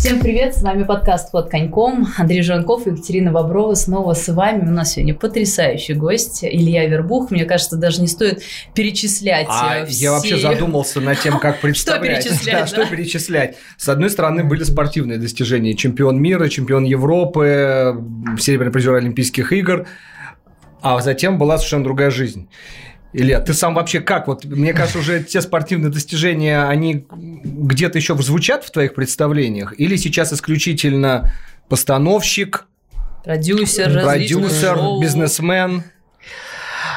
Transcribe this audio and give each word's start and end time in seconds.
Всем 0.00 0.18
привет, 0.18 0.56
с 0.56 0.62
вами 0.62 0.84
подкаст 0.84 1.30
«Под 1.30 1.50
коньком». 1.50 2.08
Андрей 2.16 2.40
Жанков 2.40 2.86
и 2.86 2.90
Екатерина 2.90 3.32
Боброва 3.32 3.74
снова 3.74 4.14
с 4.14 4.32
вами. 4.32 4.66
У 4.66 4.70
нас 4.70 4.94
сегодня 4.94 5.14
потрясающий 5.14 5.92
гость 5.92 6.42
Илья 6.42 6.86
Вербух. 6.86 7.30
Мне 7.30 7.44
кажется, 7.44 7.76
даже 7.76 8.00
не 8.00 8.06
стоит 8.06 8.42
перечислять 8.74 9.46
а 9.50 9.84
все... 9.84 10.04
Я 10.04 10.12
вообще 10.12 10.38
задумался 10.38 11.02
над 11.02 11.20
тем, 11.20 11.38
как 11.38 11.60
представлять. 11.60 12.22
Что 12.22 12.30
перечислять, 12.30 12.60
да, 12.60 12.66
Что 12.66 12.86
перечислять. 12.86 13.56
С 13.76 13.90
одной 13.90 14.08
стороны, 14.08 14.42
были 14.42 14.64
спортивные 14.64 15.18
достижения. 15.18 15.74
Чемпион 15.74 16.18
мира, 16.18 16.48
чемпион 16.48 16.84
Европы, 16.84 17.94
серебряный 18.38 18.72
призер 18.72 18.94
Олимпийских 18.94 19.52
игр. 19.52 19.86
А 20.80 20.98
затем 21.02 21.36
была 21.36 21.58
совершенно 21.58 21.84
другая 21.84 22.10
жизнь. 22.10 22.48
Илья, 23.12 23.40
ты 23.40 23.54
сам 23.54 23.74
вообще 23.74 24.00
как? 24.00 24.28
Вот 24.28 24.44
мне 24.44 24.72
кажется, 24.72 24.98
уже 24.98 25.22
те 25.22 25.40
спортивные 25.40 25.90
достижения, 25.90 26.62
они 26.62 27.06
где-то 27.10 27.98
еще 27.98 28.16
звучат 28.16 28.64
в 28.64 28.70
твоих 28.70 28.94
представлениях? 28.94 29.78
Или 29.78 29.96
сейчас 29.96 30.32
исключительно 30.32 31.32
постановщик, 31.68 32.66
продюсер, 33.24 34.02
продюсер 34.02 34.78
бизнесмен? 35.00 35.82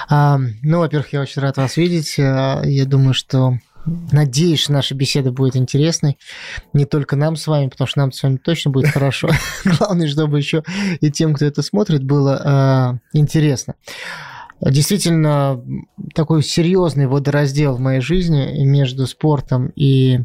А, 0.07 0.39
ну, 0.61 0.79
во-первых, 0.79 1.13
я 1.13 1.21
очень 1.21 1.41
рад 1.41 1.57
вас 1.57 1.77
видеть. 1.77 2.15
А, 2.19 2.61
я 2.63 2.85
думаю, 2.85 3.13
что 3.13 3.57
Надеюсь, 3.85 4.61
что 4.61 4.71
наша 4.71 4.95
беседа 4.95 5.33
будет 5.33 5.57
интересной 5.57 6.17
не 6.71 6.85
только 6.85 7.17
нам 7.17 7.35
с 7.35 7.47
вами, 7.47 7.67
потому 7.67 7.85
что 7.85 7.99
нам 7.99 8.13
с 8.13 8.23
вами 8.23 8.37
точно 8.37 8.71
будет 8.71 8.89
хорошо. 8.91 9.29
Главное, 9.65 10.07
чтобы 10.07 10.37
еще 10.37 10.63
и 11.01 11.11
тем, 11.11 11.33
кто 11.33 11.43
это 11.43 11.61
смотрит, 11.61 12.01
было 12.01 12.99
э, 13.13 13.17
интересно 13.17 13.75
действительно 14.65 15.63
такой 16.13 16.43
серьезный 16.43 17.07
водораздел 17.07 17.75
в 17.75 17.79
моей 17.79 18.01
жизни 18.01 18.63
между 18.65 19.07
спортом 19.07 19.71
и 19.75 20.21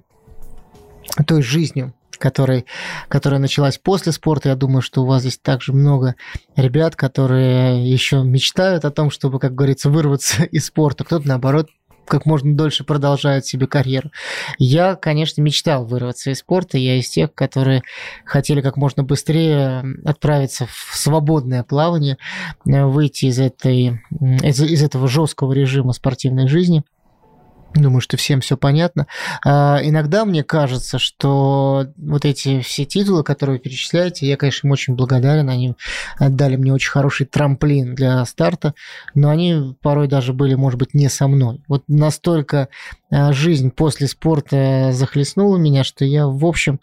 той 1.26 1.42
жизнью, 1.42 1.94
которой, 2.18 2.66
которая 3.08 3.40
началась 3.40 3.78
после 3.78 4.12
спорта. 4.12 4.50
Я 4.50 4.56
думаю, 4.56 4.82
что 4.82 5.02
у 5.02 5.06
вас 5.06 5.22
здесь 5.22 5.38
также 5.38 5.72
много 5.72 6.14
ребят, 6.56 6.96
которые 6.96 7.90
еще 7.90 8.22
мечтают 8.22 8.84
о 8.84 8.90
том, 8.90 9.10
чтобы, 9.10 9.38
как 9.38 9.54
говорится, 9.54 9.90
вырваться 9.90 10.44
из 10.50 10.66
спорта. 10.66 11.04
Кто-то, 11.04 11.26
наоборот, 11.26 11.68
как 12.08 12.26
можно 12.26 12.54
дольше 12.54 12.84
продолжают 12.84 13.46
себе 13.46 13.66
карьеру. 13.66 14.10
Я, 14.58 14.94
конечно, 14.96 15.40
мечтал 15.42 15.84
вырваться 15.84 16.30
из 16.30 16.38
спорта. 16.38 16.78
Я 16.78 16.96
из 16.96 17.08
тех, 17.08 17.34
которые 17.34 17.82
хотели 18.24 18.60
как 18.60 18.76
можно 18.76 19.02
быстрее 19.02 19.84
отправиться 20.04 20.66
в 20.66 20.96
свободное 20.96 21.62
плавание, 21.62 22.18
выйти 22.64 23.26
из, 23.26 23.38
этой, 23.38 24.00
из, 24.20 24.60
из 24.60 24.82
этого 24.82 25.08
жесткого 25.08 25.52
режима 25.52 25.92
спортивной 25.92 26.48
жизни– 26.48 26.82
Думаю, 27.74 28.00
что 28.00 28.16
всем 28.16 28.40
все 28.40 28.56
понятно. 28.56 29.06
А, 29.44 29.78
иногда 29.82 30.24
мне 30.24 30.42
кажется, 30.42 30.98
что 30.98 31.86
вот 31.96 32.24
эти 32.24 32.60
все 32.60 32.84
титулы, 32.84 33.22
которые 33.22 33.56
вы 33.56 33.62
перечисляете, 33.62 34.26
я, 34.26 34.36
конечно, 34.36 34.66
им 34.66 34.72
очень 34.72 34.94
благодарен. 34.94 35.48
Они 35.48 35.74
дали 36.18 36.56
мне 36.56 36.72
очень 36.72 36.90
хороший 36.90 37.26
трамплин 37.26 37.94
для 37.94 38.24
старта, 38.24 38.74
но 39.14 39.28
они 39.28 39.76
порой 39.82 40.08
даже 40.08 40.32
были, 40.32 40.54
может 40.54 40.78
быть, 40.78 40.94
не 40.94 41.08
со 41.08 41.28
мной. 41.28 41.62
Вот 41.68 41.84
настолько 41.88 42.68
жизнь 43.10 43.70
после 43.70 44.06
спорта 44.06 44.90
захлестнула 44.92 45.56
меня, 45.56 45.84
что 45.84 46.04
я, 46.04 46.26
в 46.26 46.44
общем, 46.44 46.80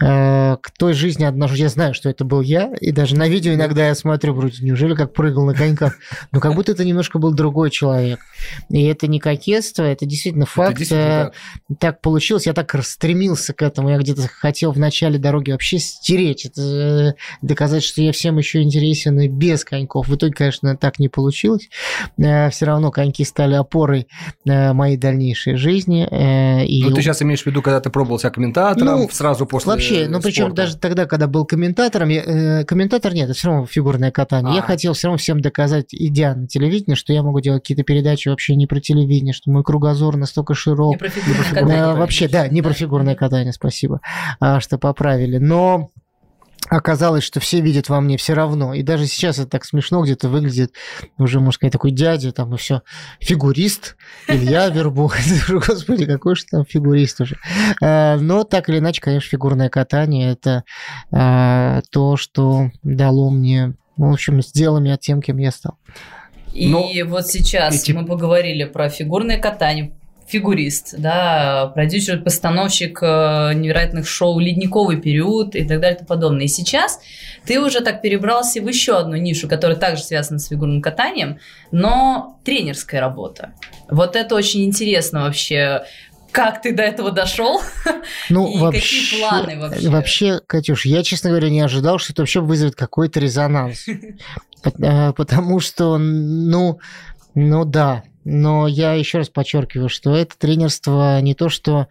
а, 0.00 0.56
к 0.56 0.70
той 0.70 0.92
жизни 0.92 1.24
отношусь. 1.24 1.58
Я 1.58 1.68
знаю, 1.68 1.94
что 1.94 2.08
это 2.08 2.24
был 2.24 2.40
я, 2.40 2.72
и 2.80 2.92
даже 2.92 3.16
на 3.16 3.28
видео 3.28 3.54
иногда 3.54 3.88
я 3.88 3.94
смотрю, 3.94 4.34
вроде, 4.34 4.64
неужели 4.64 4.94
как 4.94 5.12
прыгал 5.12 5.44
на 5.44 5.54
коньках? 5.54 5.96
Но 6.30 6.40
как 6.40 6.54
будто 6.54 6.72
это 6.72 6.84
немножко 6.84 7.18
был 7.18 7.32
другой 7.32 7.70
человек. 7.70 8.20
И 8.68 8.84
это 8.84 9.06
не 9.08 9.18
кокетство, 9.18 9.82
это 9.82 10.06
действительно 10.06 10.46
факт. 10.46 10.72
Это 10.72 10.78
действительно 10.78 11.32
так. 11.68 11.78
так 11.78 12.00
получилось, 12.00 12.46
я 12.46 12.52
так 12.52 12.74
стремился 12.84 13.52
к 13.52 13.62
этому, 13.62 13.90
я 13.90 13.98
где-то 13.98 14.28
хотел 14.28 14.72
в 14.72 14.78
начале 14.78 15.18
дороги 15.18 15.50
вообще 15.50 15.78
стереть, 15.78 16.46
это, 16.46 16.62
э, 16.62 17.12
доказать, 17.42 17.82
что 17.82 18.00
я 18.00 18.12
всем 18.12 18.38
еще 18.38 18.62
интересен 18.62 19.18
и 19.20 19.28
без 19.28 19.64
коньков. 19.64 20.08
В 20.08 20.14
итоге, 20.14 20.32
конечно, 20.34 20.76
так 20.76 20.98
не 20.98 21.08
получилось. 21.08 21.68
Э, 22.18 22.50
Все 22.50 22.66
равно 22.66 22.90
коньки 22.90 23.24
стали 23.24 23.54
опорой 23.54 24.06
э, 24.46 24.72
моей 24.72 24.96
дальнейшей 24.96 25.47
жизни. 25.56 26.06
И... 26.66 26.82
Ну, 26.84 26.94
ты 26.94 27.02
сейчас 27.02 27.22
имеешь 27.22 27.42
в 27.42 27.46
виду, 27.46 27.62
когда 27.62 27.80
ты 27.80 27.90
пробовал 27.90 28.18
себя 28.18 28.30
комментатором 28.30 29.00
ну, 29.00 29.08
сразу 29.10 29.46
после 29.46 29.72
Вообще, 29.72 30.08
ну, 30.08 30.20
причем 30.20 30.54
даже 30.54 30.76
тогда, 30.76 31.06
когда 31.06 31.26
был 31.26 31.44
комментатором, 31.44 32.08
я, 32.08 32.64
комментатор 32.64 33.12
нет, 33.14 33.24
это 33.24 33.38
все 33.38 33.48
равно 33.48 33.66
фигурное 33.66 34.10
катание. 34.10 34.52
А. 34.52 34.56
Я 34.56 34.62
хотел 34.62 34.92
все 34.92 35.08
равно 35.08 35.18
всем 35.18 35.40
доказать, 35.40 35.86
идя 35.90 36.34
на 36.34 36.46
телевидение, 36.46 36.96
что 36.96 37.12
я 37.12 37.22
могу 37.22 37.40
делать 37.40 37.62
какие-то 37.62 37.84
передачи 37.84 38.28
вообще 38.28 38.56
не 38.56 38.66
про 38.66 38.80
телевидение, 38.80 39.32
что 39.32 39.50
мой 39.50 39.62
кругозор 39.62 40.16
настолько 40.16 40.54
широк. 40.54 40.92
Не 40.92 40.98
про 40.98 41.08
фигурное 41.08 41.44
катание. 41.44 41.94
Вообще, 41.94 42.28
да, 42.28 42.48
не 42.48 42.62
про 42.62 42.72
фигурное 42.72 43.14
катание, 43.14 43.52
спасибо, 43.52 44.00
а, 44.40 44.60
что 44.60 44.78
поправили. 44.78 45.38
Но 45.38 45.90
оказалось, 46.70 47.24
что 47.24 47.40
все 47.40 47.60
видят 47.60 47.88
во 47.88 48.00
мне 48.00 48.16
все 48.16 48.34
равно. 48.34 48.74
И 48.74 48.82
даже 48.82 49.06
сейчас 49.06 49.38
это 49.38 49.48
так 49.48 49.64
смешно 49.64 50.02
где-то 50.02 50.28
выглядит. 50.28 50.74
Уже, 51.18 51.38
можно 51.38 51.52
сказать, 51.52 51.72
такой 51.72 51.90
дядя, 51.90 52.32
там, 52.32 52.54
и 52.54 52.58
все. 52.58 52.82
Фигурист, 53.20 53.96
Илья 54.26 54.68
Вербух. 54.68 55.16
Господи, 55.48 56.06
какой 56.06 56.36
же 56.36 56.44
там 56.50 56.64
фигурист 56.64 57.20
уже. 57.20 57.36
А, 57.82 58.16
но 58.16 58.44
так 58.44 58.68
или 58.68 58.78
иначе, 58.78 59.00
конечно, 59.00 59.28
фигурное 59.28 59.68
катание– 59.68 60.32
это 60.32 60.64
а, 61.10 61.80
то, 61.90 62.16
что 62.16 62.70
дало 62.82 63.30
мне, 63.30 63.74
в 63.96 64.12
общем, 64.12 64.42
сделало 64.42 64.78
меня 64.78 64.96
тем, 64.96 65.22
кем 65.22 65.38
я 65.38 65.50
стал. 65.50 65.78
И 66.52 66.68
Но 66.68 66.90
вот 67.06 67.26
сейчас 67.26 67.82
эти... 67.82 67.92
мы 67.92 68.06
поговорили 68.06 68.64
про 68.64 68.88
фигурное 68.88 69.38
катание, 69.38 69.97
фигурист, 70.28 70.94
да, 70.98 71.72
продюсер, 71.74 72.22
постановщик 72.22 72.98
э, 73.02 73.52
невероятных 73.54 74.06
шоу 74.06 74.38
«Ледниковый 74.38 75.00
период» 75.00 75.56
и 75.56 75.66
так 75.66 75.80
далее 75.80 75.94
и 75.94 75.98
тому 75.98 76.08
подобное. 76.08 76.44
И 76.44 76.48
сейчас 76.48 77.00
ты 77.46 77.58
уже 77.60 77.80
так 77.80 78.02
перебрался 78.02 78.60
в 78.60 78.68
еще 78.68 78.98
одну 78.98 79.16
нишу, 79.16 79.48
которая 79.48 79.78
также 79.78 80.02
связана 80.02 80.38
с 80.38 80.48
фигурным 80.48 80.82
катанием, 80.82 81.38
но 81.72 82.38
тренерская 82.44 83.00
работа. 83.00 83.54
Вот 83.88 84.16
это 84.16 84.34
очень 84.34 84.64
интересно 84.64 85.22
вообще 85.22 85.82
как 86.30 86.60
ты 86.60 86.74
до 86.74 86.82
этого 86.82 87.10
дошел 87.10 87.62
ну, 88.28 88.48
и 88.48 88.58
вообще, 88.58 88.80
какие 88.80 89.20
планы 89.20 89.58
вообще? 89.58 89.88
Вообще, 89.88 90.40
Катюш, 90.46 90.84
я, 90.84 91.02
честно 91.02 91.30
говоря, 91.30 91.48
не 91.48 91.60
ожидал, 91.60 91.98
что 91.98 92.12
это 92.12 92.22
вообще 92.22 92.40
вызовет 92.40 92.74
какой-то 92.76 93.18
резонанс. 93.20 93.86
Э, 94.82 95.12
потому 95.12 95.60
что, 95.60 95.98
ну, 95.98 96.80
ну 97.36 97.64
да, 97.64 98.02
но 98.24 98.66
я 98.66 98.94
еще 98.94 99.18
раз 99.18 99.28
подчеркиваю, 99.28 99.88
что 99.88 100.14
это 100.14 100.36
тренерство 100.38 101.20
не 101.20 101.34
то, 101.34 101.48
что 101.48 101.88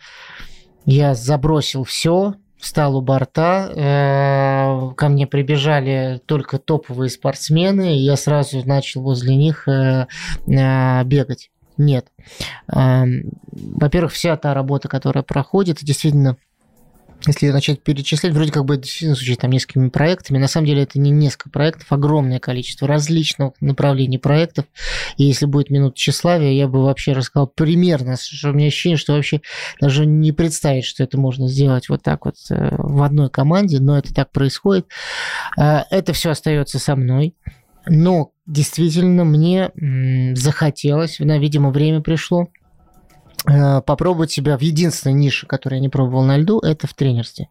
я 0.85 1.15
забросил 1.15 1.83
все, 1.83 2.35
встал 2.57 2.97
у 2.97 3.01
борта, 3.01 3.71
э, 3.75 4.93
ко 4.95 5.09
мне 5.09 5.27
прибежали 5.27 6.21
только 6.25 6.57
топовые 6.57 7.09
спортсмены, 7.09 7.97
и 7.97 8.01
я 8.01 8.15
сразу 8.15 8.65
начал 8.65 9.01
возле 9.01 9.35
них 9.35 9.67
э, 9.67 10.07
бегать. 10.45 11.51
Нет. 11.77 12.07
Эм, 12.73 13.31
во-первых, 13.51 14.11
вся 14.11 14.35
та 14.38 14.53
работа, 14.55 14.88
которая 14.88 15.23
проходит, 15.23 15.77
действительно 15.83 16.38
если 17.27 17.49
начать 17.49 17.81
перечислять, 17.81 18.33
вроде 18.33 18.51
как 18.51 18.65
бы 18.65 18.77
действительно 18.77 19.15
звучит 19.15 19.39
там 19.39 19.51
несколькими 19.51 19.89
проектами, 19.89 20.38
на 20.38 20.47
самом 20.47 20.67
деле 20.67 20.83
это 20.83 20.99
не 20.99 21.11
несколько 21.11 21.49
проектов, 21.49 21.91
огромное 21.91 22.39
количество 22.39 22.88
различных 22.88 23.53
направлений 23.61 24.17
проектов, 24.17 24.65
и 25.17 25.23
если 25.23 25.45
будет 25.45 25.69
минута 25.69 25.95
тщеславия, 25.95 26.51
я 26.51 26.67
бы 26.67 26.83
вообще 26.83 27.13
рассказал 27.13 27.47
примерно, 27.47 28.15
что 28.17 28.49
у 28.49 28.53
меня 28.53 28.67
ощущение, 28.67 28.97
что 28.97 29.13
вообще 29.13 29.41
даже 29.81 30.05
не 30.05 30.31
представить, 30.31 30.85
что 30.85 31.03
это 31.03 31.17
можно 31.17 31.47
сделать 31.47 31.89
вот 31.89 32.03
так 32.03 32.25
вот 32.25 32.35
э, 32.49 32.75
в 32.77 33.01
одной 33.03 33.29
команде, 33.29 33.79
но 33.79 33.97
это 33.97 34.13
так 34.13 34.31
происходит. 34.31 34.88
Э, 35.57 35.81
это 35.89 36.13
все 36.13 36.31
остается 36.31 36.79
со 36.79 36.95
мной, 36.95 37.35
но 37.85 38.31
действительно 38.45 39.23
мне 39.23 39.71
захотелось, 40.35 41.19
видимо, 41.19 41.71
время 41.71 42.01
пришло 42.01 42.47
попробовать 43.47 44.31
себя 44.31 44.57
в 44.57 44.61
единственной 44.61 45.13
нише, 45.13 45.47
которую 45.47 45.77
я 45.77 45.81
не 45.81 45.89
пробовал 45.89 46.23
на 46.23 46.38
льду, 46.38 46.59
это 46.59 46.88
в 46.88 46.94
тренерстве. 46.94 47.47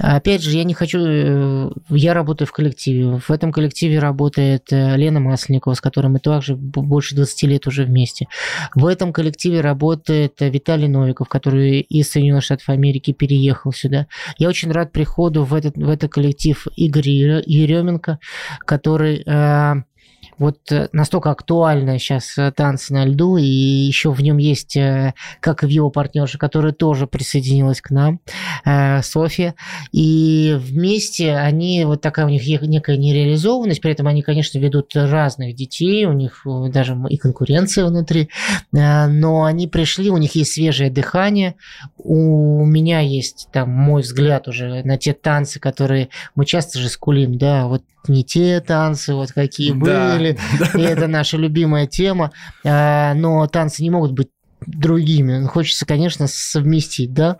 Опять 0.00 0.42
же, 0.42 0.56
я 0.56 0.64
не 0.64 0.74
хочу... 0.74 0.98
Э, 1.00 1.70
я 1.90 2.14
работаю 2.14 2.48
в 2.48 2.52
коллективе. 2.52 3.18
В 3.18 3.30
этом 3.30 3.52
коллективе 3.52 3.98
работает 3.98 4.72
э, 4.72 4.96
Лена 4.96 5.20
Масленникова, 5.20 5.74
с 5.74 5.80
которой 5.80 6.08
мы 6.08 6.18
также 6.18 6.56
больше 6.56 7.14
20 7.14 7.42
лет 7.44 7.66
уже 7.66 7.84
вместе. 7.84 8.26
В 8.74 8.86
этом 8.86 9.12
коллективе 9.12 9.60
работает 9.60 10.40
Виталий 10.40 10.88
Новиков, 10.88 11.28
который 11.28 11.80
из 11.80 12.10
Соединенных 12.10 12.44
Штатов 12.44 12.68
Америки 12.68 13.12
переехал 13.12 13.72
сюда. 13.72 14.06
Я 14.38 14.48
очень 14.48 14.72
рад 14.72 14.92
приходу 14.92 15.44
в 15.44 15.54
этот, 15.54 15.76
в 15.76 15.88
этот 15.88 16.10
коллектив 16.10 16.66
Игоря 16.76 17.42
Еременко, 17.46 18.18
который 18.66 19.22
вот 20.42 20.72
э, 20.72 20.88
настолько 20.92 21.30
актуальны 21.30 22.00
сейчас 22.00 22.36
э, 22.36 22.50
танцы 22.50 22.92
на 22.92 23.04
льду, 23.04 23.36
и 23.36 23.44
еще 23.44 24.10
в 24.10 24.20
нем 24.20 24.38
есть, 24.38 24.76
э, 24.76 25.14
как 25.38 25.62
и 25.62 25.66
в 25.66 25.68
его 25.68 25.88
партнерше, 25.88 26.36
которая 26.36 26.72
тоже 26.72 27.06
присоединилась 27.06 27.80
к 27.80 27.90
нам, 27.90 28.20
Софья. 29.02 29.54
И 29.92 30.56
вместе 30.58 31.36
они, 31.36 31.84
вот 31.84 32.00
такая 32.00 32.26
у 32.26 32.28
них 32.28 32.42
некая 32.62 32.96
нереализованность, 32.96 33.80
при 33.80 33.92
этом 33.92 34.08
они, 34.08 34.22
конечно, 34.22 34.58
ведут 34.58 34.96
разных 34.96 35.54
детей, 35.54 36.06
у 36.06 36.12
них 36.12 36.44
даже 36.70 36.98
и 37.08 37.16
конкуренция 37.16 37.86
внутри, 37.86 38.28
но 38.72 39.44
они 39.44 39.68
пришли, 39.68 40.10
у 40.10 40.16
них 40.16 40.34
есть 40.34 40.54
свежее 40.54 40.90
дыхание, 40.90 41.54
у 41.96 42.64
меня 42.64 43.00
есть 43.00 43.48
там 43.52 43.70
мой 43.70 44.02
взгляд 44.02 44.48
уже 44.48 44.82
на 44.82 44.98
те 44.98 45.12
танцы, 45.12 45.60
которые 45.60 46.08
мы 46.34 46.46
часто 46.46 46.80
же 46.80 46.88
скулим, 46.88 47.38
да, 47.38 47.66
вот 47.68 47.82
не 48.08 48.24
те 48.24 48.60
танцы, 48.60 49.14
вот 49.14 49.32
какие 49.32 49.72
да, 49.72 50.14
были, 50.14 50.38
да, 50.58 50.78
и 50.78 50.82
это 50.82 51.06
наша 51.06 51.36
любимая 51.36 51.86
тема, 51.86 52.32
а, 52.64 53.14
но 53.14 53.46
танцы 53.46 53.82
не 53.82 53.90
могут 53.90 54.12
быть 54.12 54.28
другими. 54.66 55.46
Хочется, 55.46 55.86
конечно, 55.86 56.26
совместить, 56.26 57.12
да, 57.12 57.38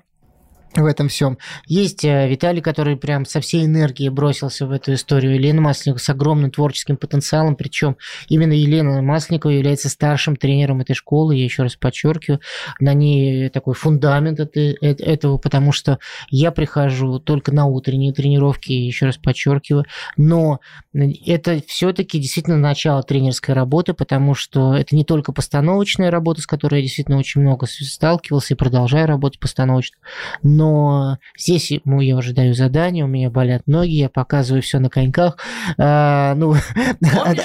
в 0.75 0.87
этом 0.87 1.09
всем. 1.09 1.39
Есть 1.67 2.05
э, 2.05 2.29
Виталий, 2.29 2.63
который 2.63 2.97
прям 2.97 3.27
со 3.27 3.41
всей 3.41 3.67
энергией 3.67 4.09
бросился 4.09 4.67
в 4.67 4.71
эту 4.71 4.95
историю. 4.95 5.35
Елена 5.35 5.61
Масленникова 5.61 6.01
с 6.03 6.09
огромным 6.09 6.51
творческим 6.51 6.97
потенциалом, 6.97 7.57
причем 7.57 7.97
именно 8.29 8.53
Елена 8.53 9.03
Масленникова 9.03 9.51
является 9.51 9.89
старшим 9.89 10.37
тренером 10.37 10.81
этой 10.81 10.95
школы, 10.95 11.37
я 11.37 11.45
еще 11.45 11.63
раз 11.63 11.77
подчеркиваю. 11.77 12.41
На 12.81 12.95
ней 12.95 13.51
такой 13.51 13.75
фундамент 13.75 14.41
э, 14.41 14.75
этого, 14.81 15.37
потому 15.37 15.73
что 15.73 15.99
я 16.31 16.51
прихожу 16.51 17.19
только 17.19 17.53
на 17.53 17.67
утренние 17.67 18.13
тренировки, 18.13 18.73
еще 18.73 19.07
раз 19.07 19.19
подчеркиваю, 19.19 19.85
но 20.17 20.61
это 20.95 21.63
все-таки 21.67 22.19
действительно 22.19 22.57
начало 22.57 23.03
тренерской 23.03 23.55
работы, 23.55 23.93
потому 23.93 24.35
что 24.35 24.75
это 24.75 24.97
не 24.97 25.05
только 25.05 25.33
постановочная 25.33 26.11
работа, 26.11 26.41
с 26.41 26.47
которой 26.47 26.77
я 26.77 26.83
действительно 26.83 27.19
очень 27.19 27.43
много 27.43 27.67
сталкивался 27.67 28.55
и 28.55 28.57
продолжаю 28.57 29.07
работать 29.07 29.41
постановочно, 29.41 29.99
но 30.43 30.62
но 30.63 31.19
здесь 31.37 31.73
ну, 31.85 32.01
я 32.01 32.17
уже 32.17 32.33
даю 32.33 32.55
задание, 32.55 33.05
у 33.05 33.09
меня 33.09 33.31
болят 33.31 33.67
ноги, 33.67 33.95
я 33.95 34.09
показываю 34.09 34.63
все 34.63 34.79
на 34.79 34.89
коньках. 34.89 35.37
А, 35.77 36.37
ну, 36.37 36.53
от, 36.53 37.39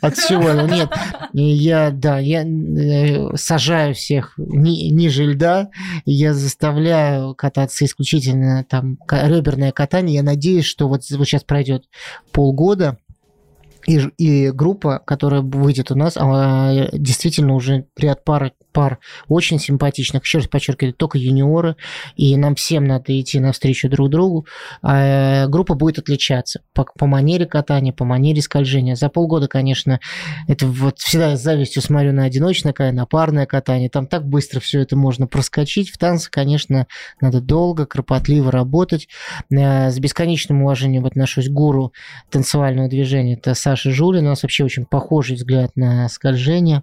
от 0.00 0.16
всего. 0.16 0.54
Ну, 0.54 0.66
нет, 0.66 0.90
я, 1.34 1.90
да, 1.90 2.18
я 2.18 2.44
э, 2.44 3.36
сажаю 3.36 3.94
всех 3.94 4.32
ни, 4.38 4.90
ниже 4.90 5.24
льда, 5.24 5.68
я 6.06 6.32
заставляю 6.32 7.34
кататься 7.34 7.84
исключительно 7.84 8.64
там 8.64 8.96
реберное 9.10 9.72
катание. 9.72 10.16
Я 10.16 10.22
надеюсь, 10.22 10.64
что 10.64 10.88
вот 10.88 11.04
сейчас 11.04 11.44
пройдет 11.44 11.84
полгода, 12.32 12.96
и, 13.86 13.98
и 14.18 14.50
группа, 14.50 14.98
которая 15.04 15.40
выйдет 15.40 15.90
у 15.90 15.94
нас, 15.94 16.16
а, 16.16 16.88
действительно 16.92 17.54
уже 17.54 17.86
ряд 17.96 18.24
пар 18.24 18.52
пар 18.76 18.98
очень 19.28 19.58
симпатичных, 19.58 20.22
еще 20.22 20.38
раз 20.38 20.48
подчеркиваю, 20.48 20.92
только 20.92 21.16
юниоры, 21.16 21.76
и 22.14 22.36
нам 22.36 22.54
всем 22.56 22.84
надо 22.84 23.18
идти 23.18 23.40
навстречу 23.40 23.88
друг 23.88 24.10
другу. 24.10 24.46
А 24.82 25.46
группа 25.46 25.74
будет 25.74 25.98
отличаться 25.98 26.60
по, 26.74 26.84
по 26.84 27.06
манере 27.06 27.46
катания, 27.46 27.94
по 27.94 28.04
манере 28.04 28.42
скольжения. 28.42 28.94
За 28.94 29.08
полгода, 29.08 29.48
конечно, 29.48 29.98
это 30.46 30.66
вот 30.66 30.98
всегда 30.98 31.38
с 31.38 31.42
завистью 31.42 31.80
смотрю 31.80 32.12
на 32.12 32.24
одиночное, 32.24 32.74
на 32.92 33.06
парное 33.06 33.46
катание, 33.46 33.88
там 33.88 34.06
так 34.06 34.28
быстро 34.28 34.60
все 34.60 34.82
это 34.82 34.94
можно 34.94 35.26
проскочить. 35.26 35.88
В 35.88 35.96
танце, 35.96 36.28
конечно, 36.30 36.86
надо 37.22 37.40
долго, 37.40 37.86
кропотливо 37.86 38.52
работать. 38.52 39.08
Э, 39.50 39.90
с 39.90 39.98
бесконечным 39.98 40.62
уважением 40.62 41.06
отношусь 41.06 41.48
к 41.48 41.52
гуру 41.52 41.94
танцевального 42.30 42.90
движения, 42.90 43.34
это 43.34 43.54
Саша 43.54 43.75
Жулин, 43.76 44.26
у 44.26 44.30
нас 44.30 44.42
вообще 44.42 44.64
очень 44.64 44.86
похожий 44.86 45.36
взгляд 45.36 45.72
на 45.76 46.08
скольжение 46.08 46.82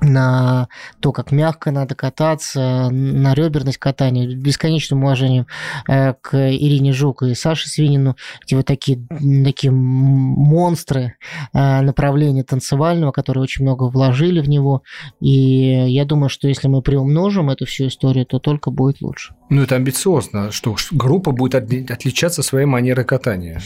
на 0.00 0.68
то, 1.00 1.12
как 1.12 1.32
мягко 1.32 1.70
надо 1.70 1.94
кататься, 1.94 2.88
на 2.90 3.34
реберность 3.34 3.78
катания. 3.78 4.34
Бесконечным 4.34 5.04
уважением 5.04 5.46
э, 5.88 6.14
к 6.20 6.34
Ирине 6.34 6.92
Жук 6.92 7.22
и 7.22 7.34
Саше 7.34 7.68
Свинину. 7.68 8.16
Эти 8.44 8.54
вот 8.54 8.66
такие, 8.66 8.98
такие 9.44 9.70
монстры 9.72 11.14
э, 11.52 11.80
направления 11.80 12.44
танцевального, 12.44 13.12
которые 13.12 13.42
очень 13.42 13.64
много 13.64 13.84
вложили 13.84 14.40
в 14.40 14.48
него. 14.48 14.82
И 15.20 15.30
я 15.30 16.04
думаю, 16.04 16.28
что 16.28 16.48
если 16.48 16.68
мы 16.68 16.82
приумножим 16.82 17.50
эту 17.50 17.66
всю 17.66 17.88
историю, 17.88 18.26
то 18.26 18.38
только 18.38 18.70
будет 18.70 19.00
лучше. 19.00 19.34
Ну, 19.48 19.62
это 19.62 19.76
амбициозно, 19.76 20.50
что 20.50 20.76
группа 20.90 21.32
будет 21.32 21.54
отличаться 21.54 22.42
своей 22.42 22.66
манерой 22.66 23.04
катания. 23.04 23.60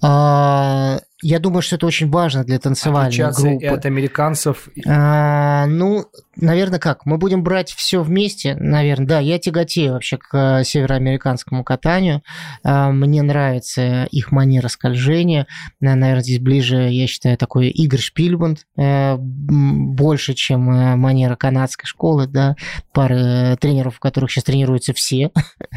А, 0.00 1.00
я 1.22 1.38
думаю, 1.38 1.62
что 1.62 1.76
это 1.76 1.86
очень 1.86 2.10
важно 2.10 2.44
для 2.44 2.58
танцевальной 2.58 3.08
Отличаться 3.08 3.42
группы. 3.42 3.64
и 3.64 3.68
от 3.68 3.86
американцев? 3.86 4.68
А, 4.86 5.66
ну, 5.66 6.06
наверное, 6.40 6.78
как? 6.78 7.06
Мы 7.06 7.18
будем 7.18 7.42
брать 7.42 7.72
все 7.72 8.02
вместе, 8.02 8.54
наверное. 8.54 9.06
Да, 9.06 9.18
я 9.20 9.38
тяготею 9.38 9.92
вообще 9.92 10.16
к 10.16 10.60
э, 10.60 10.64
североамериканскому 10.64 11.64
катанию. 11.64 12.22
А, 12.62 12.90
мне 12.90 13.22
нравится 13.22 14.04
их 14.10 14.32
манера 14.32 14.68
скольжения. 14.68 15.46
Наверное, 15.80 16.22
здесь 16.22 16.40
ближе, 16.40 16.88
я 16.90 17.06
считаю, 17.06 17.36
такой 17.36 17.68
Игорь 17.68 18.00
Шпильбанд. 18.00 18.66
Э, 18.76 19.16
больше, 19.18 20.34
чем 20.34 20.70
э, 20.70 20.96
манера 20.96 21.36
канадской 21.36 21.86
школы, 21.86 22.26
да. 22.26 22.56
Пары 22.92 23.56
тренеров, 23.60 23.96
у 23.96 24.00
которых 24.00 24.30
сейчас 24.30 24.44
тренируются 24.44 24.92
все. 24.92 25.30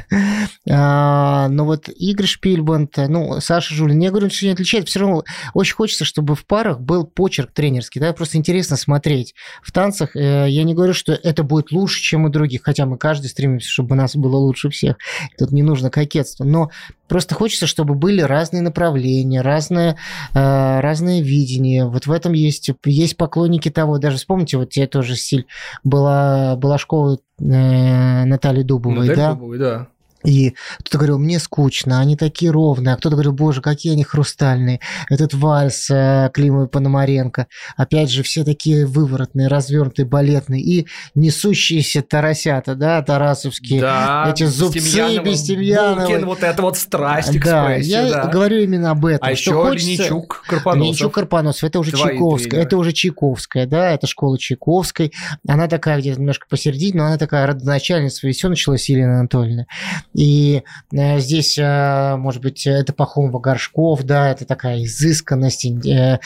Но 0.65 1.49
вот 1.65 1.89
Игорь 1.89 2.25
Шпильбанд, 2.25 2.97
ну, 3.07 3.39
Саша 3.39 3.73
Жулин, 3.73 3.99
я 3.99 4.09
говорю, 4.09 4.29
что 4.29 4.45
не 4.45 4.51
отличает. 4.51 4.87
Все 4.87 4.99
равно 4.99 5.23
очень 5.53 5.75
хочется, 5.75 6.05
чтобы 6.05 6.35
в 6.35 6.45
парах 6.45 6.79
был 6.79 7.05
почерк 7.05 7.51
тренерский. 7.51 7.99
Да, 7.99 8.13
просто 8.13 8.37
интересно 8.37 8.77
смотреть. 8.77 9.33
В 9.63 9.71
танцах 9.71 10.15
я 10.51 10.63
не 10.63 10.73
говорю, 10.73 10.93
что 10.93 11.13
это 11.13 11.43
будет 11.43 11.71
лучше, 11.71 12.01
чем 12.01 12.25
у 12.25 12.29
других, 12.29 12.61
хотя 12.63 12.85
мы 12.85 12.97
каждый 12.97 13.27
стремимся, 13.27 13.69
чтобы 13.69 13.93
у 13.93 13.97
нас 13.97 14.15
было 14.15 14.37
лучше 14.37 14.69
всех. 14.69 14.97
Тут 15.37 15.51
не 15.51 15.63
нужно 15.63 15.89
кокетство. 15.89 16.43
Но 16.43 16.69
просто 17.07 17.35
хочется, 17.35 17.67
чтобы 17.67 17.95
были 17.95 18.21
разные 18.21 18.61
направления, 18.61 19.41
разные, 19.41 19.97
э, 20.33 20.79
разные 20.79 21.21
видения. 21.21 21.85
Вот 21.85 22.07
в 22.07 22.11
этом 22.11 22.33
есть, 22.33 22.71
есть 22.85 23.17
поклонники 23.17 23.69
того. 23.69 23.97
Даже 23.97 24.17
вспомните, 24.17 24.57
вот 24.57 24.69
тебе 24.69 24.87
тоже 24.87 25.15
стиль 25.15 25.47
была, 25.83 26.55
была 26.55 26.77
школа 26.77 27.19
э, 27.39 28.25
Натальи 28.25 28.63
Дубовой, 28.63 29.07
Натальи 29.07 29.15
да? 29.15 29.33
Дубовой, 29.33 29.57
да. 29.57 29.87
И 30.23 30.55
кто-то 30.79 30.97
говорил, 30.97 31.19
мне 31.19 31.39
скучно, 31.39 31.99
они 31.99 32.15
такие 32.15 32.51
ровные, 32.51 32.93
а 32.93 32.97
кто-то 32.97 33.15
говорил, 33.15 33.33
боже, 33.33 33.61
какие 33.61 33.93
они 33.93 34.03
хрустальные. 34.03 34.79
Этот 35.09 35.33
вальс 35.33 35.89
э, 35.89 36.29
Клима 36.33 36.67
Пономаренко. 36.67 37.47
Опять 37.75 38.11
же, 38.11 38.23
все 38.23 38.43
такие 38.43 38.85
выворотные, 38.85 39.47
развернутые, 39.47 40.05
балетные 40.05 40.61
и 40.61 40.87
несущиеся 41.15 42.01
тарасята, 42.01 42.75
да, 42.75 43.01
тарасовские. 43.01 43.81
Да, 43.81 44.27
Эти 44.29 44.43
зубцы 44.43 44.79
Бестемьяновы. 45.19 46.07
Булкин, 46.07 46.25
вот 46.25 46.43
это 46.43 46.61
вот 46.61 46.77
страсть, 46.77 47.39
да, 47.41 47.75
я 47.75 48.09
да. 48.09 48.27
говорю 48.27 48.57
именно 48.57 48.91
об 48.91 49.05
этом. 49.05 49.27
А 49.27 49.31
еще 49.31 49.53
хочется... 49.53 49.87
Леничук 49.87 50.43
Карпоносов. 50.47 50.83
Леничук 50.83 51.13
Карпоносов, 51.13 51.63
это 51.63 51.79
уже 51.79 51.91
Твои 51.91 52.03
Чайковская, 52.03 52.49
тренеры. 52.49 52.67
это 52.67 52.77
уже 52.77 52.91
Чайковская, 52.93 53.65
да, 53.65 53.91
это 53.91 54.07
школа 54.07 54.37
Чайковской. 54.37 55.13
Она 55.47 55.67
такая 55.67 55.99
где-то 55.99 56.19
немножко 56.19 56.47
посередине, 56.49 56.99
но 56.99 57.05
она 57.05 57.17
такая 57.17 57.47
родоначальница, 57.47 58.27
и 58.27 58.31
все 58.31 58.49
началось 58.49 58.89
Елена 58.89 59.19
Анатольевна. 59.19 59.65
И 60.13 60.63
э, 60.91 61.19
здесь, 61.19 61.57
э, 61.57 62.15
может 62.17 62.41
быть, 62.41 62.67
это 62.67 62.93
Пахомова 62.93 63.39
Горшков, 63.39 64.03
да, 64.03 64.29
это 64.29 64.45
такая 64.45 64.83
изысканность. 64.83 65.65
Э, 65.65 66.19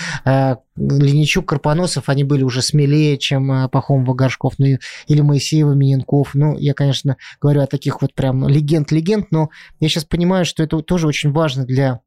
Леничук, 0.77 1.47
Карпоносов, 1.47 2.09
они 2.09 2.23
были 2.23 2.43
уже 2.43 2.61
смелее, 2.61 3.17
чем 3.17 3.69
Пахомова 3.69 4.13
Горшков, 4.13 4.55
ну 4.57 4.65
или 5.07 5.21
Моисеева 5.21 5.73
Миненков. 5.73 6.31
Ну, 6.33 6.57
я, 6.57 6.73
конечно, 6.73 7.17
говорю 7.39 7.61
о 7.61 7.67
таких 7.67 8.01
вот 8.01 8.13
прям 8.13 8.47
легенд-легенд, 8.47 9.31
но 9.31 9.49
я 9.79 9.87
сейчас 9.87 10.03
понимаю, 10.03 10.45
что 10.45 10.63
это 10.63 10.81
тоже 10.81 11.07
очень 11.07 11.31
важно 11.31 11.65
для 11.65 12.01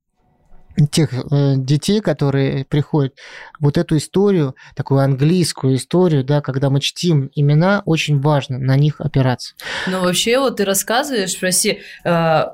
тех 0.90 1.12
э, 1.12 1.54
детей, 1.56 2.00
которые 2.00 2.64
приходят, 2.64 3.14
вот 3.60 3.76
эту 3.76 3.96
историю, 3.96 4.54
такую 4.76 5.00
английскую 5.00 5.76
историю, 5.76 6.24
да, 6.24 6.40
когда 6.40 6.70
мы 6.70 6.80
чтим 6.80 7.30
имена, 7.34 7.82
очень 7.84 8.20
важно 8.20 8.58
на 8.58 8.76
них 8.76 9.00
опираться. 9.00 9.54
Ну, 9.86 10.00
вообще, 10.00 10.38
вот 10.38 10.56
ты 10.56 10.64
рассказываешь, 10.64 11.38
прости, 11.38 11.80
э, 12.04 12.44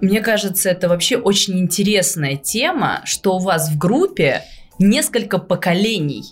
мне 0.00 0.20
кажется, 0.20 0.70
это 0.70 0.88
вообще 0.88 1.16
очень 1.16 1.58
интересная 1.58 2.36
тема, 2.36 3.02
что 3.04 3.36
у 3.36 3.38
вас 3.38 3.70
в 3.70 3.78
группе 3.78 4.42
несколько 4.78 5.38
поколений 5.38 6.24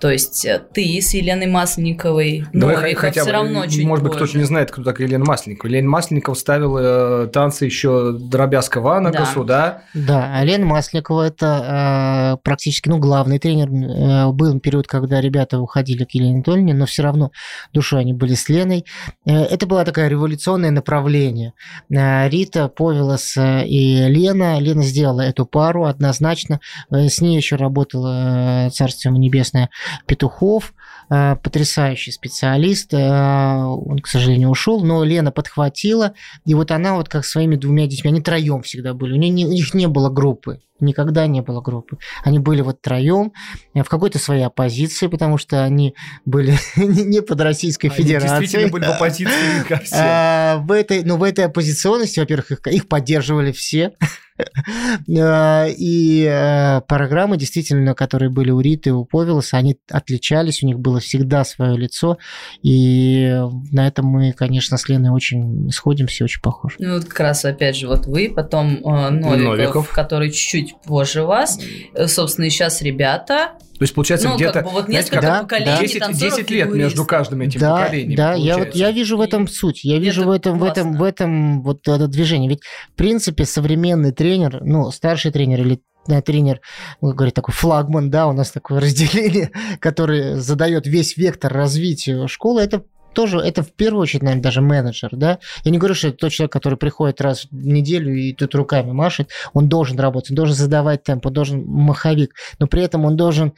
То 0.00 0.10
есть 0.10 0.44
э, 0.44 0.60
ты 0.72 1.00
с 1.00 1.14
Еленой 1.14 1.46
Масленниковой, 1.46 2.46
Давай 2.52 2.76
Новиков 2.76 3.00
хотя 3.00 3.20
бы, 3.20 3.26
все 3.26 3.32
равно 3.32 3.66
чуть 3.66 3.84
может 3.84 4.04
быть, 4.04 4.14
кто-то 4.14 4.36
не 4.38 4.44
знает, 4.44 4.70
кто 4.70 4.82
такая 4.82 5.06
Елена 5.06 5.24
Масленникова. 5.24 5.68
Елена 5.68 5.88
Масленникова 5.88 6.34
ставила 6.34 7.24
э, 7.24 7.26
танцы 7.28 7.64
еще 7.64 8.12
Дробязка 8.12 8.80
Ванагасу, 8.80 9.44
да? 9.44 9.82
Да, 9.94 10.32
а 10.34 10.44
Лена 10.44 10.66
Масленникова 10.66 11.22
это 11.22 12.36
э, 12.36 12.42
практически, 12.42 12.88
ну, 12.88 12.98
главный 12.98 13.38
тренер. 13.38 13.68
Э, 13.70 14.32
был 14.32 14.58
период, 14.60 14.86
когда 14.86 15.20
ребята 15.20 15.58
уходили 15.58 16.04
к 16.04 16.10
Елене 16.12 16.34
Анатольевне, 16.36 16.74
но 16.74 16.86
все 16.86 17.02
равно 17.02 17.30
душой 17.72 18.00
они 18.00 18.12
были 18.12 18.34
с 18.34 18.48
Леной. 18.48 18.84
Э, 19.26 19.42
это 19.44 19.66
было 19.66 19.84
такое 19.84 20.08
революционное 20.08 20.70
направление. 20.70 21.54
Э, 21.90 22.28
Рита, 22.28 22.68
Повелос 22.68 23.36
э, 23.36 23.66
и 23.66 24.06
Лена. 24.08 24.60
Лена 24.60 24.82
сделала 24.82 25.22
эту 25.22 25.46
пару 25.46 25.84
однозначно. 25.84 26.60
Э, 26.90 27.08
с 27.08 27.20
ней 27.20 27.36
еще 27.36 27.56
работала 27.56 28.66
э, 28.66 28.70
Царство 28.70 29.10
Небесное 29.10 29.70
Петухов, 30.06 30.72
потрясающий 31.08 32.12
специалист. 32.12 32.92
Э, 32.92 33.64
Он, 33.64 33.98
к 33.98 34.06
сожалению, 34.06 34.50
ушел, 34.50 34.84
но 34.84 35.04
Лена 35.04 35.32
подхватила. 35.32 36.12
И 36.44 36.54
вот 36.54 36.70
она 36.70 36.94
вот 36.94 37.08
как 37.08 37.24
своими 37.24 37.56
двумя 37.56 37.86
детьми, 37.86 38.10
они 38.10 38.20
троем 38.20 38.62
всегда 38.62 38.94
были. 38.94 39.12
У, 39.12 39.16
нее 39.16 39.30
не- 39.30 39.46
у 39.46 39.52
них 39.52 39.74
не 39.74 39.86
было 39.88 40.10
группы. 40.10 40.60
Никогда 40.80 41.26
не 41.26 41.40
было 41.40 41.60
группы. 41.60 41.98
Они 42.22 42.38
были 42.38 42.60
вот 42.60 42.80
троем 42.80 43.32
в 43.74 43.84
какой-то 43.84 44.20
своей 44.20 44.44
оппозиции, 44.44 45.08
потому 45.08 45.36
что 45.36 45.64
они 45.64 45.94
были 46.24 46.56
не 46.76 47.20
под 47.20 47.40
Российской 47.40 47.88
Они 47.88 47.96
Федерацией. 47.96 48.40
действительно 48.40 48.72
были 48.72 48.84
в 48.84 48.90
оппозиции 48.90 49.64
ко 49.68 49.78
всем. 49.78 49.98
А, 50.00 50.56
в 50.58 50.70
этой, 50.70 51.02
ну, 51.02 51.16
в 51.16 51.24
этой 51.24 51.46
оппозиционности, 51.46 52.20
во-первых, 52.20 52.52
их, 52.52 52.66
их 52.68 52.88
поддерживали 52.88 53.50
все. 53.50 53.94
И 55.08 56.28
э, 56.30 56.80
программы, 56.82 57.36
действительно, 57.36 57.94
которые 57.94 58.30
были 58.30 58.50
у 58.50 58.60
Риты 58.60 58.90
и 58.90 58.92
у 58.92 59.04
Повелоса, 59.04 59.56
они 59.56 59.76
отличались, 59.90 60.62
у 60.62 60.66
них 60.66 60.78
было 60.78 60.97
всегда 61.00 61.44
свое 61.44 61.76
лицо. 61.76 62.18
И 62.62 63.40
на 63.72 63.86
этом 63.86 64.06
мы, 64.06 64.32
конечно, 64.32 64.76
с 64.76 64.88
Леной 64.88 65.10
очень 65.10 65.70
сходимся, 65.70 66.24
очень 66.24 66.40
похожи. 66.40 66.76
Ну, 66.78 66.94
вот 66.94 67.04
как 67.04 67.20
раз, 67.20 67.44
опять 67.44 67.76
же, 67.76 67.88
вот 67.88 68.06
вы, 68.06 68.32
потом 68.34 68.76
э, 68.76 69.10
Новиков, 69.10 69.56
Новиков. 69.56 69.90
который 69.90 70.30
чуть 70.30 70.74
позже 70.84 71.22
вас. 71.24 71.58
Э, 71.94 72.06
собственно, 72.06 72.46
и 72.46 72.50
сейчас 72.50 72.82
ребята. 72.82 73.52
То 73.78 73.84
есть, 73.84 73.94
получается, 73.94 74.28
ну, 74.28 74.34
где-то 74.34 74.52
как 74.54 74.64
бы 74.64 74.70
вот 74.70 74.84
знаете, 74.86 75.02
несколько 75.04 75.22
Да, 75.22 75.42
поколений 75.42 75.66
да. 75.66 75.80
10, 75.80 75.98
танцоров 76.00 76.36
10 76.36 76.50
лет 76.50 76.74
между 76.74 77.04
каждым 77.04 77.40
этим 77.42 77.60
да, 77.60 77.76
поколением. 77.76 78.16
да, 78.16 78.34
я 78.34 78.58
вот 78.58 78.74
я 78.74 78.90
вижу 78.90 79.16
в 79.16 79.20
этом 79.20 79.46
суть, 79.46 79.84
я 79.84 79.98
вижу 79.98 80.22
Это 80.22 80.28
в 80.30 80.32
этом 80.32 80.58
в 80.58 80.64
этом 80.64 80.96
в 80.96 81.02
этом 81.04 81.62
вот 81.62 81.86
это 81.86 82.08
движение. 82.08 82.50
Ведь 82.50 82.62
в 82.92 82.96
принципе 82.96 83.44
современный 83.44 84.10
тренер, 84.10 84.60
ну 84.64 84.90
старший 84.90 85.30
тренер 85.30 85.60
или 85.60 85.80
э, 86.08 86.22
тренер, 86.22 86.60
говорит 87.00 87.34
такой 87.34 87.54
флагман, 87.54 88.10
да, 88.10 88.26
у 88.26 88.32
нас 88.32 88.50
такое 88.50 88.80
разделение, 88.82 89.50
который 89.80 90.36
задает 90.36 90.86
весь 90.86 91.16
вектор 91.16 91.52
развития 91.52 92.26
школы, 92.26 92.62
это 92.62 92.84
тоже, 93.18 93.38
это 93.40 93.64
в 93.64 93.72
первую 93.72 94.02
очередь, 94.02 94.22
наверное, 94.22 94.44
даже 94.44 94.60
менеджер, 94.60 95.08
да. 95.10 95.40
Я 95.64 95.72
не 95.72 95.78
говорю, 95.78 95.94
что 95.96 96.06
это 96.06 96.18
тот 96.18 96.30
человек, 96.30 96.52
который 96.52 96.78
приходит 96.78 97.20
раз 97.20 97.46
в 97.50 97.66
неделю 97.66 98.14
и 98.14 98.32
тут 98.32 98.54
руками 98.54 98.92
машет, 98.92 99.30
он 99.54 99.68
должен 99.68 99.98
работать, 99.98 100.30
он 100.30 100.36
должен 100.36 100.54
задавать 100.54 101.02
темп, 101.02 101.26
он 101.26 101.32
должен 101.32 101.64
маховик, 101.66 102.34
но 102.60 102.68
при 102.68 102.80
этом 102.82 103.04
он 103.04 103.16
должен 103.16 103.54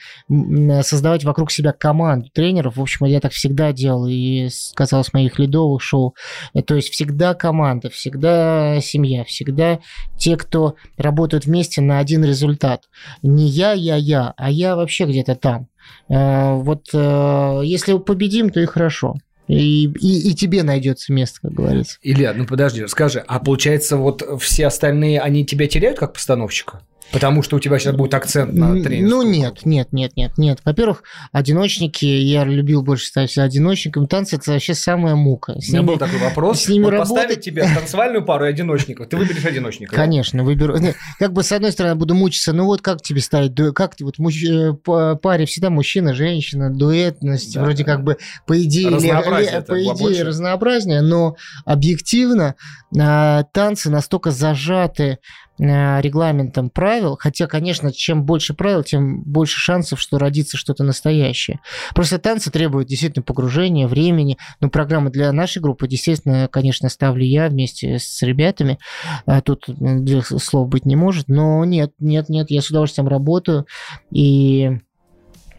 создавать 0.82 1.24
вокруг 1.24 1.50
себя 1.50 1.72
команду 1.72 2.30
тренеров. 2.32 2.76
В 2.78 2.80
общем, 2.80 3.04
я 3.04 3.20
так 3.20 3.32
всегда 3.32 3.72
делал 3.72 4.06
и 4.06 4.48
с- 4.48 4.72
касалось 4.74 5.12
моих 5.12 5.38
ледовых 5.38 5.82
шоу. 5.82 6.14
Э, 6.54 6.62
То 6.62 6.74
есть 6.76 6.88
всегда 6.88 7.34
команда, 7.34 7.90
всегда 7.90 8.80
семья, 8.80 9.24
всегда 9.24 9.80
те, 10.16 10.38
кто 10.38 10.76
работают 10.96 11.44
вместе 11.44 11.82
на 11.82 11.98
один 11.98 12.24
результат. 12.24 12.84
Не 13.22 13.46
я, 13.46 13.72
я, 13.72 13.96
я, 13.96 14.32
а 14.38 14.50
я 14.50 14.74
вообще 14.74 15.04
где-то 15.04 15.34
там. 15.34 15.66
Э, 16.08 16.54
Вот 16.54 16.86
э, 16.94 17.60
если 17.64 17.98
победим, 17.98 18.48
то 18.48 18.58
и 18.60 18.64
хорошо. 18.66 19.16
И, 19.58 19.86
и, 19.86 20.30
и 20.30 20.34
тебе 20.34 20.62
найдется 20.62 21.12
место, 21.12 21.40
как 21.42 21.52
говорится. 21.52 21.98
Илья, 22.02 22.32
ну 22.34 22.46
подожди, 22.46 22.82
расскажи, 22.82 23.24
а 23.26 23.38
получается, 23.40 23.96
вот 23.96 24.22
все 24.40 24.66
остальные, 24.66 25.20
они 25.20 25.44
тебя 25.44 25.66
теряют 25.66 25.98
как 25.98 26.14
постановщика? 26.14 26.82
Потому 27.12 27.42
что 27.42 27.56
у 27.56 27.60
тебя 27.60 27.78
сейчас 27.78 27.96
будет 27.96 28.14
акцент 28.14 28.52
на 28.54 28.72
тренерскую 28.82 29.08
Ну 29.08 29.22
нет, 29.22 29.64
нет, 29.66 29.88
нет, 29.92 30.12
нет, 30.16 30.38
нет. 30.38 30.58
Во-первых, 30.64 31.02
одиночники, 31.32 32.04
я 32.04 32.44
любил 32.44 32.82
больше 32.82 33.06
ставить 33.06 33.32
себя 33.32 33.44
одиночником. 33.44 34.06
Танцы 34.06 34.36
это 34.36 34.52
вообще 34.52 34.74
самая 34.74 35.16
мука. 35.16 35.54
С 35.60 35.68
У 35.68 35.72
меня 35.72 35.78
ними- 35.80 35.86
был 35.88 35.98
такой 35.98 36.18
вопрос. 36.18 36.60
с 36.62 36.68
ними 36.68 36.84
вот 36.84 36.90
работать- 36.92 37.14
поставить 37.16 37.40
тебе 37.44 37.62
танцевальную 37.62 38.24
пару 38.24 38.46
и 38.46 38.48
одиночников. 38.48 39.08
Ты 39.08 39.16
выберешь 39.16 39.44
одиночника. 39.44 39.92
да? 39.96 40.02
Конечно, 40.02 40.44
выберу. 40.44 40.76
Как 41.18 41.32
бы 41.32 41.42
с 41.42 41.50
одной 41.52 41.72
стороны 41.72 41.96
буду 41.96 42.14
мучиться, 42.14 42.52
ну 42.52 42.64
вот 42.66 42.80
как 42.80 43.02
тебе 43.02 43.20
ставить 43.20 43.54
дуэт, 43.54 43.74
как 43.74 43.96
ты 43.96 44.04
вот 44.04 44.14
э, 44.18 45.16
паре 45.20 45.46
всегда 45.46 45.70
мужчина, 45.70 46.14
женщина, 46.14 46.70
дуэтность, 46.72 47.54
Да. 47.54 47.62
вроде 47.62 47.84
как 47.84 48.04
бы 48.04 48.18
по 48.46 48.60
идее, 48.62 48.88
Разнообразие 48.90 49.60
по 49.62 49.80
идее 49.82 49.94
больше. 49.94 50.24
разнообразнее, 50.24 51.00
но 51.02 51.36
объективно 51.64 52.54
а, 52.98 53.44
танцы 53.52 53.88
настолько 53.90 54.30
зажаты 54.30 55.18
регламентом 55.60 56.70
правил, 56.70 57.16
хотя, 57.20 57.46
конечно, 57.46 57.92
чем 57.92 58.24
больше 58.24 58.54
правил, 58.54 58.82
тем 58.82 59.22
больше 59.22 59.58
шансов, 59.58 60.00
что 60.00 60.18
родится 60.18 60.56
что-то 60.56 60.84
настоящее. 60.84 61.60
Просто 61.94 62.18
танцы 62.18 62.50
требуют 62.50 62.88
действительно 62.88 63.22
погружения, 63.22 63.86
времени. 63.86 64.38
Но 64.60 64.70
программы 64.70 65.10
для 65.10 65.32
нашей 65.32 65.60
группы, 65.60 65.86
естественно, 65.88 66.48
конечно, 66.50 66.88
ставлю 66.88 67.24
я 67.24 67.48
вместе 67.48 67.98
с 67.98 68.22
ребятами. 68.22 68.78
А 69.26 69.40
Тут 69.42 69.64
двух 69.68 70.26
слов 70.26 70.68
быть 70.68 70.86
не 70.86 70.96
может. 70.96 71.28
Но 71.28 71.64
нет, 71.64 71.92
нет, 71.98 72.28
нет, 72.28 72.50
я 72.50 72.62
с 72.62 72.70
удовольствием 72.70 73.08
работаю. 73.08 73.66
И 74.10 74.78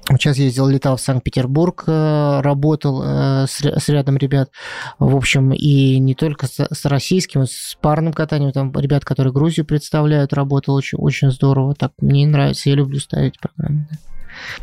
Сейчас 0.10 0.38
ездил, 0.38 0.67
летал 0.67 0.98
в 0.98 1.01
Санкт-Петербург, 1.01 1.84
э, 1.88 2.41
работал 2.41 3.01
э, 3.03 3.46
с, 3.48 3.62
ря- 3.63 3.79
с 3.79 3.88
рядом 3.89 4.17
ребят. 4.17 4.50
В 5.00 5.15
общем, 5.15 5.53
и 5.53 6.00
не 6.00 6.15
только 6.15 6.48
с, 6.48 6.86
российским, 6.86 7.46
с 7.46 7.77
парным 7.79 8.12
катанием. 8.12 8.51
Там 8.51 8.74
ребят, 8.74 9.05
которые 9.05 9.31
Грузию 9.31 9.65
представляют, 9.65 10.34
работал 10.34 10.75
очень, 10.75 10.98
очень 10.98 11.31
здорово. 11.31 11.75
Так 11.75 11.93
мне 12.01 12.27
нравится, 12.27 12.70
я 12.70 12.75
люблю 12.75 13.00
ставить 13.00 13.39
программы. 13.39 13.88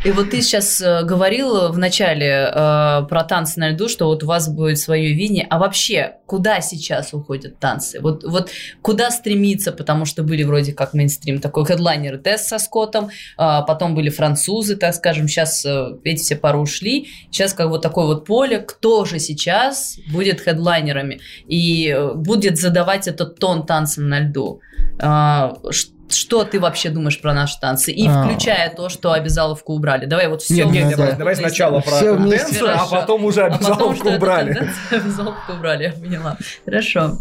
И 0.04 0.10
вот 0.10 0.30
ты 0.30 0.42
сейчас 0.42 0.80
э, 0.80 1.02
говорил 1.04 1.72
в 1.72 1.78
начале 1.78 2.50
э, 2.52 3.02
про 3.08 3.24
танцы 3.24 3.58
на 3.60 3.70
льду, 3.70 3.88
что 3.88 4.06
вот 4.06 4.22
у 4.22 4.26
вас 4.26 4.48
будет 4.48 4.78
свое 4.78 5.12
видение. 5.12 5.46
А 5.50 5.58
вообще, 5.58 6.16
куда 6.26 6.60
сейчас 6.60 7.12
уходят 7.12 7.58
танцы? 7.58 8.00
Вот, 8.00 8.24
вот 8.24 8.50
куда 8.82 9.10
стремиться? 9.10 9.72
Потому 9.72 10.04
что 10.04 10.22
были 10.22 10.42
вроде 10.44 10.72
как 10.72 10.94
мейнстрим, 10.94 11.40
такой 11.40 11.64
хедлайнер 11.64 12.18
Тесс 12.18 12.46
со 12.46 12.58
Скоттом, 12.58 13.10
а 13.36 13.62
потом 13.62 13.94
были 13.94 14.10
французы, 14.10 14.76
так 14.76 14.94
скажем, 14.94 15.28
сейчас 15.28 15.64
э, 15.64 15.96
эти 16.04 16.22
все 16.22 16.36
пары 16.36 16.58
ушли. 16.58 17.08
Сейчас 17.30 17.52
как 17.54 17.68
вот 17.68 17.82
такое 17.82 18.06
вот 18.06 18.24
поле, 18.24 18.58
кто 18.58 19.04
же 19.04 19.18
сейчас 19.18 19.98
будет 20.10 20.40
хедлайнерами 20.40 21.20
и 21.46 21.88
э, 21.88 22.14
будет 22.14 22.58
задавать 22.58 23.08
этот 23.08 23.38
тон 23.38 23.66
танцам 23.66 24.08
на 24.08 24.20
льду? 24.20 24.60
А, 25.00 25.54
ш- 25.70 25.88
что 26.10 26.44
ты 26.44 26.60
вообще 26.60 26.90
думаешь 26.90 27.20
про 27.20 27.34
наши 27.34 27.58
танцы? 27.60 27.92
И 27.92 28.06
А. 28.08 28.24
включая 28.24 28.74
то, 28.74 28.88
что 28.88 29.12
обязаловку 29.12 29.74
убрали. 29.74 30.06
Давай 30.06 30.28
вот 30.28 30.42
все. 30.42 30.64
Нет, 30.64 30.66
нет, 30.72 30.86
нет, 30.88 30.90
да. 30.90 30.96
давай, 31.04 31.16
давай 31.18 31.36
сначала 31.36 31.80
про 31.80 31.90
вместе. 32.14 32.46
тенденцию, 32.46 32.68
а 32.70 32.76
Хорошо. 32.78 32.96
потом 32.96 33.24
уже 33.24 33.42
А 33.46 33.50
потом, 33.50 33.72
обязаловку 33.72 34.08
убрали. 34.10 34.70
Обязаловку 34.90 35.52
убрали, 35.52 35.82
я 35.84 35.92
поняла. 35.92 36.36
Хорошо. 36.64 37.18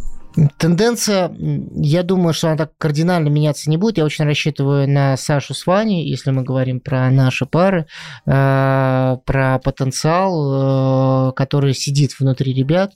Тенденция, 0.60 1.32
я 1.74 2.03
думаю, 2.03 2.32
что 2.32 2.50
она 2.50 2.58
так 2.58 2.72
кардинально 2.77 3.27
меняться 3.29 3.72
не 3.72 3.77
будет. 3.77 3.98
Я 3.98 4.06
очень 4.06 4.25
рассчитываю 4.25 4.88
на 4.88 5.17
Сашу 5.17 5.56
с 5.56 5.65
Ваней, 5.65 6.08
если 6.08 6.29
мы 6.29 6.44
говорим 6.44 6.79
про 6.79 7.10
наши 7.10 7.48
пары, 7.48 7.88
э, 8.27 9.17
про 9.25 9.60
потенциал, 9.63 11.29
э, 11.29 11.34
который 11.34 11.74
сидит 11.74 12.20
внутри 12.20 12.53
ребят. 12.53 12.91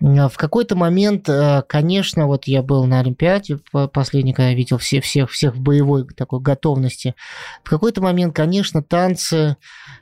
Э, 0.00 0.28
В 0.28 0.36
какой-то 0.36 0.76
момент, 0.76 1.28
э, 1.28 1.62
конечно, 1.68 2.26
вот 2.26 2.44
я 2.46 2.62
был 2.62 2.84
на 2.86 3.00
Олимпиаде 3.00 3.58
по- 3.70 3.88
последний, 3.88 4.32
когда 4.32 4.48
я 4.50 4.54
видел 4.54 4.78
все, 4.78 5.00
всех, 5.00 5.30
всех 5.30 5.54
в 5.54 5.60
боевой 5.60 6.06
такой 6.06 6.40
готовности. 6.40 7.14
В 7.62 7.70
какой-то 7.70 8.00
момент, 8.00 8.34
конечно, 8.34 8.82
танцы, 8.82 9.56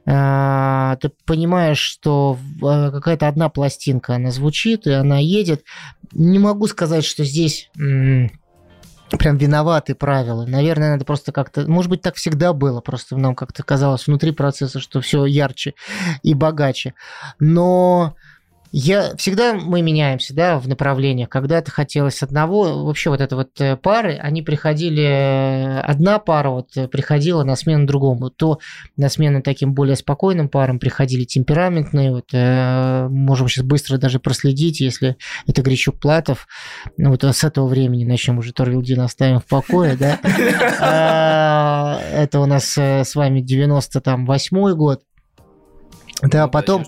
э, 0.07 0.97
ты 1.01 1.11
понимаешь, 1.25 1.79
что 1.79 2.39
э, 2.63 2.91
какая-то 2.93 3.29
одна 3.29 3.49
пластинка, 3.49 4.17
она 4.17 4.31
звучит, 4.31 4.87
и 4.87 4.93
она 4.93 5.19
едет. 5.19 5.65
Не 6.13 6.39
могу 6.39 6.67
сказать, 6.69 7.05
что 7.05 7.25
здесь 7.25 7.71
прям 7.75 9.39
виноваты 9.39 9.95
правила. 9.95 10.45
Наверное, 10.45 10.93
надо 10.93 11.05
просто 11.05 11.33
как-то... 11.33 11.67
Может 11.67 11.91
быть, 11.91 12.03
так 12.03 12.17
всегда 12.17 12.53
было, 12.53 12.81
просто 12.81 13.17
нам 13.17 13.35
как-то 13.35 13.63
казалось 13.63 14.07
внутри 14.07 14.33
процесса, 14.33 14.81
что 14.81 15.01
все 15.01 15.25
ярче 15.25 15.75
и 16.23 16.35
богаче. 16.35 16.95
Но 17.39 18.15
я 18.73 19.17
всегда 19.17 19.55
мы 19.55 19.83
меняемся, 19.83 20.35
да, 20.35 20.59
в 20.59 20.69
направлениях. 20.69 21.29
Когда-то 21.29 21.71
хотелось 21.71 22.23
одного, 22.23 22.85
вообще 22.85 23.11
вот 23.11 23.21
это 23.21 23.37
вот 23.37 23.61
э, 23.61 23.77
пары, 23.77 24.17
они 24.17 24.43
приходили, 24.43 25.03
э, 25.03 25.81
одна 25.81 26.19
пара 26.19 26.51
вот 26.51 26.77
э, 26.77 26.89
приходила 26.89 27.45
на 27.45 27.57
смену 27.57 27.87
другому, 27.87 28.31
то 28.31 28.59
на 28.97 29.09
смену 29.09 29.43
таким 29.43 29.75
более 29.75 29.97
спокойным 29.97 30.49
парам 30.49 30.79
приходили 30.79 31.25
темпераментные, 31.25 32.11
вот 32.11 32.27
э, 32.33 33.09
можем 33.09 33.49
сейчас 33.49 33.65
быстро 33.65 33.97
даже 33.97 34.21
проследить, 34.21 34.81
если 34.81 35.17
это 35.47 35.63
Грищук 35.63 35.99
Платов, 35.99 36.47
ну 36.97 37.11
вот 37.11 37.25
с 37.25 37.45
этого 37.45 37.67
времени 37.67 38.05
начнем 38.05 38.39
уже 38.39 38.53
Торвилдин 38.53 39.01
оставим 39.01 39.41
в 39.41 39.47
покое, 39.47 39.97
да. 39.97 40.19
А, 40.81 42.01
Это 42.13 42.41
у 42.41 42.47
нас 42.47 42.77
с 42.77 43.15
вами 43.15 43.41
98 43.41 44.75
год. 44.75 45.03
Да, 46.23 46.47
ну, 46.47 46.51
потом, 46.51 46.85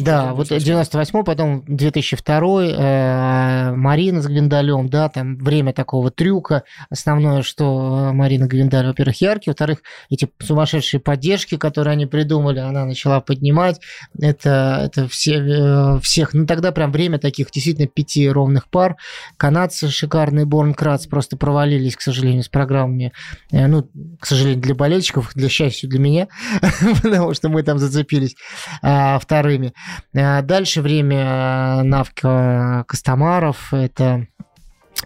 да, 0.00 0.34
вот 0.34 0.48
98 0.48 1.22
потом 1.22 1.64
2002 1.66 2.64
э, 2.64 3.72
Марина 3.76 4.20
с 4.20 4.26
Гвиндалем, 4.26 4.88
да, 4.88 5.08
там 5.08 5.36
время 5.36 5.72
такого 5.72 6.10
трюка. 6.10 6.64
Основное, 6.90 7.42
что 7.42 8.10
Марина 8.12 8.46
Гвиндаль, 8.46 8.86
во-первых, 8.86 9.20
яркий, 9.20 9.50
во-вторых, 9.50 9.82
эти 10.10 10.28
сумасшедшие 10.40 11.00
поддержки, 11.00 11.56
которые 11.56 11.92
они 11.92 12.06
придумали, 12.06 12.58
она 12.58 12.84
начала 12.84 13.20
поднимать. 13.20 13.80
Это, 14.18 14.80
это 14.84 15.06
все, 15.06 15.36
э, 15.36 16.00
всех, 16.00 16.34
ну 16.34 16.44
тогда 16.46 16.72
прям 16.72 16.90
время 16.90 17.18
таких 17.18 17.52
действительно 17.52 17.86
пяти 17.86 18.28
ровных 18.28 18.68
пар. 18.68 18.96
Канадцы 19.36 19.90
шикарные, 19.90 20.44
Борн 20.44 20.74
Кратс 20.74 21.06
просто 21.06 21.36
провалились, 21.36 21.94
к 21.94 22.00
сожалению, 22.00 22.42
с 22.42 22.48
программами. 22.48 23.12
Э, 23.52 23.68
ну, 23.68 23.88
к 24.18 24.26
сожалению, 24.26 24.60
для 24.60 24.74
болельщиков, 24.74 25.30
для 25.36 25.48
счастья 25.48 25.86
для 25.86 26.00
меня, 26.00 26.28
потому 27.02 27.32
что 27.34 27.48
мы 27.48 27.62
там 27.62 27.78
зацепились 27.78 28.34
вторыми. 28.80 29.74
А, 30.14 30.42
дальше 30.42 30.82
время 30.82 31.82
Навка 31.82 32.84
Костомаров. 32.86 33.72
Это 33.72 34.26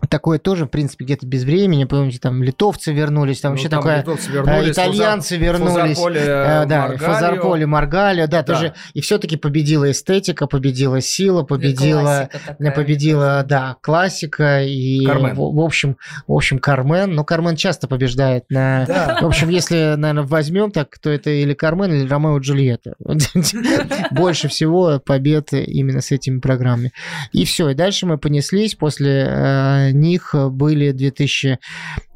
такое 0.09 0.38
тоже, 0.38 0.66
в 0.66 0.69
принципе, 0.69 1.05
где-то 1.05 1.26
без 1.26 1.45
времени. 1.45 1.85
Помните, 1.85 2.19
там 2.21 2.43
литовцы 2.43 2.93
вернулись, 2.93 3.40
там 3.40 3.52
ну, 3.52 3.57
вообще 3.57 3.69
там 3.69 3.83
такое... 3.83 4.05
Вернулись, 4.28 4.73
итальянцы 4.73 5.37
Фузар, 5.37 5.40
вернулись. 5.40 5.97
Фузарполе, 5.97 6.21
э, 6.21 6.66
да, 6.66 6.88
Маргалио. 6.88 6.99
Фузарполе, 6.99 7.66
Маргалио, 7.66 8.26
да, 8.26 8.43
да, 8.43 8.55
тоже. 8.55 8.75
И 8.95 9.00
все-таки 9.00 9.37
победила 9.37 9.90
эстетика, 9.90 10.47
победила 10.47 11.00
сила, 11.00 11.43
победила, 11.43 12.28
победила, 12.59 13.45
да, 13.47 13.76
классика 13.81 14.62
и, 14.62 15.05
Кармен. 15.05 15.35
В, 15.35 15.55
в 15.55 15.61
общем, 15.61 15.97
в 16.26 16.33
общем, 16.33 16.59
Кармен. 16.59 17.14
Но 17.14 17.25
Кармен 17.25 17.57
часто 17.57 17.88
побеждает 17.88 18.45
на... 18.50 18.85
Да. 18.87 19.19
В 19.21 19.26
общем, 19.26 19.49
если, 19.49 19.95
наверное, 19.97 20.25
возьмем 20.25 20.71
так, 20.71 20.99
то 20.99 21.11
это 21.11 21.31
или 21.31 21.55
Кармен, 21.55 21.93
или 21.93 22.09
Ромео 22.09 22.38
и 22.38 22.40
Джульетта. 22.40 22.95
Больше 24.11 24.49
всего 24.49 25.00
побед 25.05 25.52
именно 25.52 26.00
с 26.00 26.11
этими 26.11 26.38
программами. 26.38 26.93
И 27.33 27.45
все, 27.45 27.71
и 27.71 27.75
дальше 27.75 28.07
мы 28.07 28.19
понеслись 28.19 28.75
после 28.75 29.26
э, 29.28 29.75
них 29.92 30.35
были 30.35 30.92
2000, 30.92 31.59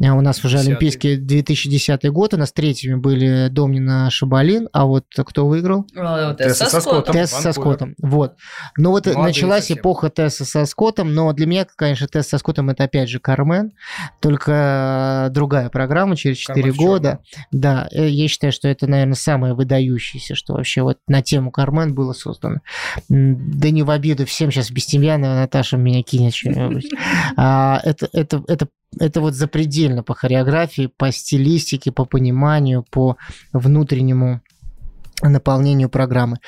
э, 0.00 0.10
у 0.10 0.20
нас 0.20 0.44
уже 0.44 0.58
10 0.58 0.68
Олимпийские 0.68 1.16
2010 1.18 2.10
год, 2.10 2.34
у 2.34 2.36
нас 2.36 2.52
третьими 2.52 2.94
были 2.94 3.48
Домнина 3.50 4.10
Шабалин, 4.10 4.68
а 4.72 4.86
вот 4.86 5.04
кто 5.16 5.46
выиграл? 5.46 5.86
Э, 5.94 6.34
Тесса 6.38 6.66
со 6.66 6.80
Скоттом. 6.80 7.14
Тесса 7.14 7.40
со 7.40 7.52
Скоттом, 7.52 7.94
вот. 8.00 8.34
Ну 8.76 8.90
вот 8.90 9.06
Молодые 9.06 9.26
началась 9.26 9.64
совсем. 9.64 9.78
эпоха 9.78 10.10
Тесса 10.10 10.44
со 10.44 10.64
Скоттом, 10.66 11.14
но 11.14 11.32
для 11.32 11.46
меня, 11.46 11.66
конечно, 11.76 12.06
Тесса 12.06 12.30
со 12.30 12.38
Скоттом 12.38 12.70
это 12.70 12.84
опять 12.84 13.08
же 13.08 13.18
Кармен, 13.18 13.72
только 14.20 15.28
другая 15.30 15.68
программа 15.70 16.16
через 16.16 16.38
4 16.38 16.62
Кармен 16.62 16.76
года. 16.76 17.18
Да, 17.52 17.88
э, 17.92 18.08
я 18.08 18.28
считаю, 18.28 18.52
что 18.52 18.68
это, 18.68 18.86
наверное, 18.86 19.14
самое 19.14 19.54
выдающееся, 19.54 20.34
что 20.34 20.54
вообще 20.54 20.82
вот 20.82 20.98
на 21.06 21.22
тему 21.22 21.50
Кармен 21.50 21.94
было 21.94 22.12
создано. 22.12 22.58
Да 23.08 23.70
не 23.70 23.82
в 23.82 23.90
обиду 23.90 24.26
всем 24.26 24.50
сейчас 24.50 24.70
Бестемьянова, 24.70 25.34
Наташа 25.34 25.76
меня 25.76 26.02
кинет 26.02 26.34
что-нибудь. 26.34 26.90
А, 27.50 27.80
это, 27.82 28.08
это, 28.12 28.44
это 28.46 28.68
это 28.98 29.20
вот 29.20 29.34
запредельно 29.34 30.02
по 30.02 30.14
хореографии, 30.14 30.90
по 30.96 31.12
стилистике, 31.12 31.92
по 31.92 32.04
пониманию, 32.04 32.84
по 32.90 33.16
внутреннему 33.52 34.40
наполнению 35.22 35.88
программы. 35.88 36.38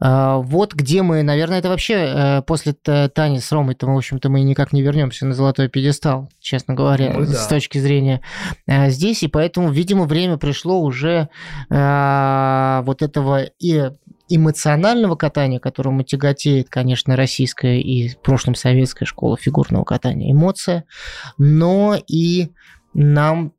А, 0.00 0.36
вот 0.36 0.74
где 0.74 1.02
мы, 1.02 1.22
наверное, 1.22 1.58
это 1.58 1.68
вообще 1.68 1.94
э, 1.94 2.42
после 2.42 2.74
Тани 2.74 3.40
с 3.40 3.50
Ромой, 3.50 3.74
то, 3.74 3.86
в 3.86 3.96
общем-то, 3.96 4.28
мы 4.28 4.42
никак 4.42 4.72
не 4.72 4.82
вернемся 4.82 5.26
на 5.26 5.34
золотой 5.34 5.68
пьедестал, 5.68 6.28
честно 6.40 6.74
говоря, 6.74 7.14
ну, 7.14 7.26
да. 7.26 7.32
с 7.32 7.46
точки 7.46 7.78
зрения 7.78 8.20
э, 8.66 8.90
здесь, 8.90 9.22
и 9.22 9.28
поэтому, 9.28 9.70
видимо, 9.70 10.04
время 10.04 10.36
пришло 10.36 10.80
уже 10.80 11.28
э, 11.70 12.82
вот 12.84 13.02
этого 13.02 13.44
и 13.58 13.90
эмоционального 14.28 15.16
катания, 15.16 15.58
которому 15.58 16.02
тяготеет, 16.02 16.68
конечно, 16.68 17.16
российская 17.16 17.80
и 17.80 18.08
в 18.08 18.18
прошлом 18.18 18.54
советская 18.54 19.06
школа 19.06 19.36
фигурного 19.36 19.84
катания, 19.84 20.32
эмоция, 20.32 20.84
но 21.38 21.96
и 22.06 22.50
нам 22.94 23.52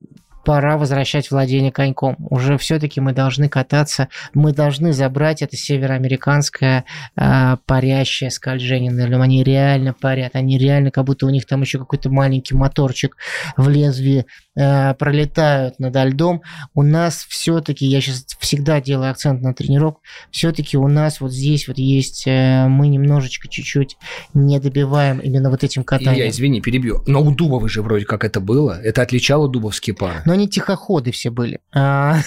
пора 0.49 0.77
возвращать 0.77 1.29
владение 1.29 1.71
коньком. 1.71 2.15
Уже 2.19 2.57
все-таки 2.57 2.99
мы 3.01 3.13
должны 3.13 3.49
кататься, 3.49 4.09
мы 4.33 4.51
должны 4.53 4.93
забрать 4.93 5.41
это 5.41 5.55
североамериканское 5.55 6.85
э, 7.15 7.57
парящее 7.65 8.31
скольжение 8.31 8.91
на 8.91 9.05
льдом. 9.05 9.21
Они 9.21 9.43
реально 9.43 9.93
парят, 9.93 10.31
они 10.33 10.57
реально, 10.57 10.91
как 10.91 11.05
будто 11.05 11.27
у 11.27 11.29
них 11.29 11.45
там 11.45 11.61
еще 11.61 11.77
какой-то 11.77 12.09
маленький 12.09 12.55
моторчик 12.55 13.15
в 13.57 13.69
лезвии 13.69 14.25
э, 14.59 14.93
пролетают 14.95 15.79
над 15.79 15.95
льдом. 15.95 16.41
У 16.73 16.83
нас 16.83 17.25
все-таки, 17.29 17.85
я 17.85 18.01
сейчас 18.01 18.25
всегда 18.39 18.81
делаю 18.81 19.11
акцент 19.11 19.41
на 19.41 19.53
тренировку, 19.53 20.01
все-таки 20.31 20.77
у 20.77 20.87
нас 20.87 21.21
вот 21.21 21.31
здесь 21.31 21.67
вот 21.67 21.77
есть, 21.77 22.23
э, 22.27 22.67
мы 22.67 22.87
немножечко 22.87 23.47
чуть-чуть 23.47 23.97
не 24.33 24.59
добиваем 24.59 25.19
именно 25.19 25.49
вот 25.49 25.63
этим 25.63 25.83
катанием. 25.83 26.25
Я 26.25 26.29
извини, 26.29 26.61
перебью. 26.61 27.03
Но 27.07 27.21
у 27.21 27.31
Дубовой 27.31 27.69
же 27.69 27.81
вроде 27.81 28.05
как 28.05 28.23
это 28.23 28.39
было. 28.39 28.79
Это 28.81 29.01
отличало 29.01 29.47
дубовские 29.47 29.95
пары. 29.95 30.21
Но 30.25 30.33
они 30.33 30.49
тихоходы 30.49 31.11
все 31.11 31.29
были. 31.29 31.59
А, 31.73 32.19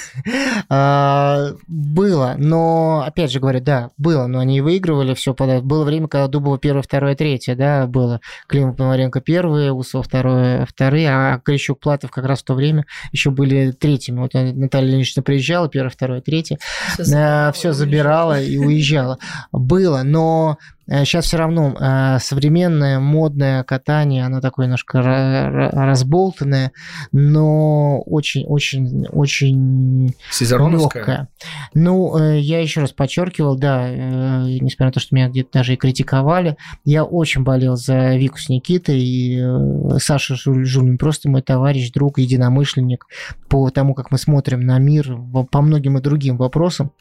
а, 0.68 1.50
было, 1.66 2.34
но, 2.38 3.04
опять 3.06 3.30
же 3.30 3.40
говорю, 3.40 3.60
да, 3.60 3.90
было, 3.98 4.26
но 4.26 4.38
они 4.38 4.60
выигрывали 4.60 5.14
все 5.14 5.34
подряд. 5.34 5.64
Было 5.64 5.84
время, 5.84 6.08
когда 6.08 6.28
Дубова 6.28 6.58
первое, 6.58 6.82
второе, 6.82 7.14
третье, 7.14 7.54
да, 7.54 7.86
было. 7.86 8.20
Клим 8.46 8.74
Пономаренко 8.74 9.20
первые, 9.20 9.72
Усов 9.72 10.06
второе, 10.06 10.66
вторые, 10.66 11.10
а 11.10 11.38
Крещук 11.38 11.80
Платов 11.80 12.10
как 12.10 12.21
раз 12.24 12.40
в 12.40 12.44
то 12.44 12.54
время 12.54 12.86
еще 13.12 13.30
были 13.30 13.72
третьими. 13.72 14.20
Вот 14.20 14.34
Наталья 14.34 14.88
Ильинична 14.88 15.22
приезжала, 15.22 15.68
первое, 15.68 15.90
второе, 15.90 16.20
третье. 16.20 16.58
Все 16.94 17.04
забирала, 17.04 17.52
все 17.52 17.72
забирала 17.72 18.40
и 18.40 18.56
уезжала. 18.56 19.18
Было, 19.52 20.02
но 20.02 20.58
Сейчас 20.92 21.24
э, 21.24 21.28
все 21.28 21.38
равно 21.38 21.74
э, 21.78 22.18
современное 22.20 23.00
модное 23.00 23.64
катание, 23.64 24.26
оно 24.26 24.42
такое 24.42 24.66
немножко 24.66 25.00
разболтанное, 25.00 26.72
но 27.12 28.02
очень-очень-очень 28.02 30.14
легкое. 30.70 31.28
Ну, 31.72 32.18
э, 32.18 32.40
я 32.40 32.60
еще 32.60 32.82
раз 32.82 32.92
подчеркивал, 32.92 33.56
да, 33.56 33.88
несмотря 33.90 34.86
на 34.86 34.92
то, 34.92 35.00
что 35.00 35.14
меня 35.14 35.28
где-то 35.28 35.50
даже 35.52 35.74
и 35.74 35.76
критиковали, 35.76 36.56
я 36.84 37.04
очень 37.04 37.42
болел 37.42 37.76
за 37.76 38.16
Вику 38.16 38.38
с 38.38 38.50
Никитой, 38.50 39.00
и 39.00 39.42
Саша 39.98 40.34
Жулин 40.36 40.98
просто 40.98 41.30
мой 41.30 41.42
товарищ, 41.42 41.90
друг, 41.90 42.18
единомышленник 42.18 43.06
по 43.48 43.70
тому, 43.70 43.94
как 43.94 44.10
мы 44.10 44.18
смотрим 44.18 44.60
на 44.60 44.78
мир, 44.78 45.16
по 45.50 45.62
многим 45.62 45.96
и 45.96 46.02
другим 46.02 46.36
вопросам. 46.36 46.92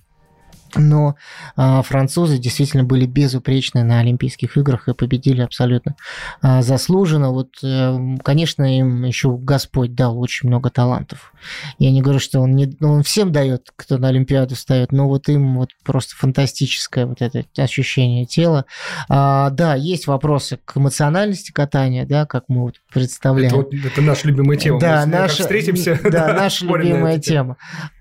Но 0.75 1.15
а, 1.55 1.81
французы 1.81 2.37
действительно 2.37 2.83
были 2.83 3.05
безупречны 3.05 3.83
на 3.83 3.99
Олимпийских 3.99 4.57
играх 4.57 4.87
и 4.87 4.93
победили 4.93 5.41
абсолютно 5.41 5.95
а, 6.41 6.61
заслуженно. 6.61 7.31
Вот, 7.31 7.49
а, 7.63 7.99
конечно, 8.23 8.77
им 8.77 9.03
еще 9.03 9.35
Господь 9.37 9.95
дал 9.95 10.19
очень 10.19 10.49
много 10.49 10.69
талантов. 10.69 11.33
Я 11.79 11.91
не 11.91 12.01
говорю, 12.01 12.19
что 12.19 12.39
он, 12.39 12.55
не, 12.55 12.75
он 12.81 13.03
всем 13.03 13.31
дает, 13.31 13.71
кто 13.75 13.97
на 13.97 14.09
Олимпиаду 14.09 14.55
встает, 14.55 14.91
но 14.91 15.07
вот 15.07 15.29
им 15.29 15.57
вот 15.57 15.69
просто 15.83 16.15
фантастическое 16.15 17.05
вот 17.05 17.21
это 17.21 17.43
ощущение 17.57 18.25
тела. 18.25 18.65
А, 19.09 19.49
да, 19.49 19.75
есть 19.75 20.07
вопросы 20.07 20.59
к 20.63 20.77
эмоциональности 20.77 21.51
катания, 21.51 22.05
да, 22.05 22.25
как 22.25 22.45
мы 22.47 22.61
вот 22.61 22.75
представляем. 22.93 23.47
Это, 23.47 23.55
вот, 23.57 23.73
это 23.73 24.01
наша 24.01 24.27
любимая 24.27 24.57
тема. 24.57 24.79
Да, 24.79 25.03
мы, 25.05 25.11
наша, 25.11 25.41
встретимся. 25.43 25.99
Да, 26.03 26.33
наша 26.33 26.65
любимая 26.65 27.19
тема. 27.19 27.57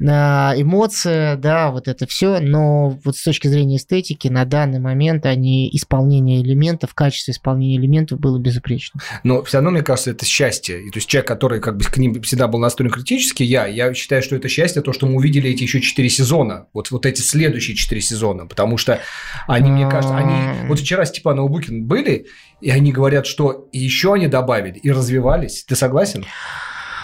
А, 0.07 0.55
эмоция, 0.57 1.37
да, 1.37 1.71
вот 1.71 1.89
это 1.89 2.07
все, 2.07 2.41
но 2.41 2.60
но 2.61 2.99
вот 3.05 3.17
с 3.17 3.23
точки 3.23 3.49
зрения 3.49 3.77
эстетики 3.77 4.29
на 4.29 4.45
данный 4.45 4.81
момент 4.81 5.25
они 5.25 5.71
исполнение 5.73 6.43
элементов, 6.43 6.95
качество 6.95 7.33
исполнения 7.33 7.77
элементов 7.77 8.21
было 8.21 8.39
безупречно. 8.39 9.01
Но 9.23 9.43
все 9.45 9.59
равно, 9.59 9.71
мне 9.71 9.83
кажется, 9.83 10.11
это 10.11 10.27
счастье. 10.27 10.83
И 10.83 10.91
то 10.91 10.99
есть 10.99 11.09
человек, 11.09 11.27
который 11.29 11.61
как 11.61 11.79
бы 11.79 11.85
к 11.85 11.97
ним 11.97 12.21
всегда 12.23 12.49
был 12.49 12.59
настроен 12.59 12.91
критически, 12.91 13.43
я, 13.43 13.67
я 13.67 13.95
считаю, 13.95 14.23
что 14.23 14.37
это 14.37 14.49
счастье, 14.49 14.83
то, 14.83 14.93
что 14.93 15.07
мы 15.07 15.17
увидели 15.17 15.49
эти 15.49 15.63
еще 15.63 15.81
четыре 15.81 16.11
сезона, 16.11 16.67
вот, 16.75 16.91
вот 16.91 17.07
эти 17.07 17.23
следующие 17.23 17.77
четыре 17.77 18.03
сезона, 18.03 18.47
потому 18.47 18.77
что 18.77 19.01
они, 19.47 19.71
мне 19.71 19.89
кажется, 19.89 20.17
они... 20.17 20.69
Вот 20.69 20.79
вчера 20.81 21.05
Степан 21.07 21.41
Букин 21.47 21.87
были, 21.87 22.27
и 22.61 22.71
они 22.71 22.93
говорят, 22.93 23.27
что 23.27 23.69
еще 23.73 24.13
они 24.15 24.27
добавили 24.27 24.79
и 24.79 24.91
развивались. 24.91 25.65
Ты 25.65 25.77
согласен? 25.77 26.27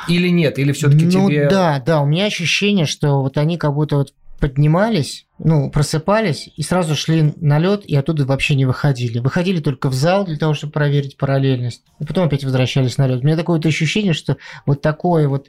Или 0.08 0.28
нет? 0.28 0.58
Или 0.58 0.72
все-таки 0.72 1.06
ну, 1.06 1.28
тебе... 1.28 1.48
да, 1.48 1.82
да, 1.84 2.00
у 2.02 2.06
меня 2.06 2.26
ощущение, 2.26 2.86
что 2.86 3.22
вот 3.22 3.38
они 3.38 3.56
как 3.56 3.74
будто 3.74 3.96
вот 3.96 4.12
поднимались, 4.40 5.26
ну, 5.38 5.70
просыпались 5.70 6.50
и 6.56 6.62
сразу 6.62 6.94
шли 6.94 7.34
на 7.36 7.58
лед 7.58 7.84
и 7.84 7.94
оттуда 7.96 8.24
вообще 8.24 8.54
не 8.54 8.64
выходили. 8.64 9.18
Выходили 9.18 9.60
только 9.60 9.88
в 9.88 9.94
зал 9.94 10.24
для 10.24 10.36
того, 10.36 10.54
чтобы 10.54 10.72
проверить 10.72 11.16
параллельность, 11.16 11.82
и 11.98 12.04
потом 12.04 12.26
опять 12.26 12.44
возвращались 12.44 12.98
на 12.98 13.06
лед. 13.06 13.22
У 13.22 13.26
меня 13.26 13.36
такое 13.36 13.56
вот 13.56 13.66
ощущение, 13.66 14.12
что 14.12 14.36
вот 14.66 14.82
такое 14.82 15.28
вот 15.28 15.48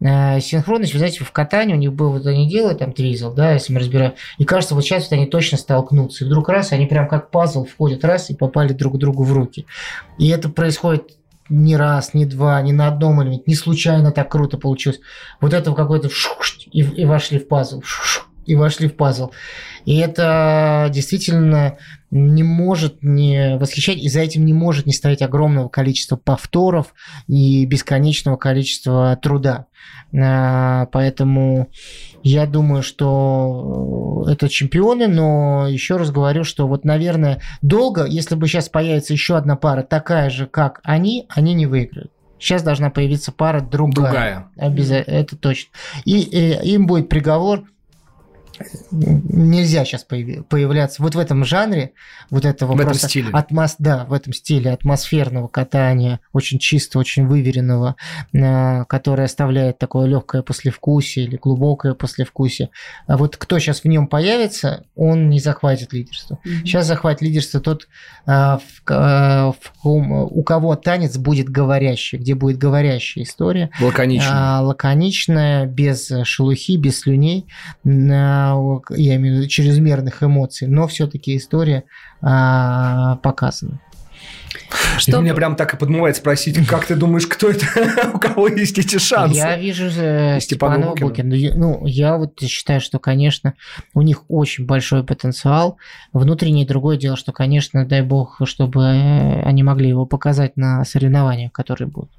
э, 0.00 0.40
синхронность, 0.40 0.92
вы 0.92 0.98
знаете, 0.98 1.24
в 1.24 1.32
катании 1.32 1.74
у 1.74 1.78
них 1.78 1.92
было, 1.92 2.10
вот 2.10 2.26
они 2.26 2.48
делают 2.48 2.78
там 2.78 2.92
твизл, 2.92 3.32
да, 3.32 3.52
если 3.52 3.72
мы 3.72 3.80
разбираем, 3.80 4.14
и 4.38 4.44
кажется, 4.44 4.74
вот 4.74 4.84
сейчас 4.84 5.04
вот 5.04 5.12
они 5.12 5.26
точно 5.26 5.58
столкнутся, 5.58 6.24
и 6.24 6.26
вдруг 6.26 6.48
раз, 6.48 6.72
они 6.72 6.86
прям 6.86 7.08
как 7.08 7.30
пазл 7.30 7.64
входят 7.64 8.04
раз 8.04 8.30
и 8.30 8.34
попали 8.34 8.72
друг 8.72 8.98
другу 8.98 9.24
в 9.24 9.32
руки. 9.32 9.66
И 10.18 10.28
это 10.28 10.48
происходит 10.48 11.18
ни 11.48 11.74
раз, 11.74 12.14
ни 12.14 12.24
два, 12.24 12.60
ни 12.62 12.72
на 12.72 12.88
одном 12.88 13.22
элементе, 13.22 13.44
не 13.46 13.54
случайно 13.54 14.12
так 14.12 14.30
круто 14.30 14.58
получилось. 14.58 15.00
Вот 15.40 15.52
это 15.52 15.72
какой-то 15.72 16.08
и, 16.70 16.82
и 16.82 17.04
вошли 17.04 17.38
в 17.38 17.48
пазл. 17.48 17.82
И 18.48 18.54
вошли 18.54 18.88
в 18.88 18.96
пазл. 18.96 19.30
И 19.84 19.98
это 19.98 20.88
действительно 20.92 21.76
не 22.10 22.42
может 22.42 23.02
не 23.02 23.58
восхищать, 23.58 23.98
и 23.98 24.08
за 24.08 24.20
этим 24.20 24.46
не 24.46 24.54
может 24.54 24.86
не 24.86 24.94
стоять 24.94 25.20
огромного 25.20 25.68
количества 25.68 26.16
повторов 26.16 26.94
и 27.26 27.66
бесконечного 27.66 28.36
количества 28.36 29.18
труда. 29.22 29.66
А, 30.18 30.86
поэтому 30.86 31.68
я 32.22 32.46
думаю, 32.46 32.82
что 32.82 34.24
это 34.26 34.48
чемпионы, 34.48 35.06
но 35.06 35.68
еще 35.68 35.98
раз 35.98 36.10
говорю, 36.10 36.44
что 36.44 36.66
вот, 36.66 36.86
наверное, 36.86 37.42
долго, 37.60 38.06
если 38.06 38.34
бы 38.34 38.48
сейчас 38.48 38.70
появится 38.70 39.12
еще 39.12 39.36
одна 39.36 39.56
пара 39.56 39.82
такая 39.82 40.30
же, 40.30 40.46
как 40.46 40.80
они, 40.82 41.26
они 41.28 41.52
не 41.52 41.66
выиграют. 41.66 42.10
Сейчас 42.38 42.62
должна 42.62 42.88
появиться 42.88 43.32
пара 43.32 43.60
другая. 43.60 43.92
Другая. 43.92 44.48
Обязательно, 44.56 45.14
это 45.14 45.36
точно. 45.36 45.70
И, 46.06 46.20
и 46.20 46.72
им 46.72 46.86
будет 46.86 47.08
приговор 47.08 47.64
нельзя 48.90 49.84
сейчас 49.84 50.04
появляться 50.04 51.02
вот 51.02 51.14
в 51.14 51.18
этом 51.18 51.44
жанре, 51.44 51.92
вот 52.30 52.44
этого 52.44 52.72
в 52.72 52.76
просто 52.76 52.92
этом 53.06 53.10
стиле. 53.10 53.28
Атмос, 53.32 53.76
да, 53.78 54.04
в 54.04 54.12
этом 54.12 54.32
стиле 54.32 54.70
атмосферного 54.72 55.48
катания, 55.48 56.20
очень 56.32 56.58
чисто, 56.58 56.98
очень 56.98 57.26
выверенного, 57.26 57.96
э, 58.32 58.84
которое 58.84 59.24
оставляет 59.24 59.78
такое 59.78 60.06
легкое 60.06 60.42
послевкусие 60.42 61.26
или 61.26 61.36
глубокое 61.36 61.94
послевкусие. 61.94 62.70
А 63.06 63.16
вот 63.16 63.36
кто 63.36 63.58
сейчас 63.58 63.80
в 63.80 63.84
нем 63.86 64.06
появится, 64.06 64.84
он 64.96 65.28
не 65.28 65.40
захватит 65.40 65.92
лидерство. 65.92 66.38
Mm-hmm. 66.44 66.64
Сейчас 66.64 66.86
захватит 66.86 67.22
лидерство 67.22 67.60
тот, 67.60 67.88
э, 68.26 68.30
в, 68.30 68.90
э, 68.90 69.52
в, 69.52 69.84
у 69.84 70.42
кого 70.42 70.76
танец 70.76 71.16
будет 71.16 71.48
говорящий, 71.48 72.18
где 72.18 72.34
будет 72.34 72.58
говорящая 72.58 73.24
история. 73.24 73.70
Лаконичная. 73.80 74.60
Лаконичная, 74.60 75.66
без 75.66 76.10
шелухи, 76.24 76.76
без 76.76 77.00
слюней 77.00 77.46
я 78.90 79.16
имею 79.16 79.36
в 79.36 79.38
виду 79.38 79.48
чрезмерных 79.48 80.22
эмоций, 80.22 80.68
но 80.68 80.86
все-таки 80.86 81.36
история 81.36 81.84
а, 82.20 83.16
показана. 83.16 83.80
Что... 84.98 85.20
Мне 85.20 85.34
прям 85.34 85.56
так 85.56 85.74
и 85.74 85.76
подмывает 85.76 86.16
спросить, 86.16 86.66
как 86.66 86.86
ты 86.86 86.94
думаешь, 86.94 87.26
кто 87.26 87.50
это, 87.50 87.66
у 88.14 88.18
кого 88.18 88.48
есть 88.48 88.78
эти 88.78 88.98
шансы? 88.98 89.36
Я 89.36 89.56
вижу 89.56 89.86
э, 89.86 90.40
Степанова 90.40 90.94
Букина. 90.94 91.34
Ну, 91.54 91.86
я 91.86 92.16
вот 92.16 92.40
считаю, 92.40 92.80
что, 92.80 92.98
конечно, 92.98 93.54
у 93.94 94.02
них 94.02 94.24
очень 94.28 94.66
большой 94.66 95.04
потенциал. 95.04 95.78
Внутреннее 96.12 96.66
другое 96.66 96.96
дело, 96.96 97.16
что, 97.16 97.32
конечно, 97.32 97.86
дай 97.86 98.02
бог, 98.02 98.40
чтобы 98.44 98.82
э, 98.82 99.42
они 99.42 99.62
могли 99.62 99.88
его 99.88 100.06
показать 100.06 100.56
на 100.56 100.84
соревнованиях, 100.84 101.52
которые 101.52 101.88
будут. 101.88 102.10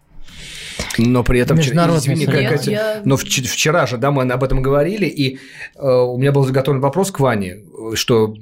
Но 0.97 1.23
при 1.23 1.39
этом, 1.39 1.59
извини, 1.59 2.25
как 2.25 2.65
я... 2.65 3.01
но 3.05 3.17
вчера 3.17 3.85
же, 3.85 3.97
да, 3.97 4.11
мы 4.11 4.23
об 4.23 4.43
этом 4.43 4.61
говорили, 4.61 5.05
и 5.05 5.39
э, 5.75 5.87
у 5.87 6.17
меня 6.17 6.31
был 6.31 6.45
заготовлен 6.45 6.81
вопрос 6.81 7.11
к 7.11 7.19
Ване, 7.19 7.59
что 7.95 8.33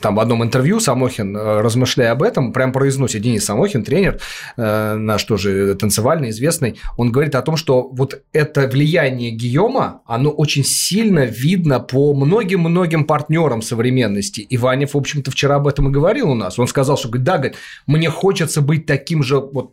там 0.00 0.16
в 0.16 0.20
одном 0.20 0.42
интервью 0.42 0.80
Самохин, 0.80 1.36
э, 1.36 1.60
размышляя 1.60 2.12
об 2.12 2.22
этом, 2.22 2.52
прям 2.52 2.72
произносит, 2.72 3.22
Денис 3.22 3.44
Самохин, 3.44 3.84
тренер 3.84 4.20
э, 4.56 4.94
наш 4.94 5.24
тоже 5.24 5.74
танцевальный, 5.74 6.30
известный, 6.30 6.78
он 6.96 7.12
говорит 7.12 7.34
о 7.34 7.42
том, 7.42 7.56
что 7.56 7.88
вот 7.88 8.22
это 8.32 8.68
влияние 8.68 9.30
Гийома, 9.30 10.02
оно 10.06 10.30
очень 10.30 10.64
сильно 10.64 11.24
видно 11.24 11.80
по 11.80 12.14
многим-многим 12.14 13.04
партнерам 13.04 13.62
современности. 13.62 14.40
И 14.40 14.56
Ванев, 14.56 14.94
в 14.94 14.98
общем-то, 14.98 15.30
вчера 15.30 15.56
об 15.56 15.66
этом 15.66 15.88
и 15.88 15.90
говорил 15.90 16.30
у 16.30 16.34
нас. 16.34 16.58
Он 16.58 16.66
сказал, 16.66 16.96
что, 16.96 17.08
да, 17.08 17.38
говорит, 17.38 17.56
мне 17.86 18.10
хочется 18.10 18.60
быть 18.60 18.86
таким 18.86 19.22
же 19.22 19.40
вот 19.40 19.72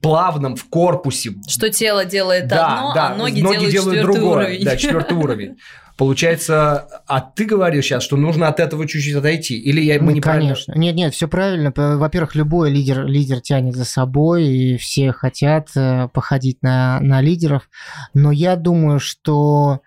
плавным 0.00 0.56
в 0.56 0.64
корпусе. 0.64 1.34
Что 1.46 1.70
тело 1.70 2.04
делает 2.04 2.48
да, 2.48 2.78
одно, 2.78 2.94
да, 2.94 3.08
а 3.08 3.16
ноги, 3.16 3.40
ноги 3.40 3.70
делают, 3.70 3.72
делают 3.72 4.02
другое. 4.02 4.46
Уровень. 4.46 4.64
Да, 4.64 4.76
четвертый 4.76 5.16
уровень. 5.16 5.56
Получается, 5.96 6.88
а 7.06 7.20
ты 7.20 7.44
говоришь 7.46 7.86
сейчас, 7.86 8.02
что 8.02 8.16
нужно 8.16 8.48
от 8.48 8.60
этого 8.60 8.86
чуть-чуть 8.86 9.14
отойти? 9.14 9.58
Или 9.58 9.80
я 9.80 10.00
мы 10.00 10.14
ну, 10.14 10.20
Конечно. 10.20 10.74
Нет, 10.76 10.94
нет, 10.94 11.14
все 11.14 11.26
правильно. 11.26 11.72
Во-первых, 11.74 12.34
любой 12.34 12.70
лидер, 12.70 13.06
лидер 13.06 13.40
тянет 13.40 13.74
за 13.74 13.84
собой, 13.84 14.46
и 14.46 14.76
все 14.76 15.12
хотят 15.12 15.68
э, 15.74 16.08
походить 16.12 16.62
на, 16.62 17.00
на 17.00 17.20
лидеров. 17.20 17.68
Но 18.12 18.30
я 18.30 18.56
думаю, 18.56 19.00
что 19.00 19.80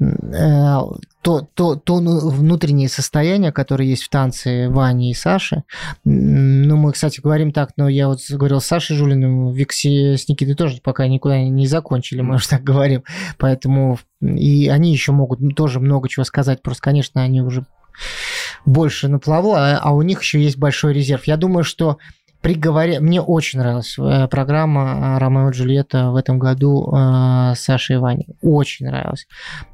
Э, 0.00 0.80
то, 1.22 1.48
то, 1.54 1.76
то 1.76 2.00
ну, 2.00 2.28
внутреннее 2.28 2.88
состояние, 2.88 3.52
которое 3.52 3.88
есть 3.88 4.02
в 4.02 4.08
танце 4.08 4.68
Вани 4.68 5.10
и 5.10 5.14
Саши. 5.14 5.62
Ну, 6.04 6.76
мы, 6.76 6.92
кстати, 6.92 7.20
говорим 7.20 7.52
так, 7.52 7.70
но 7.76 7.88
я 7.88 8.08
вот 8.08 8.18
говорил 8.28 8.60
с 8.60 8.66
Сашей 8.66 8.96
Жулиным, 8.96 9.52
Викси 9.52 10.16
с 10.16 10.28
Никитой 10.28 10.54
тоже 10.54 10.80
пока 10.82 11.06
никуда 11.06 11.40
не 11.40 11.66
закончили, 11.66 12.22
мы 12.22 12.34
уже 12.36 12.48
так 12.48 12.64
говорим. 12.64 13.04
Поэтому 13.38 13.98
и 14.20 14.68
они 14.68 14.92
еще 14.92 15.12
могут 15.12 15.40
тоже 15.56 15.80
много 15.80 16.08
чего 16.08 16.24
сказать. 16.24 16.62
Просто, 16.62 16.82
конечно, 16.82 17.22
они 17.22 17.40
уже 17.40 17.64
больше 18.64 19.08
на 19.08 19.18
плаву, 19.18 19.54
а, 19.54 19.78
а 19.78 19.92
у 19.92 20.02
них 20.02 20.22
еще 20.22 20.42
есть 20.42 20.58
большой 20.58 20.92
резерв. 20.92 21.24
Я 21.24 21.36
думаю, 21.36 21.64
что 21.64 21.98
приговоре... 22.40 23.00
Мне 23.00 23.20
очень 23.20 23.60
нравилась 23.60 23.96
э, 23.98 24.28
программа 24.28 25.16
э, 25.16 25.18
«Ромео 25.18 25.50
и 25.50 25.52
Джульетта» 25.52 26.10
в 26.10 26.16
этом 26.16 26.38
году 26.38 26.92
э, 26.92 27.54
с 27.54 27.60
Сашей 27.60 27.96
и 27.96 27.98
Ваней. 27.98 28.26
Очень 28.42 28.86
нравилась. 28.86 29.26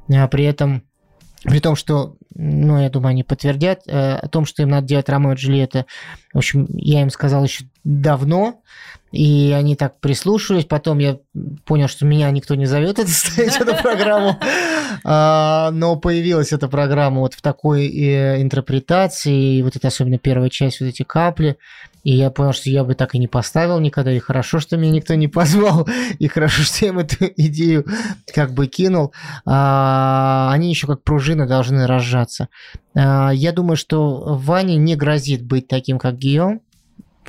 При 0.07 0.43
этом 0.43 0.83
при 1.43 1.59
том, 1.59 1.75
что, 1.75 2.15
ну, 2.35 2.81
я 2.81 2.89
думаю, 2.89 3.11
они 3.11 3.23
подтвердят 3.23 3.81
о 3.87 4.27
том, 4.27 4.45
что 4.45 4.61
им 4.61 4.69
надо 4.69 4.87
делать 4.87 5.09
Ромео 5.09 5.33
и 5.33 5.35
Джульетта. 5.35 5.85
В 6.33 6.37
общем, 6.37 6.67
я 6.73 7.01
им 7.01 7.09
сказал 7.09 7.43
еще 7.43 7.65
давно, 7.83 8.61
и 9.11 9.55
они 9.57 9.75
так 9.75 9.99
прислушивались. 9.99 10.65
Потом 10.65 10.99
я 10.99 11.17
понял, 11.65 11.87
что 11.87 12.05
меня 12.05 12.29
никто 12.29 12.55
не 12.55 12.65
зовет 12.65 12.99
это 12.99 13.09
ставить 13.09 13.55
эту 13.55 13.75
программу. 13.81 14.37
А, 15.03 15.71
но 15.71 15.95
появилась 15.95 16.51
эта 16.51 16.67
программа 16.67 17.21
вот 17.21 17.33
в 17.33 17.41
такой 17.41 17.87
интерпретации. 18.41 19.57
И 19.57 19.63
вот 19.63 19.75
это 19.75 19.87
особенно 19.87 20.19
первая 20.19 20.49
часть, 20.49 20.81
вот 20.81 20.87
эти 20.87 21.03
капли. 21.03 21.57
И 22.03 22.11
я 22.11 22.29
понял, 22.31 22.53
что 22.53 22.69
я 22.69 22.83
бы 22.83 22.95
так 22.95 23.15
и 23.15 23.19
не 23.19 23.27
поставил 23.27 23.79
никогда. 23.79 24.11
И 24.11 24.19
хорошо, 24.19 24.59
что 24.59 24.77
меня 24.77 24.91
никто 24.91 25.15
не 25.15 25.27
позвал. 25.27 25.87
И 26.19 26.27
хорошо, 26.27 26.63
что 26.63 26.85
я 26.85 26.91
им 26.91 26.99
эту 26.99 27.15
идею 27.37 27.85
как 28.33 28.53
бы 28.53 28.67
кинул. 28.67 29.13
А, 29.45 30.49
они 30.51 30.69
еще 30.69 30.87
как 30.87 31.03
пружина 31.03 31.47
должны 31.47 31.87
разжаться. 31.87 32.47
А, 32.95 33.31
я 33.31 33.51
думаю, 33.51 33.77
что 33.77 34.35
Ване 34.35 34.77
не 34.77 34.95
грозит 34.95 35.43
быть 35.43 35.67
таким, 35.67 35.99
как 35.99 36.17
Гийом 36.17 36.61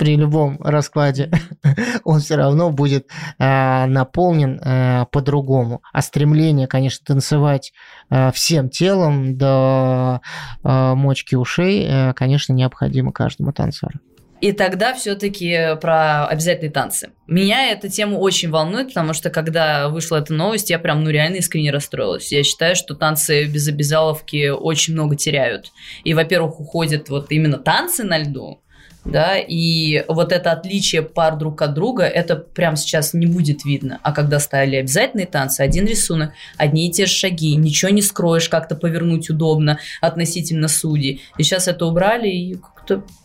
при 0.01 0.15
любом 0.15 0.57
раскладе, 0.61 1.29
он 2.03 2.21
все 2.21 2.35
равно 2.35 2.71
будет 2.71 3.07
э, 3.37 3.85
наполнен 3.85 4.59
э, 4.59 5.05
по-другому. 5.11 5.83
А 5.93 6.01
стремление, 6.01 6.65
конечно, 6.65 7.05
танцевать 7.05 7.71
э, 8.09 8.31
всем 8.31 8.69
телом 8.69 9.37
до 9.37 10.21
э, 10.63 10.93
мочки 10.95 11.35
ушей, 11.35 11.85
э, 11.87 12.13
конечно, 12.13 12.53
необходимо 12.53 13.11
каждому 13.11 13.53
танцору. 13.53 13.99
И 14.41 14.51
тогда 14.53 14.95
все-таки 14.95 15.77
про 15.79 16.25
обязательные 16.25 16.71
танцы. 16.71 17.11
Меня 17.27 17.71
эта 17.71 17.89
тема 17.89 18.17
очень 18.17 18.49
волнует, 18.49 18.87
потому 18.87 19.13
что 19.13 19.29
когда 19.29 19.87
вышла 19.87 20.17
эта 20.17 20.33
новость, 20.33 20.71
я 20.71 20.79
прям, 20.79 21.03
ну, 21.03 21.11
реально 21.11 21.35
искренне 21.35 21.71
расстроилась. 21.71 22.31
Я 22.31 22.43
считаю, 22.43 22.75
что 22.75 22.95
танцы 22.95 23.45
без 23.45 23.67
обязаловки 23.67 24.49
очень 24.49 24.93
много 24.93 25.15
теряют. 25.15 25.71
И, 26.03 26.15
во-первых, 26.15 26.59
уходят 26.59 27.09
вот 27.09 27.31
именно 27.31 27.59
танцы 27.59 28.03
на 28.03 28.17
льду, 28.17 28.61
да, 29.03 29.37
и 29.37 30.03
вот 30.07 30.31
это 30.31 30.51
отличие 30.51 31.01
пар 31.01 31.35
друг 31.35 31.61
от 31.61 31.73
друга, 31.73 32.03
это 32.03 32.35
прямо 32.35 32.77
сейчас 32.77 33.13
не 33.13 33.25
будет 33.25 33.65
видно. 33.65 33.99
А 34.03 34.11
когда 34.11 34.39
стали 34.39 34.75
обязательные 34.75 35.25
танцы, 35.25 35.61
один 35.61 35.85
рисунок, 35.87 36.33
одни 36.57 36.87
и 36.87 36.91
те 36.91 37.07
же 37.07 37.13
шаги, 37.13 37.55
ничего 37.55 37.89
не 37.89 38.03
скроешь, 38.03 38.47
как-то 38.47 38.75
повернуть 38.75 39.29
удобно 39.29 39.79
относительно 40.01 40.67
судей. 40.67 41.21
И 41.37 41.43
сейчас 41.43 41.67
это 41.67 41.85
убрали, 41.87 42.27
и 42.27 42.57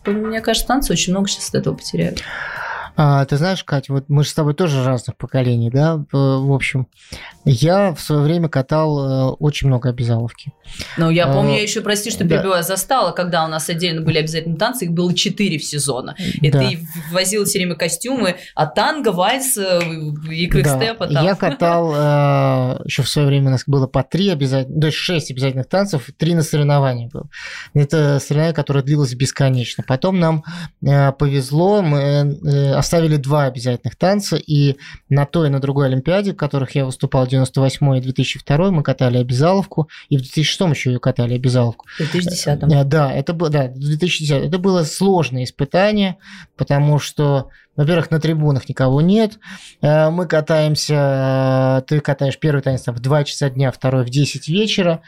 мне 0.04 0.40
кажется, 0.40 0.66
танцы 0.68 0.92
очень 0.92 1.12
много 1.12 1.28
сейчас 1.28 1.48
от 1.48 1.56
этого 1.56 1.74
потеряют. 1.74 2.22
А, 2.96 3.24
ты 3.26 3.36
знаешь, 3.36 3.62
Катя, 3.62 3.92
вот 3.92 4.04
мы 4.08 4.24
же 4.24 4.30
с 4.30 4.34
тобой 4.34 4.54
тоже 4.54 4.82
разных 4.82 5.16
поколений, 5.16 5.70
да? 5.70 6.02
В 6.12 6.52
общем, 6.52 6.88
я 7.44 7.94
в 7.94 8.00
свое 8.00 8.22
время 8.22 8.48
катал 8.48 9.32
э, 9.32 9.36
очень 9.38 9.68
много 9.68 9.90
обязаловки. 9.90 10.52
Ну, 10.96 11.10
я 11.10 11.26
помню, 11.26 11.52
а, 11.52 11.56
я 11.56 11.62
еще, 11.62 11.82
прости, 11.82 12.10
что 12.10 12.24
да. 12.24 12.36
перебиваю, 12.36 12.64
застала, 12.64 13.12
когда 13.12 13.44
у 13.44 13.48
нас 13.48 13.68
отдельно 13.68 14.00
были 14.00 14.18
обязательные 14.18 14.58
танцы, 14.58 14.86
их 14.86 14.92
было 14.92 15.14
четыре 15.14 15.58
в 15.58 15.64
сезона. 15.64 16.16
И 16.18 16.50
да. 16.50 16.60
ты 16.60 16.80
возил 17.12 17.44
все 17.44 17.58
время 17.58 17.74
костюмы, 17.74 18.36
а 18.54 18.66
танго, 18.66 19.12
вальс 19.12 19.58
э, 19.58 19.80
и 20.30 20.46
квикстепа 20.46 21.06
да. 21.06 21.14
там. 21.14 21.24
Я 21.24 21.34
катал, 21.34 21.92
э, 21.94 22.82
еще 22.86 23.02
в 23.02 23.08
свое 23.08 23.28
время 23.28 23.48
у 23.48 23.50
нас 23.50 23.64
было 23.66 23.86
по 23.86 24.02
три 24.02 24.30
обязательных, 24.30 24.80
то 24.80 24.86
есть 24.86 24.98
шесть 24.98 25.30
обязательных 25.30 25.68
танцев, 25.68 26.08
три 26.16 26.34
на 26.34 26.42
соревнования 26.42 27.08
было. 27.12 27.28
Это 27.74 28.18
соревнование, 28.20 28.54
которое 28.54 28.82
длилось 28.82 29.14
бесконечно. 29.14 29.84
Потом 29.86 30.18
нам 30.18 30.44
повезло, 30.80 31.82
мы 31.82 32.38
оставили 32.86 33.16
два 33.16 33.44
обязательных 33.44 33.96
танца, 33.96 34.36
и 34.36 34.76
на 35.08 35.26
той 35.26 35.48
и 35.48 35.50
на 35.50 35.60
другой 35.60 35.86
Олимпиаде, 35.86 36.32
в 36.32 36.36
которых 36.36 36.76
я 36.76 36.84
выступал, 36.84 37.26
98 37.26 37.96
и 37.96 38.00
2002, 38.00 38.70
мы 38.70 38.82
катали 38.84 39.18
обязаловку, 39.18 39.88
и 40.08 40.16
в 40.16 40.20
2006 40.20 40.60
еще 40.70 40.92
ее 40.92 41.00
катали 41.00 41.34
обязаловку. 41.34 41.86
В 41.96 41.98
2010. 41.98 42.62
Э, 42.62 42.84
да, 42.84 43.12
это 43.12 43.32
было, 43.34 43.50
да, 43.50 43.66
2010. 43.68 44.30
Это 44.46 44.58
было 44.58 44.84
сложное 44.84 45.44
испытание, 45.44 46.16
потому 46.56 46.98
что 46.98 47.50
во-первых, 47.76 48.10
на 48.10 48.20
трибунах 48.20 48.68
никого 48.68 49.00
нет. 49.00 49.38
Э, 49.82 50.10
мы 50.10 50.26
катаемся, 50.26 51.80
э, 51.80 51.82
ты 51.86 52.00
катаешь 52.00 52.38
первый 52.38 52.62
танец 52.62 52.86
в 52.86 52.98
2 52.98 53.24
часа 53.24 53.50
дня, 53.50 53.70
второй 53.70 54.04
в 54.04 54.10
10 54.10 54.48
вечера. 54.48 55.02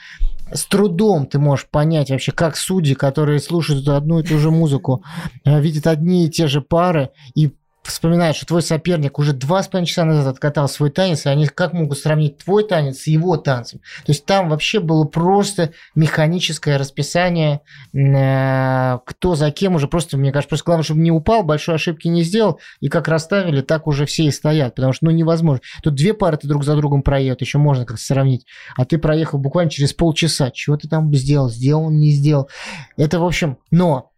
с 0.53 0.65
трудом 0.65 1.27
ты 1.27 1.39
можешь 1.39 1.67
понять 1.67 2.11
вообще, 2.11 2.33
как 2.33 2.57
судьи, 2.57 2.95
которые 2.95 3.39
слушают 3.39 3.87
одну 3.89 4.21
и 4.21 4.23
ту 4.23 4.39
же 4.39 4.51
музыку, 4.51 5.03
э, 5.45 5.61
видят 5.61 5.87
одни 5.87 6.27
и 6.27 6.31
те 6.31 6.47
же 6.47 6.61
пары 6.61 7.11
и 7.35 7.53
вспоминают, 7.83 8.37
что 8.37 8.47
твой 8.47 8.63
соперник 8.63 9.19
уже 9.19 9.33
два 9.33 9.63
с 9.63 9.69
половиной 9.69 9.87
часа 9.87 10.05
назад 10.05 10.27
откатал 10.27 10.69
свой 10.69 10.91
танец, 10.91 11.27
и 11.27 11.29
они 11.29 11.47
как 11.47 11.73
могут 11.73 11.99
сравнить 11.99 12.39
твой 12.39 12.67
танец 12.67 12.99
с 12.99 13.07
его 13.07 13.37
танцем? 13.37 13.81
То 14.05 14.13
есть 14.13 14.27
там 14.27 14.49
вообще 14.49 14.81
было 14.81 15.05
просто 15.05 15.73
механическое 15.95 16.77
расписание, 16.77 17.61
э, 17.95 18.99
кто 19.05 19.35
за 19.35 19.51
кем 19.51 19.75
уже 19.75 19.89
просто, 19.89 20.17
мне 20.17 20.33
кажется, 20.33 20.51
просто 20.51 20.67
главное, 20.67 20.85
чтобы 20.85 21.01
не 21.01 21.11
упал, 21.11 21.43
большой 21.43 21.77
ошибки 21.77 22.09
не 22.09 22.23
сделал, 22.23 22.61
и 22.81 22.89
как 22.89 23.09
расставили, 23.09 23.63
так 23.63 23.87
уже 23.87 24.07
все 24.07 24.25
и 24.25 24.31
стоят, 24.31 24.75
потому 24.75 24.93
что, 24.93 25.07
ну, 25.07 25.11
невозможно. 25.11 25.63
Тут 25.83 25.95
две 25.95 26.15
пары 26.15 26.37
ты 26.37 26.47
друг 26.47 26.65
за 26.65 26.77
другом 26.77 27.03
проедут, 27.03 27.41
еще 27.41 27.59
можно 27.59 27.87
как-то 27.87 28.03
сравнить, 28.03 28.47
а 28.77 28.85
ты 28.85 28.99
проехал 28.99 29.39
буквально 29.39 29.71
через 29.71 29.93
полчаса, 29.93 30.51
чего 30.51 30.77
ты 30.77 30.89
там 30.89 31.13
сделал, 31.15 31.49
сделал, 31.49 31.91
не 31.91 32.11
сделал. 32.11 32.49
Это, 32.97 33.19
в 33.19 33.25
общем, 33.25 33.59
но 33.71 34.11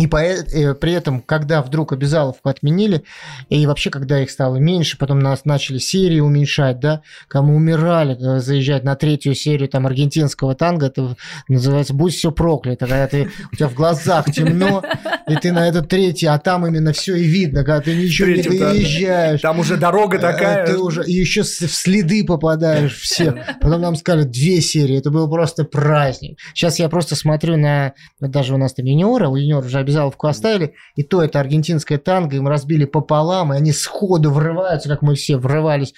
и 0.00 0.06
по, 0.06 0.16
э, 0.16 0.74
при 0.74 0.92
этом, 0.92 1.20
когда 1.20 1.60
вдруг 1.60 1.92
обязаловку 1.92 2.48
отменили, 2.48 3.04
и 3.50 3.66
вообще, 3.66 3.90
когда 3.90 4.22
их 4.22 4.30
стало 4.30 4.56
меньше, 4.56 4.96
потом 4.96 5.18
нас 5.18 5.44
начали 5.44 5.76
серии 5.76 6.20
уменьшать, 6.20 6.80
да, 6.80 7.02
кому 7.28 7.54
умирали, 7.54 8.16
э, 8.18 8.40
заезжать 8.40 8.82
на 8.82 8.96
третью 8.96 9.34
серию 9.34 9.68
там 9.68 9.86
аргентинского 9.86 10.54
танго, 10.54 10.86
это 10.86 11.16
называется 11.48 11.92
«Будь 11.92 12.14
все 12.14 12.32
проклято», 12.32 12.86
когда 12.86 13.06
ты, 13.08 13.30
у 13.52 13.56
тебя 13.56 13.68
в 13.68 13.74
глазах 13.74 14.32
темно, 14.32 14.82
и 15.28 15.36
ты 15.36 15.52
на 15.52 15.68
этот 15.68 15.88
третий, 15.88 16.26
а 16.26 16.38
там 16.38 16.66
именно 16.66 16.94
все 16.94 17.16
и 17.16 17.24
видно, 17.24 17.62
когда 17.62 17.82
ты 17.82 17.94
ничего 17.94 18.28
не 18.30 18.40
выезжаешь. 18.40 19.42
Там 19.42 19.58
уже 19.58 19.76
дорога 19.76 20.16
э, 20.16 20.20
такая. 20.20 20.66
Ты 20.66 20.78
уже 20.78 21.04
и 21.04 21.12
еще 21.12 21.42
в 21.42 21.46
следы 21.46 22.24
попадаешь 22.24 22.98
все. 22.98 23.44
Потом 23.60 23.82
нам 23.82 23.96
сказали 23.96 24.24
две 24.24 24.62
серии, 24.62 24.96
это 24.96 25.10
был 25.10 25.28
просто 25.28 25.64
праздник. 25.64 26.38
Сейчас 26.54 26.78
я 26.78 26.88
просто 26.88 27.16
смотрю 27.16 27.58
на, 27.58 27.92
даже 28.18 28.54
у 28.54 28.56
нас 28.56 28.72
там 28.72 28.86
юниора, 28.86 29.28
у 29.28 29.36
юниора 29.36 29.66
уже 29.66 29.78
обязаловку 29.90 30.26
оставили, 30.26 30.74
и 30.94 31.02
то 31.02 31.22
это 31.22 31.40
аргентинская 31.40 31.98
танго, 31.98 32.36
им 32.36 32.48
разбили 32.48 32.84
пополам, 32.84 33.52
и 33.52 33.56
они 33.56 33.72
сходу 33.72 34.30
врываются, 34.30 34.88
как 34.88 35.02
мы 35.02 35.14
все 35.14 35.36
врывались, 35.36 35.94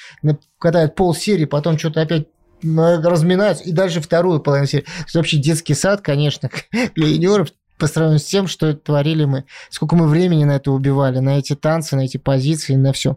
катают 0.59 0.95
пол 0.95 1.15
серии, 1.15 1.45
потом 1.45 1.79
что-то 1.79 2.01
опять 2.01 2.27
разминаются, 2.63 3.65
и 3.65 3.73
дальше 3.73 4.01
вторую 4.01 4.41
половину 4.41 4.67
серии. 4.67 4.87
Это 5.09 5.19
вообще 5.19 5.37
детский 5.37 5.75
сад, 5.75 6.01
конечно, 6.01 6.51
для 6.95 7.09
юниоров 7.09 7.49
по 7.79 7.89
сравнению 7.89 8.21
с 8.21 8.25
тем, 8.25 8.47
что 8.47 8.75
творили 8.75 9.25
мы. 9.25 9.45
Сколько 9.69 9.97
мы 9.97 10.07
времени 10.07 10.45
на 10.45 10.57
это 10.57 10.71
убивали, 10.71 11.19
на 11.19 11.39
эти 11.39 11.57
танцы, 11.57 11.97
на 11.97 12.03
эти 12.03 12.17
позиции, 12.17 12.77
на 12.77 12.93
все. 12.93 13.17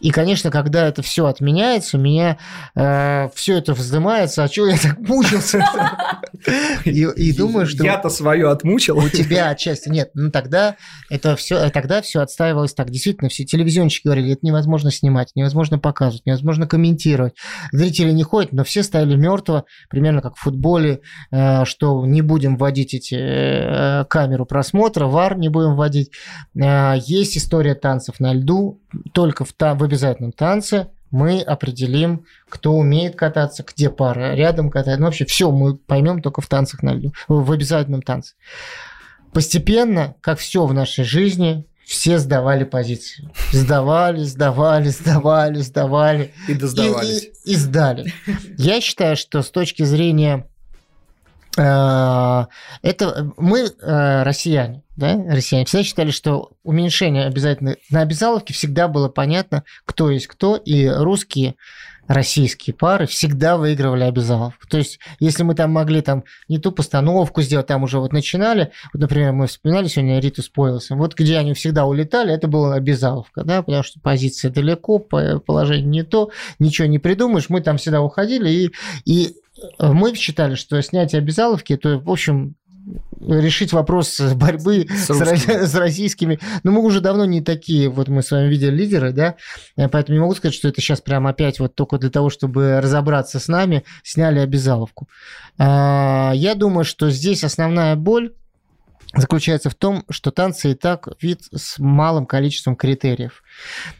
И, 0.00 0.10
конечно, 0.10 0.50
когда 0.50 0.88
это 0.88 1.02
все 1.02 1.26
отменяется, 1.26 1.98
у 1.98 2.00
меня 2.00 2.38
э, 2.74 3.28
все 3.34 3.58
это 3.58 3.74
вздымается, 3.74 4.44
а 4.44 4.48
что 4.48 4.66
я 4.66 4.76
так 4.78 4.98
мучился? 4.98 5.64
И, 6.84 7.02
и 7.02 7.32
думаю, 7.36 7.66
что... 7.66 7.84
Я-то 7.84 8.08
свое 8.08 8.50
отмучил. 8.50 8.96
У 8.96 9.08
тебя 9.10 9.50
отчасти 9.50 9.90
нет. 9.90 10.10
Ну, 10.14 10.30
тогда 10.30 10.76
это 11.10 11.36
все, 11.36 11.68
тогда 11.70 12.00
все 12.00 12.20
отстаивалось 12.20 12.72
так. 12.72 12.90
Действительно, 12.90 13.28
все 13.28 13.44
телевизионщики 13.44 14.06
говорили, 14.06 14.32
это 14.32 14.46
невозможно 14.46 14.90
снимать, 14.90 15.32
невозможно 15.34 15.78
показывать, 15.78 16.24
невозможно 16.24 16.66
комментировать. 16.66 17.34
Зрители 17.72 18.12
не 18.12 18.22
ходят, 18.22 18.52
но 18.52 18.64
все 18.64 18.82
ставили 18.82 19.16
мертво, 19.16 19.64
примерно 19.90 20.22
как 20.22 20.36
в 20.36 20.40
футболе, 20.40 21.00
э, 21.30 21.64
что 21.66 22.06
не 22.06 22.22
будем 22.22 22.56
вводить 22.56 22.94
эти 22.94 23.16
э, 23.16 24.04
камеру 24.06 24.46
просмотра, 24.46 25.06
вар 25.06 25.36
не 25.36 25.50
будем 25.50 25.76
вводить. 25.76 26.10
Э, 26.54 26.94
есть 27.04 27.36
история 27.36 27.74
танцев 27.74 28.18
на 28.18 28.32
льду, 28.32 28.79
только 29.12 29.44
в, 29.44 29.54
в 29.58 29.82
обязательном 29.82 30.32
танце 30.32 30.88
мы 31.10 31.40
определим, 31.40 32.24
кто 32.48 32.72
умеет 32.72 33.16
кататься, 33.16 33.64
где 33.64 33.90
пара 33.90 34.34
рядом 34.34 34.70
катает. 34.70 35.00
Ну, 35.00 35.06
вообще 35.06 35.24
все 35.24 35.50
мы 35.50 35.76
поймем 35.76 36.22
только 36.22 36.40
в 36.40 36.46
танцах 36.46 36.82
на 36.82 36.92
льду, 36.94 37.12
в 37.28 37.50
обязательном 37.50 38.02
танце. 38.02 38.34
Постепенно, 39.32 40.14
как 40.20 40.38
все 40.38 40.66
в 40.66 40.72
нашей 40.72 41.04
жизни, 41.04 41.66
все 41.84 42.18
сдавали 42.18 42.62
позиции. 42.62 43.28
Сдавали, 43.52 44.22
сдавали, 44.22 44.88
сдавали, 44.88 45.58
сдавали. 45.58 46.32
И 46.46 46.54
досдавались. 46.54 47.24
И, 47.44 47.50
и, 47.50 47.52
и 47.52 47.56
сдали. 47.56 48.12
Я 48.56 48.80
считаю, 48.80 49.16
что 49.16 49.42
с 49.42 49.50
точки 49.50 49.82
зрения 49.82 50.46
Э, 51.56 52.46
это 52.82 53.32
мы, 53.36 53.60
э, 53.60 54.22
россияне, 54.22 54.82
да, 55.00 55.16
россияне, 55.28 55.64
всегда 55.64 55.82
считали, 55.82 56.10
что 56.10 56.52
уменьшение 56.62 57.26
обязательно 57.26 57.76
на 57.90 58.02
обязаловке 58.02 58.54
всегда 58.54 58.86
было 58.86 59.08
понятно, 59.08 59.64
кто 59.84 60.10
есть 60.10 60.28
кто, 60.28 60.56
и 60.56 60.86
русские 60.86 61.56
российские 62.06 62.74
пары 62.74 63.06
всегда 63.06 63.56
выигрывали 63.56 64.02
обязаловку. 64.02 64.66
То 64.68 64.78
есть, 64.78 64.98
если 65.20 65.44
мы 65.44 65.54
там 65.54 65.70
могли 65.70 66.00
там 66.00 66.24
не 66.48 66.58
ту 66.58 66.72
постановку 66.72 67.40
сделать, 67.40 67.68
там 67.68 67.84
уже 67.84 68.00
вот 68.00 68.12
начинали, 68.12 68.72
вот, 68.92 69.00
например, 69.00 69.32
мы 69.32 69.46
вспоминали 69.46 69.86
сегодня 69.86 70.18
Риту 70.18 70.42
с 70.42 70.48
Пойлосом, 70.48 70.98
вот 70.98 71.14
где 71.14 71.38
они 71.38 71.54
всегда 71.54 71.86
улетали, 71.86 72.34
это 72.34 72.48
была 72.48 72.74
обязаловка, 72.74 73.44
да, 73.44 73.62
потому 73.62 73.84
что 73.84 74.00
позиция 74.00 74.50
далеко, 74.50 74.98
положение 74.98 75.86
не 75.86 76.02
то, 76.02 76.30
ничего 76.58 76.88
не 76.88 76.98
придумаешь, 76.98 77.48
мы 77.48 77.60
там 77.60 77.76
всегда 77.78 78.02
уходили, 78.02 78.50
и, 78.50 78.72
и 79.04 79.36
мы 79.78 80.14
считали, 80.16 80.56
что 80.56 80.82
снятие 80.82 81.20
обязаловки, 81.20 81.74
это, 81.74 81.98
в 81.98 82.10
общем, 82.10 82.56
решить 83.20 83.72
вопрос 83.72 84.20
борьбы 84.34 84.86
с, 84.88 85.08
с, 85.08 85.70
с 85.70 85.74
российскими. 85.74 86.38
Но 86.62 86.72
мы 86.72 86.82
уже 86.82 87.00
давно 87.00 87.24
не 87.24 87.40
такие, 87.40 87.88
вот 87.88 88.08
мы 88.08 88.22
с 88.22 88.30
вами 88.30 88.48
видели 88.48 88.70
лидеры, 88.70 89.12
да, 89.12 89.36
поэтому 89.76 90.16
не 90.16 90.20
могу 90.20 90.34
сказать, 90.34 90.54
что 90.54 90.68
это 90.68 90.80
сейчас 90.80 91.00
прям 91.00 91.26
опять 91.26 91.60
вот 91.60 91.74
только 91.74 91.98
для 91.98 92.10
того, 92.10 92.30
чтобы 92.30 92.80
разобраться 92.80 93.38
с 93.38 93.48
нами, 93.48 93.84
сняли 94.02 94.38
обязаловку. 94.38 95.08
А, 95.58 96.32
я 96.34 96.54
думаю, 96.54 96.84
что 96.84 97.10
здесь 97.10 97.44
основная 97.44 97.96
боль 97.96 98.32
заключается 99.14 99.70
в 99.70 99.74
том, 99.74 100.04
что 100.08 100.30
танцы 100.30 100.72
и 100.72 100.74
так 100.74 101.08
вид 101.20 101.40
с 101.52 101.78
малым 101.78 102.26
количеством 102.26 102.76
критериев. 102.76 103.42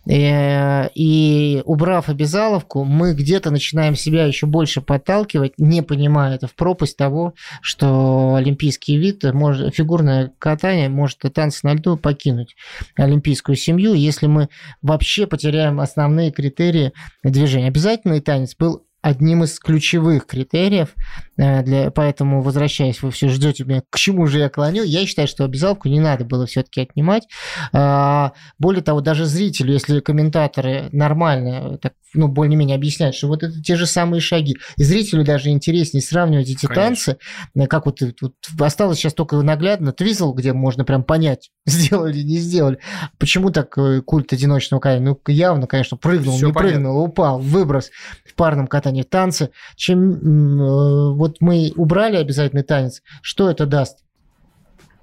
И, 0.07 0.23
э, 0.23 0.89
и 0.95 1.63
убрав 1.65 2.09
обязаловку, 2.09 2.85
мы 2.85 3.15
где-то 3.15 3.51
начинаем 3.51 3.97
себя 3.97 4.25
еще 4.25 4.47
больше 4.47 4.81
подталкивать, 4.81 5.55
не 5.59 5.83
понимая 5.83 6.37
это 6.37 6.47
в 6.47 6.55
пропасть 6.55 6.97
того, 6.97 7.35
что 7.61 8.35
олимпийский 8.37 8.97
вид, 8.99 9.25
может, 9.33 9.75
фигурное 9.75 10.33
катание 10.39 10.89
может 10.89 11.25
и 11.25 11.29
танцы 11.29 11.61
на 11.65 11.75
льду 11.75 11.97
покинуть 11.97 12.55
олимпийскую 12.97 13.57
семью, 13.57 13.95
если 13.95 14.27
мы 14.27 14.49
вообще 14.81 15.27
потеряем 15.27 15.81
основные 15.81 16.31
критерии 16.31 16.93
движения. 17.25 17.69
Обязательный 17.69 18.21
танец 18.21 18.55
был 18.57 18.85
одним 19.03 19.45
из 19.45 19.59
ключевых 19.59 20.27
критериев, 20.27 20.95
э, 21.37 21.63
для, 21.63 21.91
поэтому, 21.91 22.43
возвращаясь, 22.43 23.03
вы 23.03 23.11
все 23.11 23.29
ждете 23.29 23.65
меня, 23.65 23.83
к 23.89 23.97
чему 23.97 24.27
же 24.27 24.39
я 24.39 24.49
клоню, 24.49 24.83
я 24.83 25.07
считаю, 25.07 25.29
что 25.29 25.45
обязаловку 25.45 25.89
не 25.89 26.01
надо 26.01 26.25
было 26.25 26.47
все-таки 26.47 26.83
отнимать. 26.83 27.27
А, 27.73 28.33
более 28.59 28.83
того, 28.83 29.01
даже 29.01 29.25
зрителю, 29.25 29.73
если 29.73 30.01
комментаторы 30.01 30.89
нормально, 30.93 31.79
так, 31.79 31.95
ну, 32.15 32.29
более-менее 32.29 32.77
объясняют, 32.77 33.15
что 33.15 33.29
вот 33.29 33.43
это 33.43 33.61
те 33.63 33.77
же 33.77 33.87
самые 33.87 34.21
шаги, 34.21 34.57
и 34.77 34.83
зрителю 34.83 35.25
даже 35.25 35.51
интереснее 35.51 36.03
сравнивать 36.03 36.49
эти 36.49 36.67
Конечно. 36.67 37.15
танцы, 37.15 37.19
э, 37.55 37.67
как 37.67 37.87
вот, 37.87 38.01
вот 38.21 38.35
осталось 38.59 38.99
сейчас 38.99 39.15
только 39.15 39.37
наглядно 39.43 39.93
твизл, 39.93 40.33
где 40.33 40.53
можно 40.53 40.85
прям 40.85 41.05
понять, 41.05 41.51
сделали, 41.67 42.23
не 42.23 42.39
сделали. 42.39 42.79
Почему 43.19 43.51
так 43.51 43.77
э, 43.79 44.01
культ 44.03 44.33
одиночного 44.33 44.81
катания? 44.81 45.11
Ну, 45.11 45.21
явно, 45.33 45.67
конечно, 45.67 45.97
прыгнул, 45.97 46.37
Всё 46.37 46.49
не 46.49 46.53
понятно. 46.53 46.77
прыгнул, 46.77 47.03
упал, 47.05 47.39
выброс 47.39 47.91
в 48.25 48.35
парном 48.35 48.67
катании 48.67 49.03
танцы. 49.03 49.51
Чем 49.77 50.13
э, 50.13 51.15
вот 51.15 51.37
мы 51.41 51.73
убрали 51.77 52.17
обязательный 52.17 52.63
танец, 52.63 53.03
что 53.23 53.51
это 53.51 53.67
даст? 53.67 53.99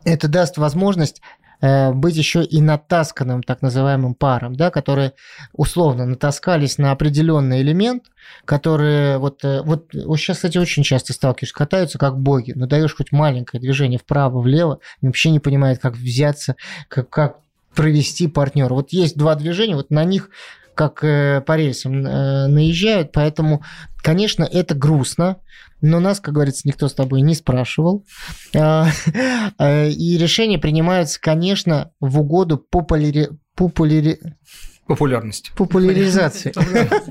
Это 0.04 0.28
даст 0.28 0.58
возможность 0.58 1.22
э, 1.22 1.47
быть 1.62 2.16
еще 2.16 2.44
и 2.44 2.62
натасканным 2.62 3.42
так 3.44 3.62
называемым 3.62 4.14
паром, 4.14 4.56
да, 4.56 4.70
которые 4.70 5.14
условно 5.54 6.06
натаскались 6.06 6.78
на 6.78 6.92
определенный 6.92 7.62
элемент, 7.62 8.06
которые 8.46 9.18
вот, 9.18 9.42
вот, 9.44 9.88
вот 9.94 10.18
сейчас, 10.18 10.38
кстати, 10.38 10.58
очень 10.58 10.84
часто 10.84 11.14
сталкиваешься, 11.14 11.56
катаются 11.56 11.98
как 11.98 12.20
боги, 12.20 12.54
но 12.56 12.68
даешь 12.68 12.96
хоть 12.96 13.12
маленькое 13.12 13.60
движение 13.60 14.00
вправо-влево, 14.00 14.80
вообще 15.02 15.32
не 15.32 15.40
понимает, 15.40 15.80
как 15.80 15.96
взяться, 15.96 16.56
как, 16.90 17.10
как 17.10 17.38
провести 17.74 18.28
партнера. 18.28 18.74
Вот 18.74 18.92
есть 18.92 19.18
два 19.18 19.36
движения, 19.36 19.76
вот 19.76 19.92
на 19.92 20.04
них 20.04 20.30
как 20.78 21.04
э, 21.04 21.42
по 21.42 21.58
рельсам 21.58 22.06
э, 22.06 22.48
наезжают, 22.48 23.12
поэтому, 23.12 23.64
конечно, 23.98 24.44
это 24.44 24.76
грустно, 24.76 25.38
но 25.82 26.00
нас, 26.00 26.20
как 26.20 26.36
говорится, 26.36 26.68
никто 26.68 26.88
с 26.88 26.94
тобой 26.94 27.22
не 27.22 27.36
спрашивал. 27.36 28.06
А, 28.56 28.88
э, 29.60 29.90
и 29.90 30.18
решения 30.18 30.60
принимаются, 30.60 31.20
конечно, 31.20 31.92
в 32.00 32.20
угоду 32.20 32.58
популяри... 32.58 33.30
популяри... 33.56 34.20
Популярности. 34.86 35.52
Популяризации. 35.58 36.54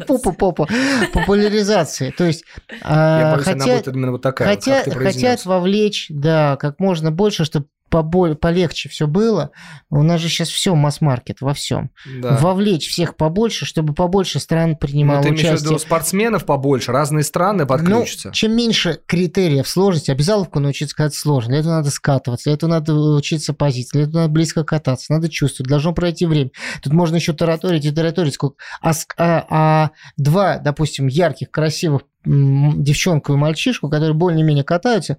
Попа, 0.07 0.33
попа. 0.33 0.67
Популяризации. 1.13 2.11
То 2.11 2.25
есть 2.25 2.45
Я 2.81 3.33
боюсь, 3.35 3.45
хотят, 3.45 3.63
она 3.63 3.75
будет 3.75 3.89
именно 3.89 4.13
вот 4.13 4.23
такая. 4.23 4.49
Хотят, 4.49 4.95
хотят 4.95 5.45
вовлечь, 5.45 6.07
да, 6.09 6.57
как 6.57 6.81
можно 6.81 7.11
больше, 7.11 7.45
чтобы 7.45 7.67
поболь, 7.89 8.35
полегче 8.35 8.89
все 8.89 9.07
было. 9.07 9.51
У 9.91 10.03
нас 10.03 10.21
же 10.21 10.29
сейчас 10.29 10.49
все 10.49 10.75
масс-маркет 10.75 11.41
во 11.41 11.55
всем. 11.55 11.91
Да. 12.21 12.37
Вовлечь 12.37 12.89
всех 12.89 13.17
побольше, 13.17 13.65
чтобы 13.65 13.95
побольше 13.95 14.41
стран 14.41 14.77
принимало 14.77 15.19
ну, 15.19 15.23
ты 15.25 15.31
участие. 15.31 15.73
Ты 15.75 15.79
спортсменов 15.79 16.45
побольше, 16.45 16.93
разные 16.93 17.25
страны 17.25 17.65
ну, 17.65 17.69
подключатся? 17.69 18.29
Ну, 18.29 18.35
чем 18.35 18.57
меньше 18.57 19.01
критериев 19.07 19.69
сложности, 19.69 20.11
обязаловку 20.11 20.61
научиться 20.61 20.93
сказать 20.93 21.15
сложно. 21.15 21.51
Для 21.51 21.61
этого 21.61 21.73
надо 21.75 21.91
скатываться, 21.91 22.45
для 22.45 22.55
этого 22.55 22.71
надо 22.71 22.95
учиться 22.95 23.53
позиции, 23.53 23.99
для 23.99 24.03
этого 24.03 24.23
надо 24.23 24.33
близко 24.33 24.65
кататься, 24.65 25.13
надо 25.13 25.29
чувствовать, 25.29 25.71
должно 25.71 25.93
пройти 25.93 26.27
время. 26.27 26.51
Тут 26.83 26.93
можно 26.93 27.17
еще 27.17 27.33
тараторить 27.33 27.85
и 27.85 27.91
тараторить. 27.91 28.35
Сколько... 28.35 28.57
А, 28.83 28.93
а, 29.19 29.47
а 29.51 29.91
два, 30.17 30.59
допустим, 30.59 31.07
ярких, 31.07 31.51
красивых 31.51 32.03
девчонку 32.27 33.33
и 33.33 33.37
мальчишку, 33.37 33.89
которые 33.89 34.15
более-менее 34.15 34.65
катаются, 34.65 35.19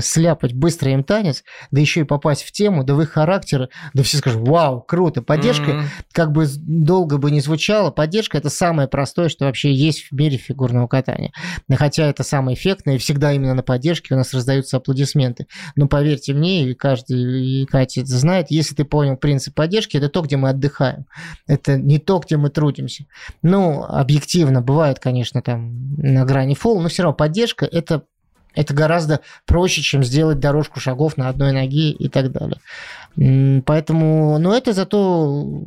сляпать 0.00 0.52
быстро 0.52 0.92
им 0.92 1.04
танец, 1.04 1.44
да 1.70 1.80
еще 1.80 2.00
и 2.00 2.04
попасть 2.04 2.42
в 2.42 2.52
тему, 2.52 2.84
да 2.84 2.94
в 2.94 3.02
их 3.02 3.10
характеры, 3.10 3.68
да 3.92 4.02
все 4.02 4.18
скажут, 4.18 4.46
вау, 4.46 4.80
круто. 4.80 5.22
Поддержка, 5.22 5.70
mm-hmm. 5.70 5.84
как 6.12 6.32
бы 6.32 6.46
долго 6.56 7.18
бы 7.18 7.30
не 7.30 7.40
звучало, 7.40 7.90
поддержка 7.90 8.38
это 8.38 8.50
самое 8.50 8.88
простое, 8.88 9.28
что 9.28 9.46
вообще 9.46 9.72
есть 9.72 10.08
в 10.10 10.12
мире 10.12 10.36
фигурного 10.36 10.86
катания. 10.86 11.32
Хотя 11.72 12.06
это 12.06 12.22
самое 12.22 12.56
эффектное, 12.56 12.96
и 12.96 12.98
всегда 12.98 13.32
именно 13.32 13.54
на 13.54 13.62
поддержке 13.62 14.14
у 14.14 14.16
нас 14.16 14.32
раздаются 14.34 14.76
аплодисменты. 14.76 15.46
Но 15.76 15.88
поверьте 15.88 16.34
мне, 16.34 16.70
и 16.70 16.74
каждый, 16.74 17.62
и 17.62 17.66
Катя 17.66 18.00
это 18.00 18.10
знает, 18.10 18.46
если 18.50 18.74
ты 18.74 18.84
понял 18.84 19.16
принцип 19.16 19.54
поддержки, 19.54 19.96
это 19.96 20.08
то, 20.08 20.22
где 20.22 20.36
мы 20.36 20.50
отдыхаем. 20.50 21.06
Это 21.46 21.76
не 21.76 21.98
то, 21.98 22.18
где 22.18 22.36
мы 22.36 22.50
трудимся. 22.50 23.06
Ну, 23.42 23.84
объективно, 23.84 24.60
бывает, 24.60 24.98
конечно, 24.98 25.42
там 25.42 25.94
на 25.96 26.24
грани 26.24 26.54
фол, 26.54 26.80
но 26.80 26.88
все 26.88 27.02
равно 27.02 27.16
поддержка– 27.16 27.64
это 27.72 28.04
это 28.54 28.74
гораздо 28.74 29.20
проще, 29.46 29.82
чем 29.82 30.04
сделать 30.04 30.40
дорожку 30.40 30.80
шагов 30.80 31.16
на 31.16 31.28
одной 31.28 31.52
ноге 31.52 31.90
и 31.90 32.08
так 32.08 32.32
далее. 32.32 32.60
Поэтому, 33.64 34.38
но 34.38 34.56
это 34.56 34.72
зато 34.72 35.62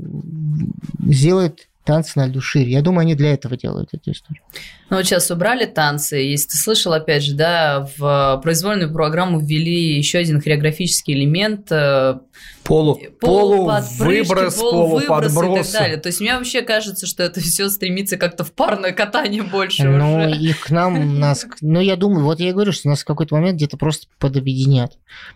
сделает 1.06 1.68
танцы 1.88 2.12
на 2.16 2.28
льду 2.28 2.42
шире. 2.42 2.72
Я 2.72 2.82
думаю, 2.82 3.02
они 3.02 3.16
для 3.16 3.34
этого 3.34 3.56
делают 3.56 3.94
эту 3.94 4.12
историю. 4.12 4.44
Ну, 4.90 4.98
вот 4.98 5.06
сейчас 5.06 5.32
убрали 5.32 5.66
танцы. 5.66 6.18
Если 6.18 6.50
ты 6.50 6.58
слышал, 6.58 6.94
опять 6.94 7.24
же, 7.24 7.34
да, 7.34 7.90
в 7.98 8.40
произвольную 8.44 8.92
программу 8.92 9.40
ввели 9.40 9.98
еще 9.98 10.20
один 10.20 10.42
хореографический 10.42 11.14
элемент. 11.14 11.72
Э, 11.72 12.20
полу, 12.64 13.00
полу 13.20 13.72
выброс, 14.00 14.56
полу 14.56 15.02
подброс. 15.02 15.70
И 15.70 15.72
так 15.72 15.82
далее. 15.82 15.98
То 15.98 16.08
есть 16.08 16.20
мне 16.20 16.38
вообще 16.38 16.62
кажется, 16.62 17.06
что 17.06 17.24
это 17.24 17.40
все 17.40 17.70
стремится 17.70 18.18
как-то 18.18 18.44
в 18.44 18.52
парное 18.52 18.92
катание 18.92 19.44
больше 19.44 19.84
ну, 19.84 20.26
уже. 20.26 20.38
и 20.38 20.54
к 20.54 20.70
нам, 20.70 21.20
нас, 21.20 21.46
ну, 21.62 21.80
я 21.80 21.96
думаю, 21.96 22.26
вот 22.26 22.40
я 22.40 22.50
и 22.50 22.54
говорю, 22.54 22.72
что 22.72 22.90
нас 22.90 23.02
в 23.02 23.06
какой-то 23.06 23.36
момент 23.36 23.56
где-то 23.56 23.78
просто 23.78 24.08
подобъединят. 24.20 24.94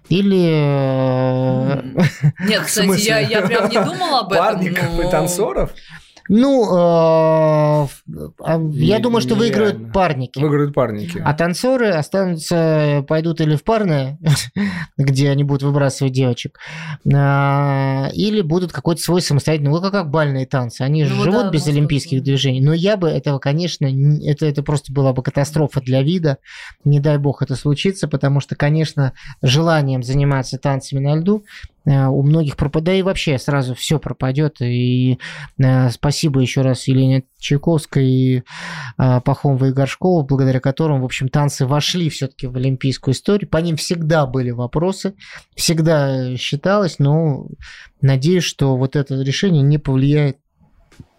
Или... 0.10 0.50
Э, 0.50 1.82
Нет, 2.46 2.62
кстати, 2.66 3.06
я, 3.06 3.20
я 3.20 3.42
прям 3.42 3.70
не 3.70 3.84
думала 3.84 4.20
об 4.20 4.32
этом. 4.32 4.46
Парников 4.46 5.00
и 5.00 5.10
танцоров? 5.10 5.72
Ну, 6.34 6.63
э, 6.63 7.88
а, 8.39 8.62
я 8.72 9.00
думаю, 9.00 9.20
что 9.20 9.36
выиграют 9.36 9.91
парники. 9.91 10.39
Выиграют 10.39 10.74
парники. 10.74 11.22
А 11.22 11.34
танцоры 11.34 11.89
останутся, 11.89 13.04
пойдут 13.06 13.41
или 13.41 13.58
в 13.58 13.65
парное, 13.65 14.17
где 14.98 15.30
они 15.30 15.44
будут 15.44 15.63
выбрасывать 15.63 16.13
девочек, 16.13 16.58
а, 17.13 18.10
или 18.13 18.39
будут 18.39 18.72
какой-то 18.72 19.02
свой 19.02 19.22
самостоятельный, 19.22 19.72
ну, 19.72 19.91
как 19.91 20.10
бальные 20.10 20.46
танцы. 20.46 20.84
Они 20.84 21.04
ну, 21.04 21.22
живут 21.22 21.52
без 21.52 21.67
олимпийских 21.67 22.20
быть. 22.20 22.24
движений. 22.24 22.62
Но 22.62 22.72
я 22.72 22.96
бы 22.96 23.10
этого, 23.10 23.38
конечно, 23.39 23.86
это, 24.24 24.46
это 24.46 24.63
просто 24.63 24.94
была 24.94 25.12
бы 25.12 25.24
катастрофа 25.24 25.82
для 25.82 26.02
вида. 26.02 26.38
Не 26.86 27.02
дай 27.02 27.17
бог 27.17 27.41
это 27.41 27.58
случится, 27.58 28.08
потому 28.08 28.39
что, 28.39 28.56
конечно, 28.56 29.12
желанием 29.41 30.02
заниматься 30.02 30.58
танцами 30.58 31.02
на 31.02 31.17
льду 31.17 31.44
у 31.86 32.22
многих 32.22 32.58
пропадает, 32.58 33.00
и 33.00 33.04
вообще 33.04 33.38
сразу 33.39 33.74
все 33.74 34.00
пропадет. 34.00 34.62
И 34.62 35.17
э, 35.58 35.89
спасибо 35.89 36.39
еще 36.39 36.62
раз 36.62 36.88
Елене 36.88 37.24
Чайковской, 37.39 38.06
и 38.06 38.44
э, 38.98 39.22
Пахомовой 39.22 39.70
и 39.70 39.74
Горшкову, 39.74 40.24
благодаря 40.24 40.60
которым, 40.60 41.02
в 41.02 41.06
общем, 41.06 41.28
танцы 41.28 41.65
вошли 41.65 42.10
все-таки 42.10 42.48
в 42.48 42.56
олимпийскую 42.56 43.13
историю. 43.13 43.50
По 43.50 43.58
ним 43.58 43.78
всегда 43.78 44.28
были 44.28 44.52
вопросы, 44.52 45.15
всегда 45.56 46.36
считалось, 46.38 47.00
но 47.00 47.48
надеюсь, 48.02 48.44
что 48.44 48.78
вот 48.78 48.96
это 48.96 49.22
решение 49.22 49.63
не 49.63 49.80
повлияет 49.80 50.38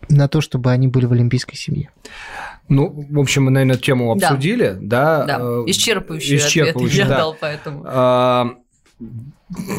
на 0.09 0.29
то, 0.29 0.41
чтобы 0.41 0.71
они 0.71 0.89
были 0.89 1.07
в 1.07 1.13
олимпийской 1.13 1.57
семье. 1.57 1.91
Ну, 2.69 3.07
в 3.11 3.19
общем, 3.19 3.45
мы, 3.45 3.51
наверное, 3.51 3.77
тему 3.77 4.13
обсудили, 4.13 4.77
да? 4.81 5.25
Да, 5.25 5.39
да. 5.39 5.45
исчерпывающий, 5.67 6.37
исчерпывающий 6.37 7.03
ответ, 7.03 7.09
да. 7.09 7.15
я 7.15 7.19
дал, 7.19 7.37
поэтому... 7.39 8.62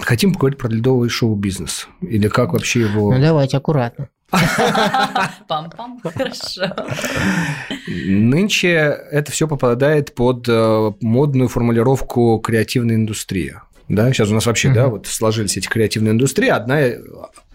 Хотим 0.02 0.34
поговорить 0.34 0.60
про 0.60 0.70
ледовый 0.70 1.10
шоу-бизнес. 1.10 1.88
Или 2.02 2.28
как 2.28 2.54
вообще 2.54 2.82
его... 2.82 3.14
Ну, 3.14 3.20
давайте 3.20 3.58
аккуратно. 3.58 4.10
Пам-пам, 5.48 6.00
хорошо. 6.02 6.74
Нынче 7.88 8.70
это 9.12 9.32
все 9.32 9.48
попадает 9.48 10.16
под 10.16 10.48
э, 10.48 10.92
модную 11.02 11.50
формулировку 11.50 12.40
креативная 12.40 12.96
индустрия. 12.96 13.64
Да, 13.90 14.12
сейчас 14.12 14.30
у 14.30 14.34
нас 14.34 14.46
вообще, 14.46 14.70
uh-huh. 14.70 14.74
да, 14.74 14.88
вот 14.88 15.08
сложились 15.08 15.58
эти 15.58 15.68
креативные 15.68 16.14
индустрии, 16.14 16.50
одна, 16.50 16.80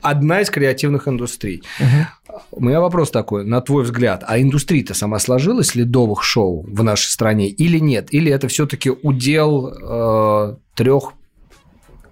одна 0.03 0.41
из 0.41 0.51
креативных 0.51 1.09
индустрий. 1.09 1.63
Uh-huh. 1.81 2.39
У 2.53 2.65
меня 2.65 2.81
вопрос 2.81 3.11
такой, 3.11 3.45
на 3.45 3.61
твой 3.61 3.85
взгляд, 3.85 4.23
а 4.27 4.41
индустрия-то 4.41 4.95
сама 4.95 5.19
сложилась 5.19 5.75
ледовых 5.75 6.23
шоу 6.23 6.63
в 6.69 6.83
нашей 6.85 7.09
стране 7.09 7.49
или 7.49 7.79
нет? 7.79 8.13
Или 8.13 8.31
это 8.31 8.47
все-таки 8.47 8.91
удел 8.91 9.69
э, 9.69 10.57
трех 10.75 11.15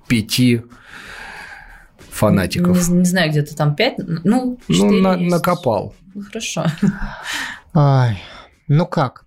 пяти 0.07 0.63
фанатиков. 2.11 2.89
Не, 2.89 2.99
не 2.99 3.05
знаю, 3.05 3.31
где-то 3.31 3.57
там 3.57 3.75
пять, 3.75 3.95
ну, 3.99 4.59
Ну, 4.69 4.91
на, 4.91 5.17
накопал. 5.17 5.95
Ну, 6.15 6.23
хорошо. 6.23 6.67
Ай, 7.75 8.19
ну 8.69 8.87
как? 8.87 9.27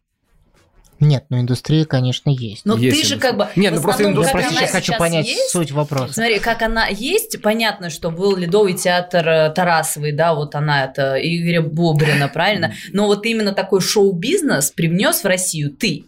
Нет, 0.99 1.25
ну 1.29 1.39
индустрия, 1.39 1.85
конечно, 1.85 2.29
есть. 2.29 2.65
Но 2.65 2.75
есть 2.75 3.01
ты 3.01 3.07
же 3.07 3.17
как 3.17 3.37
бы... 3.37 3.47
Нет, 3.55 3.73
ну 3.73 3.81
просто 3.81 4.03
индустрия... 4.03 4.49
Я 4.49 4.67
хочу 4.67 4.93
понять 4.97 5.27
есть, 5.27 5.51
суть 5.51 5.71
вопроса. 5.71 6.13
Смотри, 6.13 6.39
как 6.39 6.61
она 6.61 6.87
есть, 6.87 7.41
понятно, 7.41 7.89
что 7.89 8.11
был 8.11 8.35
Ледовый 8.35 8.73
театр 8.73 9.27
э, 9.27 9.49
Тарасовый, 9.51 10.11
да, 10.11 10.33
вот 10.33 10.55
она, 10.55 10.83
это 10.83 11.15
Игоря 11.15 11.61
Бобрина, 11.61 12.27
правильно? 12.27 12.73
Но 12.91 13.05
вот 13.05 13.25
именно 13.25 13.53
такой 13.53 13.79
шоу-бизнес 13.79 14.71
привнес 14.71 15.23
в 15.23 15.25
Россию 15.25 15.71
ты. 15.71 16.03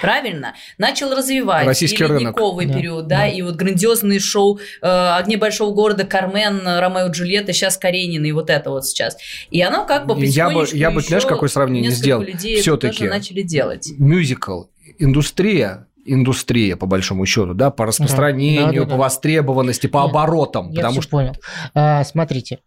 Правильно? 0.00 0.54
Начал 0.78 1.14
развивать 1.14 1.66
Российский 1.66 2.04
и 2.04 2.06
ледниковый 2.06 2.66
рынок. 2.66 2.78
период, 2.78 3.06
да, 3.06 3.18
да, 3.18 3.26
и 3.28 3.42
вот 3.42 3.56
грандиозные 3.56 4.20
шоу 4.20 4.58
э, 4.82 4.86
«Огни 4.86 5.36
большого 5.36 5.74
города», 5.74 6.04
«Кармен», 6.04 6.66
«Ромео 6.66 7.08
и 7.08 7.10
Джульетта», 7.10 7.52
сейчас 7.52 7.76
«Каренина» 7.76 8.26
и 8.26 8.32
вот 8.32 8.50
это 8.50 8.70
вот 8.70 8.86
сейчас. 8.86 9.16
И 9.50 9.60
оно 9.62 9.86
как 9.86 10.06
бы 10.06 10.14
Я 10.24 10.50
бы, 10.50 10.66
я 10.72 10.90
бы 10.90 11.00
знаешь, 11.00 11.26
какое 11.26 11.48
сравнение 11.48 11.90
сделал? 11.90 12.24
Все-таки 12.24 13.08
начали 13.08 13.42
делать. 13.42 13.92
Мюзикл, 13.98 14.64
индустрия, 14.98 15.86
индустрия, 16.04 16.76
по 16.76 16.86
большому 16.86 17.26
счету, 17.26 17.54
да, 17.54 17.70
по 17.70 17.86
распространению, 17.86 18.66
да, 18.66 18.72
да, 18.72 18.84
да, 18.84 18.90
по 18.90 18.96
востребованности, 18.96 19.86
по 19.86 19.98
Нет, 19.98 20.10
оборотам. 20.10 20.70
Я 20.70 20.76
потому 20.76 21.02
что... 21.02 21.10
понял. 21.10 21.36
А, 21.74 22.04
смотрите, 22.04 22.58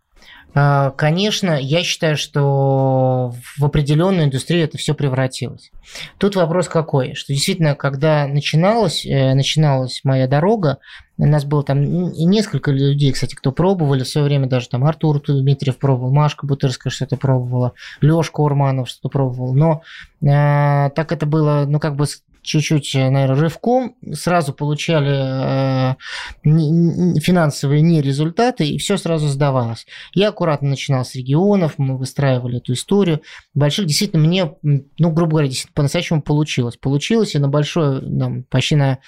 конечно, 0.54 1.60
я 1.60 1.84
считаю, 1.84 2.18
что 2.18 3.34
в 3.58 3.66
определенную 3.66 4.26
индустрию 4.26 4.64
это 4.64 4.78
все 4.78 4.94
превратилось. 4.94 5.72
Тут 6.18 6.36
вопрос 6.36 6.68
какой, 6.68 7.14
что 7.14 7.34
действительно, 7.34 7.76
когда 7.76 8.28
начиналась, 8.28 9.06
э, 9.06 9.34
начиналась 9.34 10.02
моя 10.04 10.28
дорога, 10.28 10.80
у 11.18 11.26
нас 11.26 11.46
было 11.46 11.64
там 11.64 11.84
несколько 11.84 12.72
людей, 12.72 13.12
кстати, 13.12 13.36
кто 13.36 13.52
пробовали. 13.52 14.04
В 14.04 14.08
свое 14.08 14.26
время, 14.26 14.48
даже 14.48 14.70
там 14.70 14.84
Артур 14.86 15.22
Дмитриев 15.26 15.78
пробовал, 15.78 16.14
Машка 16.14 16.46
Бутырская 16.46 16.92
что-то 16.92 17.18
пробовала, 17.18 17.74
Лёшка 18.02 18.42
Урманов 18.42 18.90
что-то 18.90 19.10
пробовал, 19.10 19.54
но 19.54 19.82
э, 20.22 20.90
так 20.92 21.12
это 21.12 21.26
было, 21.26 21.66
ну, 21.68 21.80
как 21.80 21.96
бы 21.96 22.06
чуть-чуть, 22.48 22.96
э, 22.96 23.10
наверное, 23.10 23.42
рывком, 23.42 23.96
сразу 24.14 24.54
получали 24.54 25.94
э, 25.94 27.20
финансовые 27.20 27.82
не 27.82 28.02
результаты, 28.02 28.68
и 28.68 28.78
все 28.78 28.98
сразу 28.98 29.28
сдавалось. 29.28 29.86
Я 30.14 30.30
аккуратно 30.30 30.70
начинал 30.70 31.06
с 31.06 31.14
регионов, 31.16 31.76
мы 31.78 31.98
выстраивали 31.98 32.58
эту 32.58 32.74
историю. 32.74 33.22
Больших 33.54 33.86
действительно 33.86 34.26
мне, 34.26 34.54
ну, 34.64 35.12
грубо 35.12 35.32
говоря, 35.32 35.50
по-настоящему 35.74 36.22
получилось. 36.22 36.78
Получилось, 36.78 37.36
и 37.36 37.40
на 37.40 37.50
большое, 37.50 38.00
там, 38.02 38.44
почти 38.44 38.76
на 38.76 39.00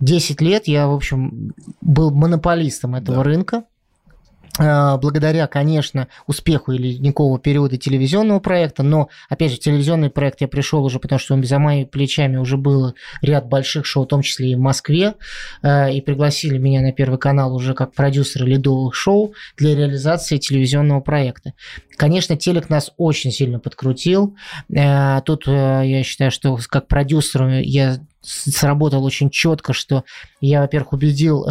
10 0.00 0.40
лет 0.40 0.68
я, 0.68 0.86
в 0.86 0.94
общем, 0.94 1.52
был 1.80 2.10
монополистом 2.10 2.94
этого 2.94 3.18
да. 3.18 3.22
рынка. 3.22 3.64
Э, 4.58 4.96
благодаря, 4.98 5.46
конечно, 5.48 6.06
успеху 6.26 6.72
ледникового 6.72 7.38
периода 7.40 7.76
телевизионного 7.76 8.38
проекта, 8.38 8.82
но, 8.84 9.08
опять 9.28 9.50
же, 9.50 9.58
телевизионный 9.58 10.10
проект 10.10 10.40
я 10.42 10.48
пришел 10.48 10.84
уже, 10.84 11.00
потому 11.00 11.18
что 11.18 11.40
за 11.42 11.58
моими 11.58 11.84
плечами 11.84 12.36
уже 12.36 12.56
был 12.56 12.94
ряд 13.20 13.48
больших 13.48 13.84
шоу, 13.84 14.04
в 14.04 14.08
том 14.08 14.22
числе 14.22 14.52
и 14.52 14.54
в 14.54 14.60
Москве, 14.60 15.14
э, 15.62 15.92
и 15.92 16.00
пригласили 16.00 16.58
меня 16.58 16.82
на 16.82 16.92
Первый 16.92 17.18
канал 17.18 17.54
уже 17.54 17.74
как 17.74 17.94
продюсера 17.94 18.44
ледовых 18.44 18.94
шоу 18.94 19.34
для 19.56 19.74
реализации 19.74 20.38
телевизионного 20.38 21.00
проекта. 21.00 21.54
Конечно, 21.96 22.36
телек 22.36 22.68
нас 22.70 22.92
очень 22.96 23.32
сильно 23.32 23.58
подкрутил. 23.58 24.36
Э, 24.72 25.20
тут 25.24 25.46
я 25.48 26.02
считаю, 26.04 26.30
что 26.30 26.56
как 26.68 26.86
продюсер 26.86 27.46
я 27.60 27.98
сработал 28.22 29.04
очень 29.04 29.30
четко, 29.30 29.72
что 29.72 30.04
я, 30.40 30.60
во-первых, 30.62 30.92
убедил 30.94 31.44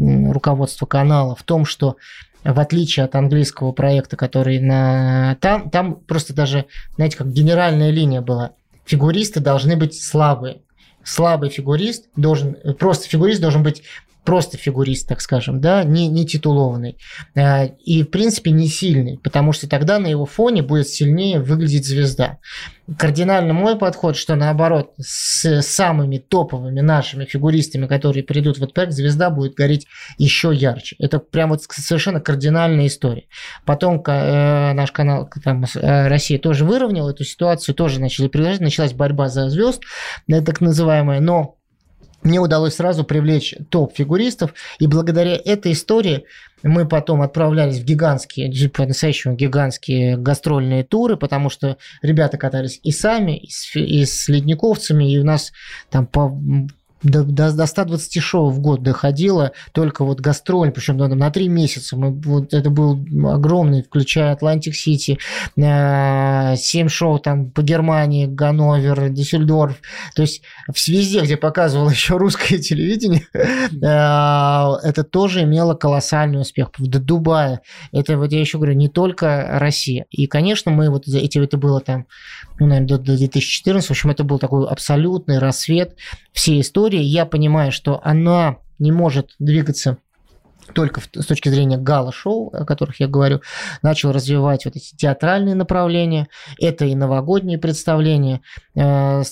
руководство 0.00 0.86
канала 0.86 1.34
в 1.34 1.42
том, 1.42 1.64
что 1.64 1.96
в 2.42 2.58
отличие 2.58 3.04
от 3.04 3.14
английского 3.14 3.72
проекта, 3.72 4.16
который 4.16 4.60
на... 4.60 5.36
Там, 5.40 5.68
там 5.70 5.96
просто 5.96 6.34
даже, 6.34 6.66
знаете, 6.96 7.16
как 7.16 7.32
генеральная 7.32 7.90
линия 7.90 8.22
была. 8.22 8.52
Фигуристы 8.86 9.40
должны 9.40 9.76
быть 9.76 10.00
слабые. 10.00 10.62
Слабый 11.04 11.50
фигурист 11.50 12.06
должен... 12.16 12.56
Просто 12.78 13.08
фигурист 13.08 13.40
должен 13.40 13.62
быть 13.62 13.82
просто 14.24 14.58
фигурист, 14.58 15.08
так 15.08 15.20
скажем, 15.20 15.60
да, 15.60 15.82
не, 15.84 16.08
не 16.08 16.26
титулованный. 16.26 16.98
Э, 17.34 17.68
и, 17.84 18.02
в 18.02 18.10
принципе, 18.10 18.50
не 18.50 18.68
сильный, 18.68 19.18
потому 19.18 19.52
что 19.52 19.68
тогда 19.68 19.98
на 19.98 20.06
его 20.06 20.26
фоне 20.26 20.62
будет 20.62 20.88
сильнее 20.88 21.40
выглядеть 21.40 21.86
звезда. 21.86 22.38
Кардинально 22.98 23.52
мой 23.52 23.78
подход, 23.78 24.16
что 24.16 24.34
наоборот, 24.34 24.92
с 24.98 25.62
самыми 25.62 26.18
топовыми 26.18 26.80
нашими 26.80 27.24
фигуристами, 27.24 27.86
которые 27.86 28.24
придут 28.24 28.58
в 28.58 28.64
этот 28.64 28.92
звезда 28.92 29.30
будет 29.30 29.54
гореть 29.54 29.86
еще 30.18 30.52
ярче. 30.52 30.96
Это 30.98 31.20
прям 31.20 31.50
вот 31.50 31.62
совершенно 31.62 32.20
кардинальная 32.20 32.88
история. 32.88 33.24
Потом 33.64 34.02
э, 34.06 34.72
наш 34.72 34.90
канал 34.90 35.30
там, 35.44 35.64
э, 35.64 36.08
Россия 36.08 36.38
тоже 36.38 36.64
выровнял 36.64 37.08
эту 37.08 37.24
ситуацию, 37.24 37.74
тоже 37.74 38.00
начали 38.00 38.28
началась 38.60 38.92
борьба 38.92 39.28
за 39.28 39.48
звезд, 39.50 39.82
так 40.28 40.60
называемая, 40.60 41.20
но 41.20 41.59
мне 42.22 42.40
удалось 42.40 42.74
сразу 42.74 43.04
привлечь 43.04 43.54
топ-фигуристов, 43.70 44.54
и 44.78 44.86
благодаря 44.86 45.36
этой 45.36 45.72
истории 45.72 46.24
мы 46.62 46.86
потом 46.86 47.22
отправлялись 47.22 47.78
в 47.78 47.84
гигантские, 47.84 48.70
по-настоящему 48.70 49.34
гигантские 49.34 50.16
гастрольные 50.16 50.84
туры, 50.84 51.16
потому 51.16 51.48
что 51.48 51.78
ребята 52.02 52.36
катались 52.36 52.80
и 52.82 52.92
сами, 52.92 53.38
и 53.38 53.48
с, 53.48 53.74
и 53.74 54.04
с 54.04 54.28
ледниковцами, 54.28 55.10
и 55.10 55.18
у 55.18 55.24
нас 55.24 55.52
там 55.88 56.06
по 56.06 56.38
до, 57.02 57.24
до, 57.24 57.52
до 57.52 57.66
120 57.66 58.22
шоу 58.22 58.50
в 58.50 58.60
год 58.60 58.82
доходило, 58.82 59.52
только 59.72 60.04
вот 60.04 60.20
гастроль, 60.20 60.70
причем 60.70 60.96
на, 60.96 61.08
на 61.08 61.30
3 61.30 61.48
месяца. 61.48 61.96
Мы, 61.96 62.10
вот, 62.12 62.52
это 62.52 62.70
был 62.70 62.98
огромный, 63.28 63.82
включая 63.82 64.32
Атлантик 64.32 64.74
Сити, 64.74 65.18
э, 65.56 66.56
7 66.56 66.88
шоу 66.88 67.18
там 67.18 67.50
по 67.50 67.62
Германии, 67.62 68.26
Ганновер, 68.26 69.08
Дюссельдорф. 69.10 69.80
То 70.14 70.22
есть 70.22 70.42
везде, 70.86 71.20
где 71.20 71.36
показывало 71.36 71.90
еще 72.00 72.16
русское 72.16 72.58
телевидение, 72.58 73.26
э, 73.32 74.88
это 74.88 75.04
тоже 75.04 75.42
имело 75.42 75.74
колоссальный 75.74 76.40
успех. 76.40 76.70
До 76.78 76.98
Дубая. 76.98 77.60
Это, 77.92 78.16
вот 78.18 78.32
я 78.32 78.40
еще 78.40 78.58
говорю, 78.58 78.74
не 78.74 78.88
только 78.88 79.46
Россия. 79.58 80.06
И, 80.10 80.26
конечно, 80.26 80.70
мы 80.70 80.90
вот 80.90 81.06
эти, 81.08 81.38
это 81.38 81.56
было 81.56 81.80
там, 81.80 82.06
ну, 82.58 82.66
наверное, 82.66 82.88
до, 82.88 82.98
до 82.98 83.16
2014, 83.16 83.88
в 83.88 83.90
общем, 83.90 84.10
это 84.10 84.24
был 84.24 84.38
такой 84.38 84.66
абсолютный 84.68 85.38
рассвет 85.38 85.96
всей 86.32 86.60
истории. 86.60 86.89
Я 86.98 87.26
понимаю, 87.26 87.72
что 87.72 88.00
она 88.02 88.58
не 88.78 88.92
может 88.92 89.34
двигаться 89.38 89.98
только 90.72 91.00
с 91.00 91.26
точки 91.26 91.48
зрения 91.48 91.76
гала-шоу, 91.76 92.50
о 92.52 92.64
которых 92.64 93.00
я 93.00 93.08
говорю, 93.08 93.40
начал 93.82 94.12
развивать 94.12 94.64
вот 94.64 94.76
эти 94.76 94.94
театральные 94.94 95.54
направления, 95.54 96.28
это 96.60 96.84
и 96.84 96.94
новогодние 96.94 97.58
представления. 97.58 98.40
Э, 98.74 99.22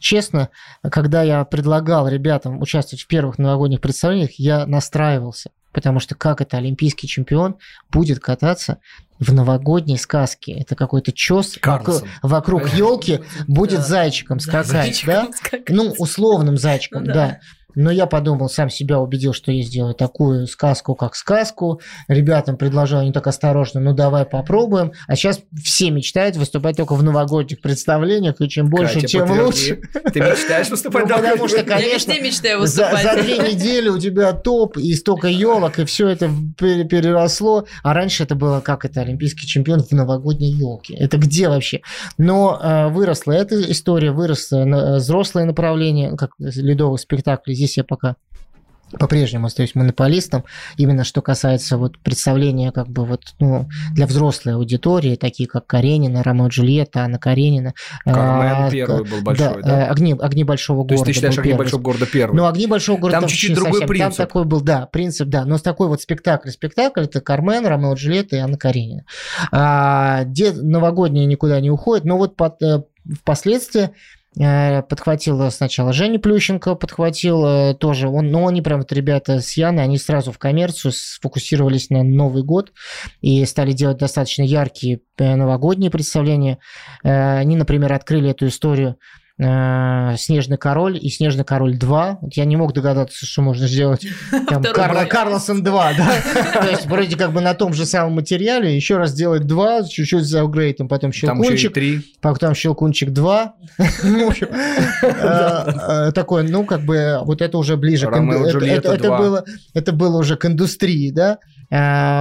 честно, 0.00 0.48
когда 0.82 1.22
я 1.22 1.44
предлагал 1.44 2.08
ребятам 2.08 2.60
участвовать 2.60 3.02
в 3.02 3.06
первых 3.06 3.38
новогодних 3.38 3.80
представлениях, 3.80 4.32
я 4.38 4.66
настраивался, 4.66 5.50
потому 5.76 6.00
что 6.00 6.14
как 6.14 6.40
это 6.40 6.56
олимпийский 6.56 7.06
чемпион 7.06 7.56
будет 7.92 8.18
кататься 8.18 8.78
в 9.18 9.30
новогодней 9.34 9.98
сказке. 9.98 10.52
Это 10.52 10.74
какой-то 10.74 11.12
чес 11.12 11.58
вокруг, 11.62 12.02
вокруг 12.22 12.68
елки 12.72 13.20
будет 13.46 13.80
да. 13.80 13.86
зайчиком 13.86 14.40
скакать, 14.40 14.68
зайчиком 14.68 15.14
да? 15.14 15.32
Скакать. 15.34 15.68
Ну, 15.68 15.94
условным 15.98 16.56
зайчиком, 16.56 17.04
ну, 17.04 17.08
да. 17.08 17.14
да. 17.14 17.40
Но 17.76 17.90
я 17.90 18.06
подумал, 18.06 18.48
сам 18.48 18.70
себя 18.70 18.98
убедил, 18.98 19.34
что 19.34 19.52
я 19.52 19.62
сделаю 19.62 19.94
такую 19.94 20.46
сказку, 20.46 20.94
как 20.94 21.14
сказку. 21.14 21.80
Ребятам 22.08 22.56
предложил, 22.56 22.98
они 22.98 23.12
так 23.12 23.26
осторожно, 23.26 23.80
ну 23.80 23.92
давай 23.92 24.24
попробуем. 24.24 24.92
А 25.06 25.14
сейчас 25.14 25.40
все 25.62 25.90
мечтают 25.90 26.36
выступать 26.36 26.76
только 26.76 26.94
в 26.94 27.02
новогодних 27.02 27.60
представлениях, 27.60 28.40
и 28.40 28.48
чем 28.48 28.70
больше, 28.70 28.94
Катя, 28.94 29.06
тем 29.06 29.30
лучше. 29.30 29.80
Ты 30.12 30.20
мечтаешь 30.20 30.70
выступать? 30.70 31.06
Ну, 31.06 31.16
потому 31.16 31.48
что, 31.48 31.62
конечно, 31.64 32.12
я 32.12 32.20
мечтаю 32.20 32.60
выступать. 32.60 33.02
За, 33.02 33.14
за 33.14 33.22
две 33.22 33.38
недели 33.38 33.90
у 33.90 33.98
тебя 33.98 34.32
топ 34.32 34.78
и 34.78 34.94
столько 34.94 35.28
елок, 35.28 35.78
и 35.78 35.84
все 35.84 36.08
это 36.08 36.30
переросло. 36.58 37.66
А 37.82 37.92
раньше 37.92 38.22
это 38.22 38.34
было, 38.34 38.60
как 38.60 38.86
это, 38.86 39.02
олимпийский 39.02 39.46
чемпион 39.46 39.82
в 39.82 39.92
новогодней 39.92 40.50
елке. 40.50 40.94
Это 40.94 41.18
где 41.18 41.50
вообще? 41.50 41.82
Но 42.16 42.58
э, 42.62 42.88
выросла 42.88 43.32
эта 43.32 43.60
история, 43.70 44.12
выросло 44.12 44.64
э, 44.66 44.96
взрослое 44.96 45.44
направление, 45.44 46.16
как 46.16 46.30
ледовых 46.38 47.00
спектаклей 47.00 47.54
здесь 47.54 47.65
я 47.74 47.84
пока 47.84 48.16
по-прежнему 48.92 49.46
остаюсь 49.46 49.74
монополистом, 49.74 50.44
именно 50.76 51.04
что 51.04 51.20
касается 51.20 51.76
вот 51.76 51.98
представления 51.98 52.70
как 52.70 52.88
бы 52.88 53.04
вот 53.04 53.34
ну, 53.40 53.68
для 53.92 54.06
взрослой 54.06 54.54
аудитории, 54.54 55.16
такие 55.16 55.48
как 55.48 55.66
Каренина, 55.66 56.22
Ромео 56.22 56.48
Джульетта, 56.48 57.00
Анна 57.00 57.18
Каренина. 57.18 57.74
Кармен 58.04 58.66
а, 58.66 58.70
первый 58.70 59.04
был 59.04 59.22
большой, 59.22 59.62
да? 59.62 59.68
да? 59.68 59.86
Э, 59.86 59.88
огни, 59.88 60.14
огни 60.18 60.44
большого 60.44 60.84
города. 60.84 60.88
То 60.88 60.94
есть 60.94 61.04
ты 61.04 61.12
считаешь 61.12 61.38
Огни 61.38 61.54
большого 61.54 61.82
города 61.82 62.06
первый? 62.06 62.36
Ну, 62.36 62.46
Огни 62.46 62.66
большого 62.66 62.98
города 62.98 63.20
там 63.20 63.28
чуть-чуть 63.28 63.54
другой 63.54 63.72
совсем. 63.72 63.88
принцип. 63.88 64.16
Там 64.16 64.26
такой 64.26 64.44
был, 64.44 64.60
да, 64.60 64.86
принцип, 64.86 65.28
да, 65.28 65.44
но 65.44 65.58
с 65.58 65.62
такой 65.62 65.88
вот 65.88 66.00
спектакль. 66.00 66.50
Спектакль 66.50 67.02
это 67.02 67.20
Кармен, 67.20 67.66
Ромео 67.66 67.94
Джульетта 67.94 68.36
и 68.36 68.38
Анна 68.38 68.56
Каренина. 68.56 69.04
А, 69.50 70.24
дед 70.24 70.62
новогодние 70.62 71.26
никуда 71.26 71.60
не 71.60 71.70
уходит, 71.70 72.04
но 72.04 72.16
вот 72.16 72.36
под, 72.36 72.62
э, 72.62 72.82
впоследствии 73.20 73.90
Э, 74.38 74.82
подхватил 74.82 75.50
сначала 75.50 75.92
Женя 75.92 76.18
Плющенко, 76.18 76.74
подхватил 76.74 77.44
э, 77.46 77.74
тоже, 77.74 78.08
он, 78.08 78.30
но 78.30 78.46
они 78.46 78.60
прям 78.60 78.80
вот 78.80 78.92
ребята 78.92 79.40
с 79.40 79.56
Яной, 79.56 79.84
они 79.84 79.96
сразу 79.96 80.30
в 80.30 80.38
коммерцию 80.38 80.92
сфокусировались 80.92 81.88
на 81.88 82.02
Новый 82.02 82.42
год 82.42 82.72
и 83.22 83.44
стали 83.46 83.72
делать 83.72 83.96
достаточно 83.96 84.42
яркие 84.42 85.00
э, 85.16 85.36
новогодние 85.36 85.90
представления. 85.90 86.58
Они, 87.02 87.56
например, 87.56 87.92
открыли 87.92 88.30
эту 88.30 88.48
историю 88.48 88.96
Снежный 89.38 90.56
король 90.56 90.98
и 91.00 91.10
Снежный 91.10 91.44
король 91.44 91.76
2. 91.76 92.18
Вот 92.22 92.32
я 92.34 92.46
не 92.46 92.56
мог 92.56 92.72
догадаться, 92.72 93.26
что 93.26 93.42
можно 93.42 93.66
сделать 93.68 94.06
там, 94.48 94.62
Карла, 94.62 95.04
Карлосон 95.04 95.62
2, 95.62 95.92
да? 95.94 96.14
То 96.60 96.70
есть 96.70 96.86
вроде 96.86 97.16
как 97.16 97.32
бы 97.32 97.42
на 97.42 97.52
том 97.52 97.74
же 97.74 97.84
самом 97.84 98.14
материале 98.14 98.74
еще 98.74 98.96
раз 98.96 99.10
сделать 99.10 99.46
2, 99.46 99.84
чуть-чуть 99.84 100.24
за 100.24 100.40
апгрейдом, 100.40 100.88
потом 100.88 101.12
щелкунчик. 101.12 101.74
Там 101.74 101.82
еще 101.82 102.02
Потом 102.22 102.54
щелкунчик 102.54 103.10
2. 103.10 103.54
Ну, 104.04 104.30
э, 104.40 104.46
э, 105.02 106.12
такой, 106.12 106.48
ну 106.48 106.64
как 106.64 106.80
бы 106.80 107.20
вот 107.22 107.42
это 107.42 107.58
уже 107.58 107.76
ближе. 107.76 108.06
Это 109.74 109.92
было 109.92 110.18
уже 110.18 110.36
к 110.36 110.46
индустрии, 110.46 111.10
да? 111.10 111.38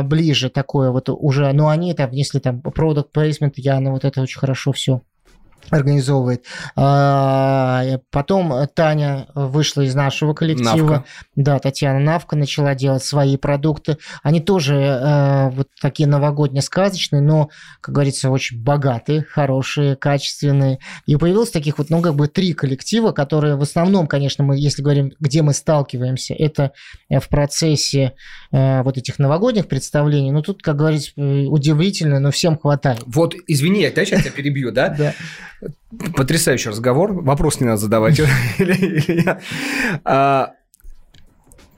ближе 0.04 0.50
такое 0.50 0.90
вот 0.90 1.08
уже, 1.10 1.54
но 1.54 1.70
они 1.70 1.94
там 1.94 2.10
внесли 2.10 2.40
там 2.40 2.62
product 2.62 3.10
placement, 3.16 3.54
я 3.58 3.80
на 3.80 3.92
вот 3.92 4.04
это 4.04 4.22
очень 4.22 4.40
хорошо 4.40 4.72
все 4.72 5.02
организовывает. 5.70 6.46
А, 6.76 7.84
потом 8.12 8.68
Таня 8.74 9.28
вышла 9.34 9.82
из 9.82 9.96
нашего 9.96 10.34
коллектива. 10.34 10.66
Навка. 10.66 11.06
Да, 11.36 11.60
Татьяна 11.60 12.00
Навка 12.00 12.36
начала 12.36 12.76
делать 12.76 13.04
свои 13.04 13.38
продукты. 13.38 13.98
Они 14.24 14.40
тоже 14.40 14.76
э, 14.76 15.50
вот 15.50 15.70
такие 15.82 16.08
новогодние 16.08 16.62
сказочные, 16.62 17.22
но, 17.22 17.50
как 17.82 17.96
говорится, 17.96 18.30
очень 18.30 18.62
богатые, 18.62 19.24
хорошие, 19.24 19.96
качественные. 19.96 20.80
И 21.06 21.16
появилось 21.16 21.52
таких 21.52 21.78
вот, 21.78 21.90
ну, 21.90 22.02
как 22.02 22.16
бы 22.16 22.28
три 22.28 22.54
коллектива, 22.54 23.12
которые 23.12 23.56
в 23.56 23.62
основном, 23.62 24.08
конечно, 24.08 24.44
мы, 24.44 24.58
если 24.58 24.82
говорим, 24.82 25.12
где 25.20 25.42
мы 25.42 25.54
сталкиваемся, 25.54 26.34
это 26.34 26.72
в 27.10 27.28
процессе 27.30 28.14
э, 28.52 28.82
вот 28.84 28.98
этих 28.98 29.20
новогодних 29.20 29.68
представлений. 29.68 30.32
Ну, 30.32 30.42
тут, 30.42 30.62
как 30.62 30.76
говорится, 30.76 31.12
удивительно, 31.16 32.20
но 32.20 32.32
всем 32.32 32.58
хватает. 32.58 33.04
Вот, 33.06 33.36
извини, 33.48 33.82
я 33.82 33.90
опять 33.90 34.10
сейчас 34.10 34.26
перебью, 34.34 34.72
да? 34.72 34.90
Да. 34.90 35.14
Потрясающий 36.16 36.70
разговор. 36.70 37.14
Вопрос 37.14 37.60
не 37.60 37.68
надо 37.68 37.78
задавать. 37.78 38.22
А, 40.04 40.52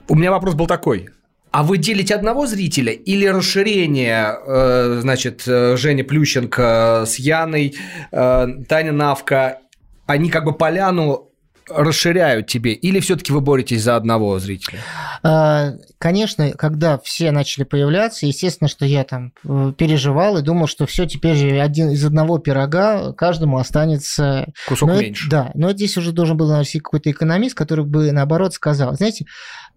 у 0.08 0.14
меня 0.14 0.30
вопрос 0.30 0.54
был 0.54 0.66
такой. 0.66 1.08
А 1.50 1.62
вы 1.62 1.78
делите 1.78 2.14
одного 2.14 2.46
зрителя 2.46 2.92
или 2.92 3.26
расширение, 3.26 4.36
э, 4.46 4.98
значит, 5.00 5.44
э, 5.46 5.76
Женя 5.76 6.04
Плющенко 6.04 7.04
с 7.06 7.18
Яной, 7.18 7.74
э, 8.12 8.46
Таня 8.68 8.92
Навка, 8.92 9.58
они 10.06 10.30
как 10.30 10.44
бы 10.44 10.52
поляну 10.52 11.27
расширяют 11.70 12.46
тебе, 12.46 12.72
или 12.72 13.00
все-таки 13.00 13.32
вы 13.32 13.40
боретесь 13.40 13.82
за 13.82 13.96
одного 13.96 14.38
зрителя? 14.38 14.78
А, 15.22 15.72
конечно, 15.98 16.50
когда 16.52 16.98
все 16.98 17.30
начали 17.30 17.64
появляться, 17.64 18.26
естественно, 18.26 18.68
что 18.68 18.84
я 18.84 19.04
там 19.04 19.32
э, 19.44 19.72
переживал 19.76 20.38
и 20.38 20.42
думал, 20.42 20.66
что 20.66 20.86
все 20.86 21.06
теперь 21.06 21.58
один 21.60 21.90
из 21.90 22.04
одного 22.04 22.38
пирога 22.38 23.12
каждому 23.12 23.58
останется 23.58 24.46
кусок 24.66 24.88
но 24.88 25.00
меньше. 25.00 25.26
Это, 25.26 25.30
да, 25.30 25.50
но 25.54 25.72
здесь 25.72 25.96
уже 25.96 26.12
должен 26.12 26.36
был 26.36 26.48
найти 26.48 26.80
какой-то 26.80 27.10
экономист, 27.10 27.54
который 27.54 27.84
бы 27.84 28.10
наоборот 28.12 28.54
сказал, 28.54 28.94
знаете, 28.94 29.26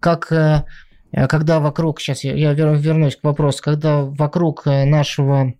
как 0.00 0.30
э, 0.32 0.64
когда 1.28 1.60
вокруг, 1.60 2.00
сейчас 2.00 2.24
я, 2.24 2.34
я 2.34 2.52
вернусь 2.52 3.16
к 3.16 3.24
вопросу, 3.24 3.62
когда 3.62 4.02
вокруг 4.02 4.64
нашего 4.64 5.54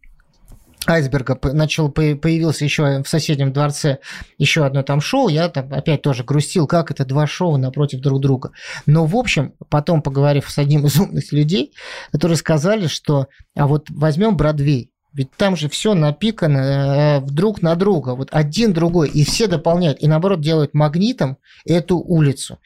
айсберга 0.86 1.38
начал 1.52 1.90
появился 1.90 2.64
еще 2.64 3.02
в 3.02 3.08
соседнем 3.08 3.52
дворце 3.52 3.98
еще 4.38 4.64
одно 4.64 4.82
там 4.82 5.00
шоу, 5.00 5.28
я 5.28 5.48
там 5.48 5.72
опять 5.72 6.02
тоже 6.02 6.24
грустил, 6.24 6.66
как 6.66 6.90
это 6.90 7.04
два 7.04 7.26
шоу 7.26 7.56
напротив 7.56 8.00
друг 8.00 8.20
друга. 8.20 8.52
Но 8.86 9.06
в 9.06 9.16
общем, 9.16 9.54
потом 9.68 10.02
поговорив 10.02 10.50
с 10.50 10.58
одним 10.58 10.86
из 10.86 10.98
умных 10.98 11.32
людей, 11.32 11.72
которые 12.10 12.36
сказали, 12.36 12.86
что 12.86 13.28
а 13.54 13.66
вот 13.66 13.88
возьмем 13.90 14.36
Бродвей, 14.36 14.92
ведь 15.12 15.30
там 15.36 15.56
же 15.56 15.68
все 15.68 15.92
напикано 15.94 16.58
э, 16.58 17.20
друг 17.20 17.60
на 17.60 17.74
друга, 17.74 18.14
вот 18.14 18.28
один 18.32 18.72
другой, 18.72 19.10
и 19.10 19.24
все 19.24 19.46
дополняют, 19.46 20.02
и 20.02 20.08
наоборот 20.08 20.40
делают 20.40 20.72
магнитом 20.72 21.36
эту 21.66 21.98
улицу. 21.98 22.58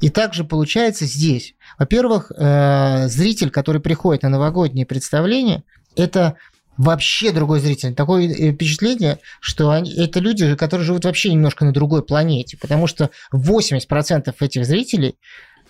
И 0.00 0.08
также 0.08 0.44
получается 0.44 1.06
здесь. 1.06 1.56
Во-первых, 1.76 2.30
э, 2.30 3.08
зритель, 3.08 3.50
который 3.50 3.80
приходит 3.80 4.22
на 4.22 4.28
новогодние 4.28 4.86
представления, 4.86 5.64
это 5.96 6.36
вообще 6.78 7.32
другой 7.32 7.60
зритель. 7.60 7.94
Такое 7.94 8.28
э, 8.28 8.52
впечатление, 8.52 9.18
что 9.40 9.70
они, 9.70 9.92
это 9.92 10.20
люди, 10.20 10.54
которые 10.54 10.86
живут 10.86 11.04
вообще 11.04 11.32
немножко 11.32 11.64
на 11.64 11.72
другой 11.72 12.02
планете, 12.02 12.56
потому 12.56 12.86
что 12.86 13.10
80% 13.34 14.34
этих 14.40 14.64
зрителей 14.64 15.16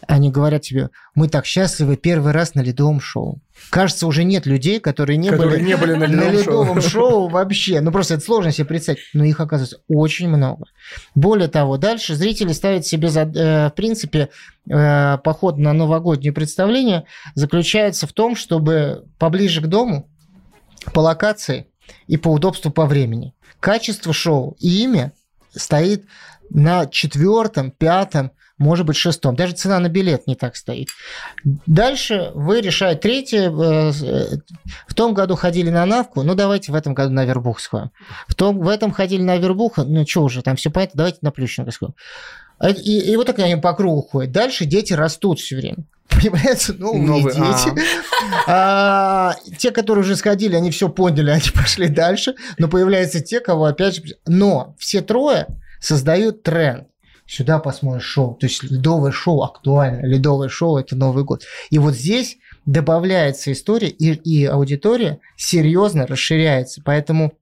они 0.07 0.31
говорят 0.31 0.63
тебе, 0.63 0.91
мы 1.17 1.29
так 1.29 1.45
счастливы 1.45 1.97
первый 1.97 2.33
раз 2.33 2.55
на 2.55 2.61
ледовом 2.61 3.01
шоу. 3.01 3.41
Кажется, 3.71 4.07
уже 4.07 4.23
нет 4.23 4.47
людей, 4.47 4.79
которые 4.79 5.17
не, 5.17 5.31
которые 5.31 5.59
были, 5.59 5.67
не 5.67 5.77
были 5.77 5.95
на 5.95 6.05
ледовом, 6.05 6.27
на 6.27 6.31
ледовом 6.31 6.81
шоу. 6.81 6.91
шоу 6.91 7.29
вообще. 7.29 7.81
Ну, 7.81 7.91
просто 7.91 8.15
это 8.15 8.25
сложно 8.25 8.53
себе 8.53 8.67
представить. 8.67 9.01
Но 9.13 9.25
их, 9.25 9.41
оказывается, 9.41 9.79
очень 9.89 10.29
много. 10.29 10.67
Более 11.17 11.49
того, 11.49 11.79
дальше 11.79 12.15
зрители 12.15 12.53
ставят 12.53 12.87
себе, 12.87 13.09
за, 13.09 13.23
э, 13.23 13.69
в 13.71 13.73
принципе, 13.75 14.29
э, 14.71 15.19
поход 15.25 15.59
на 15.59 15.73
новогоднее 15.73 16.33
представление 16.33 17.05
заключается 17.35 18.07
в 18.07 18.13
том, 18.13 18.37
чтобы 18.37 19.05
поближе 19.19 19.61
к 19.61 19.67
дому 19.67 20.09
по 20.93 21.01
локации 21.01 21.69
и 22.07 22.17
по 22.17 22.29
удобству 22.29 22.71
по 22.71 22.87
времени. 22.87 23.35
Качество 23.61 24.13
шоу 24.13 24.57
и 24.59 24.85
имя 24.85 25.13
стоит 25.55 26.05
на 26.51 26.87
четвертом, 26.87 27.71
пятом, 27.71 28.33
может 28.59 28.87
быть, 28.87 28.97
шестом. 28.97 29.37
Даже 29.37 29.55
цена 29.55 29.79
на 29.79 29.89
билет 29.89 30.27
не 30.27 30.35
так 30.35 30.57
стоит. 30.57 30.89
Дальше 31.67 32.33
вы 32.35 32.61
решаете. 32.61 33.01
Третье. 33.01 33.51
Э, 33.51 33.93
в 34.87 34.95
том 34.95 35.15
году 35.15 35.37
ходили 35.37 35.71
на 35.71 35.87
Навку, 35.87 36.23
ну 36.23 36.35
давайте 36.35 36.73
в 36.73 36.75
этом 36.75 36.93
году 36.93 37.13
на 37.13 37.25
Вербух 37.25 37.61
сходим. 37.61 37.93
В, 38.27 38.35
том, 38.35 38.59
в 38.59 38.69
этом 38.69 38.91
ходили 38.91 39.23
на 39.23 39.37
Вербух, 39.37 39.77
ну 39.77 40.05
что 40.07 40.25
уже, 40.25 40.43
там 40.43 40.57
все 40.57 40.71
понятно, 40.71 40.99
давайте 40.99 41.19
на 41.23 41.31
Плющенко 41.31 41.71
сходим. 41.71 41.95
А 42.59 42.71
и, 42.71 43.13
и 43.13 43.17
вот 43.17 43.27
так 43.27 43.39
они 43.39 43.57
по 43.57 43.73
кругу 43.75 44.03
ходят. 44.03 44.33
Дальше 44.33 44.65
дети 44.65 44.93
растут 44.93 45.39
все 45.39 45.57
время. 45.57 45.85
Появляются 46.09 46.75
новые, 46.75 47.03
новые 47.03 47.35
дети. 47.35 47.83
А. 48.47 49.31
А, 49.31 49.35
те, 49.59 49.71
которые 49.71 50.05
уже 50.05 50.17
сходили, 50.17 50.57
они 50.57 50.71
все 50.71 50.89
поняли, 50.89 51.31
они 51.31 51.51
пошли 51.55 51.89
дальше. 51.89 52.35
Но 52.59 52.69
появляются 52.69 53.21
те, 53.21 53.41
кого 53.41 53.67
опять 53.67 53.97
же... 53.97 54.03
Но 54.27 54.75
все 54.79 55.01
трое 55.01 55.47
создают 55.81 56.43
тренд. 56.43 56.89
Сюда 57.27 57.59
посмотришь 57.59 58.05
шоу. 58.05 58.35
То 58.35 58.47
есть 58.47 58.63
ледовое 58.63 59.13
шоу 59.13 59.43
актуально. 59.43 60.07
Ледовое 60.07 60.49
шоу– 60.49 60.77
это 60.79 60.97
Новый 60.97 61.25
год. 61.25 61.45
И 61.71 61.79
вот 61.79 61.95
здесь 61.95 62.39
добавляется 62.65 63.53
история, 63.53 63.89
и, 63.89 64.13
и 64.13 64.45
аудитория 64.47 65.21
серьезно 65.37 66.07
расширяется. 66.07 66.81
Поэтому 66.85 67.35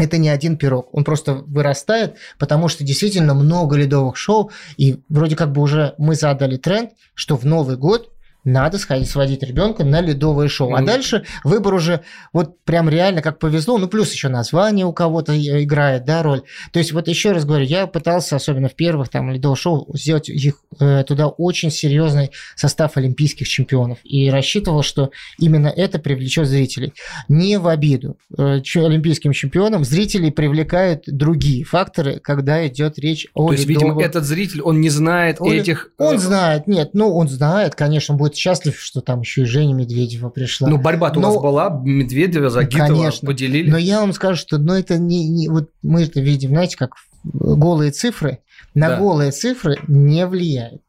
это 0.00 0.18
не 0.18 0.28
один 0.28 0.56
пирог, 0.56 0.88
он 0.92 1.04
просто 1.04 1.34
вырастает, 1.34 2.16
потому 2.38 2.68
что 2.68 2.84
действительно 2.84 3.34
много 3.34 3.76
ледовых 3.76 4.16
шоу, 4.16 4.50
и 4.76 5.00
вроде 5.08 5.36
как 5.36 5.52
бы 5.52 5.62
уже 5.62 5.94
мы 5.98 6.14
задали 6.14 6.56
тренд, 6.56 6.92
что 7.14 7.36
в 7.36 7.44
Новый 7.44 7.76
год 7.76 8.10
надо 8.44 8.78
сходить, 8.78 9.08
сводить 9.08 9.42
ребенка 9.42 9.84
на 9.84 10.00
ледовое 10.00 10.48
шоу. 10.48 10.74
А 10.74 10.82
дальше 10.82 11.24
выбор 11.44 11.74
уже 11.74 12.00
вот 12.32 12.62
прям 12.64 12.88
реально 12.88 13.22
как 13.22 13.38
повезло. 13.38 13.78
Ну, 13.78 13.88
плюс 13.88 14.12
еще 14.12 14.28
название 14.28 14.86
у 14.86 14.92
кого-то 14.92 15.36
играет, 15.36 16.04
да, 16.04 16.22
роль. 16.22 16.42
То 16.72 16.78
есть 16.78 16.92
вот 16.92 17.08
еще 17.08 17.32
раз 17.32 17.44
говорю, 17.44 17.64
я 17.64 17.86
пытался, 17.86 18.36
особенно 18.36 18.68
в 18.68 18.74
первых 18.74 19.08
там 19.08 19.30
ледовых 19.30 19.58
шоу, 19.58 19.86
сделать 19.94 20.28
их 20.28 20.56
э, 20.78 21.04
туда 21.04 21.28
очень 21.28 21.70
серьезный 21.70 22.30
состав 22.56 22.96
олимпийских 22.96 23.48
чемпионов. 23.48 23.98
И 24.04 24.30
рассчитывал, 24.30 24.82
что 24.82 25.10
именно 25.38 25.68
это 25.68 25.98
привлечет 25.98 26.46
зрителей. 26.46 26.92
Не 27.28 27.58
в 27.58 27.68
обиду. 27.68 28.16
Э, 28.36 28.60
олимпийским 28.74 29.32
чемпионам 29.32 29.84
зрителей 29.84 30.30
привлекают 30.30 31.04
другие 31.06 31.64
факторы, 31.64 32.20
когда 32.20 32.66
идет 32.66 32.98
речь 32.98 33.26
о 33.34 33.48
То 33.48 33.52
есть, 33.52 33.66
ледовых... 33.66 33.96
видимо, 33.96 34.02
этот 34.02 34.24
зритель, 34.24 34.62
он 34.62 34.80
не 34.80 34.90
знает 34.90 35.36
он, 35.40 35.52
этих... 35.52 35.90
Он 35.98 36.18
знает, 36.18 36.66
нет, 36.66 36.90
ну, 36.92 37.14
он 37.14 37.28
знает, 37.28 37.74
конечно, 37.74 38.14
будет 38.14 38.29
будет 38.30 38.38
счастлив, 38.38 38.78
что 38.78 39.00
там 39.00 39.20
еще 39.20 39.42
и 39.42 39.44
Женя 39.44 39.74
Медведева 39.74 40.30
пришла. 40.30 40.68
Ну, 40.68 40.78
борьба-то 40.78 41.20
но... 41.20 41.28
у 41.28 41.32
вас 41.32 41.42
была, 41.42 41.80
Медведева, 41.84 42.50
Загитова 42.50 42.86
Конечно. 42.86 43.26
поделили. 43.26 43.70
Но 43.70 43.78
я 43.78 44.00
вам 44.00 44.12
скажу, 44.12 44.36
что 44.36 44.58
ну, 44.58 44.74
это 44.74 44.98
не, 44.98 45.28
не... 45.28 45.48
Вот 45.48 45.70
мы 45.82 46.04
это 46.04 46.20
видим, 46.20 46.50
знаете, 46.50 46.76
как 46.76 46.94
голые 47.24 47.90
цифры 47.90 48.38
на 48.74 48.88
да. 48.88 48.96
голые 48.98 49.32
цифры 49.32 49.78
не 49.88 50.26
влияет. 50.26 50.82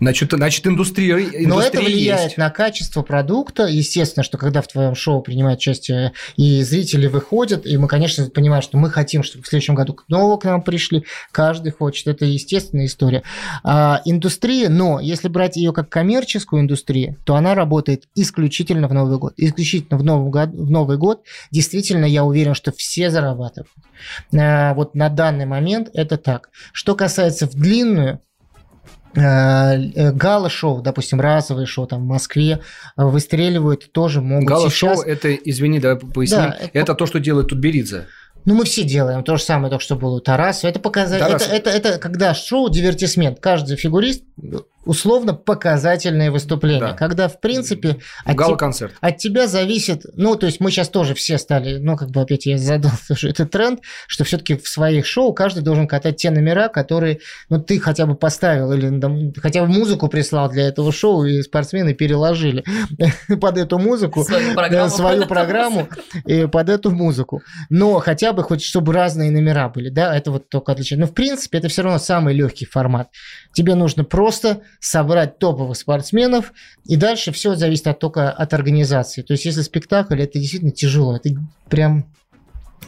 Значит, 0.00 0.32
значит 0.32 0.66
индустрия, 0.66 1.18
индустрия 1.18 1.46
Но 1.46 1.62
это 1.62 1.80
влияет 1.80 2.24
есть. 2.24 2.36
на 2.38 2.50
качество 2.50 3.02
продукта. 3.02 3.66
Естественно, 3.66 4.24
что 4.24 4.38
когда 4.38 4.62
в 4.62 4.66
твоем 4.66 4.94
шоу 4.94 5.20
принимают 5.20 5.60
участие 5.60 6.12
и 6.36 6.62
зрители 6.62 7.06
выходят, 7.06 7.66
и 7.66 7.76
мы, 7.76 7.86
конечно, 7.86 8.28
понимаем, 8.30 8.62
что 8.62 8.78
мы 8.78 8.88
хотим, 8.90 9.22
чтобы 9.22 9.44
в 9.44 9.48
следующем 9.48 9.74
году 9.74 9.98
снова 10.06 10.38
к 10.38 10.44
нам 10.44 10.62
пришли, 10.62 11.04
каждый 11.32 11.70
хочет. 11.72 12.06
Это 12.06 12.24
естественная 12.24 12.86
история. 12.86 13.22
А, 13.62 14.00
индустрия, 14.06 14.70
но 14.70 15.00
если 15.00 15.28
брать 15.28 15.56
ее 15.56 15.72
как 15.72 15.90
коммерческую 15.90 16.62
индустрию, 16.62 17.16
то 17.24 17.34
она 17.34 17.54
работает 17.54 18.04
исключительно 18.14 18.88
в 18.88 18.94
Новый 18.94 19.18
год. 19.18 19.34
Исключительно 19.36 19.98
в 19.98 20.02
Новый 20.02 20.30
год. 20.30 20.48
В 20.48 20.70
Новый 20.70 20.96
год 20.96 21.24
действительно 21.50 22.06
я 22.06 22.24
уверен, 22.24 22.54
что 22.54 22.72
все 22.72 23.10
зарабатывают. 23.10 23.70
А, 24.34 24.72
вот 24.72 24.94
на 24.94 25.10
данный 25.10 25.44
момент 25.44 25.90
это 25.92 26.16
так. 26.16 26.48
Что 26.72 26.94
касается 26.94 27.46
в 27.46 27.54
длинную, 27.54 28.20
гала-шоу, 29.14 30.82
допустим, 30.82 31.20
разовые 31.20 31.66
шоу 31.66 31.86
там 31.86 32.02
в 32.02 32.06
Москве 32.06 32.60
э, 32.96 33.04
выстреливают, 33.04 33.90
тоже 33.92 34.20
могут 34.20 34.48
Гала-шоу 34.48 34.94
сейчас... 34.94 35.06
это, 35.06 35.34
извини, 35.34 35.80
давай 35.80 35.98
поясним, 35.98 36.50
да, 36.50 36.56
это... 36.60 36.70
это 36.78 36.94
то, 36.94 37.06
что 37.06 37.18
делает 37.18 37.48
Тутберидзе. 37.48 38.06
Ну, 38.44 38.54
мы 38.54 38.64
все 38.64 38.84
делаем 38.84 39.22
то 39.22 39.36
же 39.36 39.42
самое, 39.42 39.70
только 39.70 39.84
что 39.84 39.96
было 39.96 40.16
у 40.16 40.20
Тарасова. 40.20 40.70
Это 40.70 40.80
показать, 40.80 41.20
это, 41.20 41.44
это, 41.44 41.70
это 41.70 41.98
когда 41.98 42.34
шоу 42.34 42.70
дивертисмент. 42.70 43.38
Каждый 43.40 43.76
фигурист 43.76 44.24
условно 44.84 45.34
показательное 45.34 46.30
выступление, 46.30 46.80
да. 46.80 46.92
когда, 46.94 47.28
в 47.28 47.40
принципе, 47.40 47.98
от, 48.24 48.36
те, 48.38 48.88
от 49.00 49.16
тебя 49.18 49.46
зависит, 49.46 50.06
ну, 50.14 50.36
то 50.36 50.46
есть 50.46 50.60
мы 50.60 50.70
сейчас 50.70 50.88
тоже 50.88 51.14
все 51.14 51.36
стали, 51.38 51.76
ну, 51.76 51.96
как 51.96 52.10
бы 52.10 52.22
опять 52.22 52.46
я 52.46 52.56
задал 52.56 52.92
тоже 53.08 53.28
этот 53.30 53.50
тренд, 53.50 53.80
что 54.06 54.24
все-таки 54.24 54.56
в 54.56 54.66
своих 54.68 55.06
шоу 55.06 55.34
каждый 55.34 55.62
должен 55.62 55.86
катать 55.86 56.16
те 56.16 56.30
номера, 56.30 56.68
которые, 56.68 57.20
ну, 57.50 57.60
ты 57.60 57.78
хотя 57.78 58.06
бы 58.06 58.14
поставил 58.14 58.72
или 58.72 58.98
там, 58.98 59.32
хотя 59.34 59.62
бы 59.62 59.68
музыку 59.68 60.08
прислал 60.08 60.48
для 60.50 60.68
этого 60.68 60.92
шоу, 60.92 61.24
и 61.24 61.42
спортсмены 61.42 61.92
переложили 61.92 62.64
под 63.40 63.58
эту 63.58 63.78
музыку 63.78 64.24
свою 64.24 64.54
программу, 64.54 64.90
свою 64.90 65.26
программу 65.26 65.88
и 66.24 66.46
под 66.46 66.70
эту 66.70 66.90
музыку. 66.90 67.42
Но 67.68 67.98
хотя 67.98 68.32
бы 68.32 68.42
хоть, 68.42 68.62
чтобы 68.62 68.94
разные 68.94 69.30
номера 69.30 69.68
были, 69.68 69.90
да, 69.90 70.16
это 70.16 70.30
вот 70.30 70.48
только 70.48 70.72
отличие. 70.72 70.98
Но, 70.98 71.06
в 71.06 71.12
принципе, 71.12 71.58
это 71.58 71.68
все 71.68 71.82
равно 71.82 71.98
самый 71.98 72.34
легкий 72.34 72.64
формат. 72.64 73.10
Тебе 73.52 73.74
нужно 73.74 74.04
просто 74.04 74.62
собрать 74.78 75.38
топовых 75.38 75.76
спортсменов, 75.76 76.52
и 76.84 76.96
дальше 76.96 77.32
все 77.32 77.54
зависит 77.54 77.86
от, 77.86 77.98
только 77.98 78.30
от 78.30 78.54
организации. 78.54 79.22
То 79.22 79.32
есть, 79.32 79.44
если 79.44 79.62
спектакль, 79.62 80.20
это 80.22 80.38
действительно 80.38 80.72
тяжело, 80.72 81.16
это 81.16 81.30
прям 81.68 82.06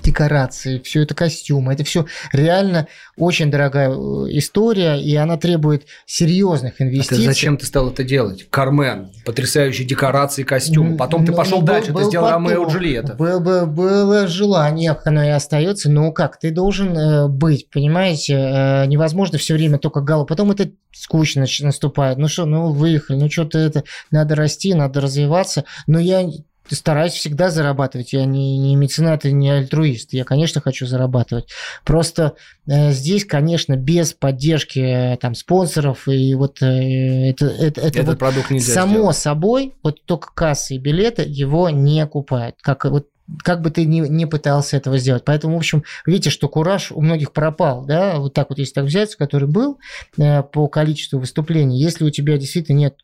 декорации, 0.02 0.80
все 0.80 1.02
это 1.02 1.14
костюмы, 1.14 1.72
это 1.72 1.84
все 1.84 2.06
реально 2.32 2.88
очень 3.16 3.50
дорогая 3.50 3.90
э, 3.90 3.92
история, 4.30 5.00
и 5.00 5.14
она 5.16 5.36
требует 5.36 5.86
серьезных 6.06 6.80
инвестиций. 6.80 7.18
А 7.18 7.20
ты 7.20 7.26
зачем 7.26 7.56
ты 7.56 7.66
стал 7.66 7.90
это 7.90 8.04
делать? 8.04 8.46
Кармен, 8.50 9.10
потрясающие 9.24 9.86
декорации, 9.86 10.42
костюмы. 10.42 10.96
Потом 10.96 11.22
ну, 11.22 11.28
ты 11.28 11.32
пошел 11.32 11.60
ну, 11.60 11.66
дальше, 11.66 11.92
был, 11.92 12.00
ты 12.00 12.06
сделал 12.06 12.26
потом, 12.26 12.46
Ромео 12.46 12.66
и 12.66 12.72
Джульетта. 12.72 13.14
Был, 13.14 13.40
был, 13.40 13.66
было 13.66 14.26
желание, 14.26 14.96
оно 15.04 15.22
и 15.22 15.28
остается, 15.28 15.90
но 15.90 16.12
как? 16.12 16.38
Ты 16.38 16.50
должен 16.50 16.96
э, 16.96 17.28
быть, 17.28 17.68
понимаете? 17.70 18.34
Э, 18.34 18.86
невозможно 18.86 19.38
все 19.38 19.54
время 19.54 19.78
только 19.78 20.00
гала. 20.00 20.24
Потом 20.24 20.50
это 20.50 20.70
скучно 20.92 21.46
наступает. 21.60 22.18
Ну 22.18 22.28
что, 22.28 22.44
ну 22.44 22.72
выехали, 22.72 23.18
ну 23.18 23.30
что-то 23.30 23.58
это, 23.58 23.84
надо 24.10 24.34
расти, 24.34 24.74
надо 24.74 25.00
развиваться. 25.00 25.64
Но 25.86 25.98
я 25.98 26.28
стараюсь 26.68 27.12
всегда 27.12 27.50
зарабатывать. 27.50 28.12
Я 28.12 28.24
не, 28.24 28.58
не 28.58 28.76
меценат 28.76 29.24
и 29.24 29.32
не 29.32 29.50
альтруист. 29.50 30.12
Я, 30.12 30.24
конечно, 30.24 30.60
хочу 30.60 30.86
зарабатывать. 30.86 31.48
Просто 31.84 32.34
э, 32.66 32.92
здесь, 32.92 33.24
конечно, 33.24 33.76
без 33.76 34.12
поддержки 34.12 34.78
э, 35.14 35.16
там, 35.18 35.34
спонсоров 35.34 36.08
и 36.08 36.34
вот 36.34 36.62
э, 36.62 37.30
это, 37.30 37.46
это, 37.46 37.80
это 37.80 37.98
Этот 37.98 38.06
вот 38.06 38.18
продукт 38.18 38.50
нельзя 38.50 38.72
само 38.72 38.94
сделать. 38.94 39.16
собой, 39.16 39.74
вот 39.82 40.04
только 40.04 40.32
кассы 40.34 40.76
и 40.76 40.78
билеты 40.78 41.24
его 41.26 41.70
не 41.70 42.00
окупают. 42.00 42.56
Как 42.62 42.84
вот 42.84 43.08
как 43.44 43.62
бы 43.62 43.70
ты 43.70 43.84
ни, 43.84 44.00
не 44.00 44.26
пытался 44.26 44.76
этого 44.76 44.98
сделать. 44.98 45.24
Поэтому, 45.24 45.54
в 45.54 45.58
общем, 45.58 45.84
видите, 46.06 46.30
что 46.30 46.48
кураж 46.48 46.92
у 46.92 47.00
многих 47.00 47.32
пропал, 47.32 47.84
да, 47.84 48.18
вот 48.18 48.34
так 48.34 48.50
вот, 48.50 48.58
если 48.58 48.74
так 48.74 48.84
взять, 48.84 49.14
который 49.14 49.48
был 49.48 49.78
э, 50.18 50.42
по 50.42 50.68
количеству 50.68 51.18
выступлений, 51.18 51.80
если 51.80 52.04
у 52.04 52.10
тебя 52.10 52.36
действительно 52.36 52.78
нет 52.78 52.96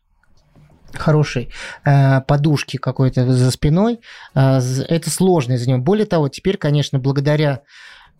хорошей 0.93 1.49
э, 1.85 2.21
подушки 2.21 2.77
какой-то 2.77 3.31
за 3.31 3.51
спиной, 3.51 3.99
э, 4.35 4.59
это 4.87 5.09
сложно 5.09 5.53
из-за 5.53 5.69
него. 5.69 5.79
Более 5.79 6.05
того, 6.05 6.29
теперь, 6.29 6.57
конечно, 6.57 6.99
благодаря 6.99 7.61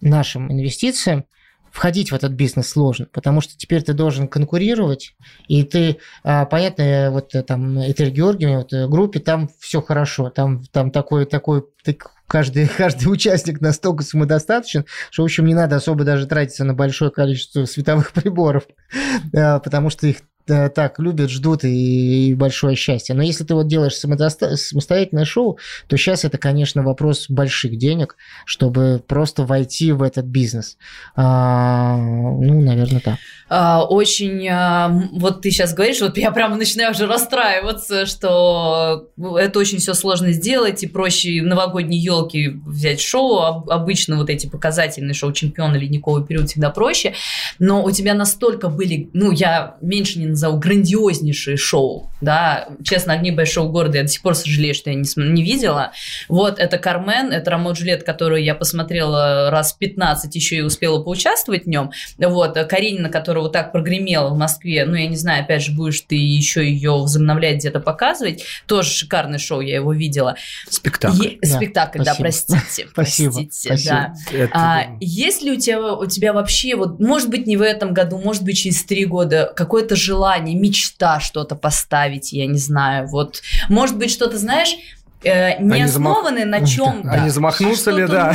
нашим 0.02 0.52
инвестициям 0.52 1.26
входить 1.72 2.12
в 2.12 2.16
этот 2.16 2.32
бизнес 2.32 2.70
сложно, 2.70 3.08
потому 3.12 3.42
что 3.42 3.58
теперь 3.58 3.82
ты 3.82 3.94
должен 3.94 4.28
конкурировать, 4.28 5.16
и 5.48 5.64
ты, 5.64 5.98
а, 6.24 6.46
понятно, 6.46 7.10
вот 7.12 7.36
э, 7.36 7.44
там 7.44 7.80
Этель 7.80 8.10
Георгиевна, 8.10 8.60
вот 8.60 8.74
э, 8.74 8.88
группе, 8.88 9.20
там 9.20 9.50
все 9.60 9.82
хорошо, 9.82 10.30
там, 10.30 10.64
там 10.72 10.92
такой, 10.92 11.26
такой, 11.26 11.64
так 11.84 12.12
каждый, 12.28 12.68
каждый 12.78 13.06
участник 13.06 13.62
настолько 13.62 14.04
самодостаточен, 14.04 14.86
что, 15.12 15.24
в 15.24 15.26
общем, 15.26 15.46
не 15.46 15.54
надо 15.54 15.76
особо 15.76 16.04
даже 16.04 16.26
тратиться 16.28 16.64
на 16.64 16.74
большое 16.74 17.12
количество 17.12 17.66
световых 17.66 18.12
приборов, 18.12 18.64
э, 19.34 19.60
потому 19.60 19.90
что 19.90 20.08
их 20.08 20.18
так 20.50 21.00
любят, 21.00 21.30
ждут 21.30 21.64
и, 21.64 22.30
и 22.30 22.34
большое 22.36 22.76
счастье. 22.76 23.16
Но 23.16 23.24
если 23.24 23.44
ты 23.44 23.54
вот 23.54 23.68
делаешь 23.68 23.94
самодоста- 23.94 24.56
самостоятельное 24.56 25.26
шоу, 25.26 25.58
то 25.88 25.98
сейчас 25.98 26.26
это, 26.26 26.38
конечно, 26.38 26.84
вопрос 26.84 27.30
больших 27.30 27.78
денег, 27.78 28.16
чтобы 28.46 29.02
просто 29.08 29.44
войти 29.44 29.92
в 29.92 30.02
этот 30.02 30.26
бизнес. 30.26 30.78
А, 31.16 31.98
ну, 31.98 32.62
наверное, 32.62 33.02
так. 33.02 33.16
А, 33.50 33.84
очень, 33.84 34.48
а, 34.48 34.90
вот 35.12 35.42
ты 35.42 35.50
сейчас 35.50 35.74
говоришь, 35.74 36.02
вот 36.02 36.18
я 36.18 36.32
прямо 36.32 36.56
начинаю 36.56 36.92
уже 36.92 37.08
расстраиваться, 37.08 38.06
что 38.06 39.10
это 39.18 39.60
очень 39.60 39.80
все 39.80 39.94
сложно 39.94 40.32
сделать, 40.32 40.84
и 40.84 40.88
проще 40.88 41.42
новогодние 41.42 42.02
елки 42.02 42.50
взять 42.66 43.02
шоу, 43.02 43.40
Об- 43.40 43.70
обычно 43.70 44.18
вот 44.18 44.30
эти 44.30 44.48
показательные 44.48 45.14
шоу 45.14 45.32
чемпиона 45.32 45.76
ледниковый 45.76 46.26
период 46.26 46.50
всегда 46.50 46.70
проще, 46.70 47.14
но 47.58 47.84
у 47.84 47.92
тебя 47.92 48.14
настолько 48.14 48.70
были, 48.70 49.10
ну, 49.14 49.32
я 49.32 49.78
меньше 49.82 50.20
не 50.20 50.28
назову, 50.40 50.58
грандиознейшие 50.58 51.58
шоу, 51.58 52.10
да, 52.22 52.68
честно, 52.84 53.14
«Огни 53.14 53.32
большого 53.32 53.70
города» 53.70 53.98
я 53.98 54.04
до 54.04 54.10
сих 54.10 54.22
пор 54.22 54.36
сожалею, 54.36 54.74
что 54.74 54.90
я 54.90 54.96
не, 54.96 55.06
не 55.16 55.44
видела, 55.44 55.92
вот, 56.28 56.60
это 56.60 56.78
«Кармен», 56.78 57.32
это 57.32 57.52
«Ромео 57.52 57.72
Джульетта», 57.74 58.06
которую 58.06 58.44
я 58.44 58.56
посмотрела 58.56 59.50
раз 59.52 59.74
15, 59.74 60.34
еще 60.36 60.58
и 60.58 60.62
успела 60.62 61.02
поучаствовать 61.02 61.66
в 61.66 61.68
нем, 61.70 61.92
вот, 62.18 62.58
Каренина, 62.70 63.10
которая 63.10 63.44
вот 63.44 63.54
так 63.54 63.72
прогремела 63.72 64.30
в 64.30 64.38
Москве, 64.38 64.86
ну, 64.86 64.96
я 64.96 65.08
не 65.08 65.16
знаю, 65.16 65.44
опять 65.44 65.64
же, 65.64 65.72
будешь 65.72 66.02
ты 66.02 66.16
еще 66.16 66.66
ее 66.68 66.92
возобновлять, 66.92 67.58
где-то 67.58 67.80
показывать, 67.80 68.44
тоже 68.66 68.90
шикарное 68.90 69.40
шоу, 69.40 69.62
я 69.62 69.76
его 69.76 69.94
видела. 69.94 70.36
Спектакль. 70.70 71.24
Е- 71.26 71.38
Да, 71.42 71.48
спектакль, 71.48 71.98
да, 72.00 72.14
спасибо. 72.14 72.22
простите. 72.24 72.88
Спасибо, 72.94 73.32
простите, 73.34 73.68
спасибо. 73.68 73.90
да. 73.90 74.14
Это- 74.38 74.52
А, 74.54 74.82
есть 75.00 75.42
ли 75.42 75.52
у 75.52 75.56
тебя, 75.58 75.94
у 75.94 76.06
тебя 76.06 76.34
вообще, 76.34 76.76
вот, 76.76 77.00
может 77.00 77.30
быть, 77.30 77.48
не 77.48 77.58
в 77.58 77.62
этом 77.62 77.94
году, 77.94 78.18
может 78.20 78.44
быть, 78.44 78.58
через 78.58 78.84
три 78.84 79.06
года, 79.06 79.52
какое-то 79.56 79.96
желание, 79.96 80.29
мечта 80.38 81.20
что-то 81.20 81.56
поставить, 81.56 82.32
я 82.34 82.46
не 82.46 82.58
знаю, 82.60 83.08
вот, 83.08 83.42
может 83.70 83.98
быть, 83.98 84.12
что-то, 84.12 84.38
знаешь, 84.38 84.76
э, 85.24 85.62
не 85.62 85.74
Они 85.74 85.84
замах- 85.86 86.14
основанное 86.18 86.46
на 86.46 86.66
чем-то. 86.66 87.10
Они 87.10 87.30
замахнутся 87.30 87.92
ли, 87.92 88.08
да? 88.08 88.32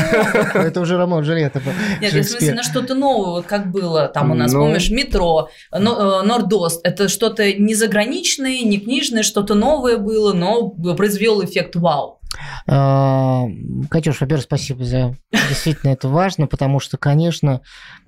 Это 0.55 0.81
уже 0.81 0.97
Роман 0.99 1.23
Джульетта. 1.25 1.63
Нет, 2.01 2.13
в 2.13 2.23
смысле 2.25 2.55
на 2.55 2.63
что-то 2.63 2.95
новое, 2.95 3.31
вот 3.31 3.47
как 3.47 3.71
было 3.71 4.09
там 4.09 4.31
у 4.33 4.35
нас, 4.35 4.53
Ну. 4.53 4.61
помнишь, 4.61 4.91
метро, 4.91 5.49
но- 5.73 6.21
э, 6.21 6.27
Нордост. 6.27 6.81
Это 6.85 7.09
что-то 7.09 7.53
не 7.55 7.75
заграничное, 7.75 8.61
не 8.65 8.79
книжное, 8.79 9.23
что-то 9.23 9.55
новое 9.55 9.97
было, 9.97 10.33
но 10.35 10.69
произвел 10.71 11.43
эффект 11.45 11.77
вау. 11.77 12.21
А, 12.67 13.45
Катюш, 13.91 14.21
во-первых, 14.21 14.45
спасибо 14.45 14.85
за... 14.85 15.17
Действительно, 15.33 15.91
это 15.91 16.09
важно, 16.09 16.47
потому 16.47 16.81
что, 16.81 16.97
конечно, 16.97 17.61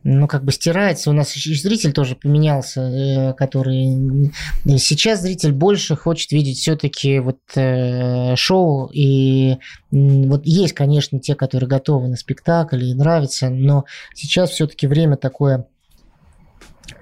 ну, 0.02 0.26
как 0.26 0.44
бы 0.44 0.52
стирается. 0.52 1.10
У 1.10 1.12
нас 1.12 1.36
и 1.36 1.54
зритель 1.54 1.92
тоже 1.92 2.16
поменялся, 2.16 2.80
э, 2.80 3.32
который... 3.34 4.32
Сейчас 4.78 5.20
зритель 5.22 5.52
больше 5.52 5.96
хочет 5.96 6.32
видеть 6.32 6.58
все-таки 6.58 7.18
вот 7.18 7.38
э, 7.54 8.36
шоу, 8.36 8.90
и 8.92 9.56
вот 9.90 10.46
есть, 10.46 10.74
конечно, 10.74 11.18
те, 11.20 11.34
которые 11.34 11.68
готовы 11.68 12.08
на 12.08 12.16
спектакль 12.16 12.84
и 12.84 12.94
нравится, 12.94 13.50
но 13.50 13.84
сейчас 14.14 14.50
все-таки 14.50 14.86
время 14.86 15.16
такое 15.16 15.66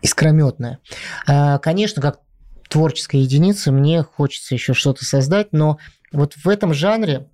искрометное. 0.02 0.78
А, 1.26 1.58
Конечно, 1.58 2.00
как 2.00 2.20
творческая 2.68 3.20
единица, 3.20 3.70
мне 3.72 4.02
хочется 4.02 4.54
еще 4.54 4.74
что-то 4.74 5.04
создать, 5.04 5.52
но 5.52 5.78
вот 6.14 6.34
в 6.34 6.48
этом 6.48 6.72
жанре 6.72 7.26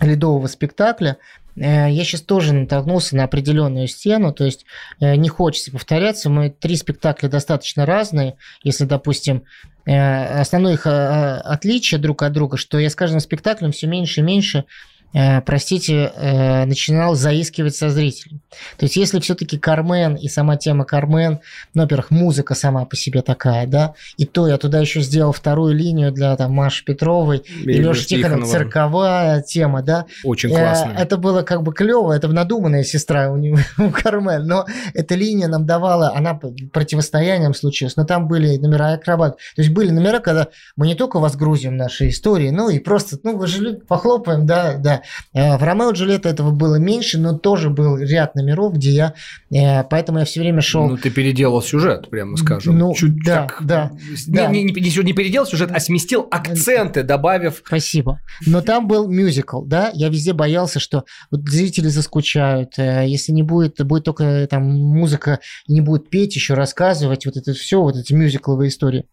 ледового 0.00 0.46
спектакля 0.46 1.16
э, 1.56 1.90
я 1.90 2.04
сейчас 2.04 2.20
тоже 2.20 2.52
натолкнулся 2.52 3.16
на 3.16 3.24
определенную 3.24 3.88
стену, 3.88 4.32
то 4.32 4.44
есть 4.44 4.64
э, 5.00 5.16
не 5.16 5.28
хочется 5.28 5.72
повторяться. 5.72 6.30
Мы 6.30 6.50
три 6.50 6.76
спектакля 6.76 7.28
достаточно 7.28 7.84
разные. 7.86 8.36
Если, 8.62 8.84
допустим, 8.84 9.44
э, 9.86 10.40
основное 10.40 10.74
их 10.74 10.86
отличие 10.86 11.98
друг 11.98 12.22
от 12.22 12.32
друга, 12.32 12.56
что 12.56 12.78
я 12.78 12.90
с 12.90 12.94
каждым 12.94 13.20
спектаклем 13.20 13.72
все 13.72 13.86
меньше 13.86 14.20
и 14.20 14.24
меньше 14.24 14.64
простите, 15.12 16.12
э, 16.14 16.64
начинал 16.64 17.14
заискивать 17.14 17.74
со 17.74 17.88
зрителем. 17.90 18.40
То 18.76 18.84
есть, 18.84 18.96
если 18.96 19.20
все-таки 19.20 19.58
Кармен 19.58 20.16
и 20.16 20.28
сама 20.28 20.56
тема 20.56 20.84
Кармен, 20.84 21.40
ну, 21.74 21.82
во-первых, 21.82 22.10
музыка 22.10 22.54
сама 22.54 22.84
по 22.84 22.96
себе 22.96 23.22
такая, 23.22 23.66
да, 23.66 23.94
и 24.16 24.26
то 24.26 24.46
я 24.46 24.58
туда 24.58 24.80
еще 24.80 25.00
сделал 25.00 25.32
вторую 25.32 25.74
линию 25.74 26.12
для 26.12 26.36
там 26.36 26.52
Маши 26.52 26.84
Петровой 26.84 27.38
и, 27.38 27.70
И 27.70 27.78
Леши 27.78 28.06
Тихонова, 28.06 28.46
цирковая 28.46 29.42
тема, 29.42 29.82
да, 29.82 30.06
Очень 30.24 30.48
Э, 30.48 30.56
классно. 30.56 30.92
Это 30.98 31.16
было 31.16 31.42
как 31.42 31.62
бы 31.62 31.72
клево, 31.72 32.12
это 32.12 32.28
надуманная 32.28 32.84
сестра 32.84 33.30
у 33.30 33.36
него, 33.36 33.58
у 33.78 33.90
Кармен, 33.90 34.46
но 34.46 34.66
эта 34.94 35.14
линия 35.14 35.48
нам 35.48 35.66
давала, 35.66 36.12
она 36.14 36.38
противостоянием 36.72 37.54
случилась, 37.54 37.96
но 37.96 38.04
там 38.04 38.28
были 38.28 38.56
номера 38.56 38.92
акробат. 38.92 39.36
То 39.56 39.62
есть 39.62 39.72
были 39.72 39.90
номера, 39.90 40.20
когда 40.20 40.48
мы 40.76 40.86
не 40.86 40.94
только 40.94 41.18
возгрузим 41.18 41.76
наши 41.76 42.08
истории, 42.08 42.50
ну 42.50 42.68
и 42.68 42.78
просто, 42.78 43.18
ну 43.22 43.36
вы 43.36 43.46
же 43.46 43.74
похлопаем, 43.74 44.46
да, 44.46 44.74
да. 44.74 44.97
Э, 45.34 45.56
В 45.56 45.62
Ромео 45.62 45.90
и 45.90 45.94
Джульетта 45.94 46.28
этого 46.28 46.50
было 46.50 46.76
меньше, 46.76 47.18
но 47.18 47.36
тоже 47.38 47.70
был 47.70 47.96
ряд 47.98 48.34
номеров, 48.34 48.74
где 48.74 48.90
я, 48.90 49.14
э, 49.50 49.84
поэтому 49.84 50.18
я 50.20 50.24
все 50.24 50.40
время 50.40 50.60
шел 50.60 50.88
Ну, 50.88 50.96
ты 50.96 51.10
переделал 51.10 51.62
сюжет, 51.62 52.10
прямо 52.10 52.36
скажем. 52.36 52.78
Ну, 52.78 52.94
Чуть 52.94 53.22
да, 53.24 53.46
так- 53.46 53.58
да, 53.64 53.90
Не, 54.26 54.34
да. 54.34 54.46
Не, 54.48 54.62
не, 54.64 54.72
не- 54.72 55.12
переделал 55.12 55.46
сюжет, 55.46 55.70
а 55.72 55.80
сместил 55.80 56.26
акценты, 56.30 57.02
добавив... 57.02 57.62
Спасибо. 57.66 58.20
Но 58.46 58.60
там 58.60 58.86
был 58.88 59.08
мюзикл, 59.08 59.62
да, 59.62 59.90
я 59.94 60.08
везде 60.08 60.32
боялся, 60.32 60.80
что 60.80 61.04
вот 61.30 61.48
зрители 61.48 61.88
заскучают, 61.88 62.78
э, 62.78 63.04
если 63.06 63.32
не 63.32 63.42
будет, 63.42 63.84
будет 63.86 64.04
только 64.04 64.46
там 64.50 64.62
музыка, 64.64 65.40
не 65.66 65.80
будет 65.80 66.08
петь, 66.10 66.34
еще 66.36 66.54
рассказывать, 66.54 67.26
вот 67.26 67.36
это 67.36 67.52
все, 67.52 67.80
вот 67.82 67.96
эти 67.96 68.12
мюзикловые 68.12 68.68
истории. 68.68 69.06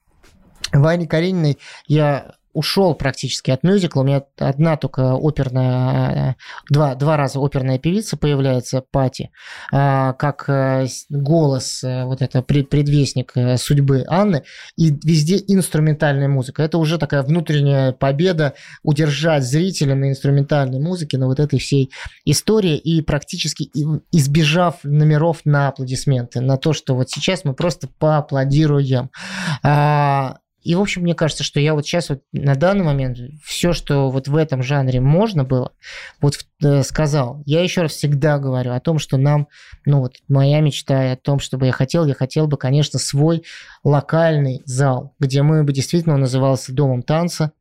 В 0.72 0.86
Анне 0.88 1.08
Карениной 1.08 1.58
я 1.88 2.34
ушел 2.56 2.96
практически 2.96 3.52
от 3.52 3.64
мюзикла. 3.64 4.02
У 4.02 4.04
меня 4.06 4.24
одна 4.38 4.78
только 4.78 5.14
оперная, 5.14 6.32
э, 6.32 6.34
два, 6.70 6.96
два 6.96 7.18
раза 7.18 7.40
оперная 7.40 7.78
певица 7.78 8.18
появляется, 8.18 8.82
Пати, 8.92 9.30
а, 9.72 10.14
как 10.14 10.50
э, 10.50 10.88
голос, 11.10 11.84
э, 11.84 12.06
вот 12.06 12.22
это 12.22 12.42
пред- 12.42 12.70
предвестник 12.70 13.34
судьбы 13.58 14.06
Анны, 14.08 14.44
и 14.78 14.92
везде 15.04 15.44
инструментальная 15.48 16.30
музыка. 16.30 16.64
Это 16.64 16.78
уже 16.78 16.98
такая 16.98 17.22
внутренняя 17.22 17.92
победа 17.92 18.54
удержать 18.84 19.44
зрителя 19.44 19.96
на 19.96 20.10
инструментальной 20.10 20.80
музыке, 20.80 21.18
на 21.18 21.28
вот 21.28 21.40
этой 21.40 21.60
всей 21.60 21.92
истории, 22.24 22.78
и 22.78 23.02
практически 23.02 23.70
избежав 24.12 24.84
номеров 24.84 25.42
на 25.44 25.68
аплодисменты, 25.68 26.40
на 26.40 26.58
то, 26.58 26.74
что 26.74 26.96
вот 26.96 27.10
сейчас 27.10 27.44
мы 27.44 27.54
просто 27.54 27.90
поаплодируем. 28.00 29.10
И, 30.66 30.74
в 30.74 30.82
общем, 30.82 31.04
мне 31.04 31.14
кажется, 31.14 31.44
что 31.44 31.60
я 31.60 31.76
вот 31.76 31.86
сейчас 31.86 32.10
вот 32.10 32.24
на 32.34 32.56
данный 32.56 32.84
момент 32.84 33.20
все, 33.44 33.72
что 33.72 34.10
вот 34.10 34.28
в 34.28 34.36
этом 34.36 34.64
жанре 34.64 35.00
можно 35.00 35.44
было, 35.44 35.74
вот 36.20 36.40
э, 36.64 36.82
сказал. 36.82 37.44
Я 37.46 37.62
еще 37.62 37.84
раз 37.84 37.92
всегда 37.92 38.40
говорю 38.40 38.72
о 38.72 38.80
том, 38.80 38.98
что 38.98 39.18
нам, 39.18 39.48
ну 39.86 40.00
вот 40.00 40.16
моя 40.28 40.62
мечта 40.62 41.12
о 41.12 41.18
том, 41.18 41.38
чтобы 41.38 41.68
я 41.68 41.72
хотел, 41.72 42.06
я 42.06 42.16
хотел 42.16 42.48
бы, 42.48 42.58
конечно, 42.58 42.98
свой 42.98 43.44
локальный 43.84 44.64
зал, 44.66 45.14
где 45.20 45.44
мы 45.44 45.64
бы 45.64 45.72
действительно 45.72 46.16
он 46.16 46.22
назывался 46.22 46.74
домом 46.74 47.04
танца, 47.04 47.52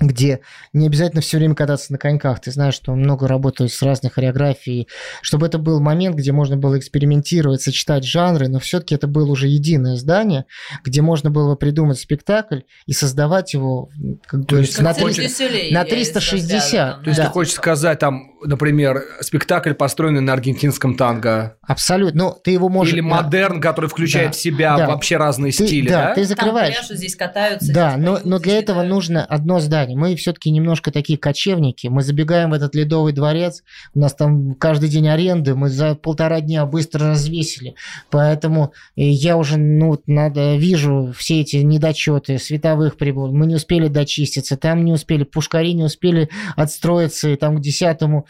где 0.00 0.40
не 0.72 0.86
обязательно 0.86 1.20
все 1.20 1.36
время 1.36 1.54
кататься 1.54 1.92
на 1.92 1.98
коньках. 1.98 2.40
Ты 2.40 2.50
знаешь, 2.50 2.74
что 2.74 2.94
много 2.94 3.28
работают 3.28 3.70
с 3.72 3.82
разной 3.82 4.10
хореографией. 4.10 4.88
Чтобы 5.20 5.46
это 5.46 5.58
был 5.58 5.80
момент, 5.80 6.16
где 6.16 6.32
можно 6.32 6.56
было 6.56 6.78
экспериментировать, 6.78 7.60
сочетать 7.60 8.04
жанры, 8.04 8.48
но 8.48 8.58
все-таки 8.58 8.94
это 8.94 9.06
было 9.06 9.30
уже 9.30 9.48
единое 9.48 9.96
здание, 9.96 10.46
где 10.84 11.02
можно 11.02 11.30
было 11.30 11.54
придумать 11.54 11.98
спектакль 11.98 12.60
и 12.86 12.92
создавать 12.92 13.52
его 13.52 13.90
как 14.26 14.46
То 14.46 14.56
есть 14.58 14.80
на, 14.80 14.94
как 14.94 15.04
300 15.04 15.22
веселее, 15.22 15.74
на 15.74 15.80
я 15.80 15.84
360. 15.84 17.02
То 17.02 17.10
есть 17.10 17.18
Да. 17.18 17.26
ты 17.26 17.32
хочешь 17.32 17.54
сказать, 17.54 17.98
там, 17.98 18.30
например, 18.44 19.02
спектакль, 19.20 19.72
построенный 19.74 20.20
на 20.20 20.32
аргентинском 20.32 20.96
танго, 20.96 21.56
Абсолютно. 21.66 22.24
Ну, 22.24 22.36
ты 22.42 22.50
его 22.50 22.68
можешь... 22.68 22.92
или 22.94 23.00
модерн, 23.00 23.60
который 23.60 23.88
включает 23.88 24.28
Да. 24.28 24.32
в 24.32 24.36
себя 24.36 24.76
Да. 24.76 24.86
вообще 24.88 25.16
разные 25.16 25.52
Ты- 25.52 25.66
стили, 25.66 25.88
да, 25.88 26.08
да? 26.08 26.14
ты 26.14 26.20
Там 26.22 26.24
закрываешь. 26.26 26.74
пляж, 26.74 26.98
здесь 26.98 27.14
катаются. 27.16 27.72
Да, 27.72 27.92
здесь 27.92 28.04
но, 28.04 28.18
но 28.24 28.38
для 28.38 28.52
здесь 28.52 28.62
этого 28.64 28.82
нужно 28.82 29.24
одно 29.24 29.60
здание. 29.60 29.96
Мы 29.96 30.16
все-таки 30.16 30.50
немножко 30.50 30.90
такие 30.90 31.18
кочевники. 31.18 31.86
Мы 31.86 32.02
забегаем 32.02 32.50
в 32.50 32.54
этот 32.54 32.74
ледовый 32.74 33.12
дворец. 33.12 33.62
У 33.94 34.00
нас 34.00 34.14
там 34.14 34.54
каждый 34.54 34.88
день 34.88 35.08
аренды. 35.08 35.54
Мы 35.54 35.68
за 35.68 35.94
полтора 35.94 36.40
дня 36.40 36.66
быстро 36.66 37.10
развесили. 37.10 37.74
Поэтому 38.10 38.72
э, 38.96 39.02
я 39.02 39.36
уже 39.36 39.56
ну, 39.58 40.00
надо, 40.06 40.56
вижу 40.56 41.12
все 41.16 41.40
эти 41.40 41.56
недочеты 41.56 42.38
световых 42.38 42.96
приборов. 42.96 43.32
Мы 43.34 43.46
не 43.46 43.54
успели 43.54 43.88
дочиститься. 43.88 44.56
Там 44.56 44.84
не 44.84 44.92
успели. 44.92 45.24
Пушкари 45.24 45.72
не 45.72 45.84
успели 45.84 46.28
отстроиться. 46.56 47.28
И 47.30 47.36
там 47.36 47.56
к 47.56 47.60
десятому 47.60 48.26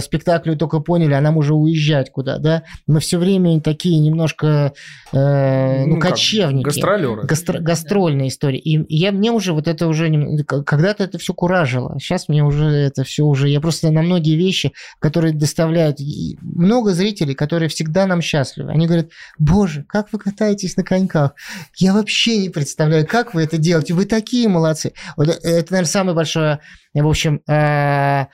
спектаклю 0.00 0.56
только 0.56 0.80
поняли, 0.80 1.12
а 1.14 1.20
нам 1.20 1.36
уже 1.36 1.54
уезжать 1.54 2.10
куда, 2.10 2.38
да? 2.38 2.62
Мы 2.86 3.00
все 3.00 3.18
время 3.18 3.60
такие 3.60 3.98
немножко 3.98 4.72
э, 5.12 5.84
ну, 5.86 5.94
Ну, 5.94 6.00
кочевники. 6.00 6.64
гастролеры. 6.64 7.22
Гастро- 7.22 7.60
гастрольная 7.60 8.28
история. 8.28 8.58
И 8.58 8.84
я, 8.94 9.12
мне 9.12 9.30
уже 9.30 9.52
вот 9.52 9.68
это 9.68 9.86
уже... 9.86 10.08
Когда-то 10.44 11.04
это 11.04 11.18
все 11.18 11.34
куражило. 11.34 11.98
Сейчас 11.98 12.28
мне 12.28 12.42
уже 12.44 12.66
это 12.66 13.04
все 13.04 13.24
уже... 13.24 13.48
Я 13.48 13.60
просто 13.60 13.90
на 13.90 14.02
многие 14.02 14.36
вещи, 14.36 14.72
которые 14.98 15.32
доставляют... 15.34 15.98
Много 16.42 16.92
зрителей, 16.92 17.34
которые 17.34 17.68
всегда 17.68 18.06
нам 18.06 18.20
счастливы. 18.22 18.70
Они 18.70 18.86
говорят, 18.86 19.08
боже, 19.38 19.84
как 19.88 20.12
вы 20.12 20.18
катаетесь 20.18 20.76
на 20.76 20.84
коньках? 20.84 21.32
Я 21.76 21.92
вообще 21.94 22.38
не 22.38 22.48
представляю, 22.50 23.06
как 23.06 23.34
вы 23.34 23.42
это 23.42 23.58
делаете. 23.58 23.94
Вы 23.94 24.04
такие 24.04 24.48
молодцы. 24.48 24.92
Вот 25.16 25.28
э- 25.28 25.32
это, 25.42 25.72
наверное, 25.72 25.90
самое 25.90 26.16
большое... 26.16 26.60
В 26.94 27.08
общем, 27.08 27.40
э, 27.48 28.26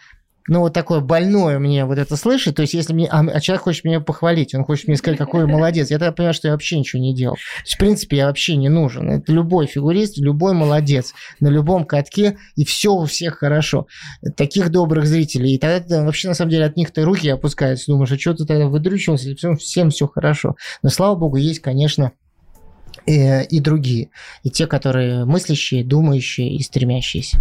ну, 0.48 0.60
вот 0.60 0.72
такое 0.72 1.00
больное 1.00 1.58
мне 1.58 1.84
вот 1.84 1.98
это 1.98 2.16
слышать. 2.16 2.56
То 2.56 2.62
есть, 2.62 2.74
если 2.74 2.94
мне... 2.94 3.06
А, 3.06 3.20
а 3.20 3.40
человек 3.40 3.62
хочет 3.62 3.84
меня 3.84 4.00
похвалить, 4.00 4.54
он 4.54 4.64
хочет 4.64 4.88
мне 4.88 4.96
сказать, 4.96 5.18
какой 5.18 5.46
молодец. 5.46 5.90
Я 5.90 5.98
тогда 5.98 6.12
понимаю, 6.12 6.34
что 6.34 6.48
я 6.48 6.52
вообще 6.52 6.78
ничего 6.78 7.02
не 7.02 7.14
делал. 7.14 7.34
То 7.34 7.62
есть, 7.64 7.74
в 7.74 7.78
принципе, 7.78 8.16
я 8.16 8.26
вообще 8.26 8.56
не 8.56 8.70
нужен. 8.70 9.10
Это 9.10 9.30
любой 9.30 9.66
фигурист, 9.66 10.16
любой 10.16 10.54
молодец. 10.54 11.12
На 11.40 11.48
любом 11.48 11.84
катке, 11.84 12.38
и 12.56 12.64
все 12.64 12.94
у 12.94 13.04
всех 13.04 13.38
хорошо. 13.38 13.86
Таких 14.36 14.70
добрых 14.70 15.06
зрителей. 15.06 15.54
И 15.54 15.58
тогда 15.58 16.02
вообще, 16.02 16.28
на 16.28 16.34
самом 16.34 16.50
деле, 16.50 16.64
от 16.64 16.76
них-то 16.76 17.04
руки 17.04 17.28
опускаются. 17.28 17.92
Думаешь, 17.92 18.12
а 18.12 18.18
что 18.18 18.34
ты 18.34 18.46
тогда 18.46 18.66
выдрючивался? 18.66 19.34
Всем, 19.34 19.56
всем 19.56 19.90
все 19.90 20.06
хорошо. 20.08 20.56
Но, 20.82 20.88
слава 20.88 21.14
богу, 21.14 21.36
есть, 21.36 21.60
конечно, 21.60 22.12
э, 23.06 23.44
и 23.44 23.60
другие. 23.60 24.08
И 24.44 24.50
те, 24.50 24.66
которые 24.66 25.26
мыслящие, 25.26 25.84
думающие 25.84 26.54
и 26.54 26.62
стремящиеся. 26.62 27.38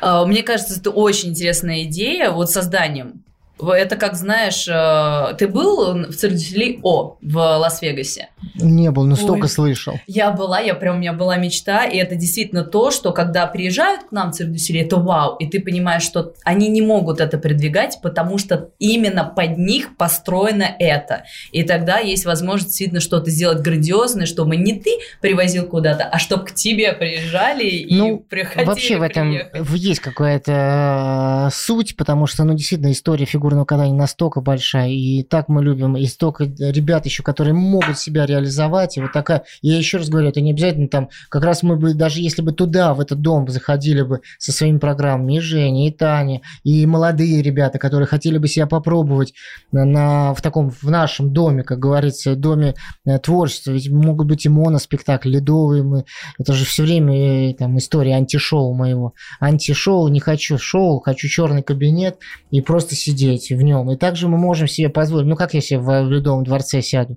А, 0.00 0.24
Мне 0.24 0.42
кажется, 0.42 0.78
это 0.78 0.90
очень 0.90 1.30
интересная 1.30 1.82
идея, 1.84 2.30
вот 2.30 2.50
созданием. 2.50 3.24
Это 3.60 3.96
как, 3.96 4.14
знаешь, 4.14 4.66
э, 4.68 5.34
ты 5.36 5.48
был 5.48 6.06
в 6.08 6.16
дю 6.16 6.80
О 6.82 7.16
в 7.20 7.36
Лас-Вегасе? 7.36 8.28
Не 8.54 8.90
был, 8.90 9.04
но 9.04 9.16
столько 9.16 9.44
Ой. 9.44 9.48
слышал. 9.48 10.00
Я 10.06 10.30
была, 10.30 10.60
я 10.60 10.74
прям, 10.74 10.96
у 10.96 10.98
меня 10.98 11.12
была 11.12 11.36
мечта, 11.36 11.84
и 11.84 11.96
это 11.96 12.14
действительно 12.14 12.64
то, 12.64 12.90
что 12.90 13.12
когда 13.12 13.46
приезжают 13.46 14.04
к 14.04 14.12
нам 14.12 14.32
Силей, 14.32 14.82
это 14.82 14.96
вау, 14.96 15.36
и 15.36 15.46
ты 15.46 15.60
понимаешь, 15.60 16.02
что 16.02 16.34
они 16.44 16.68
не 16.68 16.82
могут 16.82 17.20
это 17.20 17.38
продвигать, 17.38 17.98
потому 18.02 18.38
что 18.38 18.70
именно 18.78 19.24
под 19.24 19.58
них 19.58 19.96
построено 19.96 20.66
это. 20.78 21.24
И 21.52 21.62
тогда 21.62 21.98
есть 21.98 22.24
возможность 22.24 22.68
действительно 22.68 23.00
что-то 23.00 23.30
сделать 23.30 23.60
грандиозное, 23.60 24.26
чтобы 24.26 24.56
не 24.56 24.74
ты 24.74 24.98
привозил 25.20 25.66
куда-то, 25.66 26.04
а 26.04 26.18
чтобы 26.18 26.44
к 26.44 26.54
тебе 26.54 26.92
приезжали 26.92 27.64
и 27.64 27.94
Ну, 27.94 28.18
приходили 28.18 28.66
Вообще 28.66 28.98
в 28.98 29.02
этом 29.02 29.30
приехать. 29.30 29.70
есть 29.80 30.00
какая-то 30.00 31.48
э, 31.48 31.54
суть, 31.54 31.96
потому 31.96 32.26
что, 32.26 32.44
ну, 32.44 32.54
действительно, 32.54 32.92
история 32.92 33.26
фигурного 33.48 33.64
катания 33.64 33.94
настолько 33.94 34.40
большая, 34.40 34.90
и 34.90 35.22
так 35.22 35.48
мы 35.48 35.62
любим, 35.64 35.96
и 35.96 36.04
столько 36.06 36.44
ребят 36.44 37.06
еще, 37.06 37.22
которые 37.22 37.54
могут 37.54 37.98
себя 37.98 38.26
реализовать, 38.26 38.96
и 38.96 39.00
вот 39.00 39.12
такая, 39.12 39.44
я 39.62 39.78
еще 39.78 39.98
раз 39.98 40.08
говорю, 40.08 40.28
это 40.28 40.40
не 40.40 40.50
обязательно 40.50 40.88
там, 40.88 41.08
как 41.30 41.44
раз 41.44 41.62
мы 41.62 41.76
бы, 41.76 41.94
даже 41.94 42.20
если 42.20 42.42
бы 42.42 42.52
туда, 42.52 42.92
в 42.92 43.00
этот 43.00 43.20
дом 43.22 43.48
заходили 43.48 44.02
бы 44.02 44.20
со 44.38 44.52
своими 44.52 44.78
программами, 44.78 45.36
и 45.36 45.40
Женя, 45.40 45.88
и 45.88 45.90
Таня, 45.90 46.42
и 46.62 46.84
молодые 46.84 47.40
ребята, 47.42 47.78
которые 47.78 48.06
хотели 48.06 48.36
бы 48.38 48.48
себя 48.48 48.66
попробовать 48.66 49.32
на, 49.72 49.84
на- 49.84 50.34
в 50.34 50.42
таком, 50.42 50.70
в 50.70 50.84
нашем 50.84 51.32
доме, 51.32 51.62
как 51.62 51.78
говорится, 51.78 52.36
доме 52.36 52.74
э, 53.06 53.18
творчества, 53.18 53.70
ведь 53.72 53.88
могут 53.90 54.26
быть 54.26 54.44
и 54.44 54.48
моноспектакли, 54.48 55.30
ледовые, 55.30 55.82
мы, 55.82 56.04
это 56.38 56.52
же 56.52 56.64
все 56.64 56.82
время 56.82 57.50
э, 57.50 57.54
там 57.54 57.78
история 57.78 58.14
антишоу 58.14 58.74
моего. 58.74 59.14
Антишоу, 59.40 60.08
не 60.08 60.20
хочу 60.20 60.58
шоу, 60.58 61.00
хочу 61.00 61.28
черный 61.28 61.62
кабинет 61.62 62.18
и 62.50 62.60
просто 62.60 62.94
сидеть 62.94 63.37
в 63.46 63.62
нем. 63.62 63.90
И 63.90 63.96
также 63.96 64.28
мы 64.28 64.38
можем 64.38 64.68
себе 64.68 64.88
позволить, 64.88 65.26
ну 65.26 65.36
как 65.36 65.54
я 65.54 65.60
себе 65.60 65.80
в, 65.80 66.08
Ледовом 66.08 66.44
дворце 66.44 66.82
сяду? 66.82 67.16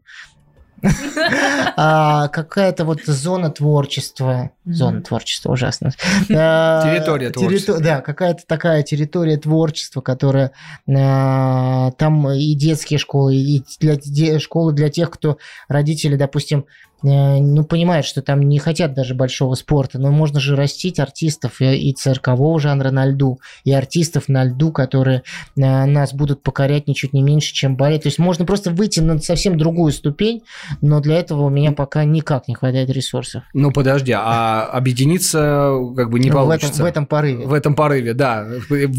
А, 1.77 2.27
Какая-то 2.29 2.85
вот 2.85 3.01
зона 3.05 3.49
творчества. 3.51 4.51
Зона 4.65 5.01
творчества, 5.01 5.51
ужасно. 5.51 5.91
А, 6.33 6.81
Территория 6.83 7.27
террито- 7.27 7.33
творчества. 7.33 7.79
Да, 7.79 8.01
какая-то 8.01 8.43
такая 8.47 8.83
территория 8.83 9.37
творчества, 9.37 10.01
которая 10.01 10.51
а, 10.89 11.91
там 11.91 12.29
и 12.31 12.53
детские 12.55 12.99
школы, 12.99 13.35
и 13.35 14.39
школы 14.39 14.73
для 14.73 14.89
тех, 14.89 15.09
кто 15.11 15.37
родители, 15.67 16.15
допустим, 16.15 16.65
ну, 17.03 17.63
понимают, 17.63 18.05
что 18.05 18.21
там 18.21 18.41
не 18.41 18.59
хотят 18.59 18.93
даже 18.93 19.15
большого 19.15 19.55
спорта, 19.55 19.99
но 19.99 20.11
можно 20.11 20.39
же 20.39 20.55
растить 20.55 20.99
артистов 20.99 21.61
и, 21.61 21.89
и 21.89 21.93
циркового 21.93 22.59
жанра 22.59 22.91
на 22.91 23.05
льду, 23.05 23.39
и 23.63 23.71
артистов 23.71 24.27
на 24.27 24.43
льду, 24.45 24.71
которые 24.71 25.23
э, 25.57 25.85
нас 25.85 26.13
будут 26.13 26.43
покорять 26.43 26.87
ничуть 26.87 27.13
не 27.13 27.21
меньше, 27.23 27.53
чем 27.53 27.75
балет. 27.75 28.03
То 28.03 28.07
есть 28.09 28.19
можно 28.19 28.45
просто 28.45 28.71
выйти 28.71 28.99
на 28.99 29.19
совсем 29.19 29.57
другую 29.57 29.91
ступень, 29.91 30.41
но 30.81 30.99
для 30.99 31.15
этого 31.19 31.43
у 31.45 31.49
меня 31.49 31.71
пока 31.71 32.03
никак 32.03 32.47
не 32.47 32.55
хватает 32.55 32.89
ресурсов. 32.89 33.43
Ну, 33.53 33.71
подожди, 33.71 34.11
а 34.15 34.65
объединиться 34.71 35.73
как 35.95 36.09
бы 36.09 36.19
не 36.19 36.29
Ну, 36.29 36.35
в, 36.35 36.37
этом, 36.37 36.47
получится? 36.59 36.83
в 36.83 36.85
этом 36.85 37.05
порыве. 37.05 37.45
В 37.45 37.53
этом 37.53 37.75
порыве, 37.75 38.13
да. 38.13 38.45
Ну, 38.69 38.89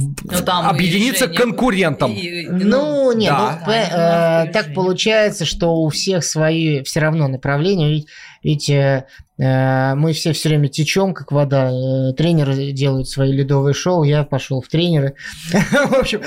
там 0.45 0.67
Объединиться 0.67 1.29
конкурентом. 1.29 2.13
и- 2.13 2.43
и- 2.43 2.49
Ну, 2.49 3.13
нет, 3.13 3.31
да. 3.33 3.63
ну, 3.67 3.73
э, 3.73 4.53
так 4.53 4.75
получается, 4.75 5.45
что 5.45 5.77
у 5.83 5.89
всех 5.89 6.25
свои 6.25 6.83
все 6.83 7.01
равно 7.01 7.29
направления. 7.29 7.92
Ведь, 7.93 8.09
ведь 8.43 8.71
э, 8.71 9.07
мы 9.39 10.13
все 10.13 10.33
все 10.33 10.49
время 10.49 10.69
течем, 10.69 11.15
как 11.15 11.33
вода. 11.33 11.71
Э, 11.71 12.13
Тренеры 12.13 12.73
делают 12.73 13.09
свои 13.09 13.33
ледовые 13.33 13.75
шоу, 13.75 14.05
я 14.05 14.25
пошел 14.25 14.61
в 14.61 14.69
тренеры. 14.69 15.15
В 15.53 15.95
общем, 15.95 16.23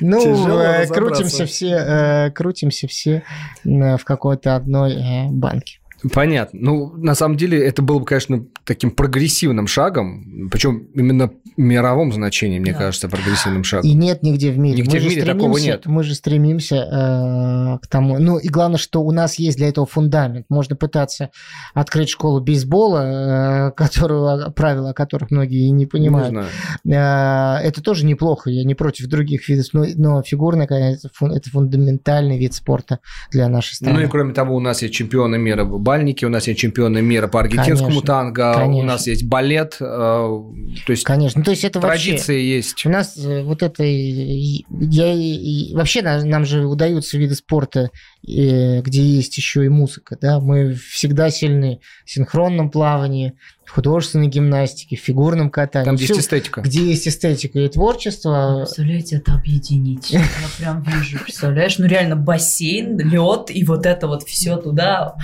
ну, 0.00 0.58
э, 0.60 0.86
крутимся 0.86 1.46
все, 1.46 1.70
э, 1.70 2.30
крутимся 2.30 2.86
все 2.88 3.22
в 3.64 4.00
какой-то 4.04 4.56
одной 4.56 5.28
банке. 5.30 5.81
Понятно. 6.12 6.58
Ну, 6.60 6.92
на 6.96 7.14
самом 7.14 7.36
деле, 7.36 7.64
это 7.64 7.82
было 7.82 7.98
бы, 7.98 8.04
конечно, 8.04 8.44
таким 8.64 8.90
прогрессивным 8.90 9.66
шагом, 9.66 10.48
причем 10.50 10.88
именно 10.94 11.28
в 11.28 11.32
мировом 11.60 12.12
значении, 12.12 12.58
мне 12.58 12.72
Да. 12.72 12.78
кажется, 12.78 13.08
прогрессивным 13.08 13.62
шагом. 13.64 13.88
И 13.88 13.94
нет 13.94 14.22
нигде 14.22 14.50
в 14.50 14.58
мире. 14.58 14.78
Нигде 14.82 14.98
мы 14.98 15.06
в 15.06 15.08
мире 15.08 15.24
такого 15.24 15.58
нет. 15.58 15.86
Мы 15.86 16.02
же 16.02 16.14
стремимся 16.14 16.76
э, 16.76 17.78
к 17.84 17.86
тому. 17.88 18.18
Ну 18.18 18.38
и 18.38 18.48
главное, 18.48 18.78
что 18.78 19.02
у 19.02 19.10
нас 19.12 19.36
есть 19.36 19.58
для 19.58 19.68
этого 19.68 19.86
фундамент. 19.86 20.46
Можно 20.48 20.76
пытаться 20.76 21.30
открыть 21.74 22.08
школу 22.08 22.40
бейсбола, 22.40 23.68
э, 23.68 23.70
которую, 23.72 24.50
правила 24.52 24.90
о 24.90 24.94
которых 24.94 25.30
многие 25.30 25.68
не 25.68 25.72
Не 25.82 25.86
понимают. 25.86 26.28
знаю. 26.30 27.58
Э, 27.60 27.66
это 27.66 27.82
тоже 27.82 28.06
неплохо. 28.06 28.50
Я 28.50 28.64
не 28.64 28.74
против 28.74 29.06
других 29.06 29.48
видов, 29.48 29.66
но, 29.72 29.84
но 29.96 30.22
фигурное 30.22 30.66
катание 30.66 30.94
это, 30.94 31.08
фун- 31.08 31.32
это 31.32 31.50
фундаментальный 31.50 32.38
вид 32.38 32.54
спорта 32.54 32.98
для 33.30 33.48
нашей 33.48 33.74
страны. 33.74 33.98
Ну 34.00 34.04
и 34.04 34.08
кроме 34.08 34.32
того, 34.34 34.56
у 34.56 34.60
нас 34.60 34.82
есть 34.82 34.94
чемпионы 34.94 35.38
мира 35.38 35.64
в 35.92 35.94
бальнике, 35.94 36.26
у 36.26 36.30
нас 36.30 36.48
есть 36.48 36.58
чемпионы 36.58 37.02
мира 37.02 37.28
по 37.28 37.40
аргентинскому 37.40 37.88
Конечно, 37.90 38.06
танго, 38.06 38.52
у 38.52 38.58
конечно. 38.58 38.92
нас 38.92 39.06
есть 39.06 39.24
балет, 39.24 39.76
э, 39.80 39.84
то 39.84 40.90
есть 40.90 41.04
Конечно. 41.04 41.40
Ну, 41.40 41.44
то 41.44 41.50
есть 41.50 41.64
это 41.64 41.80
вообще... 41.80 42.10
традиции 42.12 42.40
есть. 42.40 42.86
У 42.86 42.88
нас 42.88 43.16
э, 43.18 43.42
вот 43.42 43.62
это... 43.62 43.82
Я, 43.84 45.12
и- 45.12 45.74
вообще 45.74 46.02
на- 46.02 46.24
нам 46.24 46.44
же 46.44 46.64
удаются 46.66 47.18
виды 47.18 47.34
спорта 47.34 47.90
где 48.24 49.02
есть 49.02 49.36
еще 49.36 49.64
и 49.64 49.68
музыка, 49.68 50.16
да, 50.20 50.38
мы 50.38 50.74
всегда 50.74 51.28
сильны 51.30 51.80
в 52.04 52.10
синхронном 52.10 52.70
плавании, 52.70 53.34
в 53.64 53.70
художественной 53.72 54.28
гимнастике, 54.28 54.96
в 54.96 55.00
фигурном 55.00 55.50
катании. 55.50 55.86
Там, 55.86 55.96
где 55.96 56.06
есть 56.06 56.20
эстетика. 56.20 56.60
Где 56.60 56.84
есть 56.84 57.08
эстетика 57.08 57.58
и 57.58 57.68
творчество. 57.68 58.58
Представляете, 58.58 59.16
это 59.16 59.34
объединить. 59.34 60.10
Я 60.10 60.22
прям 60.58 60.82
вижу, 60.82 61.18
представляешь? 61.18 61.78
Ну, 61.78 61.86
реально, 61.86 62.14
бассейн, 62.14 62.98
лед 62.98 63.50
и 63.50 63.64
вот 63.64 63.86
это 63.86 64.06
вот 64.06 64.22
все 64.24 64.56
туда. 64.56 65.16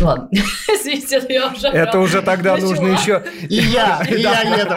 Ладно, 0.00 0.28
извините, 0.32 1.22
я 1.28 1.52
уже... 1.52 1.68
Это 1.68 1.98
уже 1.98 2.22
тогда 2.22 2.56
нужно 2.56 2.88
еще... 2.88 3.22
И 3.48 3.56
я, 3.56 4.02
и 4.08 4.20
я 4.20 4.42
еду. 4.42 4.76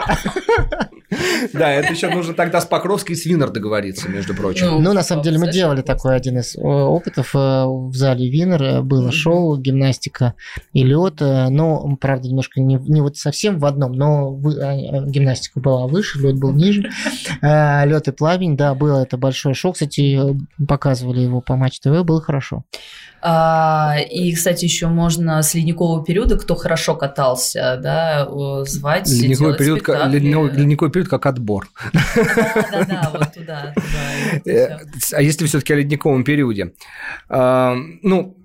Да, 1.52 1.70
это 1.70 1.92
еще 1.92 2.08
нужно 2.08 2.34
тогда 2.34 2.60
с 2.60 2.66
Покровской 2.66 3.14
и 3.14 3.18
с 3.18 3.26
Винер 3.26 3.50
договориться, 3.50 4.08
между 4.08 4.34
прочим. 4.34 4.82
Ну, 4.82 4.92
на 4.92 5.02
самом 5.02 5.22
деле, 5.22 5.38
мы 5.38 5.50
делали 5.50 5.82
такой 5.82 6.14
один 6.16 6.38
из 6.38 6.56
э, 6.56 6.60
опытов 6.60 7.34
э, 7.34 7.64
в 7.66 7.94
зале 7.94 8.28
Винер. 8.30 8.82
Было 8.82 9.10
шоу, 9.10 9.56
гимнастика 9.56 10.34
и 10.72 10.84
лед. 10.84 11.20
Э, 11.20 11.48
но, 11.48 11.96
правда, 12.00 12.28
немножко 12.28 12.60
не, 12.60 12.78
вот 13.00 13.16
совсем 13.16 13.58
в 13.58 13.66
одном, 13.66 13.92
но 13.92 14.32
гимнастика 14.36 15.60
была 15.60 15.86
выше, 15.86 16.20
лед 16.20 16.38
был 16.38 16.52
ниже. 16.52 16.90
Лед 17.42 18.08
и 18.08 18.12
пламень, 18.12 18.56
да, 18.56 18.74
было 18.74 19.02
это 19.02 19.16
большое 19.16 19.54
шоу. 19.54 19.72
Кстати, 19.72 20.38
показывали 20.66 21.20
его 21.20 21.40
по 21.40 21.56
Матч 21.56 21.80
ТВ, 21.80 22.02
было 22.04 22.20
хорошо. 22.20 22.64
А, 23.22 23.96
и, 24.10 24.32
кстати, 24.32 24.64
еще 24.64 24.86
можно 24.88 25.09
с 25.10 25.54
ледникового 25.54 26.04
периода, 26.04 26.38
кто 26.38 26.54
хорошо 26.54 26.94
катался, 26.94 27.78
да, 27.82 28.28
звать. 28.64 29.08
Ледниковый 29.08 29.56
период, 29.56 29.88
ледниковый, 29.88 30.52
ледниковый 30.52 30.92
период 30.92 31.08
как 31.08 31.26
отбор. 31.26 31.68
Да-да-да, 31.92 33.10
вот 33.12 33.34
туда. 33.34 33.74
Э, 34.44 34.78
а 35.12 35.22
если 35.22 35.46
все-таки 35.46 35.72
о 35.72 35.76
ледниковом 35.76 36.24
периоде? 36.24 36.74
А, 37.28 37.74
ну, 38.02 38.36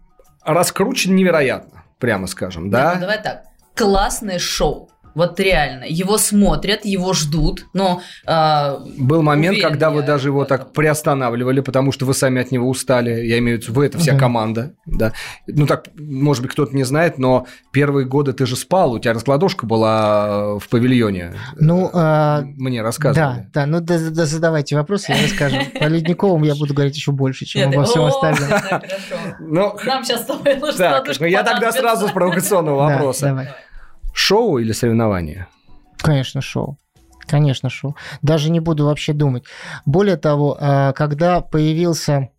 раскручен 0.44 1.16
невероятно, 1.16 1.84
прямо 2.00 2.28
скажем, 2.28 2.70
да? 2.70 2.94
Ну, 2.96 3.02
давай 3.02 3.22
так. 3.22 3.44
Классное 3.76 4.40
шоу. 4.40 4.90
Вот 5.16 5.40
реально, 5.40 5.86
его 5.88 6.18
смотрят, 6.18 6.86
его 6.86 7.14
ждут, 7.14 7.66
но... 7.74 8.02
Э, 8.28 8.78
Был 8.98 9.22
момент, 9.22 9.62
когда 9.62 9.90
вы 9.90 10.04
даже 10.04 10.28
его 10.28 10.44
так 10.46 10.74
приостанавливали, 10.74 11.62
потому 11.62 11.92
что 11.94 12.06
вы 12.06 12.14
сами 12.14 12.42
от 12.42 12.52
него 12.52 12.70
устали. 12.70 13.26
Я 13.26 13.40
имею 13.40 13.58
в 13.58 13.64
виду, 13.64 13.74
вы 13.74 13.86
это 13.86 13.98
вся 13.98 14.14
uh 14.14 14.20
команда, 14.20 14.74
да. 14.86 15.14
Ну 15.48 15.66
так, 15.68 15.86
может 15.98 16.44
быть, 16.44 16.52
кто-то 16.52 16.76
не 16.76 16.84
знает, 16.84 17.18
но 17.18 17.48
первые 17.72 18.06
годы 18.06 18.34
ты 18.34 18.46
же 18.46 18.56
спал, 18.56 18.94
у 18.94 19.00
тебя 19.00 19.14
раскладушка 19.14 19.66
была 19.66 20.58
в 20.60 20.68
павильоне. 20.70 21.34
Ну, 21.56 21.90
э, 21.94 22.42
мне 22.44 22.82
рассказывали. 22.82 23.48
Да, 23.54 23.62
да, 23.62 23.66
ну 23.66 23.80
да, 23.80 23.98
да, 24.10 24.26
задавайте 24.26 24.76
вопросы, 24.76 25.14
я 25.14 25.24
расскажу. 25.24 25.58
По 25.80 25.86
Ледниковым 25.86 26.44
я 26.44 26.56
буду 26.56 26.74
говорить 26.74 26.96
еще 26.96 27.12
больше, 27.12 27.46
чем 27.46 27.70
обо 27.70 27.86
всем 27.86 28.04
остальном. 28.04 28.50
Ну, 29.40 29.78
Нам 29.86 30.04
сейчас 30.04 30.24
с 30.24 30.26
тобой 30.26 30.56
ну 31.20 31.26
я 31.26 31.44
тогда 31.44 31.72
сразу 31.72 32.08
с 32.08 32.12
провокационного 32.12 32.90
вопроса. 32.90 33.56
Шоу 34.16 34.60
или 34.60 34.72
соревнование? 34.72 35.48
Конечно, 35.98 36.42
шоу. 36.42 36.78
Конечно, 37.28 37.70
шоу. 37.70 37.98
Даже 38.22 38.50
не 38.50 38.62
буду 38.62 38.86
вообще 38.86 39.12
думать. 39.12 39.44
Более 39.86 40.16
того, 40.16 40.58
а, 40.58 40.94
когда 40.94 41.42
появился 41.42 42.30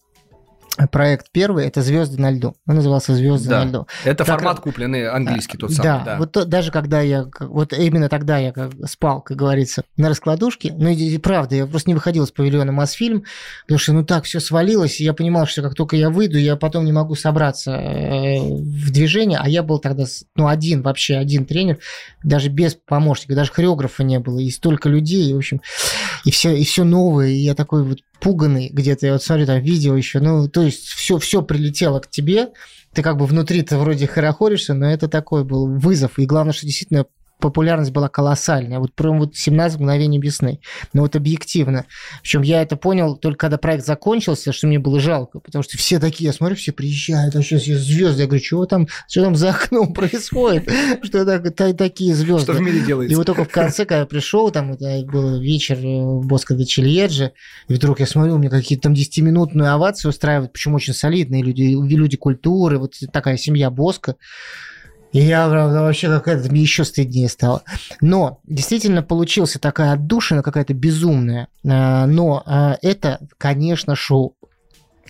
проект 0.90 1.30
первый 1.32 1.66
это 1.66 1.82
звезды 1.82 2.20
на 2.20 2.30
льду. 2.30 2.56
Он 2.66 2.76
назывался 2.76 3.14
Звезды 3.14 3.48
да. 3.48 3.64
на 3.64 3.68
льду. 3.68 3.86
Это 4.04 4.24
так, 4.24 4.26
формат 4.26 4.60
купленный 4.60 5.08
английский 5.08 5.56
тот 5.56 5.72
самый. 5.72 5.84
Да, 5.84 6.02
да. 6.04 6.18
вот 6.18 6.32
то, 6.32 6.44
даже 6.44 6.70
когда 6.70 7.00
я, 7.00 7.26
вот 7.40 7.72
именно 7.72 8.08
тогда 8.08 8.38
я 8.38 8.52
как 8.52 8.72
спал, 8.86 9.22
как 9.22 9.36
говорится, 9.36 9.84
на 9.96 10.08
раскладушке, 10.08 10.74
ну 10.76 10.88
и, 10.88 10.94
и 10.94 11.18
правда, 11.18 11.56
я 11.56 11.66
просто 11.66 11.90
не 11.90 11.94
выходил 11.94 12.24
из 12.24 12.30
павильона 12.30 12.72
Мосфильм, 12.72 13.24
потому 13.62 13.78
что 13.78 13.92
ну 13.92 14.04
так 14.04 14.24
все 14.24 14.40
свалилось, 14.40 15.00
и 15.00 15.04
я 15.04 15.14
понимал, 15.14 15.46
что 15.46 15.62
как 15.62 15.74
только 15.74 15.96
я 15.96 16.10
выйду, 16.10 16.38
я 16.38 16.56
потом 16.56 16.84
не 16.84 16.92
могу 16.92 17.14
собраться 17.14 17.72
э, 17.72 18.38
в 18.40 18.90
движение, 18.90 19.38
а 19.42 19.48
я 19.48 19.62
был 19.62 19.78
тогда, 19.78 20.04
ну 20.34 20.48
один 20.48 20.82
вообще, 20.82 21.16
один 21.16 21.46
тренер, 21.46 21.78
даже 22.22 22.48
без 22.48 22.74
помощника, 22.74 23.34
даже 23.34 23.52
хореографа 23.52 24.04
не 24.04 24.18
было, 24.18 24.38
и 24.38 24.50
столько 24.50 24.88
людей, 24.88 25.30
и, 25.30 25.34
в 25.34 25.38
общем, 25.38 25.60
и 26.24 26.30
все, 26.30 26.54
и 26.54 26.64
все 26.64 26.84
новое, 26.84 27.28
и 27.28 27.36
я 27.36 27.54
такой 27.54 27.82
вот 27.82 28.00
пуганный 28.20 28.68
где-то, 28.68 29.06
я 29.06 29.12
вот 29.12 29.22
смотрю 29.22 29.46
там 29.46 29.60
видео 29.60 29.96
еще, 29.96 30.20
ну, 30.20 30.48
то 30.48 30.62
есть 30.62 30.86
все, 30.86 31.18
все 31.18 31.42
прилетело 31.42 32.00
к 32.00 32.10
тебе, 32.10 32.48
ты 32.92 33.02
как 33.02 33.16
бы 33.16 33.26
внутри 33.26 33.62
ты 33.62 33.76
вроде 33.76 34.06
хорохоришься, 34.06 34.74
но 34.74 34.90
это 34.90 35.08
такой 35.08 35.44
был 35.44 35.66
вызов, 35.66 36.18
и 36.18 36.26
главное, 36.26 36.52
что 36.52 36.66
действительно 36.66 37.06
популярность 37.38 37.92
была 37.92 38.08
колоссальная. 38.08 38.78
Вот 38.78 38.94
прям 38.94 39.18
вот 39.18 39.36
17 39.36 39.78
мгновений 39.78 40.18
весны. 40.18 40.60
Но 40.92 41.02
вот 41.02 41.16
объективно. 41.16 41.84
Причем 42.22 42.42
я 42.42 42.62
это 42.62 42.76
понял 42.76 43.16
только 43.16 43.46
когда 43.46 43.58
проект 43.58 43.84
закончился, 43.84 44.52
что 44.52 44.66
мне 44.66 44.78
было 44.78 44.98
жалко, 45.00 45.40
потому 45.40 45.62
что 45.62 45.76
все 45.76 45.98
такие, 45.98 46.26
я 46.26 46.32
смотрю, 46.32 46.56
все 46.56 46.72
приезжают, 46.72 47.36
а 47.36 47.42
сейчас 47.42 47.64
звезды. 47.64 48.22
Я 48.22 48.26
говорю, 48.26 48.44
что 48.44 48.64
там, 48.64 48.88
что 49.08 49.22
там 49.22 49.36
за 49.36 49.50
окном 49.50 49.92
происходит? 49.94 50.70
Что 51.02 51.24
так, 51.24 51.76
такие 51.76 52.14
звезды? 52.14 52.52
Что 52.52 52.60
в 52.60 52.60
мире 52.60 52.80
делается? 52.80 53.12
И 53.12 53.16
вот 53.16 53.26
только 53.26 53.44
в 53.44 53.48
конце, 53.48 53.84
когда 53.84 54.00
я 54.00 54.06
пришел, 54.06 54.50
там 54.50 54.72
это 54.72 55.04
был 55.06 55.38
вечер 55.38 55.76
в 55.76 56.26
Боско 56.26 56.54
де 56.54 56.64
Чильеджи, 56.64 57.32
и 57.68 57.74
вдруг 57.74 58.00
я 58.00 58.06
смотрю, 58.06 58.38
мне 58.38 58.50
какие-то 58.50 58.84
там 58.84 58.94
10-минутные 58.94 59.68
овации 59.68 60.08
устраивают, 60.08 60.52
причем 60.52 60.74
очень 60.74 60.94
солидные 60.94 61.42
люди, 61.42 61.62
люди 61.62 62.16
культуры, 62.16 62.78
вот 62.78 62.94
такая 63.12 63.36
семья 63.36 63.70
Боска. 63.70 64.16
Я, 65.12 65.48
правда, 65.48 65.82
вообще 65.82 66.08
какая-то 66.08 66.50
мне 66.50 66.62
еще 66.62 66.84
стыднее 66.84 67.28
стало. 67.28 67.62
Но 68.00 68.40
действительно 68.44 69.02
получился 69.02 69.58
такая 69.58 69.92
отдушина 69.92 70.42
какая-то 70.42 70.74
безумная. 70.74 71.48
Э, 71.64 72.06
но 72.06 72.42
э, 72.46 72.74
это, 72.82 73.20
конечно, 73.38 73.94
шоу. 73.94 74.36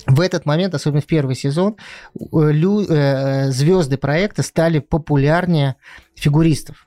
В 0.07 0.21
этот 0.21 0.47
момент, 0.47 0.75
особенно 0.75 1.01
в 1.01 1.07
первый 1.07 1.35
сезон, 1.35 1.77
э, 2.15 3.51
звезды 3.51 3.97
проекта 3.97 4.43
стали 4.43 4.79
популярнее 4.79 5.77
фигуристов. 6.15 6.87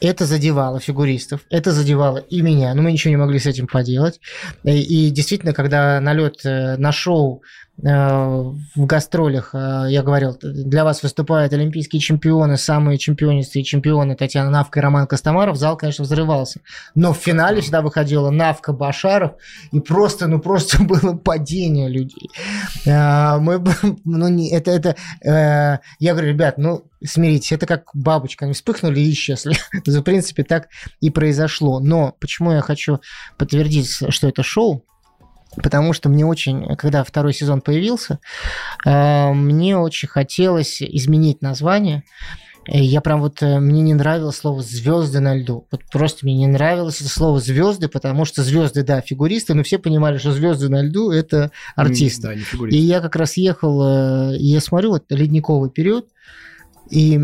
Это 0.00 0.26
задевало 0.26 0.80
фигуристов, 0.80 1.40
это 1.50 1.72
задевало 1.72 2.18
и 2.18 2.42
меня, 2.42 2.74
но 2.74 2.82
мы 2.82 2.92
ничего 2.92 3.10
не 3.10 3.16
могли 3.16 3.38
с 3.38 3.46
этим 3.46 3.66
поделать. 3.66 4.20
И, 4.62 5.06
и 5.06 5.10
действительно, 5.10 5.54
когда 5.54 5.98
налет 6.00 6.40
на 6.44 6.92
шоу 6.92 7.42
Э, 7.73 7.73
в 7.76 8.54
гастролях 8.76 9.50
э, 9.52 9.86
я 9.88 10.02
говорил, 10.04 10.38
для 10.40 10.84
вас 10.84 11.02
выступают 11.02 11.52
олимпийские 11.52 12.00
чемпионы, 12.00 12.56
самые 12.56 12.98
чемпионистые 12.98 13.64
чемпионы 13.64 14.14
Татьяна 14.14 14.48
Навка 14.48 14.78
и 14.78 14.82
Роман 14.82 15.08
Костомаров, 15.08 15.56
зал, 15.56 15.76
конечно, 15.76 16.04
взрывался. 16.04 16.60
Но 16.94 17.12
в 17.12 17.18
финале 17.18 17.60
всегда 17.60 17.82
выходила 17.82 18.30
Навка 18.30 18.72
Башаров, 18.72 19.32
и 19.72 19.80
просто, 19.80 20.28
ну 20.28 20.38
просто 20.38 20.82
было 20.84 21.16
падение 21.16 21.88
людей. 21.88 22.30
Э, 22.86 23.38
мы, 23.38 23.62
ну, 24.04 24.28
не, 24.28 24.50
это, 24.52 24.70
это, 24.70 25.80
я 25.98 26.12
говорю, 26.12 26.28
ребят, 26.28 26.58
ну, 26.58 26.84
смиритесь, 27.04 27.52
это 27.52 27.66
как 27.66 27.90
бабочка, 27.92 28.44
они 28.44 28.54
вспыхнули 28.54 29.00
и 29.00 29.10
исчезли. 29.10 29.56
В 29.84 30.02
принципе, 30.02 30.44
так 30.44 30.68
и 31.00 31.10
произошло. 31.10 31.80
Но 31.80 32.14
почему 32.20 32.52
я 32.52 32.60
хочу 32.60 33.00
подтвердить, 33.36 33.90
что 34.10 34.28
это 34.28 34.44
шоу? 34.44 34.84
Потому 35.62 35.92
что 35.92 36.08
мне 36.08 36.24
очень, 36.24 36.76
когда 36.76 37.04
второй 37.04 37.32
сезон 37.32 37.60
появился, 37.60 38.18
э, 38.84 39.32
мне 39.32 39.76
очень 39.76 40.08
хотелось 40.08 40.82
изменить 40.82 41.42
название. 41.42 42.04
Я 42.66 43.00
прям 43.02 43.20
вот, 43.20 43.42
э, 43.42 43.58
мне 43.60 43.82
не 43.82 43.94
нравилось 43.94 44.36
слово 44.36 44.62
«звезды 44.62 45.20
на 45.20 45.36
льду». 45.36 45.66
Вот 45.70 45.82
просто 45.92 46.24
мне 46.24 46.34
не 46.34 46.46
нравилось 46.46 47.00
это 47.00 47.10
слово 47.10 47.38
«звезды», 47.38 47.88
потому 47.88 48.24
что 48.24 48.42
звезды, 48.42 48.82
да, 48.82 49.00
фигуристы, 49.00 49.54
но 49.54 49.62
все 49.62 49.78
понимали, 49.78 50.16
что 50.16 50.32
звезды 50.32 50.68
на 50.68 50.82
льду– 50.82 51.10
это 51.12 51.50
артисты. 51.76 52.22
Да, 52.22 52.34
не 52.34 52.70
и 52.70 52.76
я 52.78 53.00
как 53.00 53.16
раз 53.16 53.36
ехал, 53.36 54.32
э, 54.32 54.38
и 54.38 54.46
я 54.46 54.60
смотрю, 54.60 54.90
вот 54.90 55.04
ледниковый 55.10 55.70
период, 55.70 56.06
и 56.90 57.18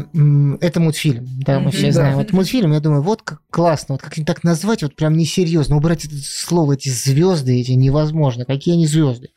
это 0.60 0.80
мультфильм, 0.80 1.26
да, 1.44 1.60
мы 1.60 1.70
все 1.70 1.86
да. 1.86 1.92
знаем. 1.92 2.18
Это 2.18 2.34
мультфильм, 2.34 2.72
я 2.72 2.80
думаю, 2.80 3.02
вот 3.02 3.22
как 3.22 3.40
классно, 3.50 3.94
вот 3.94 4.02
как 4.02 4.14
так 4.24 4.42
назвать, 4.42 4.82
вот 4.82 4.96
прям 4.96 5.16
несерьезно, 5.16 5.76
убрать 5.76 6.04
это 6.04 6.14
слово, 6.16 6.74
эти 6.74 6.88
звезды, 6.88 7.60
эти 7.60 7.72
невозможно, 7.72 8.44
какие 8.44 8.74
они 8.74 8.86
звезды. 8.86 9.30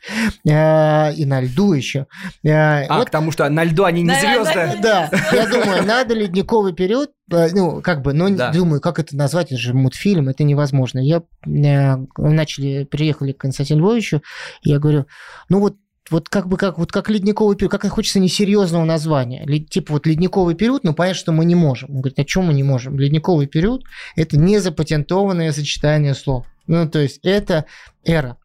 А, 0.48 1.10
и 1.10 1.24
на 1.24 1.40
льду 1.40 1.72
еще. 1.72 2.06
А, 2.46 2.84
а 2.88 2.98
вот. 2.98 3.06
потому 3.06 3.32
что 3.32 3.48
на 3.50 3.64
льду 3.64 3.84
они 3.84 4.02
не 4.02 4.14
звезды. 4.14 4.78
Да, 4.82 5.10
я 5.32 5.46
думаю, 5.46 5.84
надо 5.86 6.14
ледниковый 6.14 6.72
период, 6.72 7.10
э, 7.30 7.48
ну, 7.52 7.82
как 7.82 8.02
бы, 8.02 8.12
но 8.12 8.28
да. 8.30 8.50
думаю, 8.50 8.80
как 8.80 8.98
это 8.98 9.16
назвать, 9.16 9.52
это 9.52 9.60
же 9.60 9.74
мультфильм, 9.74 10.28
это 10.28 10.42
невозможно. 10.44 11.00
Я 11.00 11.22
э, 11.46 11.96
начали, 12.16 12.84
приехали 12.84 13.32
к 13.32 13.38
Константину 13.38 13.80
Львовичу, 13.80 14.22
я 14.62 14.78
говорю, 14.78 15.06
ну 15.48 15.60
вот 15.60 15.76
вот 16.10 16.28
как 16.28 16.48
бы 16.48 16.56
как, 16.56 16.78
вот 16.78 16.92
как 16.92 17.08
ледниковый 17.08 17.56
период, 17.56 17.72
как 17.72 17.86
хочется 17.88 18.20
несерьезного 18.20 18.84
названия. 18.84 19.46
Типа 19.60 19.94
вот 19.94 20.06
ледниковый 20.06 20.54
период, 20.54 20.84
но 20.84 20.92
понятно, 20.92 21.18
что 21.18 21.32
мы 21.32 21.44
не 21.44 21.54
можем. 21.54 21.90
Он 21.90 22.00
говорит, 22.00 22.18
а 22.18 22.24
чем 22.24 22.46
мы 22.46 22.54
не 22.54 22.62
можем? 22.62 22.98
Ледниковый 22.98 23.46
период– 23.46 23.84
это 24.16 24.36
не 24.36 24.58
запатентованное 24.58 25.52
сочетание 25.52 26.14
слов. 26.14 26.46
Ну, 26.66 26.88
то 26.88 26.98
есть 26.98 27.20
это 27.22 27.66
эра. 28.04 28.36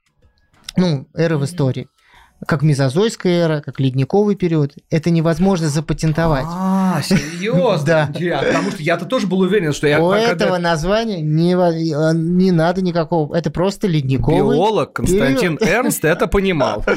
Ну, 0.78 1.08
эра 1.14 1.38
в 1.38 1.46
истории. 1.46 1.88
Как 2.46 2.62
мезозойская 2.62 3.46
эра, 3.46 3.62
как 3.62 3.80
ледниковый 3.80 4.36
период. 4.36 4.74
Это 4.90 5.10
невозможно 5.10 5.68
запатентовать. 5.70 6.46
А, 6.48 7.02
серьезно? 7.02 7.80
Да. 7.90 8.10
Потому 8.46 8.72
что 8.72 8.84
я-то 8.84 9.06
тоже 9.06 9.26
был 9.26 9.40
уверен, 9.40 9.74
что 9.74 9.88
я... 9.88 10.02
У 10.02 10.12
этого 10.12 10.58
названия 10.58 11.22
не, 11.22 12.52
надо 12.52 12.82
никакого. 12.82 13.36
Это 13.36 13.50
просто 13.50 13.88
ледниковый. 13.88 14.56
Биолог 14.56 14.94
Константин 14.94 15.58
Эрнст 15.60 16.06
это 16.06 16.28
понимал. 16.28 16.86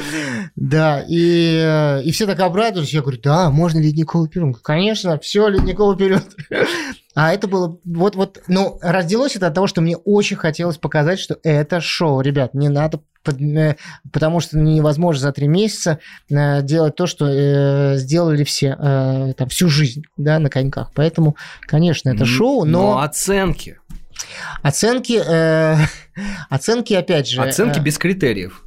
Да, 0.55 1.05
и, 1.09 1.61
э, 1.63 2.03
и 2.03 2.13
все 2.13 2.27
так 2.27 2.39
обрадовались. 2.41 2.93
Я 2.93 3.01
говорю, 3.01 3.19
да, 3.23 3.51
можно 3.51 3.79
ледниковый 3.79 4.29
период. 4.29 4.59
Конечно, 4.63 5.19
все, 5.19 5.49
ледниковый 5.49 5.97
период. 5.97 6.25
А 7.15 7.33
это 7.33 7.47
было 7.47 7.79
вот, 7.85 8.17
вот, 8.17 8.43
ну, 8.49 8.79
родилось 8.81 9.37
это 9.37 9.49
от 9.49 9.55
того, 9.55 9.67
что 9.67 9.81
мне 9.81 9.97
очень 9.97 10.37
хотелось 10.37 10.79
показать, 10.79 11.19
что 11.19 11.37
это 11.43 11.81
шоу. 11.81 12.21
Ребят, 12.21 12.55
не 12.55 12.69
надо 12.69 13.01
э, 13.27 13.75
потому 14.13 14.41
что 14.41 14.59
невозможно 14.59 15.21
за 15.21 15.33
три 15.33 15.47
месяца 15.47 15.99
э, 16.31 16.63
делать 16.63 16.97
то, 16.97 17.07
что 17.07 17.27
э, 17.29 17.97
сделали 17.99 18.45
все 18.45 18.77
э, 18.79 19.33
там 19.37 19.49
всю 19.49 19.69
жизнь, 19.69 20.05
да, 20.17 20.39
на 20.39 20.49
коньках. 20.49 20.91
Поэтому, 20.95 21.37
конечно, 21.61 22.09
это 22.09 22.25
шоу, 22.25 22.65
но 22.65 23.01
оценки. 23.01 23.79
оценки, 24.63 25.21
э, 25.25 25.77
оценки 26.49 26.95
опять 26.95 27.29
же. 27.29 27.43
Оценки 27.43 27.79
э, 27.79 27.83
без 27.83 27.99
критериев. 27.99 28.62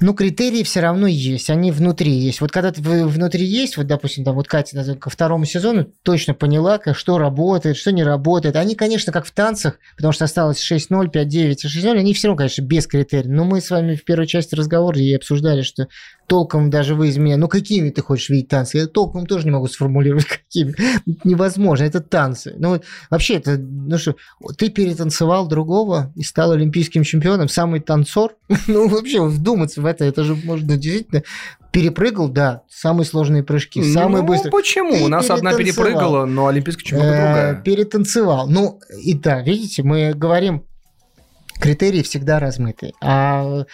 Ну, 0.00 0.14
критерии 0.14 0.62
все 0.62 0.80
равно 0.80 1.06
есть, 1.06 1.48
они 1.48 1.70
внутри 1.70 2.12
есть. 2.12 2.40
Вот 2.40 2.52
когда 2.52 2.70
ты 2.70 2.82
внутри 2.82 3.44
есть, 3.46 3.76
вот, 3.76 3.86
допустим, 3.86 4.24
там 4.24 4.34
вот 4.34 4.46
Катя 4.46 4.76
даже 4.76 4.94
ко 4.94 5.08
второму 5.08 5.44
сезону 5.44 5.86
точно 6.02 6.34
поняла, 6.34 6.80
что 6.92 7.18
работает, 7.18 7.76
что 7.76 7.92
не 7.92 8.04
работает. 8.04 8.56
Они, 8.56 8.74
конечно, 8.74 9.12
как 9.12 9.26
в 9.26 9.30
танцах, 9.30 9.78
потому 9.96 10.12
что 10.12 10.24
осталось 10.24 10.60
6-0, 10.60 11.10
5-9 11.10 11.26
и 11.26 11.52
6-0, 11.52 11.98
они 11.98 12.14
все 12.14 12.28
равно, 12.28 12.38
конечно, 12.38 12.62
без 12.62 12.86
критериев. 12.86 13.26
Но 13.26 13.44
мы 13.44 13.60
с 13.60 13.70
вами 13.70 13.94
в 13.94 14.04
первой 14.04 14.26
части 14.26 14.54
разговора 14.54 14.98
и 14.98 15.14
обсуждали, 15.14 15.62
что 15.62 15.88
толком 16.26 16.70
даже 16.70 16.94
вы 16.94 17.08
из 17.08 17.16
меня, 17.18 17.36
ну, 17.36 17.48
какими 17.48 17.90
ты 17.90 18.02
хочешь 18.02 18.28
видеть 18.28 18.48
танцы? 18.48 18.78
Я 18.78 18.86
толком 18.86 19.26
тоже 19.26 19.44
не 19.44 19.50
могу 19.50 19.66
сформулировать, 19.68 20.24
какими. 20.26 20.74
Невозможно, 21.24 21.84
это 21.84 22.00
танцы. 22.00 22.54
Ну, 22.58 22.70
вот 22.70 22.84
вообще, 23.10 23.34
это, 23.34 23.56
ну 23.58 23.96
что, 23.98 24.16
ты 24.58 24.68
перетанцевал 24.68 25.46
другого 25.48 26.12
и 26.14 26.22
стал 26.22 26.52
олимпийским 26.52 27.02
чемпионом, 27.04 27.48
самый 27.48 27.80
танцор. 27.80 28.34
Ну, 28.68 28.88
вообще, 28.88 29.24
вдуматься 29.24 29.80
в 29.80 29.86
это, 29.86 30.04
это 30.04 30.24
же 30.24 30.34
можно 30.34 30.76
действительно... 30.76 31.22
Перепрыгал, 31.72 32.28
да, 32.30 32.62
самые 32.70 33.04
сложные 33.04 33.42
прыжки, 33.42 33.82
самые 33.82 34.22
ну, 34.22 34.28
быстрые. 34.28 34.50
почему? 34.50 34.92
Ты 34.96 35.04
У 35.04 35.08
нас 35.08 35.28
одна 35.28 35.52
перепрыгала, 35.52 36.24
но 36.24 36.46
олимпийская 36.46 36.84
чемпионка 36.86 37.16
Э, 37.16 37.22
другая. 37.22 37.54
перетанцевал. 37.62 38.48
Ну, 38.48 38.80
и 39.02 39.12
да, 39.12 39.42
видите, 39.42 39.82
мы 39.82 40.14
говорим, 40.14 40.64
критерии 41.60 42.02
всегда 42.02 42.38
размыты. 42.38 42.92
А 43.02 43.66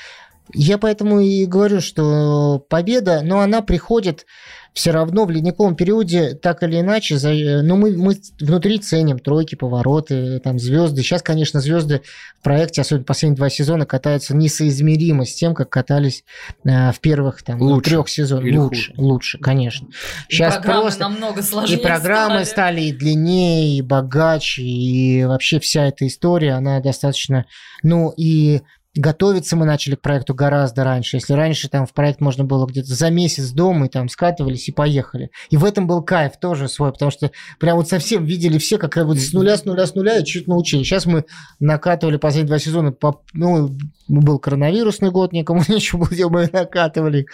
я 0.54 0.78
поэтому 0.78 1.20
и 1.20 1.46
говорю, 1.46 1.80
что 1.80 2.64
победа, 2.68 3.20
но 3.22 3.40
она 3.40 3.62
приходит 3.62 4.26
все 4.74 4.90
равно 4.90 5.26
в 5.26 5.30
ледниковом 5.30 5.76
периоде 5.76 6.34
так 6.34 6.62
или 6.62 6.80
иначе. 6.80 7.18
За, 7.18 7.30
ну, 7.62 7.76
мы, 7.76 7.96
мы 7.96 8.16
внутри 8.40 8.78
ценим 8.78 9.18
тройки, 9.18 9.54
повороты, 9.54 10.40
там 10.40 10.58
звезды. 10.58 11.02
Сейчас, 11.02 11.22
конечно, 11.22 11.60
звезды 11.60 12.02
в 12.40 12.42
проекте, 12.42 12.80
особенно 12.80 13.04
последние 13.04 13.36
два 13.36 13.50
сезона, 13.50 13.84
катаются 13.84 14.34
несоизмеримо 14.34 15.26
с 15.26 15.34
тем, 15.34 15.54
как 15.54 15.68
катались 15.68 16.24
э, 16.64 16.90
в 16.92 17.00
первых 17.00 17.42
там, 17.42 17.60
Лучше 17.60 17.90
трех 17.90 18.08
сезонах. 18.08 18.46
или 18.46 18.56
Лучше, 18.56 18.94
лучше, 18.96 19.38
конечно. 19.38 19.88
И 20.28 20.34
Сейчас 20.34 20.54
программы 20.54 20.82
просто 20.82 21.00
намного 21.02 21.40
и 21.40 21.42
сложнее 21.42 21.78
программы 21.78 22.44
стали 22.46 22.80
и 22.82 22.92
длиннее, 22.92 23.76
и 23.76 23.82
богаче, 23.82 24.62
и 24.62 25.24
вообще 25.24 25.60
вся 25.60 25.86
эта 25.86 26.06
история, 26.06 26.52
она 26.52 26.80
достаточно... 26.80 27.44
Ну, 27.82 28.12
и 28.16 28.62
готовиться 28.94 29.56
мы 29.56 29.64
начали 29.64 29.94
к 29.94 30.02
проекту 30.02 30.34
гораздо 30.34 30.84
раньше. 30.84 31.16
Если 31.16 31.32
раньше 31.32 31.68
там 31.68 31.86
в 31.86 31.92
проект 31.92 32.20
можно 32.20 32.44
было 32.44 32.66
где-то 32.66 32.94
за 32.94 33.10
месяц 33.10 33.50
дома, 33.50 33.86
и 33.86 33.88
там 33.88 34.08
скатывались 34.08 34.68
и 34.68 34.72
поехали. 34.72 35.30
И 35.50 35.56
в 35.56 35.64
этом 35.64 35.86
был 35.86 36.02
кайф 36.02 36.32
тоже 36.38 36.68
свой, 36.68 36.92
потому 36.92 37.10
что 37.10 37.30
прям 37.58 37.76
вот 37.76 37.88
совсем 37.88 38.24
видели 38.24 38.58
все, 38.58 38.76
как 38.76 38.96
вот 38.96 39.18
с 39.18 39.32
нуля, 39.32 39.56
с 39.56 39.64
нуля, 39.64 39.86
с 39.86 39.94
нуля, 39.94 40.18
и 40.18 40.24
чуть 40.24 40.46
научили. 40.46 40.82
Сейчас 40.82 41.06
мы 41.06 41.24
накатывали 41.58 42.18
последние 42.18 42.48
два 42.48 42.58
сезона, 42.58 42.94
ну, 43.32 43.70
был 44.08 44.38
коронавирусный 44.38 45.10
год, 45.10 45.32
никому 45.32 45.62
нечего 45.68 46.04
было 46.04 46.28
мы 46.28 46.50
накатывали. 46.52 47.26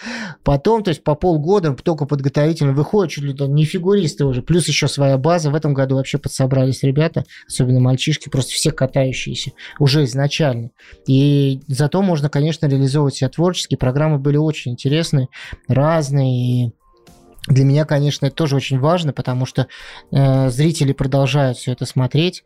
Потом, 0.43 0.83
то 0.83 0.89
есть 0.89 1.03
по 1.03 1.15
полгода 1.15 1.73
только 1.73 2.05
подготовительно 2.05 2.73
выходит, 2.73 3.13
чуть 3.13 3.23
ли 3.23 3.33
там 3.33 3.53
не 3.53 3.65
фигуристы 3.65 4.25
уже, 4.25 4.41
плюс 4.41 4.67
еще 4.67 4.87
своя 4.87 5.17
база. 5.17 5.51
В 5.51 5.55
этом 5.55 5.73
году 5.73 5.95
вообще 5.95 6.17
подсобрались 6.17 6.83
ребята, 6.83 7.25
особенно 7.47 7.79
мальчишки, 7.79 8.29
просто 8.29 8.53
все 8.53 8.71
катающиеся 8.71 9.51
уже 9.77 10.05
изначально. 10.05 10.71
И 11.05 11.48
зато 11.67 12.01
можно, 12.01 12.29
конечно, 12.29 12.65
реализовывать 12.67 13.15
себя 13.15 13.29
творчески. 13.29 13.75
Программы 13.75 14.17
были 14.19 14.37
очень 14.37 14.71
интересные, 14.73 15.27
разные, 15.67 16.65
и 16.67 16.71
для 17.47 17.63
меня, 17.63 17.85
конечно, 17.85 18.25
это 18.27 18.35
тоже 18.35 18.55
очень 18.55 18.79
важно, 18.79 19.11
потому 19.13 19.45
что 19.45 19.67
э, 20.11 20.49
зрители 20.49 20.93
продолжают 20.93 21.57
все 21.57 21.71
это 21.71 21.85
смотреть. 21.85 22.43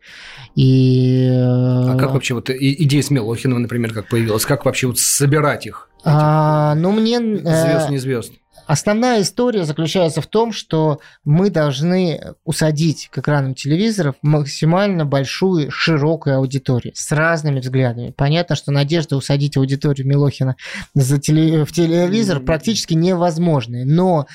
И, 0.54 1.26
э, 1.30 1.92
А 1.92 1.96
как 1.98 2.12
вообще 2.12 2.34
вот 2.34 2.48
и- 2.48 2.82
идея 2.84 3.02
с 3.02 3.10
Милохиным, 3.10 3.60
например, 3.60 3.92
как 3.92 4.08
появилась? 4.08 4.46
Как 4.46 4.64
вообще 4.64 4.86
вот 4.86 4.98
собирать 4.98 5.66
их? 5.66 5.90
а, 6.06 6.74
ну, 6.74 6.92
мне... 6.92 7.16
э, 7.16 7.36
Звезд, 7.66 7.90
не 7.90 7.98
звезд. 7.98 8.32
Основная 8.66 9.20
история 9.20 9.64
заключается 9.64 10.20
в 10.22 10.26
том, 10.26 10.52
что 10.52 11.00
мы 11.24 11.50
должны 11.50 12.34
усадить 12.44 13.08
к 13.10 13.18
экранам 13.18 13.54
телевизоров 13.54 14.16
максимально 14.22 15.04
большую, 15.04 15.70
широкую 15.70 16.36
аудиторию 16.38 16.92
с 16.96 17.12
разными 17.12 17.60
взглядами. 17.60 18.14
Понятно, 18.16 18.56
что 18.56 18.72
надежда 18.72 19.16
усадить 19.16 19.56
аудиторию 19.56 20.06
Милохина 20.06 20.56
за 20.94 21.16
теле- 21.18 21.64
в 21.64 21.72
телевизор 21.72 22.40
практически 22.40 22.94
невозможна. 22.94 23.84
Но 23.84 24.26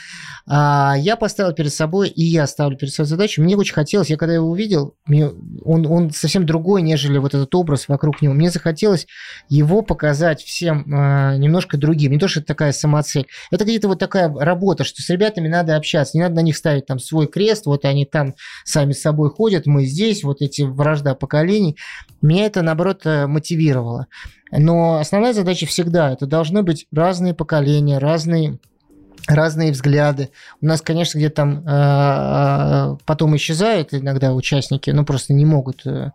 а, 0.45 0.95
я 0.97 1.15
поставил 1.15 1.53
перед 1.53 1.73
собой, 1.73 2.09
и 2.09 2.23
я 2.23 2.45
ставлю 2.45 2.77
перед 2.77 2.93
собой 2.93 3.07
задачу, 3.07 3.41
мне 3.41 3.57
очень 3.57 3.73
хотелось, 3.73 4.09
я 4.09 4.17
когда 4.17 4.35
его 4.35 4.49
увидел, 4.49 4.95
мне- 5.05 5.31
он, 5.63 5.85
он 5.87 6.11
совсем 6.11 6.45
другой, 6.45 6.81
нежели 6.81 7.17
вот 7.17 7.33
этот 7.33 7.53
образ 7.55 7.87
вокруг 7.87 8.21
него. 8.21 8.33
Мне 8.33 8.51
захотелось 8.51 9.07
его 9.47 9.81
показать 9.81 10.43
всем 10.43 10.85
а, 10.93 11.35
немножко 11.37 11.77
другим. 11.77 12.11
Не 12.11 12.19
то, 12.19 12.27
что 12.27 12.41
это 12.41 12.47
такая 12.47 12.73
самоцель. 12.73 13.25
Это 13.49 13.63
где-то 13.63 13.87
вот 13.87 13.97
такая 13.99 14.18
работа, 14.27 14.83
что 14.83 15.01
с 15.01 15.09
ребятами 15.09 15.47
надо 15.47 15.75
общаться, 15.75 16.17
не 16.17 16.23
надо 16.23 16.35
на 16.35 16.41
них 16.41 16.57
ставить 16.57 16.85
там 16.85 16.99
свой 16.99 17.27
крест, 17.27 17.65
вот 17.65 17.85
они 17.85 18.05
там 18.05 18.35
сами 18.65 18.93
с 18.93 19.01
собой 19.01 19.29
ходят, 19.29 19.65
мы 19.65 19.85
здесь, 19.85 20.23
вот 20.23 20.41
эти 20.41 20.63
вражда 20.63 21.15
поколений. 21.15 21.77
Меня 22.21 22.45
это, 22.45 22.61
наоборот, 22.61 23.05
э, 23.05 23.27
мотивировало. 23.27 24.07
Но 24.51 24.97
основная 24.97 25.33
задача 25.33 25.65
всегда, 25.65 26.11
это 26.11 26.25
должны 26.25 26.63
быть 26.63 26.87
разные 26.91 27.33
поколения, 27.33 27.99
разные 27.99 28.59
разные 29.27 29.71
взгляды. 29.71 30.29
У 30.61 30.65
нас, 30.65 30.81
конечно, 30.81 31.17
где-то 31.17 31.35
там 31.35 31.63
э, 31.67 32.97
потом 33.05 33.35
исчезают 33.35 33.93
иногда 33.93 34.33
участники, 34.33 34.89
ну, 34.89 35.05
просто 35.05 35.33
не 35.33 35.45
могут 35.45 35.85
э, 35.85 36.11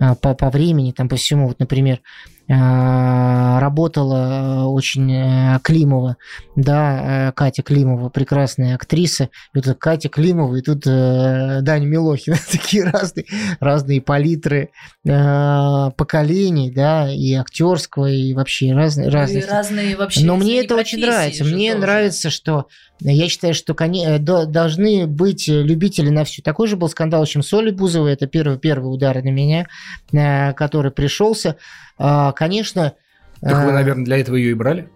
э, 0.00 0.14
по, 0.16 0.34
по 0.34 0.50
времени, 0.50 0.92
там, 0.92 1.08
по 1.08 1.16
всему. 1.16 1.48
Вот, 1.48 1.58
например, 1.58 1.96
э, 1.96 2.35
работала 2.48 4.66
очень 4.66 5.12
э, 5.12 5.58
Климова, 5.62 6.16
да, 6.54 7.28
э, 7.28 7.32
Катя 7.32 7.62
Климова, 7.62 8.08
прекрасная 8.08 8.76
актриса. 8.76 9.30
И 9.54 9.58
вот 9.58 9.76
Катя 9.78 10.08
Климова, 10.08 10.54
и 10.54 10.62
тут 10.62 10.86
э, 10.86 11.58
Даня 11.62 11.86
Милохин. 11.86 12.34
Такие 12.50 12.84
разные, 12.84 13.26
разные 13.58 14.00
палитры 14.00 14.70
э, 15.04 15.90
поколений, 15.96 16.70
да, 16.70 17.12
и 17.12 17.34
актерского, 17.34 18.10
и 18.10 18.32
вообще 18.32 18.72
разные. 18.72 19.08
И 19.08 19.10
разные. 19.10 19.46
разные 19.46 19.96
вообще. 19.96 20.24
Но 20.24 20.36
мне 20.36 20.64
это 20.64 20.76
очень 20.76 21.00
нравится. 21.00 21.44
Мне 21.44 21.72
тоже. 21.72 21.82
нравится, 21.82 22.30
что 22.30 22.68
я 23.00 23.28
считаю, 23.28 23.52
что 23.54 23.74
э, 23.74 24.18
до- 24.18 24.46
должны 24.46 25.06
быть 25.06 25.48
любители 25.48 26.08
на 26.10 26.24
все. 26.24 26.42
Такой 26.42 26.66
же 26.68 26.76
был 26.76 26.88
скандал, 26.88 27.26
чем 27.26 27.42
с 27.42 27.52
Олей 27.52 27.72
Бузовой. 27.72 28.12
Это 28.12 28.26
первый, 28.26 28.58
первый 28.58 28.86
удар 28.86 29.22
на 29.22 29.28
меня, 29.30 29.66
э, 30.12 30.52
который 30.54 30.90
пришелся. 30.90 31.56
А, 31.98 32.32
Конечно... 32.32 32.94
Так 33.40 33.64
вы, 33.64 33.70
э, 33.70 33.74
наверное, 33.74 34.04
для 34.04 34.18
этого 34.18 34.36
ее 34.36 34.50
и 34.52 34.54
брали? 34.54 34.88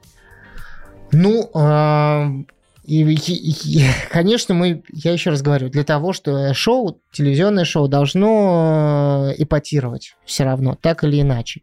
ну, 1.13 1.51
а, 1.55 2.29
и, 2.85 3.03
и- 3.03 3.81
и- 3.81 3.85
конечно, 4.11 4.55
мы, 4.55 4.83
я 4.93 5.13
еще 5.13 5.31
раз 5.31 5.43
говорю, 5.43 5.69
для 5.69 5.85
того, 5.85 6.13
что 6.13 6.55
шоу, 6.55 7.01
телевизионное 7.13 7.65
шоу 7.65 7.89
должно 7.89 9.31
э, 9.37 9.43
эпатировать 9.43 10.17
все 10.25 10.45
равно, 10.45 10.77
так 10.81 11.05
или 11.05 11.21
иначе. 11.21 11.63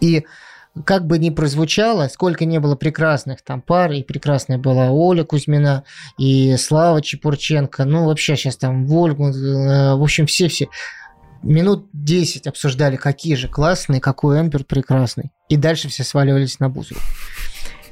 И 0.00 0.24
как 0.84 1.06
бы 1.06 1.18
ни 1.18 1.30
прозвучало, 1.30 2.08
сколько 2.08 2.44
не 2.44 2.58
было 2.58 2.74
прекрасных 2.74 3.42
там 3.42 3.62
пар, 3.62 3.92
и 3.92 4.02
прекрасная 4.02 4.58
была 4.58 4.90
Оля 4.90 5.24
Кузьмина, 5.24 5.84
и 6.18 6.56
Слава 6.56 7.00
Чепурченко, 7.00 7.84
ну, 7.84 8.06
вообще 8.06 8.36
сейчас 8.36 8.56
там 8.56 8.86
Вольгу, 8.86 9.28
э, 9.28 9.94
в 9.94 10.02
общем, 10.02 10.26
все-все 10.26 10.68
минут 11.44 11.88
10 11.92 12.46
обсуждали, 12.46 12.96
какие 12.96 13.34
же 13.34 13.48
классные, 13.48 14.00
какой 14.00 14.40
Эмпер 14.40 14.64
прекрасный. 14.64 15.30
И 15.48 15.56
дальше 15.56 15.88
все 15.88 16.02
сваливались 16.02 16.58
на 16.58 16.68
Бузову. 16.68 17.00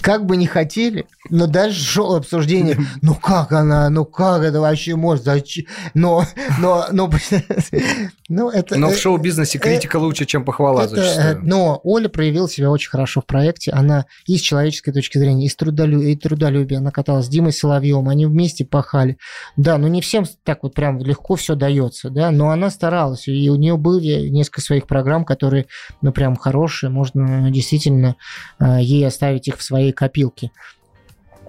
Как 0.03 0.27
бы 0.27 0.37
не 0.37 0.47
хотели, 0.47 1.07
но 1.31 1.47
даже 1.47 1.81
шел 1.81 2.15
обсуждение, 2.17 2.77
ну 3.01 3.15
как 3.15 3.53
она, 3.53 3.89
ну 3.89 4.05
как 4.05 4.43
это 4.43 4.61
вообще 4.61 4.97
может, 4.97 5.25
зачем? 5.25 5.67
Но, 5.95 6.25
но, 6.59 6.87
но, 6.91 7.09
ну 8.29 8.51
это... 8.51 8.77
Но 8.77 8.89
в 8.89 8.93
э, 8.93 8.97
шоу-бизнесе 8.97 9.59
критика 9.59 9.97
лучше, 9.97 10.27
чем 10.27 10.45
похвала 10.45 10.85
это, 10.85 11.39
Но 11.43 11.81
Оля 11.85 12.09
проявила 12.09 12.49
себя 12.49 12.71
очень 12.71 12.91
хорошо 12.91 13.21
в 13.21 13.27
проекте, 13.27 13.71
она 13.71 14.07
и 14.27 14.37
с 14.37 14.41
человеческой 14.41 14.93
точки 14.93 15.19
зрения, 15.19 15.47
и 15.47 15.49
с 15.49 15.55
трудолюбия, 15.55 16.11
и 16.11 16.17
трудолюбия, 16.17 16.79
она 16.79 16.91
каталась 16.91 17.27
с 17.27 17.29
Димой 17.29 17.53
Соловьевым, 17.53 18.09
они 18.09 18.27
вместе 18.27 18.65
пахали. 18.65 19.19
Да, 19.57 19.79
ну 19.79 19.87
не 19.87 20.03
всем 20.03 20.25
так 20.43 20.65
вот 20.65 20.75
прям 20.75 20.99
легко 20.99 21.37
все 21.37 21.55
дается, 21.55 22.11
да, 22.11 22.33
но 22.33 22.51
она 22.51 22.71
старалась, 22.71 23.29
и 23.29 23.49
у 23.49 23.55
нее 23.55 23.77
были 23.77 24.29
несколько 24.29 24.61
своих 24.61 24.89
программ, 24.89 25.25
которые, 25.25 25.67
ну 26.01 26.13
прям 26.13 26.35
хорошие, 26.35 26.91
можно 26.91 27.51
действительно 27.51 28.17
э, 28.59 28.79
ей 28.81 29.07
оставить 29.07 29.47
их 29.47 29.59
в 29.59 29.63
своей 29.63 29.92
копилке 29.93 30.51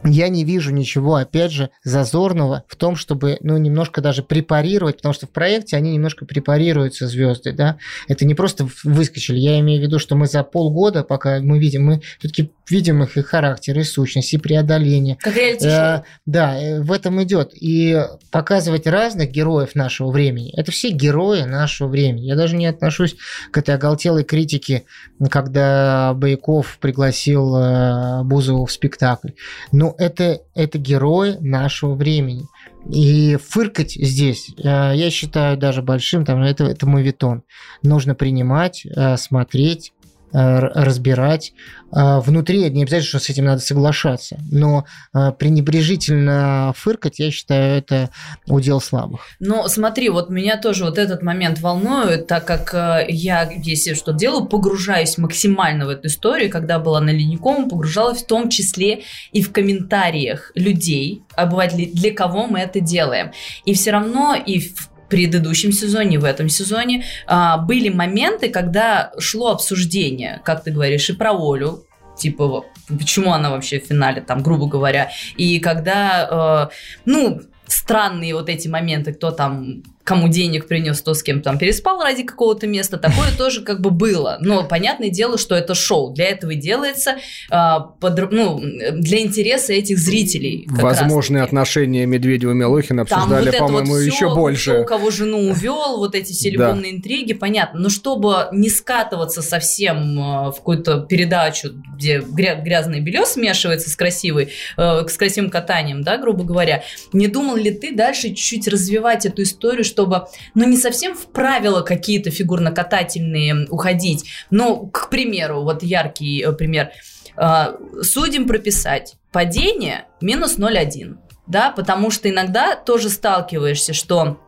я 0.04 0.30
не 0.30 0.44
вижу 0.44 0.72
ничего, 0.72 1.16
опять 1.16 1.52
же, 1.52 1.70
зазорного 1.84 2.64
в 2.68 2.76
том, 2.76 2.96
чтобы, 2.96 3.38
ну, 3.42 3.58
немножко 3.58 4.02
даже 4.02 4.24
препарировать, 4.24 4.98
потому 4.98 5.14
что 5.14 5.28
в 5.28 5.30
проекте 5.30 5.78
они 5.78 5.94
немножко 5.94 6.26
препарируются, 6.26 7.08
звезды, 7.08 7.52
да. 7.52 7.78
Это 8.08 8.26
не 8.26 8.36
просто 8.36 8.68
выскочили. 8.84 9.40
Я 9.40 9.60
имею 9.60 9.82
в 9.82 9.84
виду, 9.84 10.00
что 10.00 10.16
мы 10.16 10.28
за 10.28 10.44
полгода, 10.44 11.04
пока 11.04 11.40
мы 11.40 11.60
видим, 11.60 11.86
мы 11.86 12.02
все-таки 12.20 12.52
видим 12.70 13.04
их 13.04 13.18
и 13.18 13.22
характер, 13.22 13.78
и 13.80 13.84
сущность, 13.84 14.34
и 14.34 14.38
преодоление. 14.38 15.18
Как 15.20 15.36
реалити 15.36 15.68
э, 15.68 16.02
Да, 16.26 16.58
э, 16.60 16.82
в 16.82 16.92
этом 16.92 17.22
идет. 17.24 17.52
И 17.54 18.02
показывать 18.32 18.88
разных 18.88 19.32
героев 19.32 19.76
нашего 19.76 20.12
времени. 20.12 20.54
Это 20.58 20.72
все 20.72 20.90
герои 20.90 21.44
нашего 21.44 21.88
времени. 21.88 22.26
Я 22.26 22.36
даже 22.36 22.56
не 22.56 22.66
отношусь 22.66 23.16
к 23.52 23.58
этой 23.58 23.76
оголтелой 23.76 24.24
критике, 24.24 24.84
когда 25.30 26.14
Байков 26.14 26.78
пригласил 26.80 27.56
э, 27.56 28.24
Бузову 28.24 28.66
в 28.66 28.72
спектакль. 28.72 29.30
Но 29.72 29.93
это, 29.98 30.42
это 30.56 30.78
герои 30.78 31.38
нашего 31.40 31.96
времени. 31.96 32.46
И 32.90 33.38
фыркать 33.38 33.92
здесь, 33.94 34.50
э, 34.58 34.94
я 34.96 35.10
считаю 35.10 35.58
даже 35.58 35.82
большим, 35.82 36.26
там, 36.26 36.42
это, 36.42 36.66
это 36.66 36.86
мовитон. 36.86 37.44
Нужно 37.82 38.16
принимать, 38.16 38.86
э, 38.86 39.18
смотреть, 39.18 39.94
разбирать. 40.34 41.54
А 41.96 42.22
внутри 42.22 42.70
не 42.72 42.84
обязательно, 42.84 43.08
что 43.08 43.20
с 43.20 43.30
этим 43.30 43.46
надо 43.46 43.62
соглашаться, 43.62 44.40
но 44.52 44.86
э, 45.14 45.32
пренебрежительно 45.38 46.74
фыркать, 46.76 47.20
я 47.20 47.30
считаю, 47.30 47.78
это 47.78 48.10
удел 48.48 48.82
слабых. 48.82 49.22
Но 49.40 49.68
смотри, 49.68 50.10
вот 50.10 50.32
меня 50.32 50.58
тоже 50.58 50.86
вот 50.86 50.98
этот 50.98 51.22
момент 51.22 51.60
волнует, 51.60 52.26
так 52.26 52.46
как 52.46 52.74
э, 52.74 53.06
я, 53.10 53.48
если 53.52 53.94
что 53.94 54.12
делаю, 54.12 54.46
погружаюсь 54.46 55.20
максимально 55.20 55.86
в 55.86 55.90
эту 55.90 56.08
историю, 56.08 56.50
когда 56.50 56.80
была 56.80 57.00
на 57.00 57.12
Ледниковом, 57.12 57.70
погружалась 57.70 58.24
в 58.24 58.28
том 58.28 58.50
числе 58.50 59.04
и 59.32 59.44
в 59.44 59.52
комментариях 59.52 60.52
людей, 60.56 61.22
обывателей, 61.36 61.92
для 61.94 62.12
кого 62.12 62.48
мы 62.48 62.62
это 62.62 62.80
делаем. 62.80 63.32
И 63.66 63.76
все 63.76 63.92
равно 63.92 64.34
и 64.34 64.60
в 64.60 64.93
предыдущем 65.14 65.72
сезоне, 65.72 66.18
в 66.18 66.24
этом 66.24 66.50
сезоне 66.50 67.06
а, 67.28 67.60
были 67.60 67.90
моменты, 67.90 68.50
когда 68.50 69.12
шло 69.20 69.52
обсуждение, 69.52 70.42
как 70.44 70.64
ты 70.64 70.72
говоришь, 70.72 71.08
и 71.12 71.14
про 71.14 71.34
Олю, 71.34 71.86
типа, 72.18 72.66
почему 72.88 73.32
она 73.32 73.52
вообще 73.52 73.80
в 73.80 73.86
финале, 73.86 74.22
там, 74.22 74.42
грубо 74.42 74.66
говоря, 74.66 75.12
и 75.38 75.60
когда, 75.60 76.70
э, 76.72 76.74
ну, 77.06 77.42
странные 77.68 78.34
вот 78.34 78.50
эти 78.50 78.68
моменты, 78.68 79.14
кто 79.14 79.30
там 79.30 79.84
кому 80.04 80.28
денег 80.28 80.68
принес, 80.68 81.02
то 81.02 81.14
с 81.14 81.24
кем 81.24 81.42
там 81.42 81.58
переспал 81.58 82.02
ради 82.02 82.24
какого-то 82.24 82.68
места, 82.68 82.98
такое 82.98 83.30
тоже 83.38 83.62
как 83.62 83.82
бы 83.82 83.92
было. 83.92 84.38
Но 84.42 84.64
понятное 84.64 85.10
дело, 85.10 85.38
что 85.38 85.56
это 85.56 85.76
шоу. 85.76 86.14
Для 86.14 86.26
этого 86.26 86.52
и 86.52 86.56
делается, 86.56 87.16
э, 87.52 87.56
под, 88.00 88.32
ну, 88.32 88.60
для 88.92 89.22
интереса 89.22 89.74
этих 89.74 89.98
зрителей. 89.98 90.68
Возможные 90.70 91.44
отношения 91.44 92.06
Медведева 92.06 92.52
и 92.52 92.56
Милохина 92.56 93.04
обсуждали, 93.04 93.50
вот 93.50 93.60
по-моему, 93.60 93.94
вот 93.94 94.00
все, 94.00 94.08
еще 94.08 94.36
больше. 94.36 94.72
Все, 94.72 94.82
у 94.82 94.86
кого 94.86 95.12
жену 95.12 95.50
увел, 95.50 95.98
вот 95.98 96.16
эти 96.16 96.34
все 96.34 96.50
любовные 96.50 96.92
да. 96.92 96.98
интриги, 96.98 97.34
понятно. 97.34 97.80
Но 97.80 97.90
чтобы 97.90 98.48
не 98.52 98.70
скатываться 98.70 99.42
совсем 99.42 100.20
э, 100.20 100.52
в 100.52 100.56
какую-то 100.56 101.02
передачу, 101.02 101.70
где 101.96 102.20
грязное 102.20 103.00
белье 103.00 103.26
смешивается 103.26 103.90
с 103.90 103.96
красивой, 103.96 104.50
э, 104.78 105.08
с 105.08 105.18
красивым 105.18 105.50
катанием, 105.50 106.04
да, 106.04 106.18
грубо 106.18 106.44
говоря, 106.44 106.84
не 107.14 107.28
думал 107.28 107.56
ли 107.56 107.72
ты 107.72 107.96
дальше 107.96 108.30
чуть-чуть 108.30 108.68
развивать 108.68 109.26
эту 109.26 109.44
историю, 109.44 109.86
чтобы, 109.94 110.28
ну, 110.56 110.66
не 110.66 110.78
совсем 110.78 111.16
в 111.16 111.28
правила 111.28 111.82
какие-то 111.82 112.32
фигурно-катательные 112.32 113.68
уходить. 113.70 114.26
Ну, 114.50 114.88
к 114.88 115.10
примеру, 115.10 115.62
вот 115.62 115.84
яркий 115.84 116.44
э, 116.44 116.52
пример. 116.52 116.90
Э, 117.38 117.76
судим 118.02 118.48
прописать 118.48 119.16
падение 119.32 120.06
минус 120.20 120.58
0,1. 120.58 121.18
Да, 121.46 121.72
потому 121.72 122.10
что 122.10 122.30
иногда 122.30 122.76
тоже 122.76 123.10
сталкиваешься, 123.10 123.94
что 123.94 124.40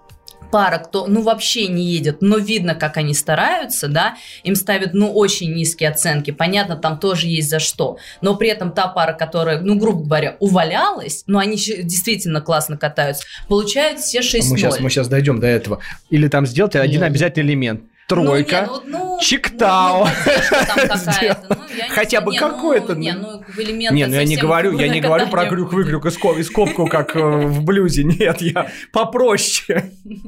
пара, 0.52 0.80
кто, 0.80 1.08
ну, 1.08 1.22
вообще 1.22 1.68
не 1.68 1.84
едет, 1.84 2.22
но 2.22 2.38
видно, 2.38 2.76
как 2.76 2.98
они 2.98 3.14
стараются, 3.14 3.88
да, 3.88 4.16
им 4.43 4.56
ставят, 4.56 4.93
ну, 4.93 5.12
очень 5.12 5.54
низкие 5.54 5.89
оценки, 5.89 6.32
понятно, 6.32 6.76
там 6.76 7.00
тоже 7.00 7.28
есть 7.28 7.50
за 7.50 7.60
что, 7.60 7.98
но 8.22 8.36
при 8.36 8.50
этом 8.50 8.72
та 8.72 8.88
пара, 8.88 9.14
которая, 9.14 9.60
ну, 9.60 9.76
грубо 9.76 10.04
говоря, 10.04 10.38
увалялась, 10.39 11.24
но 11.28 11.39
они 11.39 11.56
действительно 11.56 12.41
классно 12.41 12.78
катаются, 12.78 13.26
получают 13.48 14.00
все 14.00 14.22
6 14.22 14.48
а 14.48 14.52
мы 14.52 14.58
сейчас, 14.58 14.80
мы 14.80 14.89
сейчас 14.89 15.08
дойдем 15.08 15.39
до 15.39 15.48
этого. 15.48 15.80
Или 16.10 16.28
там 16.28 16.46
сделать 16.46 16.76
один 16.76 17.04
обязательный 17.04 17.46
элемент– 17.46 17.82
тройка, 18.08 18.68
ну, 18.68 18.82
не, 18.84 18.89
ну, 18.91 18.97
ну, 18.99 19.20
Чиктау. 19.20 20.06
Ну, 20.06 21.56
Хотя 21.89 22.22
бы 22.22 22.36
какой-то. 22.36 22.95
Не, 22.95 23.14
ну, 23.14 23.43
не, 23.58 24.06
ну 24.06 24.16
я 24.16 24.26
не 24.26 24.38
говорю, 24.38 24.78
я 24.78 24.88
не 24.88 25.01
говорю 25.01 25.28
про 25.28 25.45
крюк-выкрюк 25.45 26.06
и 26.06 26.43
скобку, 26.43 26.88
как 26.88 27.16
э, 27.16 27.20
в 27.20 27.64
блюзе. 27.64 28.03
Нет, 28.03 28.41
я 28.41 28.70
попроще. 28.91 29.91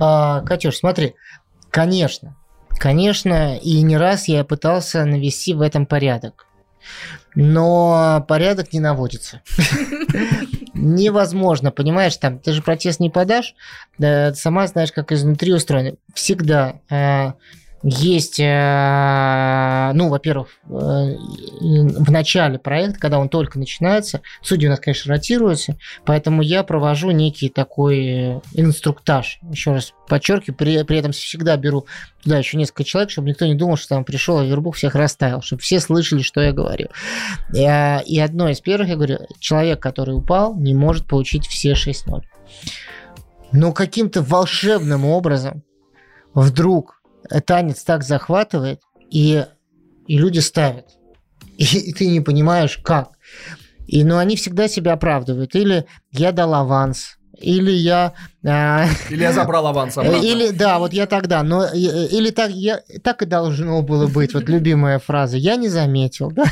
А, 0.00 0.40
Катюш, 0.42 0.76
смотри, 0.76 1.14
конечно, 1.70 2.36
конечно, 2.78 3.56
и 3.56 3.82
не 3.82 3.96
раз 3.96 4.28
я 4.28 4.44
пытался 4.44 5.04
навести 5.04 5.54
в 5.54 5.60
этом 5.60 5.86
порядок. 5.86 6.46
Но 7.34 8.24
порядок 8.28 8.72
не 8.72 8.80
наводится. 8.80 9.42
Невозможно, 10.84 11.70
понимаешь, 11.70 12.16
там, 12.18 12.38
ты 12.38 12.52
же 12.52 12.62
протест 12.62 13.00
не 13.00 13.08
подашь, 13.08 13.54
сама 13.98 14.66
знаешь, 14.66 14.92
как 14.92 15.12
изнутри 15.12 15.52
устроено. 15.52 15.96
Всегда 16.12 16.80
э, 16.90 17.32
есть, 17.86 18.40
э, 18.40 19.92
ну, 19.94 20.08
во-первых, 20.08 20.48
э, 20.64 20.70
в 20.70 22.10
начале 22.10 22.58
проекта, 22.58 22.98
когда 22.98 23.18
он 23.18 23.28
только 23.28 23.58
начинается, 23.58 24.22
судьи 24.40 24.66
у 24.66 24.70
нас, 24.70 24.80
конечно, 24.80 25.12
ротируются, 25.12 25.76
поэтому 26.06 26.40
я 26.40 26.62
провожу 26.62 27.10
некий 27.10 27.50
такой 27.50 28.40
инструктаж. 28.54 29.38
Еще 29.50 29.72
раз 29.72 29.92
подчеркиваю, 30.08 30.56
при, 30.56 30.82
при 30.82 30.96
этом 30.96 31.12
всегда 31.12 31.58
беру 31.58 31.86
туда 32.22 32.38
еще 32.38 32.56
несколько 32.56 32.84
человек, 32.84 33.10
чтобы 33.10 33.28
никто 33.28 33.44
не 33.44 33.54
думал, 33.54 33.76
что 33.76 33.90
там 33.90 34.04
пришел, 34.04 34.38
а 34.38 34.44
Вербух 34.46 34.76
всех 34.76 34.94
расставил, 34.94 35.42
чтобы 35.42 35.60
все 35.60 35.78
слышали, 35.78 36.22
что 36.22 36.40
я 36.40 36.52
говорю. 36.52 36.88
И, 37.52 37.60
э, 37.60 38.02
и 38.04 38.18
одно 38.18 38.48
из 38.48 38.62
первых, 38.62 38.88
я 38.88 38.96
говорю, 38.96 39.18
человек, 39.40 39.80
который 39.80 40.16
упал, 40.16 40.56
не 40.56 40.72
может 40.72 41.06
получить 41.06 41.46
все 41.46 41.74
6-0. 41.74 42.22
Но 43.52 43.72
каким-то 43.72 44.22
волшебным 44.22 45.04
образом 45.04 45.62
вдруг 46.32 47.03
танец 47.46 47.82
так 47.82 48.02
захватывает, 48.02 48.80
и, 49.10 49.44
и 50.06 50.18
люди 50.18 50.40
ставят. 50.40 50.86
И, 51.56 51.64
и 51.64 51.92
ты 51.92 52.08
не 52.08 52.20
понимаешь, 52.20 52.78
как. 52.78 53.10
И, 53.86 54.02
но 54.02 54.14
ну, 54.14 54.20
они 54.20 54.34
всегда 54.34 54.66
себя 54.66 54.94
оправдывают. 54.94 55.54
Или 55.54 55.86
я 56.10 56.32
дал 56.32 56.52
аванс, 56.52 57.16
или 57.40 57.70
я... 57.70 58.14
Э, 58.42 58.86
или 59.10 59.22
я 59.22 59.32
забрал 59.32 59.66
аванс 59.66 59.96
обратно. 59.96 60.16
Или, 60.24 60.50
да, 60.50 60.78
вот 60.78 60.92
я 60.92 61.06
тогда, 61.06 61.42
но... 61.42 61.66
Или 61.66 62.30
так, 62.30 62.50
я, 62.50 62.80
так 63.02 63.22
и 63.22 63.26
должно 63.26 63.82
было 63.82 64.06
быть, 64.06 64.34
вот 64.34 64.48
любимая 64.48 64.98
фраза. 64.98 65.36
Я 65.36 65.56
не 65.56 65.68
заметил, 65.68 66.30
да? 66.30 66.44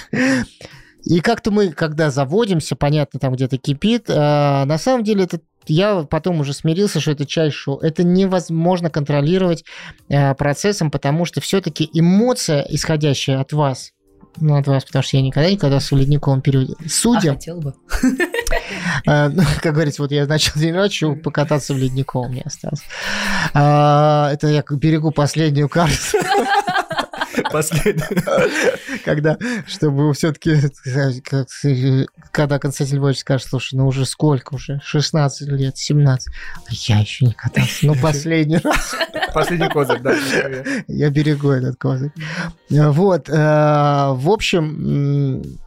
И 1.04 1.20
как-то 1.20 1.50
мы, 1.50 1.70
когда 1.70 2.10
заводимся, 2.10 2.76
понятно, 2.76 3.18
там 3.18 3.32
где-то 3.32 3.58
кипит, 3.58 4.08
э, 4.08 4.14
на 4.14 4.78
самом 4.78 5.02
деле 5.02 5.24
это 5.24 5.40
я 5.66 6.02
потом 6.02 6.40
уже 6.40 6.52
смирился, 6.52 7.00
что 7.00 7.12
это 7.12 7.26
часть 7.26 7.56
шоу. 7.56 7.78
Это 7.78 8.04
невозможно 8.04 8.90
контролировать 8.90 9.64
э, 10.08 10.34
процессом, 10.34 10.90
потому 10.90 11.24
что 11.24 11.40
все-таки 11.40 11.88
эмоция, 11.92 12.66
исходящая 12.68 13.40
от 13.40 13.52
вас, 13.52 13.92
ну, 14.38 14.56
от 14.56 14.66
вас, 14.66 14.84
потому 14.84 15.02
что 15.02 15.16
я 15.16 15.22
никогда 15.22 15.54
катался 15.56 15.94
в 15.94 15.98
ледниковом 15.98 16.40
периоде. 16.40 16.74
Судя... 16.88 17.32
А 17.32 17.34
хотел 17.34 17.60
бы. 17.60 17.74
Э, 19.06 19.28
ну, 19.28 19.42
как 19.60 19.74
говорится, 19.74 20.02
вот 20.02 20.12
я 20.12 20.26
начал 20.26 20.52
день 20.58 20.74
ночью 20.74 21.16
покататься 21.16 21.74
в 21.74 21.78
ледниковом, 21.78 22.32
мне 22.32 22.42
осталось. 22.42 22.82
А, 23.52 24.30
это 24.32 24.46
я 24.48 24.62
берегу 24.70 25.10
последнюю 25.10 25.68
карту. 25.68 25.96
Когда, 29.04 29.36
чтобы 29.66 30.12
все-таки, 30.14 30.56
когда 32.30 32.58
Константин 32.58 32.98
Львович 32.98 33.18
скажет, 33.18 33.46
слушай, 33.48 33.74
ну 33.74 33.86
уже 33.86 34.06
сколько 34.06 34.54
уже? 34.54 34.80
16 34.84 35.48
лет, 35.48 35.76
17. 35.76 36.32
А 36.54 36.60
я 36.70 37.00
еще 37.00 37.26
не 37.26 37.32
катался. 37.32 37.86
Ну, 37.86 37.94
последний 37.94 38.58
раз. 38.58 38.94
Последний 39.34 39.68
козырь, 39.68 40.00
да. 40.00 40.14
Я 40.88 41.10
берегу 41.10 41.50
этот 41.50 41.76
козырь. 41.76 42.12
Вот. 42.68 43.30
Э, 43.30 44.12
в 44.12 44.30
общем, 44.30 45.58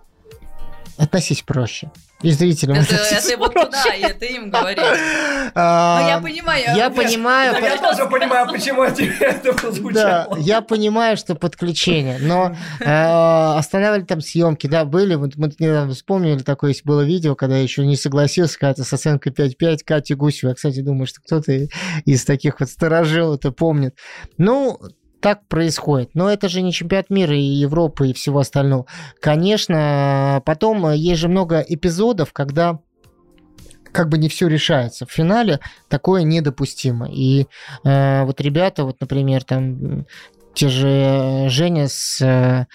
относись 0.97 1.41
проще. 1.41 1.89
И 2.25 2.31
зрителям 2.31 2.77
это, 2.77 2.95
это 2.95 3.37
вот 3.37 3.53
туда, 3.53 3.83
и 3.95 4.01
это 4.01 4.25
им 4.25 4.49
говорит. 4.49 4.79
А, 5.57 6.01
Ну, 6.01 6.07
я 6.09 6.19
понимаю. 6.19 6.75
Я 6.75 6.89
понимаю, 6.89 7.55
Я 7.61 7.77
тоже 7.77 8.09
понимаю, 8.09 8.47
почему 8.51 8.83
это 8.83 9.03
Да, 9.43 9.53
прозвучало. 9.53 10.37
я 10.39 10.61
понимаю, 10.61 11.15
что 11.17 11.35
подключение, 11.35 12.17
но 12.19 12.55
э, 12.79 13.57
останавливали 13.57 14.05
там 14.05 14.21
съемки, 14.21 14.67
да, 14.67 14.83
были, 14.83 15.15
вот 15.15 15.35
мы 15.37 15.51
недавно 15.59 15.93
вспомнили, 15.93 16.39
такое 16.39 16.71
есть 16.71 16.83
было 16.83 17.01
видео, 17.01 17.35
когда 17.35 17.55
я 17.57 17.63
еще 17.63 17.85
не 17.85 17.95
согласился, 17.95 18.57
когда 18.59 18.83
с 18.83 18.91
оценкой 18.91 19.31
5-5 19.31 19.77
Катя 19.85 20.15
Гусева, 20.15 20.49
я, 20.49 20.55
кстати, 20.55 20.81
думаю, 20.81 21.05
что 21.07 21.21
кто-то 21.21 21.53
из 22.05 22.25
таких 22.25 22.59
вот 22.59 22.69
сторожил 22.69 23.35
это 23.35 23.51
помнит. 23.51 23.95
Ну, 24.37 24.79
так 25.25 25.47
происходит. 25.47 26.11
Но 26.13 26.29
это 26.29 26.49
же 26.49 26.61
не 26.61 26.71
чемпионат 26.71 27.09
мира 27.09 27.35
и 27.35 27.41
Европы 27.41 28.09
и 28.09 28.13
всего 28.13 28.41
остального. 28.41 28.85
Конечно, 29.19 30.43
потом 30.45 30.91
есть 30.91 31.19
же 31.19 31.29
много 31.29 31.65
эпизодов, 31.67 32.31
когда 32.31 32.77
как 33.91 34.07
бы 34.09 34.19
не 34.19 34.29
все 34.29 34.47
решается. 34.47 35.07
В 35.07 35.11
финале 35.11 35.61
такое 35.87 36.21
недопустимо. 36.21 37.09
И 37.11 37.47
э, 37.83 38.23
вот 38.23 38.39
ребята, 38.39 38.83
вот, 38.83 39.01
например, 39.01 39.43
там 39.43 40.05
те 40.55 40.69
же 40.69 41.45
Женя 41.49 41.87
с 41.87 42.19
э, 42.21 42.65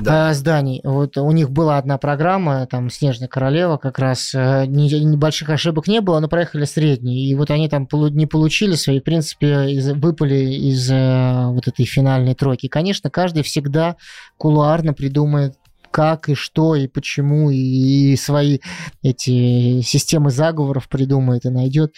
Да. 0.00 0.30
э, 0.30 0.34
зданий. 0.34 0.80
Вот 0.84 1.16
у 1.16 1.30
них 1.30 1.50
была 1.50 1.78
одна 1.78 1.96
программа, 1.98 2.66
там 2.66 2.90
Снежная 2.90 3.28
королева, 3.28 3.76
как 3.76 3.98
раз 3.98 4.34
э, 4.34 4.66
небольших 4.66 5.50
ошибок 5.50 5.86
не 5.86 6.00
было, 6.00 6.18
но 6.20 6.28
проехали 6.28 6.64
средние. 6.64 7.26
И 7.30 7.34
вот 7.34 7.50
они 7.50 7.68
там 7.68 7.88
не 7.92 8.26
получили 8.26 8.74
свои, 8.74 9.00
в 9.00 9.04
принципе, 9.04 9.70
из- 9.72 9.92
выпали 9.92 10.36
из 10.36 10.90
э, 10.90 11.46
вот 11.46 11.68
этой 11.68 11.84
финальной 11.86 12.34
тройки. 12.34 12.68
Конечно, 12.68 13.10
каждый 13.10 13.42
всегда 13.42 13.96
кулуарно 14.36 14.92
придумает 14.92 15.54
как 15.90 16.28
и 16.28 16.34
что 16.34 16.74
и 16.76 16.86
почему 16.86 17.50
и 17.50 18.14
свои 18.16 18.58
эти 19.02 19.80
системы 19.80 20.30
заговоров 20.30 20.86
придумает 20.88 21.46
и 21.46 21.48
найдет. 21.50 21.94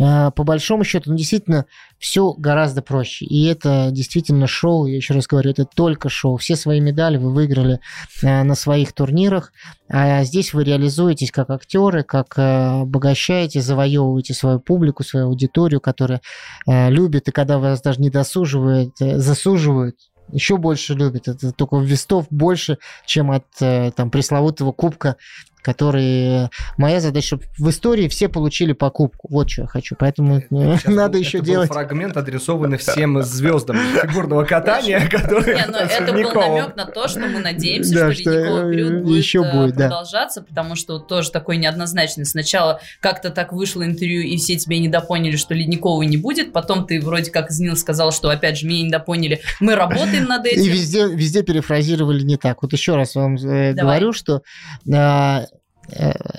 Э, 0.00 0.30
По 0.34 0.44
большому 0.44 0.84
счету, 0.84 1.10
ну, 1.10 1.16
действительно, 1.16 1.66
все 1.98 2.32
гораздо 2.32 2.80
проще. 2.82 3.26
И 3.26 3.44
это 3.44 3.90
действительно 3.92 4.46
шоу, 4.46 4.86
я 4.86 4.96
еще 4.96 5.14
раз 5.14 5.26
говорю, 5.26 5.50
это 5.50 5.66
только 5.66 6.08
шоу. 6.08 6.38
Все 6.38 6.56
свои 6.56 6.80
медали 6.80 7.18
вы 7.18 7.32
выиграли 7.32 7.80
э, 8.22 8.42
на 8.42 8.54
своих 8.54 8.92
турнирах, 8.92 9.52
а 9.88 10.24
здесь 10.24 10.54
вы 10.54 10.64
реализуетесь 10.64 11.30
как 11.30 11.50
актеры, 11.50 12.02
как 12.02 12.38
э, 12.38 12.80
обогащаете, 12.82 13.60
завоевываете 13.60 14.32
свою 14.32 14.58
публику, 14.60 15.04
свою 15.04 15.26
аудиторию, 15.26 15.80
которая 15.80 16.22
э, 16.66 16.90
любит, 16.90 17.28
и 17.28 17.32
когда 17.32 17.58
вас 17.58 17.82
даже 17.82 18.00
не 18.00 18.08
досуживает, 18.08 18.94
э, 19.00 19.18
засуживают, 19.18 19.96
еще 20.32 20.56
больше 20.58 20.94
любит. 20.94 21.26
Это 21.26 21.50
только 21.50 21.78
вестов 21.78 22.26
больше, 22.30 22.78
чем 23.04 23.32
от 23.32 23.46
там 23.58 24.12
пресловутого 24.12 24.70
кубка, 24.70 25.16
который... 25.62 26.48
Моя 26.76 27.00
задача, 27.00 27.26
чтобы 27.26 27.44
в 27.58 27.68
истории 27.70 28.08
все 28.08 28.28
получили 28.28 28.72
покупку. 28.72 29.28
Вот 29.30 29.50
что 29.50 29.62
я 29.62 29.68
хочу. 29.68 29.96
Поэтому 29.98 30.38
э, 30.38 30.42
Сейчас 30.50 30.84
надо 30.86 31.12
был- 31.12 31.18
еще 31.20 31.38
это 31.38 31.46
был 31.46 31.52
делать... 31.52 31.68
фрагмент, 31.72 32.16
адресованный 32.16 32.78
всем 32.78 33.22
звездам 33.22 33.76
фигурного 34.00 34.44
катания, 34.44 35.08
которые... 35.08 35.56
Не, 35.56 35.66
ну 35.66 35.76
это 35.78 36.12
был 36.12 36.32
намек 36.32 36.76
на 36.76 36.86
то, 36.86 37.08
что 37.08 37.20
мы 37.20 37.40
надеемся, 37.40 37.94
Да, 37.94 38.12
что 38.12 38.20
что, 38.22 38.30
ледниковый 38.30 38.68
э, 38.68 38.70
период 38.72 39.02
будет, 39.04 39.18
еще 39.18 39.38
э, 39.44 39.52
будет, 39.52 39.76
да. 39.76 39.88
продолжаться, 39.88 40.42
потому 40.42 40.74
что 40.76 40.98
тоже 40.98 41.30
такой 41.30 41.56
неоднозначный. 41.56 42.24
Сначала 42.24 42.80
как-то 43.00 43.30
так 43.30 43.52
вышло 43.52 43.84
интервью, 43.84 44.22
и 44.22 44.36
все 44.36 44.56
тебя 44.56 44.78
недопоняли, 44.78 45.36
что 45.36 45.54
ледниковый 45.54 46.06
не 46.06 46.16
будет, 46.16 46.52
потом 46.52 46.86
ты 46.86 47.00
вроде 47.00 47.30
как 47.30 47.50
Знил 47.50 47.76
сказал, 47.76 48.12
что 48.12 48.30
опять 48.30 48.58
же 48.58 48.66
меня 48.66 48.82
недопоняли, 48.84 49.40
мы 49.60 49.74
работаем 49.74 50.24
над 50.24 50.46
И 50.46 50.50
этим. 50.50 50.72
везде, 50.72 51.06
везде 51.08 51.42
перефразировали 51.42 52.22
не 52.22 52.36
так. 52.36 52.62
Вот 52.62 52.72
еще 52.72 52.96
раз 52.96 53.14
вам 53.14 53.36
э, 53.36 53.72
Давай. 53.74 53.74
говорю, 53.98 54.12
что 54.12 54.42
э, 54.86 55.40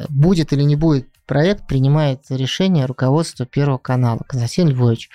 будет 0.09 0.53
или 0.53 0.63
не 0.63 0.75
будет 0.75 1.07
проект, 1.31 1.65
принимает 1.65 2.23
решение 2.29 2.85
руководство 2.85 3.45
Первого 3.45 3.77
канала, 3.77 4.19
Константин 4.27 4.67
Львович. 4.67 5.09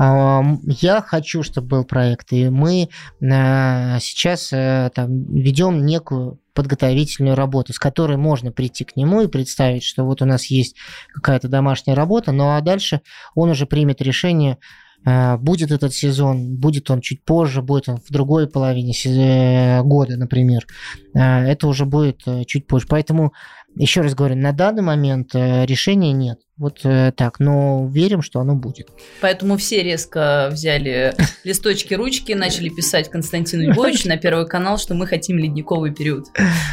А, 0.00 0.42
Я 0.64 1.00
хочу, 1.00 1.44
чтобы 1.44 1.68
был 1.68 1.84
проект, 1.84 2.32
и 2.32 2.48
мы 2.48 2.88
э, 3.20 4.00
сейчас 4.00 4.52
э, 4.52 4.90
там, 4.92 5.26
ведем 5.32 5.86
некую 5.86 6.40
подготовительную 6.54 7.36
работу, 7.36 7.72
с 7.72 7.78
которой 7.78 8.16
можно 8.16 8.50
прийти 8.50 8.84
к 8.84 8.96
нему 8.96 9.20
и 9.20 9.28
представить, 9.28 9.84
что 9.84 10.04
вот 10.04 10.22
у 10.22 10.24
нас 10.24 10.46
есть 10.46 10.74
какая-то 11.14 11.46
домашняя 11.46 11.94
работа, 11.94 12.32
ну 12.32 12.56
а 12.56 12.60
дальше 12.60 13.00
он 13.36 13.50
уже 13.50 13.64
примет 13.66 14.02
решение, 14.02 14.58
э, 15.06 15.36
будет 15.36 15.70
этот 15.70 15.94
сезон, 15.94 16.56
будет 16.56 16.90
он 16.90 17.00
чуть 17.00 17.24
позже, 17.24 17.62
будет 17.62 17.88
он 17.88 17.98
в 17.98 18.10
другой 18.10 18.48
половине 18.48 18.92
э, 18.92 19.82
года, 19.82 20.16
например. 20.16 20.66
Э, 21.14 21.44
Это 21.44 21.68
уже 21.68 21.84
будет 21.84 22.22
э, 22.26 22.44
чуть 22.44 22.66
позже. 22.66 22.86
Поэтому, 22.88 23.32
еще 23.76 24.00
раз 24.00 24.14
говорю, 24.14 24.36
на 24.36 24.52
данный 24.52 24.82
момент 24.82 25.34
э, 25.34 25.64
решения 25.64 26.12
нет. 26.12 26.40
Вот 26.56 26.80
э, 26.84 27.12
так, 27.16 27.40
но 27.40 27.88
верим, 27.88 28.22
что 28.22 28.40
оно 28.40 28.54
будет. 28.54 28.88
Поэтому 29.20 29.56
все 29.56 29.82
резко 29.82 30.48
взяли 30.52 31.14
листочки, 31.44 31.94
ручки, 31.94 32.32
начали 32.32 32.68
писать 32.68 33.10
Константину 33.10 33.72
Львовичу 33.72 34.08
на 34.08 34.16
Первый 34.16 34.46
канал, 34.46 34.78
что 34.78 34.94
мы 34.94 35.06
хотим 35.06 35.38
ледниковый 35.38 35.94
период. 35.94 36.26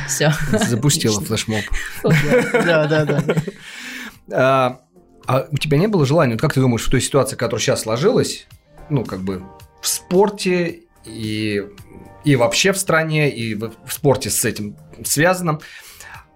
Все. 0.08 0.32
Запустила 0.52 1.22
флешмоб. 1.22 1.64
Да, 2.04 2.88
да, 2.88 3.06
да. 3.06 3.24
А 4.30 4.80
а 5.28 5.46
у 5.52 5.58
тебя 5.58 5.78
не 5.78 5.88
было 5.88 6.06
желания, 6.06 6.34
вот 6.34 6.42
как 6.42 6.54
ты 6.54 6.62
думаешь, 6.62 6.86
в 6.86 6.90
той 6.90 7.02
ситуации, 7.02 7.36
которая 7.36 7.62
сейчас 7.62 7.82
сложилась, 7.82 8.48
ну, 8.90 9.04
как 9.04 9.20
бы 9.20 9.44
в 9.82 9.88
спорте 9.88 10.84
и, 11.06 11.64
и 12.24 12.36
вообще 12.38 12.72
в 12.72 12.78
стране, 12.78 13.30
и 13.30 13.54
в, 13.54 13.74
в 13.86 13.94
спорте 13.94 14.30
с 14.30 14.46
этим 14.46 14.78
связанном, 15.04 15.60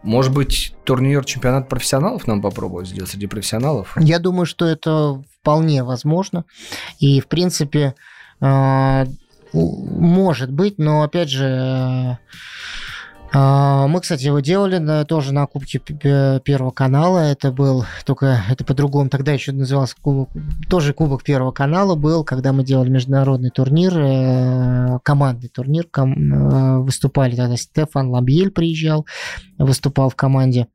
может 0.03 0.33
быть, 0.33 0.73
турнир 0.83 1.23
чемпионат 1.25 1.69
профессионалов 1.69 2.27
нам 2.27 2.41
попробовать 2.41 2.87
сделать 2.87 3.11
среди 3.11 3.27
профессионалов? 3.27 3.95
Я 3.99 4.19
думаю, 4.19 4.45
что 4.45 4.65
это 4.65 5.21
вполне 5.41 5.83
возможно. 5.83 6.45
И, 6.99 7.19
в 7.19 7.27
принципе, 7.27 7.95
э, 8.39 9.05
может 9.53 10.51
быть, 10.51 10.77
но, 10.77 11.03
опять 11.03 11.29
же, 11.29 12.17
э, 13.33 13.87
мы, 13.87 13.99
кстати, 14.01 14.25
его 14.25 14.39
делали 14.39 15.03
тоже 15.05 15.33
на 15.33 15.45
Кубке 15.45 15.79
Первого 15.79 16.71
канала. 16.71 17.19
Это 17.19 17.51
был 17.51 17.85
только, 18.05 18.43
это 18.49 18.65
по-другому, 18.65 19.09
тогда 19.09 19.33
еще 19.33 19.51
назывался 19.51 19.95
Кубок, 20.01 20.29
тоже 20.69 20.93
Кубок 20.93 21.23
Первого 21.23 21.51
канала 21.51 21.95
был, 21.95 22.23
когда 22.23 22.53
мы 22.53 22.63
делали 22.63 22.89
международный 22.89 23.49
турнир, 23.51 23.93
э, 23.97 24.99
командный 25.03 25.49
турнир. 25.49 25.87
Выступали 25.93 27.35
тогда 27.35 27.55
Стефан 27.55 28.09
Ламбьель 28.09 28.51
приезжал, 28.51 29.05
выступал 29.61 30.09
в 30.09 30.15
команде. 30.15 30.67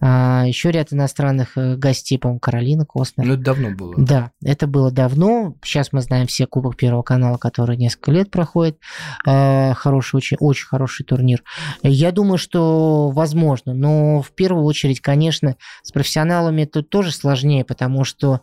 А, 0.00 0.44
Еще 0.46 0.70
ряд 0.70 0.92
иностранных 0.92 1.56
э, 1.56 1.76
гостей, 1.76 2.18
по-моему, 2.18 2.40
Каролина 2.40 2.84
Костнер. 2.84 3.26
Ну, 3.26 3.34
это 3.34 3.42
давно 3.42 3.70
было. 3.70 3.94
Да, 3.96 4.30
это 4.42 4.66
было 4.66 4.90
давно. 4.90 5.54
Сейчас 5.64 5.92
мы 5.92 6.00
знаем 6.00 6.26
все 6.26 6.46
Кубок 6.46 6.76
Первого 6.76 7.02
канала, 7.02 7.38
который 7.38 7.76
несколько 7.76 8.12
лет 8.12 8.30
проходит. 8.30 8.78
Э, 9.26 9.72
Хороший, 9.74 10.16
очень, 10.16 10.36
очень 10.38 10.66
хороший 10.66 11.04
турнир. 11.04 11.42
Я 11.82 12.12
думаю, 12.12 12.38
что 12.38 13.10
возможно, 13.10 13.74
но 13.74 14.22
в 14.22 14.32
первую 14.32 14.64
очередь, 14.64 15.00
конечно, 15.00 15.56
с 15.82 15.92
профессионалами 15.92 16.64
тут 16.64 16.90
тоже 16.90 17.12
сложнее, 17.12 17.64
потому 17.64 18.04
что 18.04 18.40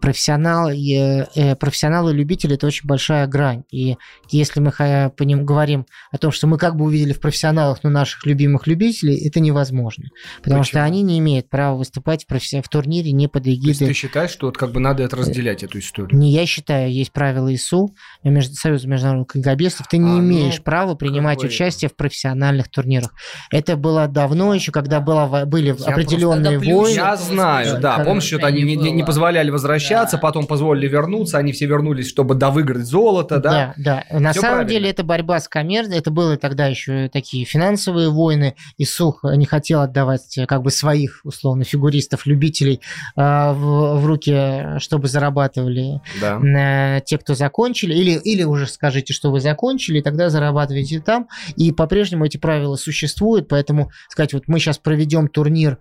профессионал, 0.00 0.70
и, 0.70 1.24
э, 1.34 1.56
профессионалы 1.56 2.12
и 2.12 2.16
любители– 2.16 2.54
это 2.56 2.66
очень 2.66 2.86
большая 2.86 3.26
грань. 3.26 3.64
И 3.70 3.96
если 4.30 4.60
мы 4.60 4.72
по 5.10 5.22
ним 5.22 5.44
говорим 5.44 5.86
о 6.10 6.18
том, 6.18 6.32
что 6.32 6.46
мы 6.46 6.58
как 6.58 6.76
бы 6.76 6.84
увидели 6.84 7.12
в 7.12 7.20
профессионалах, 7.20 7.80
но 7.82 7.90
наших 7.90 8.24
любимых 8.26 8.66
любителей, 8.66 9.16
это 9.26 9.40
невозможно. 9.42 10.06
Потому 10.42 10.62
что 10.64 10.74
Почему? 10.78 10.84
они 10.86 11.02
не 11.02 11.18
имеют 11.18 11.48
права 11.50 11.76
выступать 11.76 12.24
в, 12.24 12.32
професси- 12.32 12.62
в 12.62 12.68
турнире 12.68 13.12
не 13.12 13.28
под 13.28 13.44
То 13.44 13.50
есть 13.50 13.62
эгидой 13.64 13.86
ты 13.88 13.92
считаешь, 13.92 14.30
что 14.30 14.46
вот 14.46 14.56
как 14.56 14.72
бы 14.72 14.80
надо 14.80 15.02
это 15.02 15.16
разделять, 15.16 15.62
эту 15.62 15.78
историю? 15.80 16.18
не 16.18 16.30
я 16.32 16.46
считаю, 16.46 16.90
есть 16.92 17.12
правила 17.12 17.54
ИСУ, 17.54 17.94
между, 18.24 18.54
Союза 18.54 18.88
международных 18.88 19.28
конькобежцев, 19.28 19.86
ты 19.88 19.98
не 19.98 20.10
А, 20.10 20.14
ну, 20.14 20.20
имеешь 20.20 20.62
права 20.62 20.94
принимать 20.94 21.40
бы- 21.40 21.46
участие 21.46 21.88
в 21.90 21.96
профессиональных 21.96 22.68
турнирах. 22.70 23.12
Это 23.50 23.76
было 23.76 24.06
давно 24.08 24.54
еще, 24.54 24.72
когда 24.72 25.00
была, 25.00 25.26
во- 25.26 25.44
были 25.44 25.68
Я 25.78 25.92
определенные 25.92 26.58
войны. 26.58 26.94
Я 26.94 27.16
знаю, 27.16 27.80
да. 27.80 27.98
Помнишь, 28.04 28.24
что 28.24 28.46
они 28.46 28.62
не, 28.62 28.76
не- 28.76 28.90
не 28.92 28.98
было. 29.02 29.06
позволяли 29.06 29.50
возвращаться, 29.50 30.16
Да. 30.16 30.20
потом 30.22 30.46
позволили 30.46 30.88
вернуться, 30.88 31.38
они 31.38 31.52
все 31.52 31.66
вернулись, 31.66 32.08
чтобы 32.08 32.34
довыиграть 32.34 32.84
золото, 32.86 33.38
да? 33.38 33.74
Да, 33.76 34.04
да. 34.10 34.18
На 34.20 34.32
Всё 34.32 34.40
самом 34.40 34.56
правильно. 34.58 34.70
деле 34.70 34.90
это 34.90 35.04
борьба 35.04 35.40
с 35.40 35.48
коммерцией, 35.48 35.98
это 35.98 36.10
было 36.10 36.36
тогда 36.36 36.66
еще 36.66 37.08
такие 37.08 37.44
финансовые 37.44 38.08
войны, 38.10 38.54
и 38.76 38.84
Сух 38.84 39.24
не 39.36 39.46
хотел 39.46 39.80
отдавать 39.80 40.36
э, 40.38 40.46
как 40.46 40.62
бы 40.62 40.70
своих, 40.70 41.20
условно, 41.24 41.64
фигуристов, 41.64 42.26
любителей 42.26 42.80
э, 43.16 43.20
в, 43.52 43.96
в 44.00 44.06
руки, 44.06 44.78
чтобы 44.78 45.08
зарабатывали 45.08 46.00
Да. 46.20 46.38
э, 46.96 47.00
те, 47.04 47.18
кто 47.18 47.34
закончили, 47.34 47.94
или, 47.94 48.12
или 48.12 48.42
уже 48.44 48.66
скажите, 48.66 49.12
что 49.12 49.30
вы 49.30 49.40
закончили, 49.40 49.98
и 49.98 50.02
тогда 50.02 50.30
зарабатываете 50.30 51.00
там. 51.00 51.28
И 51.56 51.72
по-прежнему 51.72 52.24
эти 52.24 52.36
правила 52.36 52.76
существуют, 52.76 53.48
поэтому 53.48 53.90
сказать, 54.08 54.32
вот 54.32 54.44
мы 54.48 54.58
сейчас 54.58 54.78
проведем 54.78 55.28
турнир 55.28 55.78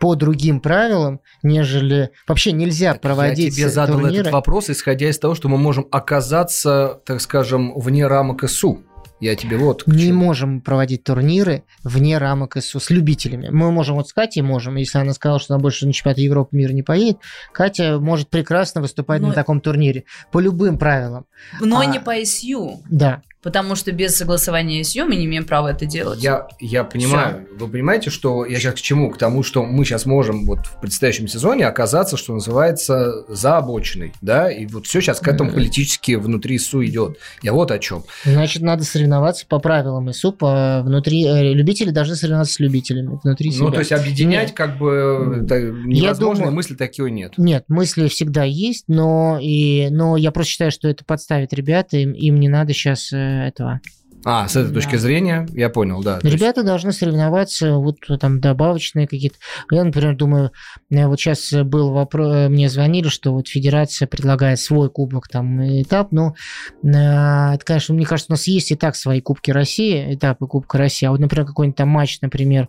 по 0.00 0.16
другим 0.16 0.60
правилам, 0.60 1.20
нежели 1.42 2.10
вообще 2.26 2.52
нельзя 2.52 2.94
проводить 2.94 3.50
Я 3.56 3.62
тебе 3.62 3.68
задал 3.70 3.98
турниры. 4.00 4.22
этот 4.22 4.32
вопрос, 4.32 4.68
исходя 4.68 5.08
из 5.08 5.18
того, 5.18 5.34
что 5.34 5.48
мы 5.48 5.56
можем 5.56 5.86
оказаться, 5.90 7.00
так 7.06 7.20
скажем, 7.20 7.72
вне 7.78 8.06
рамок 8.06 8.44
ИСУ. 8.44 8.82
Я 9.24 9.36
тебе 9.36 9.56
вот... 9.56 9.86
Не 9.86 10.12
можем 10.12 10.60
проводить 10.60 11.04
турниры 11.04 11.64
вне 11.82 12.18
рамок 12.18 12.58
СУ 12.60 12.78
с 12.78 12.90
любителями. 12.90 13.48
Мы 13.48 13.72
можем 13.72 13.96
вот 13.96 14.06
с 14.06 14.12
Катей 14.12 14.42
можем, 14.42 14.76
если 14.76 14.98
она 14.98 15.14
сказала, 15.14 15.40
что 15.40 15.54
она 15.54 15.62
больше 15.62 15.86
на 15.86 15.94
чемпионат 15.94 16.18
Европы 16.18 16.54
мира 16.54 16.72
не 16.72 16.82
поедет, 16.82 17.16
Катя 17.50 17.98
может 17.98 18.28
прекрасно 18.28 18.82
выступать 18.82 19.22
Но... 19.22 19.28
на 19.28 19.32
таком 19.32 19.62
турнире 19.62 20.04
по 20.30 20.40
любым 20.40 20.76
правилам. 20.76 21.24
Но 21.58 21.78
а... 21.78 21.86
не 21.86 22.00
по 22.00 22.12
СЮ. 22.22 22.82
Да. 22.90 23.22
Потому 23.44 23.74
что 23.74 23.92
без 23.92 24.16
согласования 24.16 24.82
СЮ 24.82 25.04
мы 25.04 25.16
не 25.16 25.26
имеем 25.26 25.44
права 25.44 25.72
это 25.72 25.84
делать. 25.84 26.22
Я, 26.22 26.48
я 26.60 26.82
понимаю. 26.82 27.46
Все. 27.46 27.64
Вы 27.64 27.70
понимаете, 27.70 28.08
что 28.08 28.46
я 28.46 28.58
сейчас 28.58 28.74
к 28.74 28.80
чему? 28.80 29.10
К 29.10 29.18
тому, 29.18 29.42
что 29.42 29.64
мы 29.64 29.84
сейчас 29.84 30.06
можем 30.06 30.46
вот 30.46 30.60
в 30.66 30.80
предстоящем 30.80 31.28
сезоне 31.28 31.66
оказаться, 31.66 32.16
что 32.16 32.32
называется, 32.32 33.24
за 33.28 33.58
обочиной. 33.58 34.14
Да? 34.22 34.50
И 34.50 34.64
вот 34.64 34.86
все 34.86 35.02
сейчас 35.02 35.20
к 35.20 35.28
этому 35.28 35.52
политически 35.52 36.12
внутри 36.12 36.58
СУ 36.58 36.82
идет. 36.86 37.18
Я 37.42 37.52
вот 37.52 37.70
о 37.70 37.78
чем. 37.78 38.04
Значит, 38.24 38.62
надо 38.62 38.82
соревноваться 38.82 39.46
по 39.46 39.58
правилам 39.58 40.10
СУ. 40.14 40.32
По 40.32 40.80
внутри... 40.82 41.26
Э, 41.26 41.52
любители 41.52 41.90
должны 41.90 42.16
соревноваться 42.16 42.54
с 42.54 42.60
любителями 42.60 43.20
внутри 43.22 43.50
себя. 43.50 43.64
Ну, 43.64 43.70
то 43.70 43.80
есть 43.80 43.92
объединять 43.92 44.48
нет. 44.48 44.56
как 44.56 44.78
бы 44.78 45.44
невозможно, 45.84 46.44
думаю, 46.44 46.56
мысли 46.56 46.76
такие 46.76 47.10
нет. 47.10 47.34
Нет, 47.36 47.64
мысли 47.68 48.08
всегда 48.08 48.44
есть, 48.44 48.84
но, 48.88 49.38
и, 49.38 49.88
но 49.90 50.16
я 50.16 50.30
просто 50.30 50.52
считаю, 50.52 50.70
что 50.70 50.88
это 50.88 51.04
подставит 51.04 51.52
ребята, 51.52 51.98
им, 51.98 52.12
им 52.12 52.40
не 52.40 52.48
надо 52.48 52.72
сейчас 52.72 53.12
э, 53.12 53.33
этого. 53.42 53.80
А, 54.24 54.48
с 54.48 54.56
этой 54.56 54.68
да. 54.68 54.74
точки 54.74 54.96
зрения, 54.96 55.46
я 55.52 55.68
понял, 55.68 56.02
да. 56.02 56.18
Ребята 56.22 56.60
есть... 56.60 56.66
должны 56.66 56.92
соревноваться, 56.92 57.74
вот 57.74 57.98
там 58.18 58.40
добавочные 58.40 59.06
какие-то. 59.06 59.36
Я, 59.70 59.84
например, 59.84 60.16
думаю, 60.16 60.50
вот 60.88 61.20
сейчас 61.20 61.52
был 61.52 61.92
вопрос, 61.92 62.34
э, 62.34 62.48
мне 62.48 62.70
звонили, 62.70 63.08
что 63.08 63.34
вот 63.34 63.48
федерация 63.48 64.08
предлагает 64.08 64.60
свой 64.60 64.88
кубок, 64.88 65.28
там, 65.28 65.62
этап, 65.82 66.10
но 66.12 66.34
э, 66.82 66.88
это, 66.88 67.60
конечно, 67.64 67.94
мне 67.94 68.06
кажется, 68.06 68.32
у 68.32 68.34
нас 68.34 68.46
есть 68.46 68.70
и 68.70 68.76
так 68.76 68.96
свои 68.96 69.20
кубки 69.20 69.50
России, 69.50 70.14
этапы 70.14 70.46
Кубка 70.46 70.78
России, 70.78 71.06
а 71.06 71.10
вот, 71.10 71.20
например, 71.20 71.46
какой-нибудь 71.46 71.76
там 71.76 71.88
матч, 71.88 72.18
например, 72.22 72.68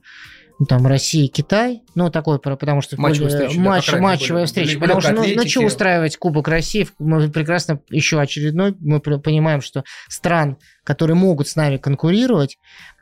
ну, 0.57 0.65
там 0.65 0.87
Россия, 0.87 1.27
Китай, 1.27 1.81
ну 1.95 2.09
такой, 2.09 2.39
потому 2.39 2.81
что 2.81 2.99
матчевая 2.99 3.29
встреча, 3.29 3.59
матч, 3.59 3.91
да, 3.91 3.97
матчевая 3.99 4.45
встреча, 4.45 4.79
потому 4.79 5.01
что 5.01 5.11
ну, 5.11 5.23
ну 5.35 5.47
что 5.47 5.61
устраивать 5.61 6.15
Кубок 6.17 6.47
России, 6.47 6.87
мы 6.97 7.29
прекрасно 7.29 7.81
еще 7.89 8.21
очередной, 8.21 8.73
мы 8.79 8.99
понимаем, 9.01 9.61
что 9.61 9.83
стран, 10.07 10.57
которые 10.85 11.15
могут 11.17 11.49
с 11.49 11.57
нами 11.57 11.75
конкурировать, 11.75 12.57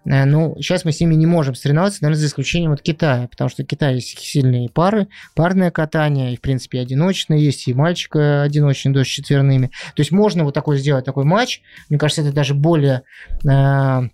э, 0.05 0.25
ну, 0.25 0.55
сейчас 0.57 0.83
мы 0.83 0.91
с 0.91 0.99
ними 0.99 1.13
не 1.13 1.27
можем 1.27 1.53
соревноваться, 1.53 1.99
наверное, 2.01 2.21
за 2.21 2.27
исключением 2.27 2.71
вот 2.71 2.81
Китая, 2.81 3.27
потому 3.29 3.51
что 3.51 3.63
в 3.63 3.67
Китае 3.67 3.95
есть 3.95 4.17
сильные 4.17 4.69
пары, 4.69 5.07
парное 5.35 5.69
катание, 5.69 6.33
и, 6.33 6.37
в 6.37 6.41
принципе, 6.41 6.79
одиночное 6.79 7.37
есть, 7.37 7.67
и 7.67 7.73
мальчик 7.75 8.15
одиночный, 8.15 8.93
дождь 8.93 9.09
четверными. 9.09 9.67
То 9.67 9.99
есть 9.99 10.11
можно 10.11 10.43
вот 10.43 10.55
такой 10.55 10.77
сделать 10.79 11.05
такой 11.05 11.23
матч, 11.23 11.61
мне 11.89 11.99
кажется, 11.99 12.23
это 12.23 12.33
даже 12.33 12.55
более 12.55 13.03
э, 13.47 14.09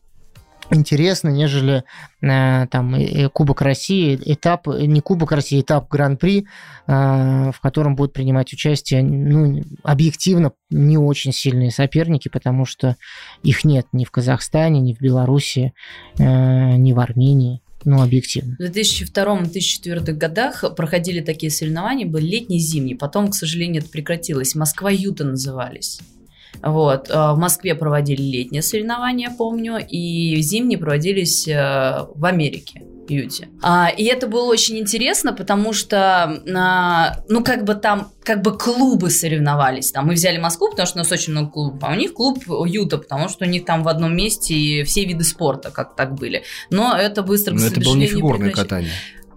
интересно, 0.72 1.30
нежели 1.30 1.84
э, 2.22 2.68
там 2.68 2.96
Кубок 3.34 3.62
России, 3.62 4.20
этап, 4.26 4.68
не 4.68 5.02
Кубок 5.02 5.32
России, 5.32 5.62
этап 5.62 5.90
Гран-при, 5.90 6.46
э, 6.88 7.52
в 7.52 7.60
котором 7.62 7.96
будут 7.96 8.14
принимать 8.14 8.54
участие, 8.54 9.04
ну, 9.04 9.62
объективно 9.84 10.52
не 10.70 10.98
очень 10.98 11.34
сильные 11.34 11.72
соперники, 11.72 12.30
потому 12.30 12.66
что 12.66 12.96
их 13.44 13.64
нет 13.64 13.88
ни 13.92 14.06
в 14.06 14.12
Казахстане, 14.12 14.80
ни 14.80 14.94
в 14.94 15.02
Беларуси, 15.02 15.74
э, 16.18 16.24
ни 16.24 16.94
в 16.94 17.00
Армении. 17.00 17.62
Ну, 17.86 18.02
объективно. 18.02 18.58
В 18.60 18.64
2002-2004 18.64 20.12
годах 20.12 20.66
проходили 20.76 21.22
такие 21.22 21.50
соревнования, 21.50 22.06
были 22.06 22.26
летние, 22.26 22.60
зимние. 22.60 22.98
Потом, 22.98 23.30
к 23.30 23.36
сожалению, 23.36 23.82
это 23.82 23.90
прекратилось. 23.92 24.54
Москва-Юта 24.54 25.24
назывались. 25.24 26.02
Вот. 26.62 27.10
Э, 27.10 27.34
в 27.34 27.38
Москве 27.38 27.76
проводили 27.76 28.22
летние 28.22 28.62
соревнования, 28.62 29.30
помню, 29.36 29.78
и 29.88 30.42
зимние 30.42 30.78
проводились 30.78 31.48
э, 31.48 32.06
в 32.14 32.26
Америке. 32.26 32.84
Юте. 33.10 33.50
А, 33.62 33.90
и 33.90 34.04
это 34.06 34.28
было 34.28 34.46
очень 34.46 34.78
интересно, 34.78 35.34
потому 35.34 35.74
что, 35.74 36.42
а, 36.56 37.24
ну, 37.28 37.44
как 37.44 37.64
бы 37.64 37.76
там, 37.76 38.12
как 38.24 38.42
бы 38.42 38.58
клубы 38.58 39.10
соревновались. 39.10 39.92
Там 39.92 40.08
мы 40.08 40.14
взяли 40.14 40.38
Москву, 40.38 40.70
потому 40.70 40.86
что 40.86 41.00
у 41.00 41.02
нас 41.02 41.12
очень 41.12 41.32
много 41.34 41.50
клубов, 41.50 41.80
а 41.84 41.92
у 41.92 41.96
них 41.96 42.14
клуб 42.14 42.44
Юта, 42.68 42.98
потому 42.98 43.30
что 43.30 43.46
у 43.46 43.48
них 43.48 43.66
там 43.66 43.84
в 43.84 43.88
одном 43.88 44.16
месте 44.16 44.84
все 44.84 45.06
виды 45.06 45.24
спорта 45.24 45.72
как 45.72 45.96
так 45.96 46.14
были. 46.14 46.44
Но 46.70 46.96
это 46.96 47.24
быстро, 47.24 47.56
Но 47.56 47.66
это 47.66 47.80
было 47.82 47.96
не 47.96 48.08
фигурное 48.08 48.52
катание. 48.52 48.92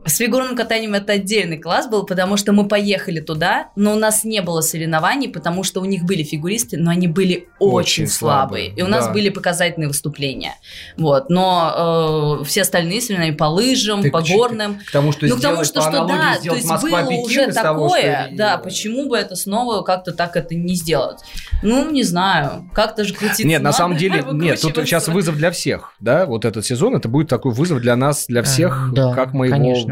С 0.04 0.16
фигурным 0.16 0.56
катанием 0.56 0.94
это 0.94 1.12
отдельный 1.12 1.58
класс 1.58 1.86
был, 1.86 2.04
потому 2.04 2.36
что 2.36 2.52
мы 2.52 2.66
поехали 2.66 3.20
туда, 3.20 3.68
но 3.76 3.92
у 3.92 3.96
нас 3.96 4.24
не 4.24 4.42
было 4.42 4.60
соревнований, 4.60 5.28
потому 5.28 5.62
что 5.62 5.80
у 5.80 5.84
них 5.84 6.02
были 6.02 6.24
фигуристы, 6.24 6.76
но 6.76 6.90
они 6.90 7.06
были 7.06 7.48
очень, 7.60 8.04
очень 8.04 8.06
слабые. 8.08 8.66
слабые. 8.66 8.80
И 8.80 8.82
у 8.82 8.86
да. 8.86 8.98
нас 9.00 9.12
были 9.12 9.28
показательные 9.28 9.88
выступления. 9.88 10.54
Вот. 10.96 11.30
Но 11.30 12.40
э, 12.40 12.44
все 12.44 12.62
остальные 12.62 13.00
соревнования 13.00 13.36
по 13.36 13.44
лыжам, 13.44 14.02
Ты 14.02 14.10
по 14.10 14.22
горным. 14.22 14.80
К 14.86 14.90
тому, 14.90 15.12
что 15.12 15.26
ну, 15.26 15.36
к 15.36 15.40
тому, 15.40 15.64
что, 15.64 15.80
что 15.80 16.04
да, 16.06 16.36
то 16.44 16.54
есть 16.54 16.68
Москва 16.68 17.02
было 17.02 17.14
уже 17.20 17.52
такое, 17.52 17.62
того, 17.62 17.88
что... 17.88 18.28
да, 18.32 18.58
почему 18.58 19.08
бы 19.08 19.16
это 19.16 19.36
снова 19.36 19.82
как-то 19.82 20.12
так 20.12 20.36
это 20.36 20.54
не 20.56 20.74
сделать? 20.74 21.20
Ну, 21.62 21.90
не 21.90 22.02
знаю, 22.02 22.68
как-то 22.74 23.04
же 23.04 23.14
крутиться 23.14 23.46
Нет, 23.46 23.62
на 23.62 23.72
самом 23.72 23.96
деле, 23.96 24.24
нет, 24.32 24.60
тут 24.60 24.74
сейчас 24.78 25.06
вызов 25.06 25.36
для 25.36 25.52
всех, 25.52 25.94
да, 26.00 26.26
вот 26.26 26.44
этот 26.44 26.66
сезон, 26.66 26.96
это 26.96 27.08
будет 27.08 27.28
такой 27.28 27.52
вызов 27.52 27.80
для 27.80 27.94
нас, 27.94 28.26
для 28.26 28.42
всех, 28.42 28.88
а, 28.90 28.92
да, 28.92 29.14
как 29.14 29.32
мы 29.32 29.48
конечно. 29.48 29.91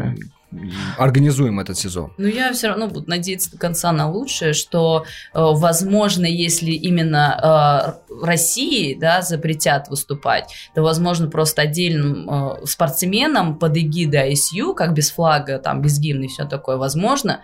организуем 0.97 1.59
этот 1.59 1.77
сезон. 1.77 2.11
Но 2.17 2.27
я 2.27 2.51
все 2.53 2.67
равно 2.67 2.87
буду 2.87 3.09
надеяться 3.09 3.51
до 3.51 3.57
конца 3.57 3.91
на 3.91 4.09
лучшее, 4.09 4.53
что, 4.53 5.05
э, 5.33 5.39
возможно, 5.39 6.25
если 6.25 6.71
именно 6.71 7.97
э, 8.11 8.25
России 8.25 8.97
да, 8.99 9.21
запретят 9.21 9.87
выступать, 9.87 10.53
то, 10.75 10.81
возможно, 10.81 11.29
просто 11.29 11.61
отдельным 11.61 12.29
э, 12.29 12.65
спортсменам 12.65 13.57
под 13.57 13.77
эгидой 13.77 14.33
ISU, 14.33 14.73
как 14.73 14.93
без 14.93 15.11
флага, 15.11 15.57
там, 15.57 15.81
без 15.81 15.99
гимна 15.99 16.25
и 16.25 16.27
все 16.27 16.45
такое, 16.45 16.77
возможно, 16.77 17.41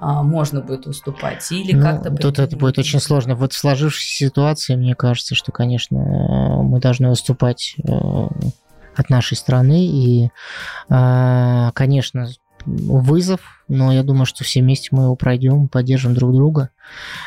можно 0.00 0.60
будет 0.60 0.86
выступать 0.86 1.50
или 1.50 1.72
ну, 1.72 1.82
как-то... 1.82 2.14
Тут 2.14 2.38
это 2.38 2.56
будет 2.56 2.78
очень 2.78 3.00
сложно. 3.00 3.34
Вот 3.34 3.52
в 3.52 3.58
сложившейся 3.58 4.26
ситуации, 4.26 4.76
мне 4.76 4.94
кажется, 4.94 5.34
что, 5.34 5.50
конечно, 5.50 5.98
мы 5.98 6.78
должны 6.78 7.08
выступать 7.08 7.74
от 8.98 9.10
нашей 9.10 9.36
страны. 9.36 9.86
И, 9.86 10.30
конечно, 10.88 12.28
вызов, 12.66 13.40
но 13.68 13.92
я 13.92 14.02
думаю, 14.02 14.26
что 14.26 14.44
все 14.44 14.60
вместе 14.60 14.88
мы 14.92 15.04
его 15.04 15.16
пройдем, 15.16 15.68
поддержим 15.68 16.14
друг 16.14 16.34
друга 16.34 16.70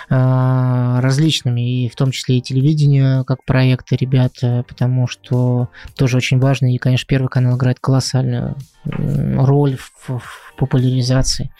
э, 0.09 0.99
различными, 0.99 1.85
и 1.85 1.89
в 1.89 1.95
том 1.95 2.11
числе 2.11 2.37
и 2.37 2.41
телевидение 2.41 3.23
как 3.25 3.43
проекты 3.45 3.95
ребят, 3.95 4.33
потому 4.67 5.07
что 5.07 5.69
тоже 5.95 6.17
очень 6.17 6.39
важно, 6.39 6.73
и, 6.73 6.77
конечно, 6.77 7.07
Первый 7.07 7.27
канал 7.27 7.57
играет 7.57 7.79
колоссальную 7.79 8.55
роль 8.83 9.77
в, 9.77 10.21
популяризации 10.57 11.51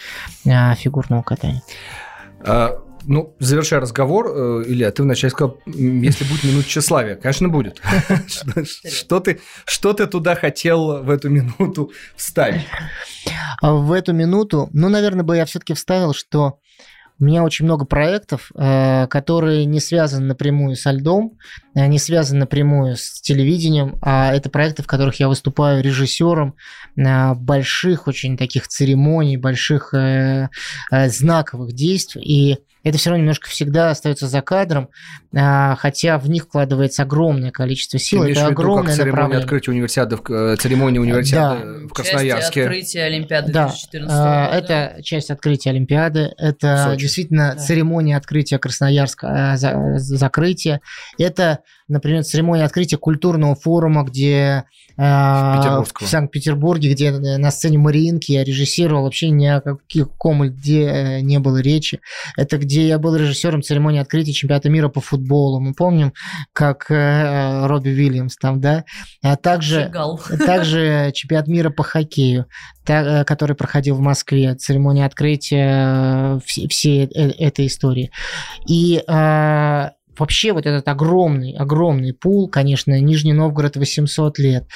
э, 0.46 0.76
фигурного 0.76 1.24
катания. 1.24 1.62
А, 2.46 2.78
ну, 3.06 3.36
завершая 3.40 3.80
разговор, 3.80 4.28
э, 4.28 4.64
Илья, 4.68 4.92
ты 4.92 5.04
вначале 5.04 5.32
сказал, 5.32 5.58
если 5.66 6.24
будет 6.26 6.44
минут 6.44 6.66
тщеславия. 6.66 7.16
Конечно, 7.16 7.50
будет. 7.50 7.82
Что 8.66 9.20
ты, 9.20 9.40
что 9.66 9.94
ты 9.94 10.08
туда 10.08 10.36
хотел 10.36 11.04
в 11.04 11.10
эту 11.10 11.30
минуту 11.30 11.92
вставить? 12.16 12.66
А 13.62 13.74
в 13.74 13.92
эту 13.92 14.14
минуту, 14.14 14.70
ну, 14.74 14.90
наверное, 14.90 15.24
бы 15.24 15.36
я 15.36 15.46
все-таки 15.46 15.74
вставил, 15.74 16.14
что 16.14 16.60
у 17.20 17.24
меня 17.24 17.44
очень 17.44 17.66
много 17.66 17.86
проектов, 17.86 18.52
э, 18.56 19.08
которые 19.08 19.66
не 19.66 19.80
связаны 19.80 20.26
напрямую 20.26 20.76
со 20.76 20.92
льдом, 20.92 21.38
э, 21.76 21.86
не 21.86 22.00
связаны 22.00 22.42
напрямую 22.42 22.96
с 22.98 23.22
телевидением, 23.22 24.00
а 24.02 24.34
это 24.34 24.50
проекты, 24.50 24.84
в 24.84 24.88
которых 24.88 25.20
я 25.20 25.28
выступаю 25.28 25.84
режиссером 25.84 26.56
больших 26.96 28.08
очень 28.08 28.38
таких 28.38 28.68
церемоний, 28.68 29.38
больших 29.38 29.94
знаковых 30.92 31.74
действий. 31.74 32.22
И 32.24 32.58
это 32.84 32.98
все 32.98 33.10
равно 33.10 33.22
немножко 33.22 33.50
всегда 33.50 33.92
остается 33.92 34.28
за 34.28 34.42
кадром, 34.42 34.90
а, 35.36 35.76
хотя 35.76 36.18
в 36.18 36.30
них 36.30 36.44
вкладывается 36.44 37.04
огромное 37.04 37.52
количество 37.52 38.00
сил. 38.00 38.24
Ты 38.24 38.32
это 38.32 38.48
огромное 38.48 38.96
как 38.96 38.96
церемония 38.96 39.38
открытия 39.38 39.72
универсиады, 39.72 40.18
э, 40.30 40.56
церемония 40.60 41.00
универсиады 41.00 41.64
да. 41.64 41.88
в 41.88 41.94
Красноярске. 41.94 42.62
Часть 42.62 42.68
открытия 42.68 43.04
Олимпиады 43.04 43.52
да. 43.52 43.66
2014 43.68 44.18
а, 44.18 44.46
года. 44.46 44.58
Это 44.58 45.04
часть 45.04 45.30
открытия 45.30 45.70
Олимпиады, 45.70 46.34
это 46.38 46.96
действительно 46.98 47.54
да. 47.54 47.62
церемония 47.62 48.18
открытия 48.18 48.58
Красноярска, 48.58 49.56
э, 49.56 49.98
закрытия. 49.98 50.82
Это, 51.20 51.60
например, 51.92 52.24
церемония 52.24 52.64
открытия 52.64 52.98
культурного 52.98 53.56
форума, 53.56 54.04
где 54.04 54.64
э, 54.98 55.02
в 55.02 55.86
Санкт-Петербурге, 56.02 56.94
где 56.94 57.12
на 57.12 57.52
сцене 57.52 57.78
Мариинки 57.78 58.32
я 58.32 58.44
режиссировал, 58.44 59.04
вообще 59.04 59.30
ни 59.30 59.46
о 59.46 59.62
каком 59.62 60.44
льде 60.44 61.20
не 61.22 61.40
было 61.40 61.58
речи. 61.58 62.00
Это 62.38 62.58
где 62.58 62.88
я 62.88 62.98
был 62.98 63.16
режиссером 63.16 63.62
церемонии 63.62 64.00
открытия 64.00 64.34
чемпионата 64.34 64.70
мира 64.70 64.88
по 64.90 65.02
футболу. 65.02 65.60
Мы 65.60 65.74
помним, 65.74 66.14
как 66.54 66.90
э, 66.90 67.66
Робби 67.68 67.90
Уильямс 67.90 68.38
там, 68.38 68.62
да? 68.62 68.86
А 69.22 69.36
также, 69.36 69.92
также 70.46 71.12
чемпионат 71.14 71.48
мира 71.48 71.70
по 71.70 71.84
хоккею, 71.84 72.46
та, 72.86 73.22
э, 73.22 73.26
который 73.26 73.56
проходил 73.56 73.96
в 73.96 74.02
Москве, 74.02 74.56
церемония 74.56 75.06
открытия 75.06 76.38
э, 76.38 76.40
всей, 76.46 76.68
всей 76.68 77.06
э, 77.06 77.32
этой 77.32 77.68
истории. 77.68 78.12
И 78.68 79.04
э, 79.06 79.90
вообще 80.18 80.54
вот 80.54 80.66
этот 80.66 80.88
огромный, 80.88 81.56
огромный 81.56 82.14
пул, 82.14 82.50
конечно, 82.50 83.00
Нижний 83.00 83.34
Новгород 83.34 83.76
800 83.76 84.40
лет. 84.40 84.68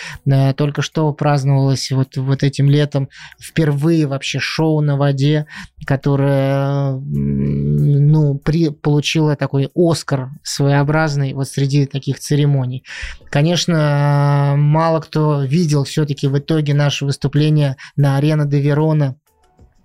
Только 0.56 0.82
что 0.82 1.12
праздновалось 1.14 1.92
вот, 1.92 2.18
вот 2.18 2.44
этим 2.44 2.70
летом 2.70 3.10
впервые 3.40 4.08
вообще 4.08 4.40
шоу 4.40 4.82
на 4.82 4.98
воде, 4.98 5.46
которое 5.86 6.92
ну, 6.96 8.36
при, 8.36 8.70
получило 8.70 9.36
такой 9.36 9.70
Оскар 9.76 10.30
своеобразный 10.44 11.34
вот 11.34 11.48
среди 11.48 11.86
таких 11.86 12.20
церемоний. 12.20 12.84
Конечно, 13.30 14.56
мало 14.58 15.00
кто 15.00 15.44
видел 15.44 15.84
все-таки 15.84 16.28
в 16.28 16.38
итоге 16.38 16.74
наше 16.74 17.06
выступление 17.06 17.78
на 17.96 18.18
арена 18.18 18.46
де 18.46 18.60
Верона 18.60 19.16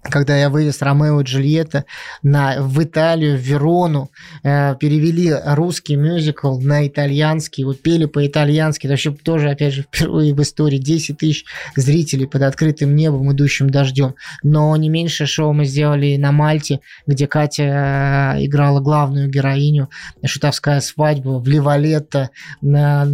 когда 0.02 0.36
я 0.36 0.48
вывез 0.48 0.80
Ромео 0.80 1.20
и 1.20 1.24
Джульетта 1.24 1.84
на, 2.22 2.56
в 2.60 2.82
Италию, 2.82 3.36
в 3.36 3.40
Верону, 3.40 4.10
э, 4.42 4.74
перевели 4.76 5.34
русский 5.44 5.96
мюзикл 5.96 6.58
на 6.58 6.86
итальянский, 6.86 7.64
вот 7.64 7.82
пели 7.82 8.06
по-итальянски, 8.06 8.86
это 8.86 8.94
вообще 8.94 9.12
тоже, 9.12 9.50
опять 9.50 9.74
же, 9.74 9.82
впервые 9.82 10.34
в 10.34 10.40
истории 10.40 10.78
10 10.78 11.18
тысяч 11.18 11.44
зрителей 11.76 12.26
под 12.26 12.42
открытым 12.42 12.96
небом, 12.96 13.30
идущим 13.32 13.68
дождем. 13.68 14.14
Но 14.42 14.74
не 14.76 14.88
меньше 14.88 15.26
шоу 15.26 15.52
мы 15.52 15.66
сделали 15.66 16.16
на 16.16 16.32
Мальте, 16.32 16.80
где 17.06 17.26
Катя 17.26 18.36
э, 18.38 18.44
играла 18.46 18.80
главную 18.80 19.28
героиню, 19.28 19.90
шутовская 20.24 20.80
свадьба 20.80 21.38
в 21.38 21.46
Ливалетто 21.46 22.30
на, 22.62 23.06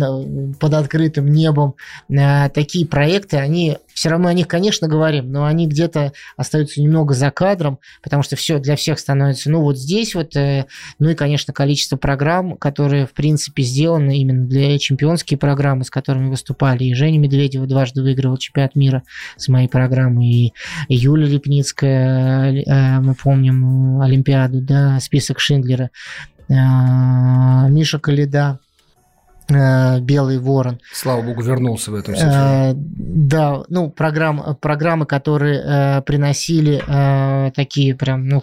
под 0.60 0.74
открытым 0.74 1.26
небом. 1.26 1.74
Э, 2.08 2.48
такие 2.50 2.86
проекты, 2.86 3.38
они 3.38 3.78
все 3.96 4.10
равно 4.10 4.28
о 4.28 4.34
них, 4.34 4.46
конечно, 4.46 4.88
говорим, 4.88 5.32
но 5.32 5.46
они 5.46 5.66
где-то 5.66 6.12
остаются 6.36 6.82
немного 6.82 7.14
за 7.14 7.30
кадром, 7.30 7.78
потому 8.02 8.22
что 8.22 8.36
все 8.36 8.58
для 8.58 8.76
всех 8.76 8.98
становится, 8.98 9.50
ну, 9.50 9.62
вот 9.62 9.78
здесь 9.78 10.14
вот, 10.14 10.36
э, 10.36 10.66
ну 10.98 11.08
и, 11.08 11.14
конечно, 11.14 11.54
количество 11.54 11.96
программ, 11.96 12.58
которые, 12.58 13.06
в 13.06 13.12
принципе, 13.12 13.62
сделаны 13.62 14.18
именно 14.18 14.46
для 14.46 14.78
чемпионские 14.78 15.38
программы, 15.38 15.84
с 15.84 15.90
которыми 15.90 16.28
выступали. 16.28 16.84
И 16.84 16.94
Женя 16.94 17.18
Медведева 17.18 17.66
дважды 17.66 18.02
выигрывал 18.02 18.36
чемпионат 18.36 18.74
мира 18.76 19.02
с 19.38 19.48
моей 19.48 19.66
программой, 19.66 20.26
и 20.26 20.52
Юля 20.90 21.26
Липницкая, 21.26 22.52
э, 22.52 23.00
мы 23.00 23.14
помним, 23.14 24.02
Олимпиаду, 24.02 24.60
да, 24.60 25.00
список 25.00 25.40
Шиндлера, 25.40 25.88
э, 26.50 26.52
Миша 26.52 27.98
Калида, 27.98 28.60
Э, 28.60 28.65
Белый 29.48 30.38
ворон. 30.38 30.80
Слава 30.92 31.22
богу, 31.22 31.42
вернулся 31.42 31.90
в 31.90 31.94
этом 31.94 32.16
сезоне. 32.16 32.34
Э, 32.34 32.72
да, 32.74 33.62
ну, 33.68 33.90
программ, 33.90 34.56
программы, 34.60 35.06
которые 35.06 35.62
э, 35.62 36.02
приносили 36.02 36.82
такие 37.54 37.94
прям, 37.94 38.26
ну, 38.28 38.42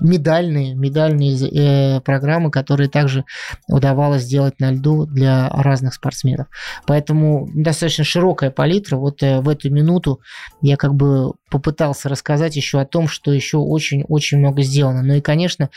медальные, 0.00 0.74
медальные 0.74 1.96
э, 1.96 2.00
программы, 2.00 2.50
которые 2.50 2.88
также 2.88 3.24
удавалось 3.68 4.22
сделать 4.22 4.58
на 4.60 4.72
льду 4.72 5.06
для 5.06 5.48
разных 5.48 5.94
спортсменов. 5.94 6.48
Поэтому 6.86 7.48
достаточно 7.54 8.04
широкая 8.04 8.50
палитра. 8.50 8.96
Вот 8.96 9.22
э, 9.22 9.40
в 9.40 9.48
эту 9.48 9.70
минуту 9.70 10.20
я 10.60 10.76
как 10.76 10.94
бы 10.94 11.32
попытался 11.50 12.08
рассказать 12.08 12.56
еще 12.56 12.80
о 12.80 12.86
том, 12.86 13.08
что 13.08 13.32
еще 13.32 13.58
очень-очень 13.58 14.38
много 14.38 14.62
сделано. 14.62 15.02
Ну 15.02 15.14
и, 15.14 15.20
конечно, 15.20 15.70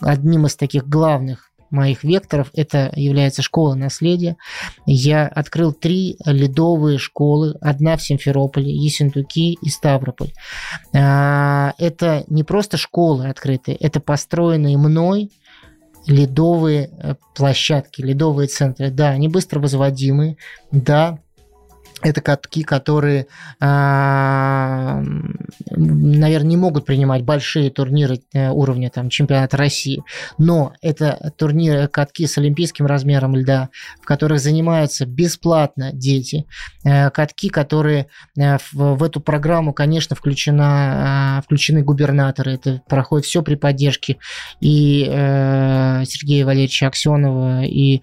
одним 0.00 0.46
из 0.46 0.56
таких 0.56 0.88
главных 0.88 1.47
моих 1.70 2.04
векторов 2.04 2.48
это 2.54 2.92
является 2.94 3.42
школа 3.42 3.74
наследия. 3.74 4.36
Я 4.86 5.26
открыл 5.26 5.72
три 5.72 6.16
ледовые 6.24 6.98
школы, 6.98 7.56
одна 7.60 7.96
в 7.96 8.02
Симферополе, 8.02 8.74
Ессентуки 8.74 9.54
и 9.60 9.68
Ставрополь. 9.68 10.32
А, 10.94 11.74
это 11.78 12.24
не 12.28 12.44
просто 12.44 12.76
школы 12.76 13.28
открытые, 13.28 13.76
это 13.76 14.00
построенные 14.00 14.76
мной 14.76 15.30
ледовые 16.06 16.90
э, 16.90 17.14
площадки, 17.34 18.00
ледовые 18.00 18.48
центры. 18.48 18.90
Да, 18.90 19.10
они 19.10 19.28
быстро 19.28 19.60
возводимые, 19.60 20.36
да, 20.70 21.18
это 22.02 22.20
катки, 22.20 22.62
которые, 22.62 23.26
а, 23.60 25.02
наверное, 25.70 26.48
не 26.48 26.56
могут 26.56 26.84
принимать 26.86 27.22
большие 27.22 27.70
турниры 27.70 28.20
э, 28.32 28.50
уровня 28.50 28.90
там, 28.90 29.08
чемпионата 29.08 29.56
России, 29.56 30.02
но 30.38 30.74
это 30.80 31.32
турниры, 31.36 31.88
катки 31.88 32.26
с 32.26 32.38
олимпийским 32.38 32.86
размером 32.86 33.34
льда, 33.36 33.70
в 34.00 34.04
которых 34.04 34.40
занимаются 34.40 35.06
бесплатно 35.06 35.90
дети, 35.92 36.46
э, 36.84 37.10
катки, 37.10 37.48
которые 37.48 38.06
э, 38.38 38.58
в 38.72 39.02
эту 39.02 39.20
программу, 39.20 39.72
конечно, 39.72 40.14
включена, 40.14 41.42
включены 41.44 41.82
губернаторы, 41.82 42.54
это 42.54 42.80
проходит 42.88 43.26
все 43.26 43.42
при 43.42 43.56
поддержке 43.56 44.18
и 44.60 45.04
Сергея 45.08 46.44
Валерьевича 46.44 46.86
Аксенова, 46.86 47.64
и 47.64 48.02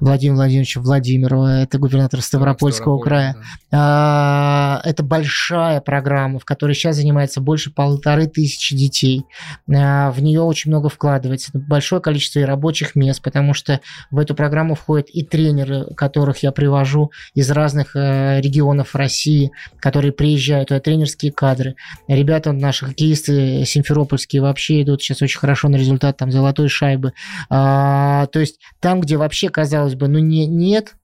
Владимира 0.00 0.36
Владимировича 0.36 0.80
Владимирова, 0.80 1.62
это 1.62 1.78
губернатор 1.78 2.20
Ставропольского 2.20 2.98
края, 2.98 3.19
края. 3.20 3.36
Да. 3.70 4.80
Это 4.84 5.02
большая 5.02 5.80
программа, 5.80 6.38
в 6.40 6.44
которой 6.44 6.74
сейчас 6.74 6.96
занимается 6.96 7.40
больше 7.40 7.70
полторы 7.70 8.26
тысячи 8.26 8.74
детей. 8.76 9.24
А, 9.72 10.10
в 10.10 10.20
нее 10.20 10.40
очень 10.40 10.70
много 10.70 10.88
вкладывается. 10.88 11.50
Большое 11.54 12.02
количество 12.02 12.40
и 12.40 12.44
рабочих 12.44 12.96
мест, 12.96 13.22
потому 13.22 13.54
что 13.54 13.80
в 14.10 14.18
эту 14.18 14.34
программу 14.34 14.74
входят 14.74 15.08
и 15.10 15.24
тренеры, 15.24 15.86
которых 15.94 16.38
я 16.42 16.50
привожу 16.50 17.12
из 17.34 17.50
разных 17.50 17.94
э, 17.94 18.40
регионов 18.40 18.96
России, 18.96 19.52
которые 19.78 20.12
приезжают, 20.12 20.72
это 20.72 20.80
тренерские 20.80 21.30
кадры. 21.30 21.76
Ребята 22.08 22.52
наши 22.52 22.86
хоккеисты 22.86 23.64
симферопольские 23.64 24.42
вообще 24.42 24.82
идут 24.82 25.02
сейчас 25.02 25.22
очень 25.22 25.38
хорошо 25.38 25.68
на 25.68 25.76
результат 25.76 26.16
там 26.16 26.32
золотой 26.32 26.68
шайбы. 26.68 27.12
А, 27.48 28.26
то 28.26 28.40
есть 28.40 28.58
там, 28.80 29.00
где 29.00 29.16
вообще, 29.16 29.48
казалось 29.48 29.94
бы, 29.94 30.08
ну 30.08 30.18
не, 30.18 30.46
нет 30.46 30.94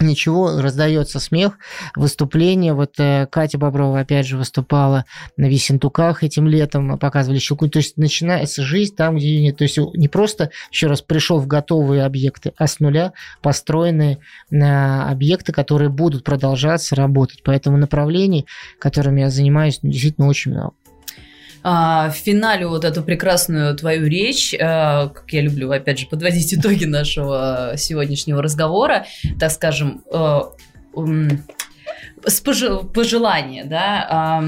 ничего, 0.00 0.60
раздается 0.60 1.20
смех, 1.20 1.58
выступление, 1.94 2.74
вот 2.74 2.98
э, 2.98 3.26
Катя 3.30 3.58
Боброва 3.58 4.00
опять 4.00 4.26
же 4.26 4.36
выступала 4.36 5.04
на 5.36 5.46
Висентуках 5.46 6.22
этим 6.22 6.46
летом, 6.46 6.98
показывали 6.98 7.38
щеку, 7.38 7.68
то 7.68 7.78
есть 7.78 7.96
начинается 7.96 8.62
жизнь 8.62 8.94
там, 8.94 9.16
где 9.16 9.40
нет, 9.40 9.56
то 9.56 9.64
есть 9.64 9.78
не 9.78 10.08
просто, 10.08 10.50
еще 10.70 10.86
раз, 10.86 11.02
пришел 11.02 11.38
в 11.38 11.46
готовые 11.46 12.04
объекты, 12.04 12.52
а 12.56 12.66
с 12.66 12.80
нуля 12.80 13.12
построенные 13.42 14.18
э, 14.50 14.56
объекты, 14.56 15.52
которые 15.52 15.88
будут 15.88 16.24
продолжаться 16.24 16.94
работать, 16.94 17.42
поэтому 17.44 17.76
направлений, 17.76 18.46
которыми 18.78 19.20
я 19.20 19.30
занимаюсь, 19.30 19.78
действительно 19.82 20.28
очень 20.28 20.52
много 20.52 20.72
а, 21.68 22.10
в 22.10 22.14
финале 22.14 22.64
вот 22.68 22.84
эту 22.84 23.02
прекрасную 23.02 23.74
твою 23.74 24.06
речь, 24.06 24.54
а, 24.54 25.08
как 25.08 25.32
я 25.32 25.40
люблю, 25.40 25.68
опять 25.72 25.98
же, 25.98 26.06
подводить 26.06 26.54
итоги 26.54 26.84
нашего 26.86 27.72
сегодняшнего 27.76 28.40
разговора, 28.40 29.06
так 29.40 29.50
скажем, 29.50 30.04
а, 30.12 30.52
с 32.24 32.40
пожелания, 32.40 33.64
да, 33.64 34.40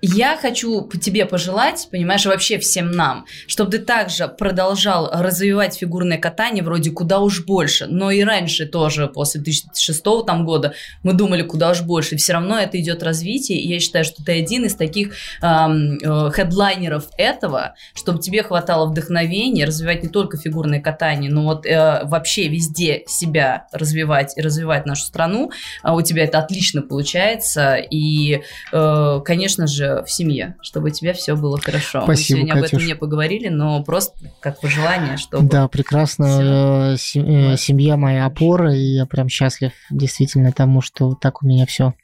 я 0.00 0.36
хочу 0.36 0.88
тебе 1.00 1.26
пожелать, 1.26 1.88
понимаешь, 1.90 2.24
вообще 2.26 2.58
всем 2.58 2.90
нам, 2.90 3.26
чтобы 3.46 3.70
ты 3.72 3.78
также 3.78 4.28
продолжал 4.28 5.10
развивать 5.12 5.76
фигурное 5.76 6.18
катание 6.18 6.62
вроде 6.62 6.90
куда 6.90 7.20
уж 7.20 7.44
больше, 7.44 7.86
но 7.86 8.10
и 8.10 8.22
раньше 8.22 8.66
тоже, 8.66 9.08
после 9.08 9.40
2006 9.40 10.02
там, 10.26 10.44
года, 10.44 10.74
мы 11.02 11.14
думали 11.14 11.42
куда 11.42 11.70
уж 11.70 11.82
больше, 11.82 12.16
все 12.16 12.34
равно 12.34 12.58
это 12.58 12.80
идет 12.80 13.02
развитие, 13.02 13.58
и 13.60 13.68
я 13.68 13.80
считаю, 13.80 14.04
что 14.04 14.24
ты 14.24 14.38
один 14.38 14.64
из 14.64 14.74
таких 14.74 15.14
эм, 15.42 15.98
э, 15.98 16.30
хедлайнеров 16.30 17.06
этого, 17.16 17.74
чтобы 17.94 18.20
тебе 18.20 18.42
хватало 18.42 18.86
вдохновения 18.86 19.64
развивать 19.64 20.02
не 20.02 20.08
только 20.08 20.36
фигурное 20.36 20.80
катание, 20.80 21.30
но 21.30 21.44
вот 21.44 21.66
э, 21.66 22.02
вообще 22.04 22.48
везде 22.48 23.02
себя 23.06 23.66
развивать 23.72 24.36
и 24.36 24.40
развивать 24.40 24.86
нашу 24.86 25.02
страну, 25.02 25.50
а 25.82 25.94
у 25.94 26.02
тебя 26.02 26.24
это 26.24 26.38
отлично 26.38 26.82
получается, 26.82 27.76
и, 27.76 28.42
э, 28.72 29.20
конечно 29.24 29.66
же, 29.66 29.87
в 30.04 30.10
семье, 30.10 30.56
чтобы 30.62 30.88
у 30.88 30.90
тебя 30.90 31.12
все 31.12 31.36
было 31.36 31.58
хорошо. 31.60 32.02
Спасибо, 32.02 32.08
Мы 32.08 32.16
сегодня 32.16 32.54
Катюш. 32.54 32.72
об 32.72 32.76
этом 32.78 32.86
не 32.88 32.94
поговорили, 32.94 33.48
но 33.48 33.82
просто 33.82 34.12
как 34.40 34.60
пожелание, 34.60 35.16
чтобы... 35.16 35.48
Да, 35.48 35.68
прекрасно. 35.68 36.96
Всё. 36.96 37.22
Э, 37.22 37.56
семья 37.56 37.96
моя 37.96 38.26
опора, 38.26 38.74
и 38.74 38.94
я 38.96 39.06
прям 39.06 39.28
счастлив 39.28 39.72
действительно 39.90 40.52
тому, 40.52 40.80
что 40.80 41.14
так 41.14 41.42
у 41.42 41.46
меня 41.46 41.66
все 41.66 41.94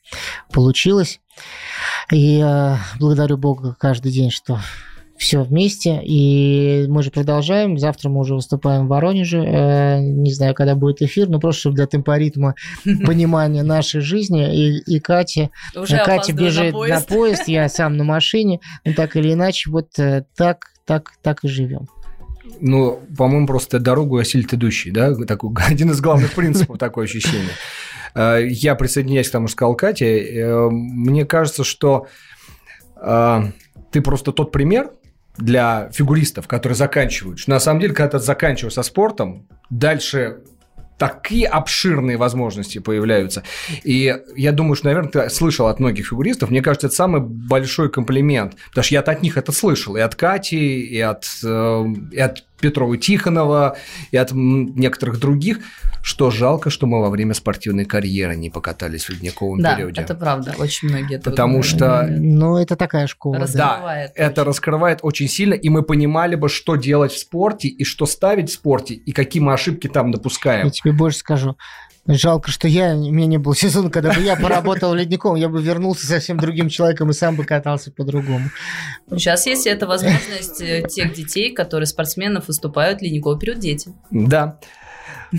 получилось. 0.53 1.21
И 2.13 2.41
э, 2.45 2.77
благодарю 2.99 3.37
Бога 3.37 3.77
каждый 3.79 4.13
день, 4.13 4.31
что 4.31 4.61
все 5.17 5.43
вместе. 5.43 6.01
И 6.05 6.87
мы 6.89 7.03
же 7.03 7.11
продолжаем. 7.11 7.79
Завтра 7.79 8.09
мы 8.09 8.21
уже 8.21 8.35
выступаем 8.35 8.87
в 8.87 8.89
Воронеже. 8.89 9.39
Э, 9.39 10.01
не 10.01 10.33
знаю, 10.33 10.55
когда 10.55 10.75
будет 10.75 11.03
эфир, 11.03 11.29
но 11.29 11.39
просто 11.39 11.61
чтобы 11.61 11.77
для 11.77 11.87
темпоритма 11.87 12.55
понимания 13.07 13.63
нашей 13.63 14.01
жизни. 14.01 14.55
И, 14.55 14.97
и 14.97 15.01
Катя, 15.01 15.51
уже 15.77 15.99
Катя 15.99 16.33
бежит 16.33 16.73
на 16.73 16.79
поезд. 16.79 17.11
на 17.11 17.17
поезд, 17.17 17.49
я 17.49 17.69
сам 17.69 17.97
на 17.97 18.05
машине. 18.05 18.61
Ну, 18.85 18.95
так 18.95 19.17
или 19.17 19.33
иначе, 19.33 19.71
вот 19.71 19.99
э, 19.99 20.25
так, 20.37 20.67
так, 20.85 21.13
так 21.23 21.45
и 21.45 21.49
живем. 21.49 21.89
Ну, 22.61 23.01
по-моему, 23.17 23.47
просто 23.47 23.79
дорогу 23.79 24.19
осилит 24.19 24.53
идущий, 24.53 24.91
да? 24.91 25.15
Такой, 25.15 25.51
один 25.69 25.91
из 25.91 26.01
главных 26.01 26.33
принципов 26.33 26.79
такое 26.79 27.05
ощущение. 27.05 27.53
Э, 28.15 28.41
я 28.45 28.75
присоединяюсь 28.75 29.29
к 29.29 29.33
тому, 29.33 29.47
что 29.47 29.55
сказал 29.55 29.77
Катя. 29.77 30.07
Мне 30.71 31.25
кажется, 31.25 31.63
что 31.63 32.09
ты 33.91 34.01
просто 34.01 34.33
тот 34.33 34.51
пример, 34.51 34.91
для 35.37 35.91
фигуристов, 35.93 36.47
которые 36.47 36.77
заканчивают. 36.77 37.39
Что 37.39 37.51
на 37.51 37.61
самом 37.61 37.81
деле, 37.81 37.95
когда 37.95 38.19
ты 38.19 38.25
заканчиваешь 38.25 38.75
со 38.75 38.83
спортом, 38.83 39.49
дальше 39.71 40.43
такие 40.99 41.47
обширные 41.49 42.17
возможности 42.17 42.79
появляются. 42.79 43.43
И 43.83 44.17
я 44.37 44.53
думаю, 44.53 44.77
что, 44.77 44.87
наверное, 44.87 45.11
ты 45.11 45.31
слышал 45.31 45.67
от 45.67 45.81
многих 45.81 46.07
фигуристов. 46.07 46.51
Мне 46.51 46.63
кажется, 46.63 46.87
это 46.87 46.97
самый 46.97 47.21
большой 47.21 47.91
комплимент. 47.91 48.57
Потому 48.69 48.85
что 48.85 48.95
я 48.95 49.01
от 49.01 49.23
них 49.23 49.37
это 49.37 49.53
слышал. 49.53 49.97
И 49.97 50.01
от 50.01 50.15
Кати, 50.15 50.81
и 50.81 51.01
от, 51.01 51.27
э, 51.43 51.85
и 52.13 52.21
от 52.21 52.45
Петрова 52.65 52.97
Тихонова, 52.97 53.77
и 54.11 54.17
от 54.17 54.33
некоторых 54.33 55.21
других, 55.21 55.59
что 56.03 56.31
жалко, 56.31 56.71
что 56.71 56.87
мы 56.87 57.03
во 57.03 57.11
время 57.11 57.35
спортивной 57.35 57.85
карьеры 57.85 58.37
не 58.37 58.49
покатались 58.49 59.05
в 59.05 59.11
ледниковом 59.11 59.61
да, 59.61 59.75
периоде. 59.75 60.01
это 60.01 60.15
правда. 60.15 60.55
Очень 60.59 60.89
многие 60.89 61.17
это 61.17 61.31
Потому 61.31 61.63
что... 61.63 62.07
Ну, 62.09 62.57
это 62.57 62.77
такая 62.77 63.07
школа. 63.07 63.41
Раскрывает 63.41 64.13
да, 64.17 64.23
это 64.23 64.45
раскрывает 64.45 65.01
очень 65.03 65.29
сильно, 65.29 65.53
и 65.53 65.69
мы 65.69 65.83
понимали 65.83 66.37
бы, 66.37 66.49
что 66.49 66.77
делать 66.77 67.13
в 67.13 67.19
спорте, 67.19 67.69
и 67.69 67.85
что 67.85 68.07
ставить 68.07 68.49
в 68.49 68.55
спорте, 68.55 68.95
и 68.95 69.13
какие 69.13 69.43
мы 69.43 69.53
ошибки 69.53 69.87
там 69.89 70.11
допускаем. 70.11 70.67
Я 70.67 70.71
тебе 70.71 70.93
больше 70.93 71.19
скажу. 71.19 71.59
Жалко, 72.07 72.51
что 72.51 72.69
я, 72.69 72.95
у 72.95 73.11
меня 73.11 73.27
не 73.27 73.39
было 73.39 73.57
сезона, 73.57 73.91
когда 73.91 74.13
бы 74.13 74.21
я 74.21 74.37
поработал 74.37 74.93
ледником, 74.93 75.37
я 75.37 75.49
бы 75.49 75.63
вернулся 75.63 76.07
совсем 76.07 76.37
другим 76.39 76.69
человеком 76.69 77.09
и 77.11 77.15
сам 77.15 77.35
бы 77.35 77.45
катался 77.45 77.91
по-другому. 77.91 78.51
Сейчас 79.11 79.47
есть 79.47 79.67
эта 79.67 79.87
возможность 79.87 80.61
э, 80.61 80.83
тех 80.87 81.15
детей, 81.15 81.55
которые 81.55 81.87
спортсменов 81.87 82.49
выступают 82.49 83.01
ледниковый 83.01 83.39
период 83.39 83.59
дети. 83.59 83.93
Да. 84.11 84.59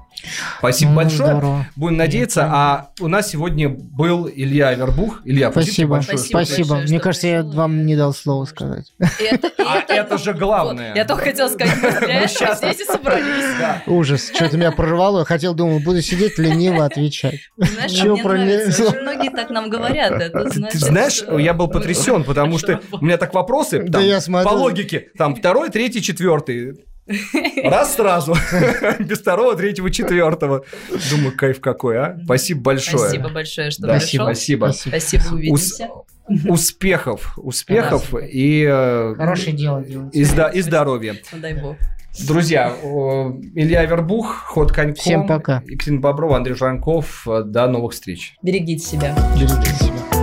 Спасибо 0.60 0.92
ну, 0.92 0.98
большое. 0.98 1.30
Здорово. 1.32 1.68
Будем 1.76 1.98
надеяться. 1.98 2.46
А 2.52 2.92
у 3.00 3.08
нас 3.08 3.30
сегодня 3.30 3.70
был 3.70 4.30
Илья 4.30 4.74
Вербух. 4.74 5.22
Илья, 5.26 5.52
спасибо. 5.52 5.92
Большое, 5.92 6.18
спасибо. 6.18 6.46
спасибо. 6.46 6.76
Мне 6.88 7.00
кажется, 7.00 7.28
я 7.28 7.44
вам 7.44 7.86
не 7.86 7.96
дал 7.96 8.14
слова 8.14 8.46
сказать. 8.46 8.94
Это, 9.20 9.52
а 9.58 9.80
это, 9.80 9.94
это 9.94 10.18
же 10.18 10.34
главное. 10.34 10.94
Я 10.96 11.06
только 11.06 11.26
хотела 11.26 11.50
сказать, 11.50 11.76
мы 11.82 12.28
сейчас 12.28 12.60
здесь 12.60 12.82
и 12.82 12.86
собрались. 12.86 13.46
Да. 13.60 13.82
Ужас. 13.88 14.32
Что-то 14.34 14.58
меня 14.58 14.72
прорвало. 14.72 15.20
Я 15.20 15.26
хотел, 15.26 15.54
думал, 15.54 15.80
буду 15.80 16.02
сидеть 16.02 16.38
лениво 16.38 16.86
отвечать. 16.86 17.40
Знаешь, 17.58 17.92
Чего 17.92 18.14
мне 18.14 18.24
про 18.24 18.34
нравится. 18.34 18.84
Очень 18.88 19.00
многие 19.00 19.30
так 19.30 19.50
нам 19.50 19.70
говорят. 19.70 20.12
Это, 20.12 20.50
значит, 20.50 20.72
Ты 20.72 20.86
знаешь, 20.86 21.24
я 21.40 21.54
был 21.54 21.68
потрясен, 21.68 22.24
потому 22.24 22.58
что 22.58 22.80
у 22.92 23.06
меня 23.06 23.18
так 23.18 23.34
вопросы 23.34 23.80
там, 23.80 23.90
да 23.92 24.02
я 24.02 24.22
смотрю. 24.22 24.50
по 24.50 24.54
логике. 24.54 25.08
Там 25.18 25.36
второй, 25.36 25.70
третий, 25.70 26.02
четвертый. 26.02 26.86
Раз 27.64 27.96
сразу. 27.96 28.36
Без 29.00 29.20
второго, 29.20 29.56
третьего, 29.56 29.90
четвертого. 29.92 30.64
Думаю, 31.10 31.36
кайф 31.36 31.60
какой, 31.60 32.00
а? 32.00 32.20
Спасибо 32.24 32.62
большое. 32.62 33.10
Спасибо 33.10 33.30
большое, 33.30 33.72
что 33.72 33.88
да, 33.88 33.94
пришел. 33.98 34.26
Спасибо. 34.26 34.72
Спасибо, 34.74 35.24
увидимся. 35.34 35.90
Успехов, 36.48 37.38
успехов 37.38 38.14
и... 38.14 38.66
Э, 38.70 39.16
Хорошее 39.18 39.56
дело 39.56 39.84
делать. 39.84 40.16
И, 40.16 40.22
и 40.22 40.62
здоровья. 40.62 41.16
Ну, 41.34 41.40
дай 41.40 41.54
бог. 41.54 41.76
Друзья, 42.28 42.74
Илья 43.56 43.86
Вербух, 43.86 44.44
Ход 44.48 44.72
Коньком. 44.72 44.96
Всем 44.96 45.28
пока. 45.28 45.64
Екатерина 45.66 46.02
Боброва, 46.02 46.38
Андрей 46.38 46.56
Жранков. 46.56 47.26
До 47.26 47.68
новых 47.68 47.94
встреч. 47.94 48.36
Берегите 48.42 48.86
себя. 48.86 49.16
Берегите 49.36 49.74
себя. 49.76 50.21